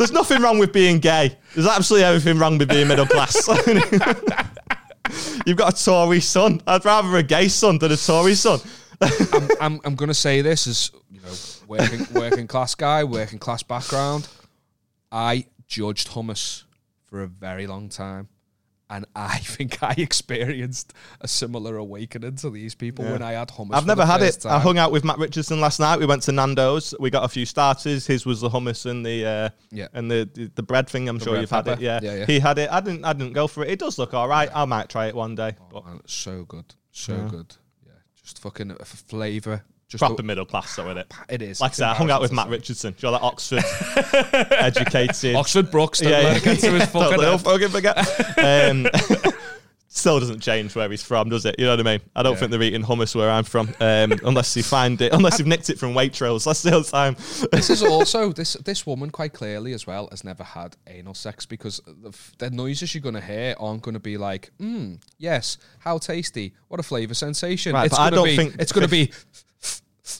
There's 0.00 0.12
nothing 0.12 0.40
wrong 0.40 0.58
with 0.58 0.72
being 0.72 0.98
gay. 0.98 1.36
There's 1.54 1.66
absolutely 1.66 2.06
everything 2.06 2.38
wrong 2.38 2.56
with 2.56 2.70
being 2.70 2.88
middle 2.88 3.04
class. 3.04 3.46
You've 5.46 5.58
got 5.58 5.78
a 5.78 5.84
Tory 5.84 6.20
son. 6.20 6.62
I'd 6.66 6.86
rather 6.86 7.18
a 7.18 7.22
gay 7.22 7.48
son 7.48 7.76
than 7.76 7.92
a 7.92 7.98
Tory 7.98 8.34
son. 8.34 8.60
I'm, 9.02 9.48
I'm, 9.60 9.80
I'm 9.84 9.94
going 9.96 10.08
to 10.08 10.14
say 10.14 10.40
this 10.40 10.66
as 10.66 10.90
you 11.10 11.20
know, 11.20 11.34
working 11.66 12.06
working 12.14 12.46
class 12.46 12.74
guy, 12.74 13.04
working 13.04 13.38
class 13.38 13.62
background. 13.62 14.26
I 15.12 15.44
judged 15.66 16.08
hummus 16.08 16.64
for 17.04 17.22
a 17.22 17.26
very 17.26 17.66
long 17.66 17.90
time, 17.90 18.28
and 18.90 19.06
I 19.16 19.38
think 19.38 19.82
I 19.82 19.94
experienced 19.96 20.92
a 21.20 21.28
similar 21.28 21.76
awakening 21.76 22.36
to 22.36 22.50
these 22.50 22.74
people 22.74 23.04
when 23.04 23.22
I 23.22 23.32
had 23.32 23.48
hummus. 23.48 23.74
I've 23.74 23.86
never 23.86 24.02
the 24.02 24.06
had 24.06 24.20
it. 24.22 24.26
first 24.34 24.46
I 24.46 24.58
hung 24.58 24.76
out 24.78 24.92
with 24.92 25.04
Matt 25.04 25.18
Richardson 25.18 25.60
last 25.60 25.80
night. 25.80 25.98
We 25.98 26.06
went 26.06 26.22
to 26.24 26.32
Nando's. 26.32 26.94
We 27.00 27.08
got 27.10 27.24
a 27.24 27.28
few 27.28 27.46
starters. 27.46 28.06
His 28.06 28.26
was 28.26 28.40
the 28.40 28.50
hummus 28.50 28.84
and 28.90 29.06
the 29.06 29.24
uh, 29.26 29.48
Yeah. 29.70 29.88
and 29.94 30.10
the, 30.10 30.28
the 30.34 30.50
the 30.56 30.62
bread 30.62 30.88
thing. 30.88 31.08
I'm 31.08 31.18
sure 31.18 31.38
you've 31.40 31.50
had 31.50 31.68
it. 31.68 31.80
Yeah. 31.80 32.00
Yeah, 32.02 32.14
yeah. 32.16 32.26
He 32.26 32.40
had 32.40 32.58
it. 32.58 32.68
I 32.70 32.80
didn't. 32.80 33.04
I 33.04 33.12
didn't 33.12 33.32
go 33.32 33.46
for 33.46 33.64
it. 33.64 33.70
It 33.70 33.78
does 33.78 33.96
look 33.98 34.12
all 34.12 34.28
right. 34.28 34.50
I 34.54 34.64
might 34.64 34.88
try 34.88 35.06
it 35.06 35.14
one 35.14 35.34
day. 35.34 35.54
But 35.72 35.86
Man, 35.86 36.00
it's 36.04 36.12
so 36.12 36.44
good, 36.44 36.74
so 36.90 37.16
good. 37.28 37.56
Yeah, 37.86 37.92
just 38.22 38.40
fucking 38.40 38.72
a 38.78 38.84
flavour. 38.84 39.64
Just 39.90 40.00
proper 40.00 40.22
a- 40.22 40.24
middle 40.24 40.46
class, 40.46 40.74
though, 40.76 40.86
with 40.86 40.98
it. 40.98 41.12
it 41.28 41.42
is. 41.42 41.60
Like 41.60 41.72
I 41.72 41.74
said, 41.74 41.88
I 41.88 41.94
hung 41.94 42.10
out 42.10 42.20
with 42.22 42.32
Matt 42.32 42.46
to. 42.46 42.50
Richardson. 42.52 42.94
Do 42.96 43.06
you 43.06 43.12
know 43.12 43.18
that 43.18 43.24
Oxford 43.24 43.64
educated? 44.52 45.34
Oxford 45.36 45.70
Brookes. 45.70 46.00
Don't 46.00 46.10
let 46.12 46.36
it 46.36 46.42
get 46.44 46.58
to 46.60 46.70
his 46.72 46.84
fucking 46.90 47.18
don't 47.20 47.38
fucking 47.40 47.68
forget. 47.68 47.98
Um, 48.38 48.86
still 49.92 50.20
doesn't 50.20 50.38
change 50.40 50.74
where 50.76 50.88
he's 50.88 51.02
from, 51.02 51.28
does 51.28 51.44
it? 51.44 51.56
You 51.58 51.64
know 51.66 51.72
what 51.72 51.80
I 51.80 51.82
mean? 51.82 52.00
I 52.14 52.22
don't 52.22 52.34
Yeah. 52.34 52.38
think 52.38 52.50
they're 52.52 52.62
eating 52.62 52.82
hummus 52.84 53.14
where 53.16 53.28
I'm 53.30 53.42
from, 53.42 53.68
um, 53.80 54.12
unless 54.24 54.56
you 54.56 54.62
find 54.62 55.00
it, 55.00 55.12
unless 55.12 55.38
you've 55.40 55.48
nicked 55.48 55.68
it 55.70 55.78
from 55.78 55.92
Waitrose. 55.94 56.44
That's 56.44 56.62
the 56.62 56.70
whole 56.70 56.84
time. 56.84 57.16
this 57.50 57.70
is 57.70 57.82
also 57.82 58.32
this 58.32 58.54
this 58.54 58.86
woman 58.86 59.10
quite 59.10 59.32
clearly 59.32 59.72
as 59.72 59.86
well 59.88 60.06
has 60.12 60.22
never 60.22 60.44
had 60.44 60.76
anal 60.86 61.14
sex 61.14 61.44
because 61.46 61.80
the, 61.86 62.16
the 62.38 62.50
noises 62.50 62.94
you're 62.94 63.02
gonna 63.02 63.20
hear 63.20 63.54
aren't 63.58 63.82
gonna 63.82 63.98
be 63.98 64.16
like, 64.16 64.52
mm, 64.60 65.00
yes, 65.18 65.58
how 65.80 65.98
tasty, 65.98 66.54
what 66.68 66.78
a 66.78 66.84
flavour 66.84 67.14
sensation. 67.14 67.72
Right, 67.72 67.86
it's 67.86 67.96
gonna 67.98 68.12
don't 68.14 68.24
be, 68.26 68.36
think 68.36 68.54
it's 68.60 68.70
gonna 68.72 68.86
fif- 68.88 69.26
be. 69.34 69.42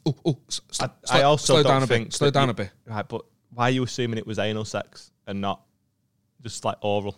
Oh, 0.06 0.14
oh, 0.24 0.38
s- 0.48 0.60
I, 0.80 0.88
slow, 1.04 1.18
I 1.18 1.22
also 1.22 1.54
slow 1.54 1.62
don't 1.62 1.72
down 1.72 1.82
a 1.82 1.86
think 1.86 2.06
bit. 2.08 2.14
Slow 2.14 2.30
down 2.30 2.48
you- 2.48 2.50
a 2.50 2.54
bit. 2.54 2.70
Right, 2.86 3.08
but 3.08 3.22
why 3.54 3.64
are 3.64 3.70
you 3.70 3.82
assuming 3.82 4.18
it 4.18 4.26
was 4.26 4.38
anal 4.38 4.64
sex 4.64 5.10
and 5.26 5.40
not 5.40 5.62
just 6.42 6.64
like 6.64 6.76
oral? 6.82 7.16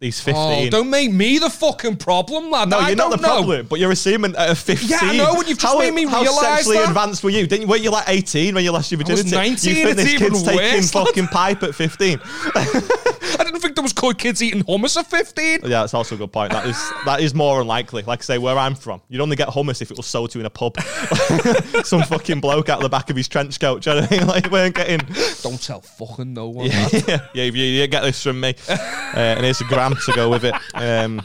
These 0.00 0.20
15. 0.20 0.66
Oh, 0.66 0.68
don't 0.70 0.90
make 0.90 1.12
me 1.12 1.38
the 1.38 1.48
fucking 1.48 1.96
problem, 1.96 2.50
lad. 2.50 2.68
no, 2.68 2.80
I 2.80 2.88
you're 2.88 2.96
not 2.96 3.12
the 3.12 3.18
know. 3.18 3.36
problem, 3.36 3.66
but 3.70 3.78
you're 3.78 3.92
assuming 3.92 4.34
at 4.34 4.50
a 4.50 4.54
15. 4.56 4.88
Yeah, 4.88 4.98
I 5.00 5.16
know, 5.16 5.34
and 5.38 5.48
you've 5.48 5.58
just 5.58 5.72
how, 5.72 5.78
made 5.78 5.94
me 5.94 6.06
how 6.06 6.22
realise 6.22 6.40
sexually 6.40 6.78
that. 6.78 6.88
advanced 6.88 7.22
were 7.22 7.30
you? 7.30 7.46
Didn't 7.46 7.62
you? 7.62 7.68
Were 7.68 7.76
you 7.76 7.90
like 7.92 8.08
18 8.08 8.52
when 8.56 8.64
you 8.64 8.72
lost 8.72 8.90
your 8.90 8.98
was 8.98 9.08
virginity? 9.22 9.30
19, 9.36 9.76
You 9.76 9.84
think 9.84 9.96
this 9.96 10.10
kid's 10.18 10.22
even 10.42 10.56
taking 10.58 10.80
lad. 10.80 10.84
fucking 10.90 11.26
pipe 11.28 11.62
at 11.62 11.74
15? 11.76 12.18
I 13.62 13.66
think 13.66 13.76
there 13.76 13.82
was 13.84 13.92
cool 13.92 14.12
kids 14.12 14.42
eating 14.42 14.64
hummus 14.64 14.96
at 14.96 15.06
15. 15.06 15.60
Yeah, 15.62 15.68
that's 15.68 15.94
also 15.94 16.16
a 16.16 16.18
good 16.18 16.32
point. 16.32 16.50
That 16.50 16.66
is 16.66 16.92
that 17.04 17.20
is 17.20 17.32
more 17.32 17.60
unlikely. 17.60 18.02
Like 18.02 18.18
I 18.18 18.22
say, 18.22 18.38
where 18.38 18.58
I'm 18.58 18.74
from, 18.74 19.00
you'd 19.08 19.20
only 19.20 19.36
get 19.36 19.46
hummus 19.46 19.80
if 19.80 19.92
it 19.92 19.96
was 19.96 20.06
sold 20.06 20.32
to 20.32 20.38
you 20.38 20.40
in 20.40 20.46
a 20.46 20.50
pub. 20.50 20.80
Some 21.84 22.02
fucking 22.02 22.40
bloke 22.40 22.68
out 22.68 22.80
the 22.80 22.88
back 22.88 23.08
of 23.08 23.14
his 23.14 23.28
trench 23.28 23.60
coat. 23.60 23.82
Do 23.82 23.90
you 23.90 23.96
know 23.96 24.02
what 24.02 24.12
I 24.12 24.16
mean? 24.18 24.26
Like, 24.32 24.46
you 24.46 24.50
weren't 24.50 24.74
getting. 24.74 25.00
Don't 25.42 25.62
tell 25.62 25.80
fucking 25.80 26.32
no 26.34 26.48
one. 26.48 26.68
lad. 26.70 26.92
yeah, 27.06 27.28
yeah, 27.34 27.44
you, 27.44 27.52
you 27.52 27.86
get 27.86 28.02
this 28.02 28.20
from 28.20 28.40
me. 28.40 28.56
Uh, 28.68 28.76
and 29.14 29.44
here's 29.44 29.60
a 29.60 29.64
gram 29.64 29.94
to 29.94 30.12
go 30.12 30.28
with 30.28 30.44
it. 30.44 30.54
Um, 30.74 31.20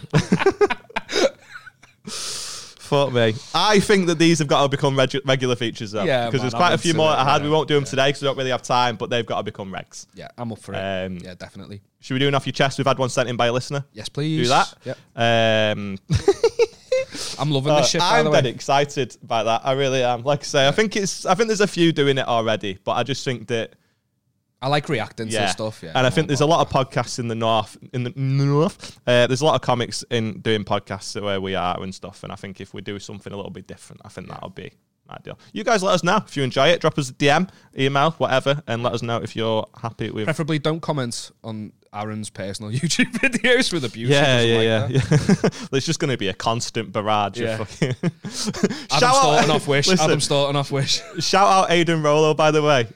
fuck 2.88 3.14
me. 3.14 3.34
I 3.54 3.80
think 3.80 4.08
that 4.08 4.18
these 4.20 4.40
have 4.40 4.48
got 4.48 4.64
to 4.64 4.70
become 4.70 4.96
regu- 4.96 5.22
regular 5.26 5.56
features, 5.56 5.92
though. 5.92 6.04
Yeah, 6.04 6.26
Because 6.26 6.40
man, 6.40 6.44
there's 6.46 6.54
I'm 6.54 6.60
quite 6.60 6.74
a 6.74 6.78
few 6.78 6.94
more 6.94 7.12
it, 7.12 7.16
I 7.16 7.24
had. 7.24 7.42
yeah, 7.42 7.48
We 7.48 7.50
won't 7.54 7.68
do 7.68 7.76
them 7.76 7.84
yeah. 7.84 7.90
today 7.90 8.08
because 8.10 8.22
we 8.22 8.26
don't 8.28 8.38
really 8.38 8.50
have 8.52 8.62
time, 8.64 8.96
but 8.96 9.10
they've 9.10 9.26
got 9.26 9.38
to 9.38 9.44
become 9.44 9.72
regs. 9.72 10.08
Yeah, 10.16 10.30
I'm 10.38 10.52
up 10.52 10.60
for 10.60 10.74
it. 10.74 10.78
Um, 10.78 11.18
yeah, 11.18 11.36
definitely. 11.36 11.82
Should 12.00 12.14
we 12.16 12.20
do 12.20 12.28
it 12.28 12.34
off 12.36 12.46
your 12.46 12.54
chest? 12.54 12.78
We've 12.78 12.88
had 12.88 12.98
one 13.00 13.10
sent 13.10 13.30
in 13.30 13.38
by 13.38 13.48
a 13.48 13.54
listener. 13.54 13.84
Yes, 13.94 14.10
please. 14.10 14.48
Do 14.48 14.50
that. 14.50 14.74
Yeah. 15.16 15.72
Um, 15.76 15.98
I'm 17.40 17.52
loving 17.52 17.72
Uh, 17.72 17.78
this 17.82 17.90
shit, 17.92 18.02
I'm 18.02 18.32
dead 18.32 18.46
excited 18.46 19.16
by 19.24 19.44
that. 19.44 19.62
I 19.64 19.74
really 19.74 20.04
am. 20.04 20.24
Like 20.24 20.42
I 20.42 20.44
say, 20.44 20.68
I 20.68 20.72
think 20.72 20.96
it's. 20.96 21.26
I 21.26 21.36
think 21.36 21.48
there's 21.48 21.62
a 21.62 21.68
few 21.68 21.92
doing 21.92 22.18
it 22.18 22.28
already, 22.28 22.78
but 22.84 22.94
I 22.94 23.04
just 23.04 23.24
think 23.24 23.48
that 23.48 23.74
I 24.62 24.70
like 24.70 24.90
reacting 24.90 25.28
yeah. 25.28 25.42
to 25.46 25.50
stuff. 25.50 25.82
Yeah, 25.84 25.92
and 25.94 26.08
I 26.08 26.10
think 26.10 26.28
there's 26.28 26.42
a 26.42 26.46
lot 26.46 26.62
of 26.62 26.72
podcasts 26.74 27.20
in 27.20 27.28
the 27.28 27.36
north. 27.36 27.78
In 27.94 28.04
the 28.04 28.14
north, 28.16 29.00
uh, 29.06 29.28
there's 29.28 29.42
a 29.42 29.46
lot 29.46 29.56
of 29.56 29.62
comics 29.62 30.04
in 30.10 30.40
doing 30.40 30.64
podcasts 30.64 31.20
where 31.22 31.40
we 31.40 31.54
are 31.54 31.82
and 31.82 31.94
stuff. 31.94 32.24
And 32.24 32.32
I 32.32 32.36
think 32.36 32.60
if 32.60 32.74
we 32.74 32.82
do 32.82 32.98
something 33.00 33.32
a 33.32 33.36
little 33.36 33.52
bit 33.52 33.68
different, 33.68 34.02
I 34.04 34.10
think 34.10 34.30
that'll 34.30 34.50
be 34.50 34.72
ideal. 35.10 35.38
You 35.54 35.64
guys, 35.64 35.84
let 35.84 35.94
us 35.94 36.04
know 36.04 36.18
if 36.26 36.36
you 36.36 36.44
enjoy 36.44 36.70
it. 36.70 36.82
Drop 36.82 36.98
us 36.98 37.10
a 37.10 37.14
DM, 37.14 37.50
email, 37.78 38.12
whatever, 38.12 38.62
and 38.68 38.84
let 38.84 38.94
us 38.94 39.02
know 39.02 39.18
if 39.18 39.36
you're 39.36 39.68
happy 39.80 40.10
with. 40.10 40.26
Preferably 40.26 40.60
don't 40.60 40.82
comment 40.82 41.32
on 41.44 41.72
Aaron's 41.94 42.30
personal 42.30 42.72
YouTube 42.74 43.12
videos 43.14 43.72
with 43.72 43.86
abuse. 43.86 44.10
Yeah, 44.10 44.42
yeah, 44.42 44.58
doesn't 44.88 44.92
yeah, 44.92 45.00
that. 45.08 45.44
yeah. 45.54 45.68
There's 45.72 45.86
just 45.86 46.00
going 46.00 46.12
to 46.12 46.18
be 46.18 46.30
a 46.30 46.34
constant 46.34 46.92
barrage 46.92 47.40
Yeah. 47.40 47.60
of 47.62 47.70
fucking. 47.70 47.96
Adam 48.04 48.88
Shout 48.90 49.04
out- 49.04 49.16
Staunton 49.16 49.52
off 49.52 49.68
Wish. 49.68 49.88
Listen, 49.88 50.04
Adam 50.06 50.20
Staunton 50.20 50.56
off 50.56 50.72
Wish. 50.72 51.02
Shout 51.20 51.48
out 51.48 51.72
Aidan 51.72 52.02
Rollo, 52.04 52.34
by 52.34 52.52
the 52.52 52.62
way. 52.62 52.88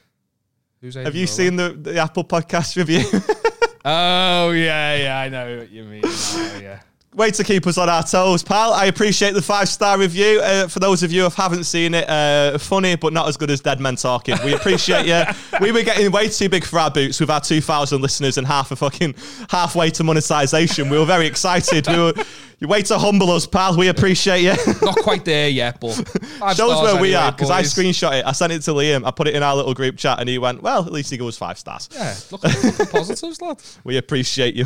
Who's 0.81 0.95
Have 0.95 1.15
you 1.15 1.27
seen 1.27 1.57
the, 1.57 1.69
the 1.69 1.99
Apple 1.99 2.23
podcast 2.23 2.75
review? 2.75 3.03
Oh 3.83 4.51
yeah, 4.51 4.95
yeah, 4.95 5.19
I 5.19 5.29
know 5.29 5.57
what 5.57 5.71
you 5.71 5.83
mean. 5.85 6.03
Oh, 6.05 6.59
yeah. 6.61 6.81
Way 7.13 7.29
to 7.31 7.43
keep 7.43 7.67
us 7.67 7.77
on 7.77 7.89
our 7.89 8.03
toes, 8.03 8.41
pal. 8.41 8.71
I 8.71 8.85
appreciate 8.85 9.33
the 9.33 9.41
five 9.41 9.67
star 9.67 9.99
review. 9.99 10.39
Uh, 10.41 10.69
for 10.69 10.79
those 10.79 11.03
of 11.03 11.11
you 11.11 11.23
who 11.23 11.29
haven't 11.29 11.65
seen 11.65 11.93
it, 11.93 12.09
uh, 12.09 12.57
funny 12.57 12.95
but 12.95 13.11
not 13.11 13.27
as 13.27 13.35
good 13.35 13.51
as 13.51 13.59
Dead 13.59 13.81
Men 13.81 13.97
Talking. 13.97 14.37
We 14.45 14.53
appreciate 14.53 15.05
you. 15.05 15.21
we 15.59 15.73
were 15.73 15.83
getting 15.83 16.09
way 16.09 16.29
too 16.29 16.47
big 16.47 16.63
for 16.63 16.79
our 16.79 16.89
boots 16.89 17.19
with 17.19 17.29
our 17.29 17.41
2,000 17.41 18.01
listeners 18.01 18.37
and 18.37 18.47
half 18.47 18.71
a 18.71 18.77
fucking 18.77 19.13
halfway 19.49 19.89
to 19.89 20.05
monetization. 20.05 20.89
We 20.89 20.97
were 20.97 21.05
very 21.05 21.27
excited. 21.27 21.85
We 21.87 21.97
were. 21.97 22.13
You 22.61 22.67
way 22.67 22.83
to 22.83 22.97
humble 22.99 23.31
us, 23.31 23.47
pal. 23.47 23.75
We 23.75 23.87
appreciate 23.87 24.43
you. 24.43 24.53
Not 24.83 24.95
quite 24.97 25.25
there 25.25 25.49
yet, 25.49 25.81
but 25.81 25.95
Shows 26.55 26.81
where 26.81 27.01
we 27.01 27.15
are 27.15 27.31
because 27.31 27.49
I 27.49 27.63
screenshot 27.63 28.19
it. 28.19 28.25
I 28.25 28.31
sent 28.33 28.53
it 28.53 28.61
to 28.61 28.71
Liam. 28.71 29.03
I 29.03 29.11
put 29.11 29.27
it 29.27 29.35
in 29.35 29.41
our 29.41 29.55
little 29.55 29.73
group 29.73 29.97
chat, 29.97 30.19
and 30.19 30.29
he 30.29 30.37
went, 30.37 30.61
"Well, 30.61 30.85
at 30.85 30.91
least 30.91 31.09
he 31.09 31.17
goes 31.17 31.37
five 31.37 31.57
stars." 31.57 31.89
Yeah, 31.91 32.15
look, 32.29 32.43
look 32.43 32.75
for 32.75 32.85
positives, 32.85 33.41
lad. 33.41 33.61
We 33.83 33.97
appreciate 33.97 34.53
you. 34.53 34.65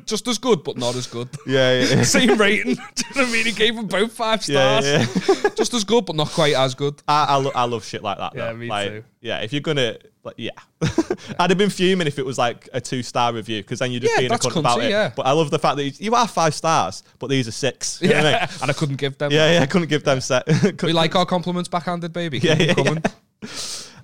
Just 0.06 0.26
as 0.28 0.38
good, 0.38 0.64
but 0.64 0.76
not 0.76 0.94
as 0.96 1.06
good. 1.06 1.28
yeah, 1.46 1.80
yeah, 1.80 1.94
yeah. 1.96 2.02
Same 2.18 2.36
rating. 2.38 2.74
Do 2.94 3.04
you 3.08 3.14
know 3.16 3.22
what 3.22 3.28
I 3.28 3.32
mean? 3.32 3.46
He 3.46 3.52
gave 3.52 3.76
them 3.76 3.86
both 3.86 4.12
five 4.12 4.46
Yeah, 4.48 4.80
stars. 4.80 5.28
yeah. 5.44 5.50
Just 5.56 5.74
as 5.74 5.84
good, 5.84 6.06
but 6.06 6.16
not 6.16 6.28
quite 6.28 6.54
as 6.54 6.74
good. 6.74 7.02
I, 7.06 7.24
I, 7.24 7.36
lo- 7.36 7.52
I 7.54 7.64
love 7.64 7.84
shit 7.84 8.02
like 8.02 8.18
that. 8.18 8.34
Yeah, 8.34 8.46
though. 8.52 8.56
me 8.56 8.68
like, 8.68 8.88
too. 8.88 9.04
Yeah, 9.20 9.40
if 9.40 9.52
you're 9.52 9.60
gonna, 9.62 9.96
like, 10.24 10.34
yeah, 10.38 10.50
I'd 11.38 11.50
have 11.50 11.58
been 11.58 11.70
fuming 11.70 12.06
if 12.06 12.18
it 12.18 12.26
was 12.26 12.38
like 12.38 12.68
a 12.72 12.80
two 12.80 13.02
star 13.02 13.32
review 13.32 13.62
because 13.62 13.78
then 13.78 13.92
you're 13.92 14.00
just 14.00 14.12
Yeah, 14.14 14.20
being 14.20 14.32
a 14.32 14.34
cunt 14.38 14.56
about 14.56 14.82
it. 14.82 14.90
yeah. 14.90 15.12
But 15.14 15.26
I 15.26 15.32
love 15.32 15.50
the 15.50 15.58
fact 15.58 15.76
that 15.76 16.00
you 16.00 16.14
are 16.14 16.26
five 16.26 16.54
stars, 16.54 17.02
but 17.18 17.28
these 17.28 17.46
are 17.46 17.52
six. 17.52 18.00
You 18.02 18.08
know 18.08 18.14
what 18.16 18.20
I 18.26 18.30
mean? 18.30 18.32
Yeah, 18.40 18.48
and 18.62 18.70
I 18.70 18.74
couldn't 18.74 18.96
give 18.96 19.18
them. 19.18 19.30
Yeah, 19.30 19.52
yeah, 19.52 19.62
I 19.62 19.66
couldn't 19.66 19.88
give 19.88 20.04
them 20.04 20.20
set. 20.20 20.44
We 20.82 20.92
like 20.92 21.14
our 21.14 21.26
compliments 21.26 21.68
backhanded, 21.68 22.12
baby. 22.12 22.38
Yeah, 22.38 22.54
yeah. 22.54 22.74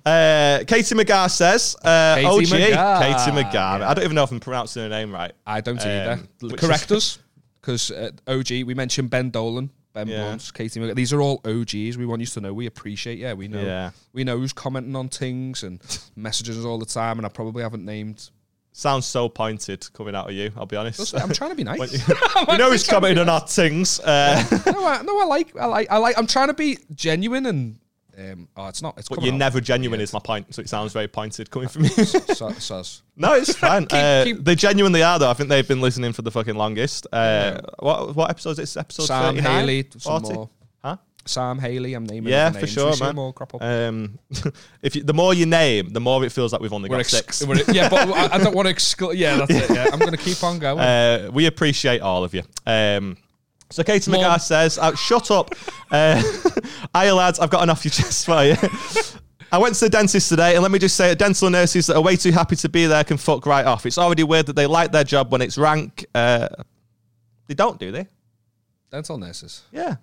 Uh, 0.09 0.65
Katie 0.65 0.95
McGar 0.95 1.31
says, 1.31 1.77
uh, 1.85 2.15
Katie 2.17 2.27
OG, 2.27 2.43
McGar, 2.45 2.99
Katie 3.01 3.31
McGar. 3.37 3.79
yeah. 3.81 3.91
I 3.91 3.95
don't 3.95 4.05
even 4.05 4.15
know 4.15 4.25
if 4.25 4.31
I'm 4.31 4.41
pronouncing 4.41 4.83
her 4.83 4.89
name 4.89 5.13
right. 5.13 5.33
I 5.47 5.61
don't 5.61 5.81
Um, 5.81 5.89
either. 5.89 6.57
Correct 6.57 6.91
us, 6.93 7.19
because 7.61 7.91
uh, 7.91 8.11
OG. 8.27 8.51
We 8.67 8.75
mentioned 8.75 9.11
Ben 9.11 9.31
Dolan, 9.31 9.71
Ben 9.93 10.09
Yeah. 10.09 10.25
Blunt, 10.25 10.51
Katie. 10.55 10.81
Mc- 10.81 10.95
These 10.95 11.13
are 11.13 11.21
all 11.21 11.41
OGs. 11.45 11.97
We 11.99 12.07
want 12.07 12.21
you 12.21 12.27
to 12.27 12.41
know 12.41 12.55
we 12.55 12.67
appreciate. 12.67 13.19
Yeah, 13.19 13.35
we 13.35 13.49
know. 13.49 13.63
Yeah. 13.63 13.91
We 14.13 14.25
know 14.25 14.39
who's 14.39 14.53
commenting 14.53 14.97
on 14.97 15.09
things 15.09 15.63
and 15.63 15.81
messages 16.17 16.65
all 16.65 16.79
the 16.79 16.87
time, 16.87 17.19
and 17.19 17.27
I 17.27 17.29
probably 17.29 17.63
haven't 17.63 17.85
named. 17.85 18.31
Sounds 18.73 19.07
so 19.07 19.29
pointed 19.29 19.93
coming 19.93 20.15
out 20.15 20.29
of 20.29 20.35
you, 20.37 20.53
I'll 20.57 20.65
be 20.67 20.77
honest. 20.77 21.13
I'm 21.15 21.33
trying 21.33 21.51
to 21.51 21.57
be 21.57 21.65
nice. 21.73 22.09
You- 22.49 22.59
know 22.59 22.71
who's 22.71 22.87
commenting 22.87 23.19
on 23.19 23.29
our 23.29 23.41
things. 23.41 23.99
Uh, 23.99 24.45
no, 24.67 24.87
I, 24.87 25.03
no, 25.03 25.21
I 25.21 25.25
like, 25.25 25.57
I 25.57 25.67
like, 25.67 25.91
I 25.91 25.97
like. 25.99 26.17
I'm 26.17 26.27
trying 26.29 26.49
to 26.49 26.55
be 26.55 26.79
genuine 26.95 27.45
and. 27.47 27.79
Um, 28.19 28.49
oh, 28.57 28.67
it's 28.67 28.83
not. 28.83 28.99
It's 28.99 29.09
but 29.09 29.23
you're 29.23 29.33
out 29.33 29.39
never 29.39 29.61
genuine, 29.61 29.99
weird. 29.99 30.05
is 30.09 30.13
my 30.13 30.19
point. 30.19 30.53
So 30.55 30.61
it 30.61 30.69
sounds 30.69 30.93
very 30.93 31.07
pointed 31.07 31.51
coming 31.51 31.69
from 31.69 31.85
you. 31.85 31.91
So- 31.91 32.51
sus. 32.53 33.03
No, 33.17 33.33
it's 33.35 33.55
fine. 33.57 33.87
uh, 33.91 34.23
keep- 34.25 34.45
They 34.45 34.55
genuinely 34.55 35.03
are, 35.03 35.19
though. 35.19 35.29
I 35.31 35.35
think 35.35 35.49
they've 35.49 35.67
been 35.67 35.81
listening 35.81 36.13
for 36.13 36.23
the 36.23 36.31
fucking 36.31 36.55
longest. 36.55 37.07
Uh, 37.13 37.61
What 37.81 38.15
what 38.15 38.31
episode 38.31 38.51
is 38.51 38.57
this? 38.59 38.77
Episode 38.77 39.07
Sam 39.07 39.35
39? 39.37 39.59
Haley, 39.61 39.87
some 39.99 40.23
more. 40.23 40.51
Huh? 40.85 40.97
Sam 41.25 41.59
Haley. 41.59 41.95
I'm 41.95 42.07
naming 42.07 42.33
Yeah, 42.33 42.47
other 42.47 42.61
for 42.61 42.67
names. 42.67 42.73
sure, 42.73 42.91
We 42.93 43.01
man. 43.01 43.15
More 43.17 43.33
crop 43.33 43.55
up. 43.57 43.63
Um, 43.63 44.19
if 44.83 44.95
you, 44.97 45.03
the 45.03 45.13
more 45.15 45.35
you 45.35 45.47
name, 45.47 45.89
the 45.91 46.01
more 46.01 46.25
it 46.25 46.31
feels 46.33 46.53
like 46.53 46.63
we've 46.63 46.73
only 46.73 46.89
We're 46.89 46.97
got 46.99 47.01
ex- 47.01 47.11
six. 47.39 47.45
we're- 47.47 47.63
yeah, 47.73 47.89
but 47.89 48.09
I, 48.09 48.35
I 48.37 48.39
don't 48.39 48.55
want 48.55 48.67
to 48.67 48.71
exclude. 48.71 49.19
Yeah, 49.19 49.37
that's 49.37 49.51
it. 49.51 49.69
Yeah, 49.75 49.87
I'm 49.93 49.99
going 49.99 50.13
to 50.13 50.17
keep 50.17 50.43
on 50.45 50.59
going. 50.61 50.79
Uh, 50.79 51.31
we 51.33 51.47
appreciate 51.47 52.01
all 52.01 52.23
of 52.25 52.35
you. 52.35 52.43
Um, 52.67 53.17
so 53.71 53.83
Katie 53.83 54.11
Mum. 54.11 54.21
McGrath 54.21 54.43
says, 54.43 54.79
oh, 54.81 54.95
"Shut 54.95 55.31
up, 55.31 55.55
uh, 55.91 56.23
hiya 56.97 57.15
lads. 57.15 57.39
I've 57.39 57.51
got 57.51 57.63
enough 57.63 57.79
off 57.79 57.85
your 57.85 57.93
chest 57.93 58.27
for 58.27 58.45
you." 58.45 58.57
I 59.51 59.57
went 59.57 59.75
to 59.77 59.87
the 59.87 59.91
dentist 59.91 60.29
today, 60.29 60.55
and 60.55 60.63
let 60.63 60.71
me 60.71 60.79
just 60.79 60.95
say, 60.95 61.15
dental 61.15 61.49
nurses 61.49 61.87
that 61.87 61.97
are 61.97 62.03
way 62.03 62.17
too 62.17 62.33
happy 62.33 62.55
to 62.57 62.69
be 62.69 62.87
there 62.87 63.03
can 63.03 63.17
fuck 63.17 63.47
right 63.47 63.65
off. 63.65 63.87
It's 63.87 63.97
already 63.97 64.23
weird 64.23 64.45
that 64.47 64.57
they 64.57 64.67
like 64.67 64.93
their 64.93 65.05
job 65.05 65.33
when 65.33 65.41
it's 65.41 65.57
rank. 65.57 66.05
Uh, 66.15 66.49
they 67.47 67.55
don't, 67.55 67.79
do 67.81 67.91
they? 67.91 68.07
Dental 68.91 69.17
nurses. 69.17 69.63
Yeah. 69.73 69.97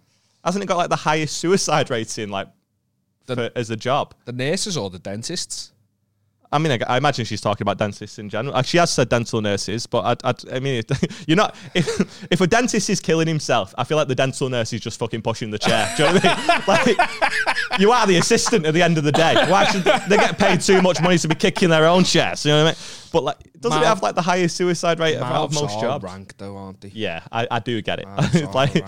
Hasn't 0.43 0.63
it 0.63 0.68
got 0.68 0.78
like 0.78 0.89
the 0.89 0.95
highest 0.95 1.38
suicide 1.38 1.91
rating, 1.91 2.30
like 2.30 2.47
The- 3.28 3.36
for, 3.36 3.49
as 3.55 3.70
a 3.70 3.76
job? 3.76 4.16
The 4.26 4.32
nurses 4.32 4.78
or 4.78 4.89
the 4.89 4.97
dentists? 4.99 5.74
I 6.52 6.58
mean, 6.58 6.72
I, 6.72 6.93
I 6.96 6.98
imagine 6.98 7.26
she's 7.26 7.41
talking 7.41 7.64
about 7.64 7.78
dentists 7.78 8.20
in 8.20 8.30
general. 8.30 8.62
She 8.64 8.78
has 8.78 8.91
said 8.91 9.10
dental 9.10 9.41
nurses, 9.41 9.86
but 9.88 10.24
I, 10.24 10.30
I, 10.30 10.56
I 10.56 10.60
mean, 10.60 10.84
you're 11.28 11.38
not. 11.38 11.56
If, 11.74 12.32
if 12.32 12.41
a 12.41 12.48
dentist 12.48 12.89
is 12.89 13.00
killing 13.00 13.28
himself, 13.28 13.74
I 13.78 13.84
feel 13.84 13.98
like 13.98 14.08
the 14.08 14.16
dental 14.16 14.50
nurse 14.50 14.72
is 14.74 14.82
just 14.82 15.00
fucking 15.00 15.22
pushing 15.22 15.52
the 15.52 15.60
chair. 15.60 15.91
Do 15.98 16.04
you 16.04 16.10
know 16.10 16.16
what 16.16 16.26
I 16.26 16.86
mean? 16.86 16.96
Like, 17.66 17.80
you 17.80 17.91
are 17.91 18.08
the 18.08 18.18
assistant 18.18 18.66
at 18.66 18.74
the 18.74 18.82
end 18.82 18.98
of 18.98 19.04
the 19.04 19.12
day. 19.12 19.34
Why 19.50 19.66
should 19.66 19.84
they, 19.84 19.98
they 20.10 20.18
get 20.18 20.38
paid 20.38 20.62
too 20.62 20.82
much 20.82 21.02
money 21.02 21.18
to 21.18 21.28
be 21.28 21.36
kicking 21.36 21.70
their 21.70 21.86
own 21.86 22.04
chairs? 22.04 22.46
You 22.46 22.52
know 22.52 22.64
what 22.64 22.70
I 22.70 22.72
mean? 22.72 22.80
But 23.12 23.24
like, 23.24 23.38
doesn't 23.60 23.82
it 23.82 23.86
have 23.86 24.02
like 24.02 24.16
the 24.16 24.22
highest 24.22 24.56
suicide 24.56 25.00
rate 25.00 25.18
of 25.18 25.54
most 25.54 25.80
jobs? 25.80 26.04
rank 26.04 26.36
though, 26.38 26.58
aren't 26.58 26.82
they? 26.82 26.89
Yeah, 26.89 27.22
I, 27.32 27.48
I 27.50 27.60
do 27.60 27.82
get 27.82 28.00
it. 28.00 28.08
Like, 28.54 28.76
rank. 28.76 28.86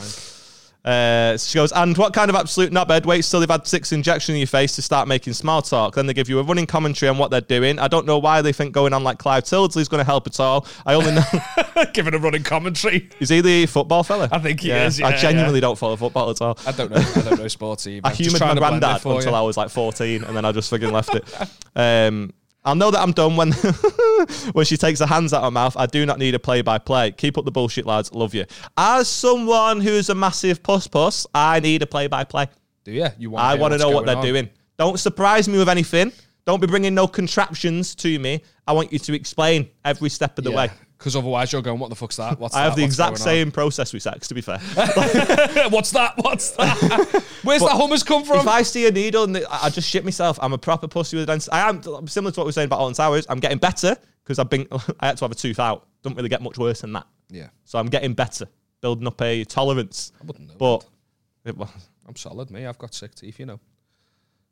Uh, 0.88 1.38
she 1.38 1.56
goes, 1.58 1.74
and 1.74 1.98
what 1.98 2.14
kind 2.14 2.30
of 2.30 2.36
absolute 2.38 2.72
knobhead 2.72 3.06
waits 3.06 3.30
till 3.30 3.42
they've 3.42 3.50
had 3.50 3.68
six 3.68 3.92
injections 3.92 4.36
in 4.36 4.38
your 4.38 4.48
face 4.48 4.74
to 4.78 4.82
start 4.82 5.06
making 5.06 5.34
small 5.34 5.62
talk? 5.62 5.96
Then 5.96 6.06
they 6.06 6.14
give 6.14 6.30
you 6.30 6.40
a 6.40 6.44
running 6.44 6.66
commentary 6.66 7.10
on 7.10 7.18
what 7.18 7.30
they're 7.30 7.42
doing. 7.42 7.78
I 7.78 7.90
don't 7.90 8.06
know 8.06 8.18
why 8.20 8.42
they 8.42 8.54
think 8.54 8.72
going 8.72 8.94
on 8.94 9.04
like 9.04 9.18
Clive 9.18 9.44
Tyldesley's 9.44 9.90
going 9.90 10.00
to 10.00 10.06
help 10.06 10.28
at 10.28 10.40
all. 10.40 10.66
I 10.86 10.94
only 10.94 11.12
know. 11.12 11.24
Giving 11.94 12.14
a 12.14 12.18
running 12.20 12.44
commentary. 12.44 13.10
is 13.20 13.28
he 13.28 13.42
the 13.42 13.66
football 13.66 14.04
fella? 14.04 14.30
I 14.32 14.40
think 14.40 14.62
he 14.62 14.72
is, 14.72 15.02
I 15.02 15.10
yeah, 15.10 15.18
genuinely 15.18 15.60
don't 15.60 15.78
follow 15.78 15.98
football 15.98 16.30
at 16.30 16.42
all. 16.42 16.58
I 16.66 16.72
don't 16.72 16.90
know. 16.90 16.98
I 16.98 17.22
don't 17.22 17.40
know 17.40 17.48
sports 17.50 17.86
either. 17.88 18.08
I 18.08 18.12
Just 18.12 18.22
humoured 18.22 18.38
trying 18.38 18.50
my 18.52 18.56
to 18.56 18.62
blend 18.62 18.76
it 18.78 18.80
granddad 18.80 19.06
until 19.06 19.32
you. 19.32 19.38
I 19.38 19.42
was 19.42 19.58
like 19.58 19.70
14, 19.70 20.24
and 20.24 20.38
then 20.38 20.46
I 20.46 20.54
just 20.54 20.70
fucking 20.70 20.92
left 20.94 21.14
it. 21.14 21.50
Um, 21.76 22.32
I'll 22.68 22.76
know 22.76 22.92
that 22.92 23.00
I'm 23.00 23.14
done 23.14 23.38
when 23.38 23.54
when 24.52 24.66
she 24.66 24.76
takes 24.76 25.00
her 25.00 25.06
hands 25.06 25.32
out 25.32 25.38
of 25.38 25.46
her 25.46 25.52
mouth. 25.52 25.78
I 25.78 25.86
do 25.86 26.06
not 26.06 26.20
need 26.20 26.36
a 26.36 26.40
play 26.40 26.62
by 26.62 26.78
play. 26.80 27.12
Keep 27.12 27.38
up 27.38 27.46
the 27.46 27.52
bullshit, 27.52 27.86
lads. 27.86 28.14
Love 28.14 28.36
you. 28.36 28.46
As 28.76 29.08
someone 29.08 29.80
who's 29.80 30.10
a 30.10 30.16
massive 30.16 30.62
puss 30.62 30.86
puss, 30.86 31.26
I 31.34 31.62
need 31.62 31.82
a 31.82 31.88
play 31.88 32.08
by 32.08 32.26
play. 32.26 32.48
Do 32.84 32.92
you? 32.92 33.08
You 33.18 33.30
want? 33.30 33.46
I 33.46 33.56
want 33.56 33.72
to 33.72 33.78
know 33.78 33.90
what 33.90 34.06
they're 34.06 34.18
on? 34.18 34.26
doing. 34.26 34.50
Don't 34.78 35.00
surprise 35.00 35.48
me 35.48 35.58
with 35.58 35.70
anything. 35.70 36.12
Don't 36.46 36.60
be 36.60 36.68
bringing 36.68 36.94
no 36.94 37.08
contraptions 37.08 37.96
to 37.96 38.20
me. 38.20 38.44
I 38.68 38.74
want 38.74 38.92
you 38.92 39.00
to 39.00 39.14
explain 39.14 39.70
every 39.86 40.10
step 40.10 40.38
of 40.38 40.44
the 40.44 40.52
way. 40.52 40.70
Because 40.98 41.16
otherwise 41.16 41.54
you're 41.54 41.62
going, 41.62 41.78
what 41.80 41.90
the 41.90 41.96
fuck's 41.96 42.16
that? 42.16 42.40
What's 42.40 42.56
I 42.56 42.62
that? 42.62 42.70
have 42.70 42.76
the 42.76 42.82
What's 42.82 42.94
exact 42.94 43.10
going 43.18 43.24
same 43.24 43.52
process 43.52 43.94
with 43.94 44.02
sex, 44.02 44.28
to 44.30 44.34
be 44.34 44.42
fair. 44.42 44.58
What's 45.70 45.92
that? 45.92 46.14
What's 46.18 46.52
that? 46.52 46.78
Where's 47.44 47.62
the 47.62 47.68
hummus 47.68 48.04
come 48.06 48.24
from? 48.24 48.40
if 48.40 48.48
I 48.48 48.64
see 48.64 48.88
a 48.88 48.92
needle 48.92 49.24
and 49.26 49.38
I 49.38 49.66
I 49.66 49.70
just 49.70 49.88
shit 49.88 50.04
myself, 50.04 50.40
I'm 50.42 50.54
a 50.54 50.58
proper 50.58 50.88
pussy 50.88 51.16
with 51.18 51.24
a 51.24 51.28
dentist. 51.28 51.50
I 51.52 51.70
am 51.70 52.08
similar 52.08 52.32
to 52.32 52.40
what 52.40 52.46
we 52.46 52.50
were 52.50 52.52
saying 52.54 52.66
about 52.66 52.80
Alton 52.80 52.96
Towers. 52.96 53.26
I'm 53.30 53.40
getting 53.40 53.60
better 53.60 53.96
because 54.24 54.40
I've 54.40 54.50
been 54.50 54.68
I 55.00 55.08
had 55.08 55.18
to 55.18 55.26
have 55.26 55.32
a 55.32 55.36
tooth 55.36 55.60
out. 55.60 55.88
Don't 56.02 56.16
really 56.16 56.30
get 56.30 56.42
much 56.42 56.58
worse 56.58 56.82
than 56.82 56.94
that. 56.94 57.06
yeah, 57.30 57.50
So 57.66 57.78
I'm 57.78 57.88
getting 57.88 58.14
better, 58.14 58.48
building 58.82 59.06
up 59.08 59.22
a 59.22 59.44
tolerance. 59.44 60.12
I 60.22 60.26
wouldn't 60.26 60.48
know. 60.48 60.56
But 60.58 60.86
it, 61.46 61.56
well, 61.58 61.72
I'm 62.08 62.16
solid, 62.16 62.50
me. 62.50 62.66
I've 62.66 62.78
got 62.80 62.94
sick 62.96 63.14
teeth, 63.14 63.40
you 63.40 63.46
know. 63.46 63.60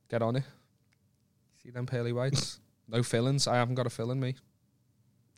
Get 0.10 0.22
on 0.22 0.36
it. 0.36 0.44
See 1.64 1.72
them 1.72 1.86
pearly 1.88 2.14
whites? 2.14 2.60
no 2.88 3.02
fillings. 3.02 3.48
I 3.48 3.56
haven't 3.56 3.76
got 3.76 3.88
a 3.88 3.90
filling, 3.90 4.20
me. 4.20 4.36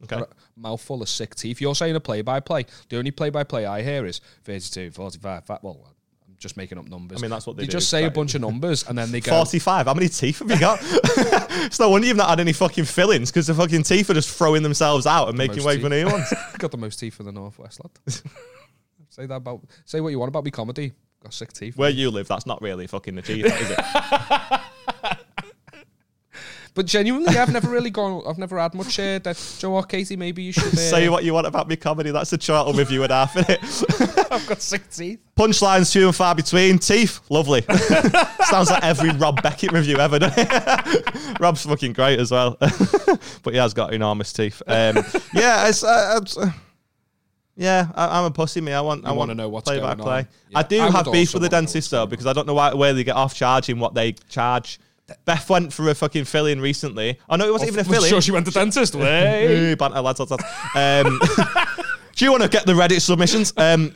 Okay. 0.03 0.23
Mouthful 0.55 1.01
of 1.01 1.09
sick 1.09 1.35
teeth. 1.35 1.61
You're 1.61 1.75
saying 1.75 1.95
a 1.95 1.99
play 1.99 2.21
by 2.21 2.39
play. 2.39 2.65
The 2.89 2.97
only 2.97 3.11
play 3.11 3.29
by 3.29 3.43
play 3.43 3.65
I 3.65 3.81
hear 3.81 4.05
is 4.05 4.21
32, 4.43 4.91
45. 4.91 5.45
fa- 5.45 5.59
Well, 5.61 5.79
I'm 6.27 6.35
just 6.37 6.57
making 6.57 6.77
up 6.77 6.87
numbers. 6.87 7.19
I 7.19 7.21
mean, 7.21 7.31
that's 7.31 7.45
what 7.47 7.57
they 7.57 7.63
do, 7.63 7.67
They 7.67 7.71
just 7.71 7.89
say 7.89 8.05
a 8.05 8.11
bunch 8.11 8.35
of 8.35 8.41
numbers 8.41 8.87
and 8.87 8.97
then 8.97 9.11
they 9.11 9.21
go. 9.21 9.31
45. 9.31 9.85
How 9.87 9.93
many 9.93 10.07
teeth 10.09 10.39
have 10.39 10.49
you 10.51 10.59
got? 10.59 10.79
it's 10.83 11.79
no 11.79 11.89
wonder 11.89 12.07
you've 12.07 12.17
not 12.17 12.29
had 12.29 12.39
any 12.39 12.53
fucking 12.53 12.85
fillings 12.85 13.31
because 13.31 13.47
the 13.47 13.53
fucking 13.53 13.83
teeth 13.83 14.09
are 14.09 14.13
just 14.13 14.29
throwing 14.29 14.63
themselves 14.63 15.05
out 15.07 15.29
and 15.29 15.37
making 15.37 15.63
way 15.63 15.79
for 15.79 15.89
new 15.89 16.05
ones. 16.05 16.31
got 16.57 16.71
the 16.71 16.77
most 16.77 16.99
teeth 16.99 17.19
in 17.19 17.25
the 17.25 17.31
northwest, 17.31 17.81
lad. 17.83 18.13
say 19.09 19.25
that 19.25 19.35
about. 19.35 19.61
Say 19.85 19.99
what 20.01 20.09
you 20.09 20.19
want 20.19 20.29
about 20.29 20.43
me 20.45 20.51
comedy. 20.51 20.93
Got 21.23 21.33
sick 21.33 21.51
teeth. 21.53 21.75
Where 21.75 21.89
you 21.89 22.11
live, 22.11 22.27
that's 22.27 22.45
not 22.45 22.61
really 22.61 22.85
a 22.85 22.87
fucking 22.87 23.17
achievement, 23.17 23.55
is 23.59 23.71
it? 23.71 23.79
But 26.77 26.85
genuinely, 26.85 27.35
I've 27.35 27.51
never 27.51 27.69
really 27.71 27.89
gone. 27.89 28.21
I've 28.27 28.37
never 28.37 28.59
had 28.59 28.75
much. 28.75 28.99
Uh, 28.99 29.17
that, 29.23 29.57
you 29.59 29.67
know 29.67 29.73
what, 29.73 29.89
Katie? 29.89 30.15
Maybe 30.15 30.43
you 30.43 30.51
should 30.51 30.65
uh, 30.65 30.75
Say 30.75 31.09
what 31.09 31.23
you 31.23 31.33
want 31.33 31.47
about 31.47 31.67
me 31.67 31.75
comedy. 31.75 32.11
That's 32.11 32.31
a 32.33 32.37
chortle 32.37 32.73
review 32.73 33.01
and 33.01 33.11
a 33.11 33.25
half, 33.25 33.33
innit? 33.33 34.27
I've 34.31 34.45
got 34.45 34.61
six 34.61 34.95
teeth. 34.95 35.19
Punchlines 35.35 35.91
few 35.91 36.05
and 36.05 36.15
far 36.15 36.35
between. 36.35 36.77
Teeth, 36.77 37.19
lovely. 37.31 37.61
Sounds 38.43 38.69
like 38.69 38.83
every 38.83 39.09
Rob 39.09 39.41
Beckett 39.41 39.71
review 39.71 39.97
ever. 39.97 40.19
Rob's 41.39 41.65
fucking 41.65 41.93
great 41.93 42.19
as 42.19 42.29
well, 42.29 42.57
but 42.59 43.53
he 43.53 43.55
has 43.55 43.73
got 43.73 43.91
enormous 43.91 44.31
teeth. 44.31 44.61
Um, 44.67 44.97
yeah, 45.33 45.67
it's, 45.67 45.83
uh, 45.83 46.19
it's, 46.21 46.37
uh, 46.37 46.51
yeah. 47.55 47.87
I, 47.95 48.19
I'm 48.19 48.25
a 48.25 48.31
pussy. 48.31 48.61
Me, 48.61 48.71
I 48.71 48.81
want. 48.81 49.03
I 49.03 49.09
You 49.09 49.15
want 49.15 49.29
wanna 49.29 49.33
know 49.33 49.49
what's 49.49 49.67
play 49.67 49.79
by 49.79 49.95
going 49.95 49.97
play. 50.05 50.19
on. 50.19 50.27
Yeah. 50.51 50.59
I 50.59 50.61
do 50.61 50.79
I 50.79 50.91
have 50.91 51.11
beef 51.11 51.33
with 51.33 51.41
the 51.41 51.49
dentist 51.49 51.89
though 51.89 52.05
because 52.05 52.27
I 52.27 52.33
don't 52.33 52.45
know 52.45 52.53
why 52.53 52.75
where 52.75 52.93
they 52.93 53.03
get 53.03 53.15
off 53.15 53.33
charging 53.33 53.79
what 53.79 53.95
they 53.95 54.11
charge. 54.11 54.79
Beth 55.25 55.49
went 55.49 55.71
for 55.71 55.89
a 55.89 55.95
fucking 55.95 56.25
filling 56.25 56.59
recently. 56.59 57.17
Oh 57.29 57.35
no, 57.35 57.47
it 57.47 57.51
wasn't 57.51 57.71
even 57.71 57.81
a 57.81 57.83
filling. 57.89 58.09
sure 58.09 58.21
she 58.21 58.31
went 58.31 58.45
to 58.45 58.51
dentist. 58.51 58.95
Way. 58.95 59.75
Banter, 59.75 60.01
lads, 60.01 60.19
lads, 60.19 60.31
lads. 60.31 60.43
Um, 60.75 61.19
do 62.15 62.25
you 62.25 62.31
want 62.31 62.43
to 62.43 62.49
get 62.49 62.65
the 62.65 62.73
Reddit 62.73 63.01
submissions? 63.01 63.53
Um, 63.55 63.95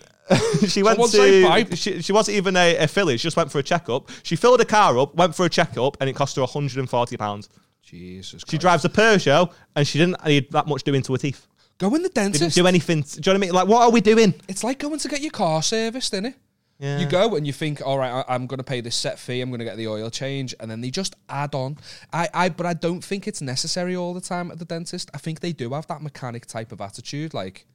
she 0.68 0.84
went 0.84 1.01
Someone 1.03 1.66
to. 1.66 1.76
She, 1.76 2.01
she 2.01 2.14
wasn't 2.14 2.38
even 2.38 2.55
a, 2.55 2.78
a 2.78 2.88
filly. 2.88 3.18
She 3.18 3.24
just 3.24 3.36
went 3.36 3.51
for 3.51 3.59
a 3.59 3.64
checkup. 3.64 4.09
She 4.24 4.36
filled 4.36 4.59
her 4.59 4.66
car 4.66 4.97
up, 4.97 5.16
went 5.16 5.36
for 5.36 5.45
a 5.45 5.49
checkup, 5.49 5.97
and 5.99 6.09
it 6.09 6.14
cost 6.14 6.38
her 6.38 6.41
140 6.41 7.18
pounds. 7.18 7.49
Jesus. 7.84 8.43
She 8.47 8.57
drives 8.57 8.86
a 8.86 8.89
Peugeot, 8.89 9.51
and 9.76 9.86
she 9.86 9.99
didn't 9.99 10.24
need 10.26 10.49
that 10.51 10.68
much 10.68 10.84
doing 10.84 11.01
to 11.01 11.14
her 11.14 11.18
teeth. 11.18 11.45
Go 11.78 11.93
in 11.95 12.03
the 12.03 12.09
dentist. 12.09 12.41
Didn't 12.41 12.53
do 12.53 12.68
anything. 12.68 13.01
Do 13.01 13.07
you 13.07 13.22
know 13.26 13.32
what 13.32 13.36
I 13.36 13.39
mean? 13.39 13.51
Like, 13.53 13.68
what 13.68 13.82
are 13.82 13.91
we 13.91 14.01
doing? 14.01 14.34
It's 14.47 14.64
like 14.64 14.80
going 14.80 14.99
to 14.99 15.07
get 15.09 15.22
your 15.22 15.32
car 15.32 15.62
serviced, 15.62 16.14
isn't 16.14 16.28
it? 16.28 16.36
Yeah. 16.82 16.99
You 16.99 17.05
go 17.05 17.36
and 17.36 17.45
you 17.45 17.53
think, 17.53 17.79
all 17.86 17.99
right, 17.99 18.11
I, 18.11 18.34
I'm 18.34 18.47
going 18.47 18.57
to 18.57 18.63
pay 18.63 18.82
this 18.82 18.95
set 18.95 19.19
fee. 19.19 19.39
I'm 19.39 19.51
going 19.51 19.59
to 19.59 19.65
get 19.65 19.77
the 19.77 19.88
oil 19.88 20.09
change, 20.09 20.55
and 20.59 20.69
then 20.69 20.82
they 20.82 20.89
just 20.89 21.15
add 21.29 21.53
on. 21.53 21.77
I, 22.11 22.27
I, 22.34 22.49
but 22.49 22.65
I 22.65 22.73
don't 22.73 23.03
think 23.03 23.27
it's 23.27 23.39
necessary 23.39 23.95
all 23.95 24.15
the 24.15 24.21
time 24.21 24.49
at 24.49 24.57
the 24.57 24.65
dentist. 24.65 25.11
I 25.13 25.19
think 25.19 25.41
they 25.41 25.53
do 25.53 25.69
have 25.73 25.86
that 25.88 26.01
mechanic 26.01 26.47
type 26.47 26.71
of 26.71 26.82
attitude, 26.82 27.36
like 27.36 27.67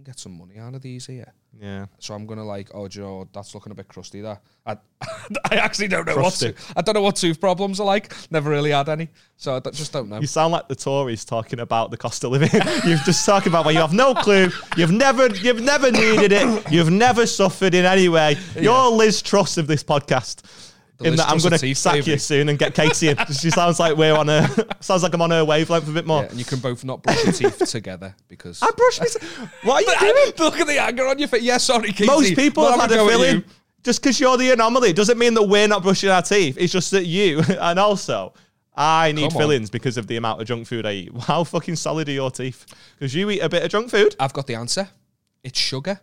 can 0.00 0.12
get 0.12 0.18
some 0.18 0.36
money 0.38 0.58
out 0.58 0.74
of 0.74 0.82
these 0.82 1.06
here. 1.06 1.32
Yeah. 1.60 1.86
So 1.98 2.14
I'm 2.14 2.26
gonna 2.26 2.44
like, 2.44 2.70
oh, 2.74 2.88
Joe, 2.88 3.28
that's 3.32 3.54
looking 3.54 3.72
a 3.72 3.74
bit 3.74 3.88
crusty. 3.88 4.20
That 4.22 4.40
I, 4.64 4.76
I 5.50 5.56
actually 5.56 5.88
don't 5.88 6.06
know 6.06 6.14
Crusty. 6.14 6.48
what 6.48 6.56
to, 6.56 6.72
I 6.76 6.82
don't 6.82 6.94
know 6.94 7.02
what 7.02 7.16
tooth 7.16 7.40
problems 7.40 7.80
are 7.80 7.86
like. 7.86 8.14
Never 8.30 8.50
really 8.50 8.70
had 8.70 8.88
any, 8.88 9.08
so 9.36 9.56
I 9.56 9.70
just 9.70 9.92
don't 9.92 10.08
know. 10.08 10.20
You 10.20 10.26
sound 10.26 10.52
like 10.52 10.68
the 10.68 10.76
Tories 10.76 11.24
talking 11.24 11.60
about 11.60 11.90
the 11.90 11.96
cost 11.96 12.24
of 12.24 12.32
living. 12.32 12.50
You've 12.86 13.02
just 13.04 13.26
talking 13.26 13.50
about 13.52 13.64
where 13.64 13.74
you 13.74 13.80
have 13.80 13.92
no 13.92 14.14
clue. 14.14 14.48
You've 14.76 14.92
never, 14.92 15.26
you've 15.28 15.60
never 15.60 15.90
needed 15.90 16.32
it. 16.32 16.72
You've 16.72 16.90
never 16.90 17.26
suffered 17.26 17.74
in 17.74 17.84
any 17.84 18.08
way. 18.08 18.36
You're 18.58 18.90
Liz 18.90 19.20
Truss 19.22 19.58
of 19.58 19.66
this 19.66 19.84
podcast. 19.84 20.69
In 21.00 21.16
that 21.16 21.28
I'm 21.28 21.38
going 21.38 21.58
to 21.58 21.74
sack 21.74 22.06
you 22.06 22.18
soon 22.18 22.48
and 22.48 22.58
get 22.58 22.74
Katie 22.74 23.08
in. 23.08 23.16
She 23.26 23.50
sounds 23.50 23.80
like 23.80 23.96
we're 23.96 24.14
on 24.14 24.28
a 24.28 24.48
sounds 24.80 25.02
like 25.02 25.14
I'm 25.14 25.22
on 25.22 25.30
her 25.30 25.44
wavelength 25.44 25.88
a 25.88 25.92
bit 25.92 26.06
more. 26.06 26.22
Yeah, 26.22 26.28
and 26.30 26.38
you 26.38 26.44
can 26.44 26.58
both 26.58 26.84
not 26.84 27.02
brush 27.02 27.24
your 27.24 27.32
teeth 27.32 27.58
together 27.70 28.14
because 28.28 28.62
I 28.62 28.70
brush 28.76 29.00
my. 29.00 29.06
What 29.62 29.86
are 29.88 30.06
you 30.06 30.12
doing? 30.14 30.32
Look 30.38 30.60
at 30.60 30.66
the 30.66 30.78
anger 30.78 31.06
on 31.06 31.18
your 31.18 31.28
face. 31.28 31.42
Yeah, 31.42 31.56
sorry, 31.58 31.92
Katie. 31.92 32.06
Most 32.06 32.34
people 32.36 32.64
have 32.64 32.80
had 32.80 32.92
a 32.92 33.02
at 33.02 33.08
filling. 33.08 33.44
Just 33.82 34.02
because 34.02 34.20
you're 34.20 34.36
the 34.36 34.50
anomaly 34.50 34.92
doesn't 34.92 35.18
mean 35.18 35.32
that 35.34 35.44
we're 35.44 35.66
not 35.68 35.82
brushing 35.82 36.10
our 36.10 36.22
teeth. 36.22 36.56
It's 36.60 36.72
just 36.72 36.90
that 36.90 37.06
you 37.06 37.42
and 37.60 37.78
also. 37.78 38.34
I 38.76 39.12
need 39.12 39.30
Come 39.30 39.36
on. 39.36 39.42
fillings 39.42 39.68
because 39.68 39.96
of 39.96 40.06
the 40.06 40.16
amount 40.16 40.40
of 40.40 40.46
junk 40.46 40.66
food 40.66 40.86
I 40.86 40.92
eat. 40.92 41.12
How 41.22 41.44
fucking 41.44 41.76
solid 41.76 42.08
are 42.08 42.12
your 42.12 42.30
teeth? 42.30 42.64
Because 42.98 43.14
you 43.14 43.28
eat 43.30 43.40
a 43.40 43.48
bit 43.48 43.62
of 43.62 43.70
junk 43.70 43.90
food. 43.90 44.16
I've 44.18 44.32
got 44.32 44.46
the 44.46 44.54
answer. 44.54 44.88
It's 45.42 45.58
sugar. 45.58 46.00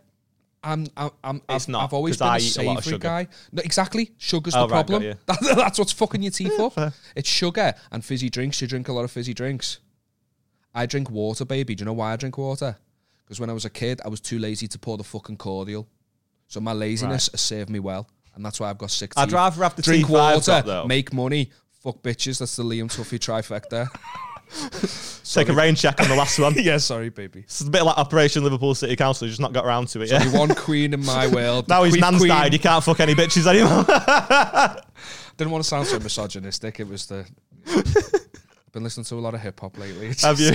I'm, 0.62 0.86
I'm, 0.96 1.10
I'm 1.22 1.36
It's 1.48 1.64
I've, 1.64 1.68
not, 1.68 1.84
I've 1.84 1.92
always 1.92 2.16
been 2.16 2.26
I 2.28 2.36
a 2.36 2.40
eat 2.40 2.56
a 2.56 2.62
lot 2.62 2.78
of 2.78 2.84
savoury 2.84 2.94
sugar. 2.96 3.08
guy. 3.08 3.28
No, 3.52 3.62
exactly. 3.64 4.10
Sugar's 4.18 4.54
Oh, 4.56 4.66
the 4.66 4.74
right, 4.74 4.86
problem. 4.86 5.02
That- 5.26 5.54
that's 5.56 5.78
what's 5.78 5.92
fucking 5.92 6.22
your 6.22 6.32
teeth 6.32 6.58
up. 6.58 6.92
It's 7.14 7.28
sugar 7.28 7.74
and 7.92 8.04
fizzy 8.04 8.28
drinks. 8.30 8.60
You 8.60 8.66
drink 8.68 8.88
a 8.88 8.92
lot 8.92 9.04
of 9.04 9.10
fizzy 9.10 9.34
drinks. 9.34 9.78
I 10.74 10.86
drink 10.86 11.10
water, 11.10 11.44
baby. 11.44 11.74
Do 11.74 11.82
you 11.82 11.86
know 11.86 11.92
why 11.92 12.12
I 12.12 12.16
drink 12.16 12.36
water? 12.38 12.76
Because 13.24 13.40
when 13.40 13.50
I 13.50 13.52
was 13.52 13.64
a 13.64 13.70
kid, 13.70 14.00
I 14.04 14.08
was 14.08 14.20
too 14.20 14.38
lazy 14.38 14.66
to 14.68 14.78
pour 14.78 14.96
the 14.96 15.04
fucking 15.04 15.36
cordial. 15.36 15.86
So 16.46 16.60
my 16.60 16.72
laziness 16.72 17.28
has 17.30 17.40
served 17.40 17.68
me 17.70 17.78
well, 17.78 18.08
and 18.34 18.44
that's 18.44 18.58
why 18.58 18.70
I've 18.70 18.78
got 18.78 18.90
six. 18.90 19.16
I'd 19.16 19.32
rather 19.32 19.62
have 19.62 19.76
the 19.76 19.82
drink 19.82 20.08
water, 20.08 20.62
got, 20.64 20.86
make 20.88 21.12
money, 21.12 21.50
fuck 21.82 22.02
bitches. 22.02 22.38
That's 22.38 22.56
the 22.56 22.62
Liam 22.64 22.86
Tuffy 22.90 23.18
trifecta. 23.18 23.88
Take 25.32 25.48
a 25.50 25.52
rain 25.52 25.74
check 25.74 26.00
on 26.00 26.08
the 26.08 26.16
last 26.16 26.38
one. 26.38 26.54
yeah, 26.58 26.78
sorry, 26.78 27.10
baby. 27.10 27.40
It's 27.40 27.60
a 27.60 27.68
bit 27.70 27.82
like 27.82 27.98
Operation 27.98 28.42
Liverpool 28.44 28.74
City 28.74 28.96
Council. 28.96 29.26
He's 29.26 29.32
just 29.32 29.40
not 29.42 29.52
got 29.52 29.64
around 29.66 29.88
to 29.88 30.00
it 30.00 30.10
yet. 30.10 30.24
Only 30.26 30.38
one 30.38 30.54
queen 30.54 30.94
in 30.94 31.04
my 31.04 31.26
world. 31.28 31.68
Now 31.68 31.82
his 31.84 31.92
Queen- 31.92 32.00
nan's 32.00 32.18
queen. 32.18 32.28
died. 32.30 32.52
He 32.52 32.58
can't 32.58 32.82
fuck 32.82 33.00
any 33.00 33.14
bitches 33.14 33.46
anymore. 33.46 33.84
Didn't 35.36 35.50
want 35.52 35.62
to 35.62 35.68
sound 35.68 35.86
so 35.86 35.98
misogynistic. 35.98 36.80
It 36.80 36.88
was 36.88 37.06
the. 37.06 37.26
Been 38.72 38.82
listening 38.84 39.04
to 39.04 39.14
a 39.16 39.20
lot 39.20 39.34
of 39.34 39.40
hip 39.40 39.60
hop 39.60 39.76
lately. 39.78 40.08
It's 40.08 40.22
Have 40.24 40.40
you? 40.40 40.50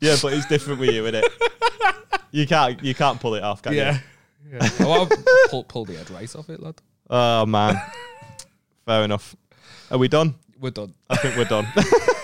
yeah, 0.00 0.16
but 0.22 0.32
it's 0.32 0.46
different 0.46 0.80
with 0.80 0.90
you, 0.90 1.06
isn't 1.06 1.16
it? 1.24 1.32
You 2.30 2.46
can't 2.46 2.82
you 2.82 2.94
can't 2.94 3.20
pull 3.20 3.34
it 3.34 3.42
off, 3.42 3.60
can 3.62 3.74
Yeah. 3.74 3.98
you? 4.50 4.58
yeah. 4.60 4.68
Oh, 4.80 4.92
I'll 4.92 5.08
pull, 5.50 5.64
pull 5.64 5.84
the 5.84 5.94
head 5.96 6.10
right 6.10 6.34
off 6.36 6.48
it, 6.48 6.60
lad. 6.62 6.74
Oh 7.10 7.44
man. 7.46 7.76
Fair 8.86 9.04
enough. 9.04 9.36
Are 9.90 9.98
we 9.98 10.08
done? 10.08 10.34
We're 10.62 10.70
done. 10.70 10.94
I 11.10 11.16
think 11.16 11.36
we're 11.36 11.44
done. 11.44 11.66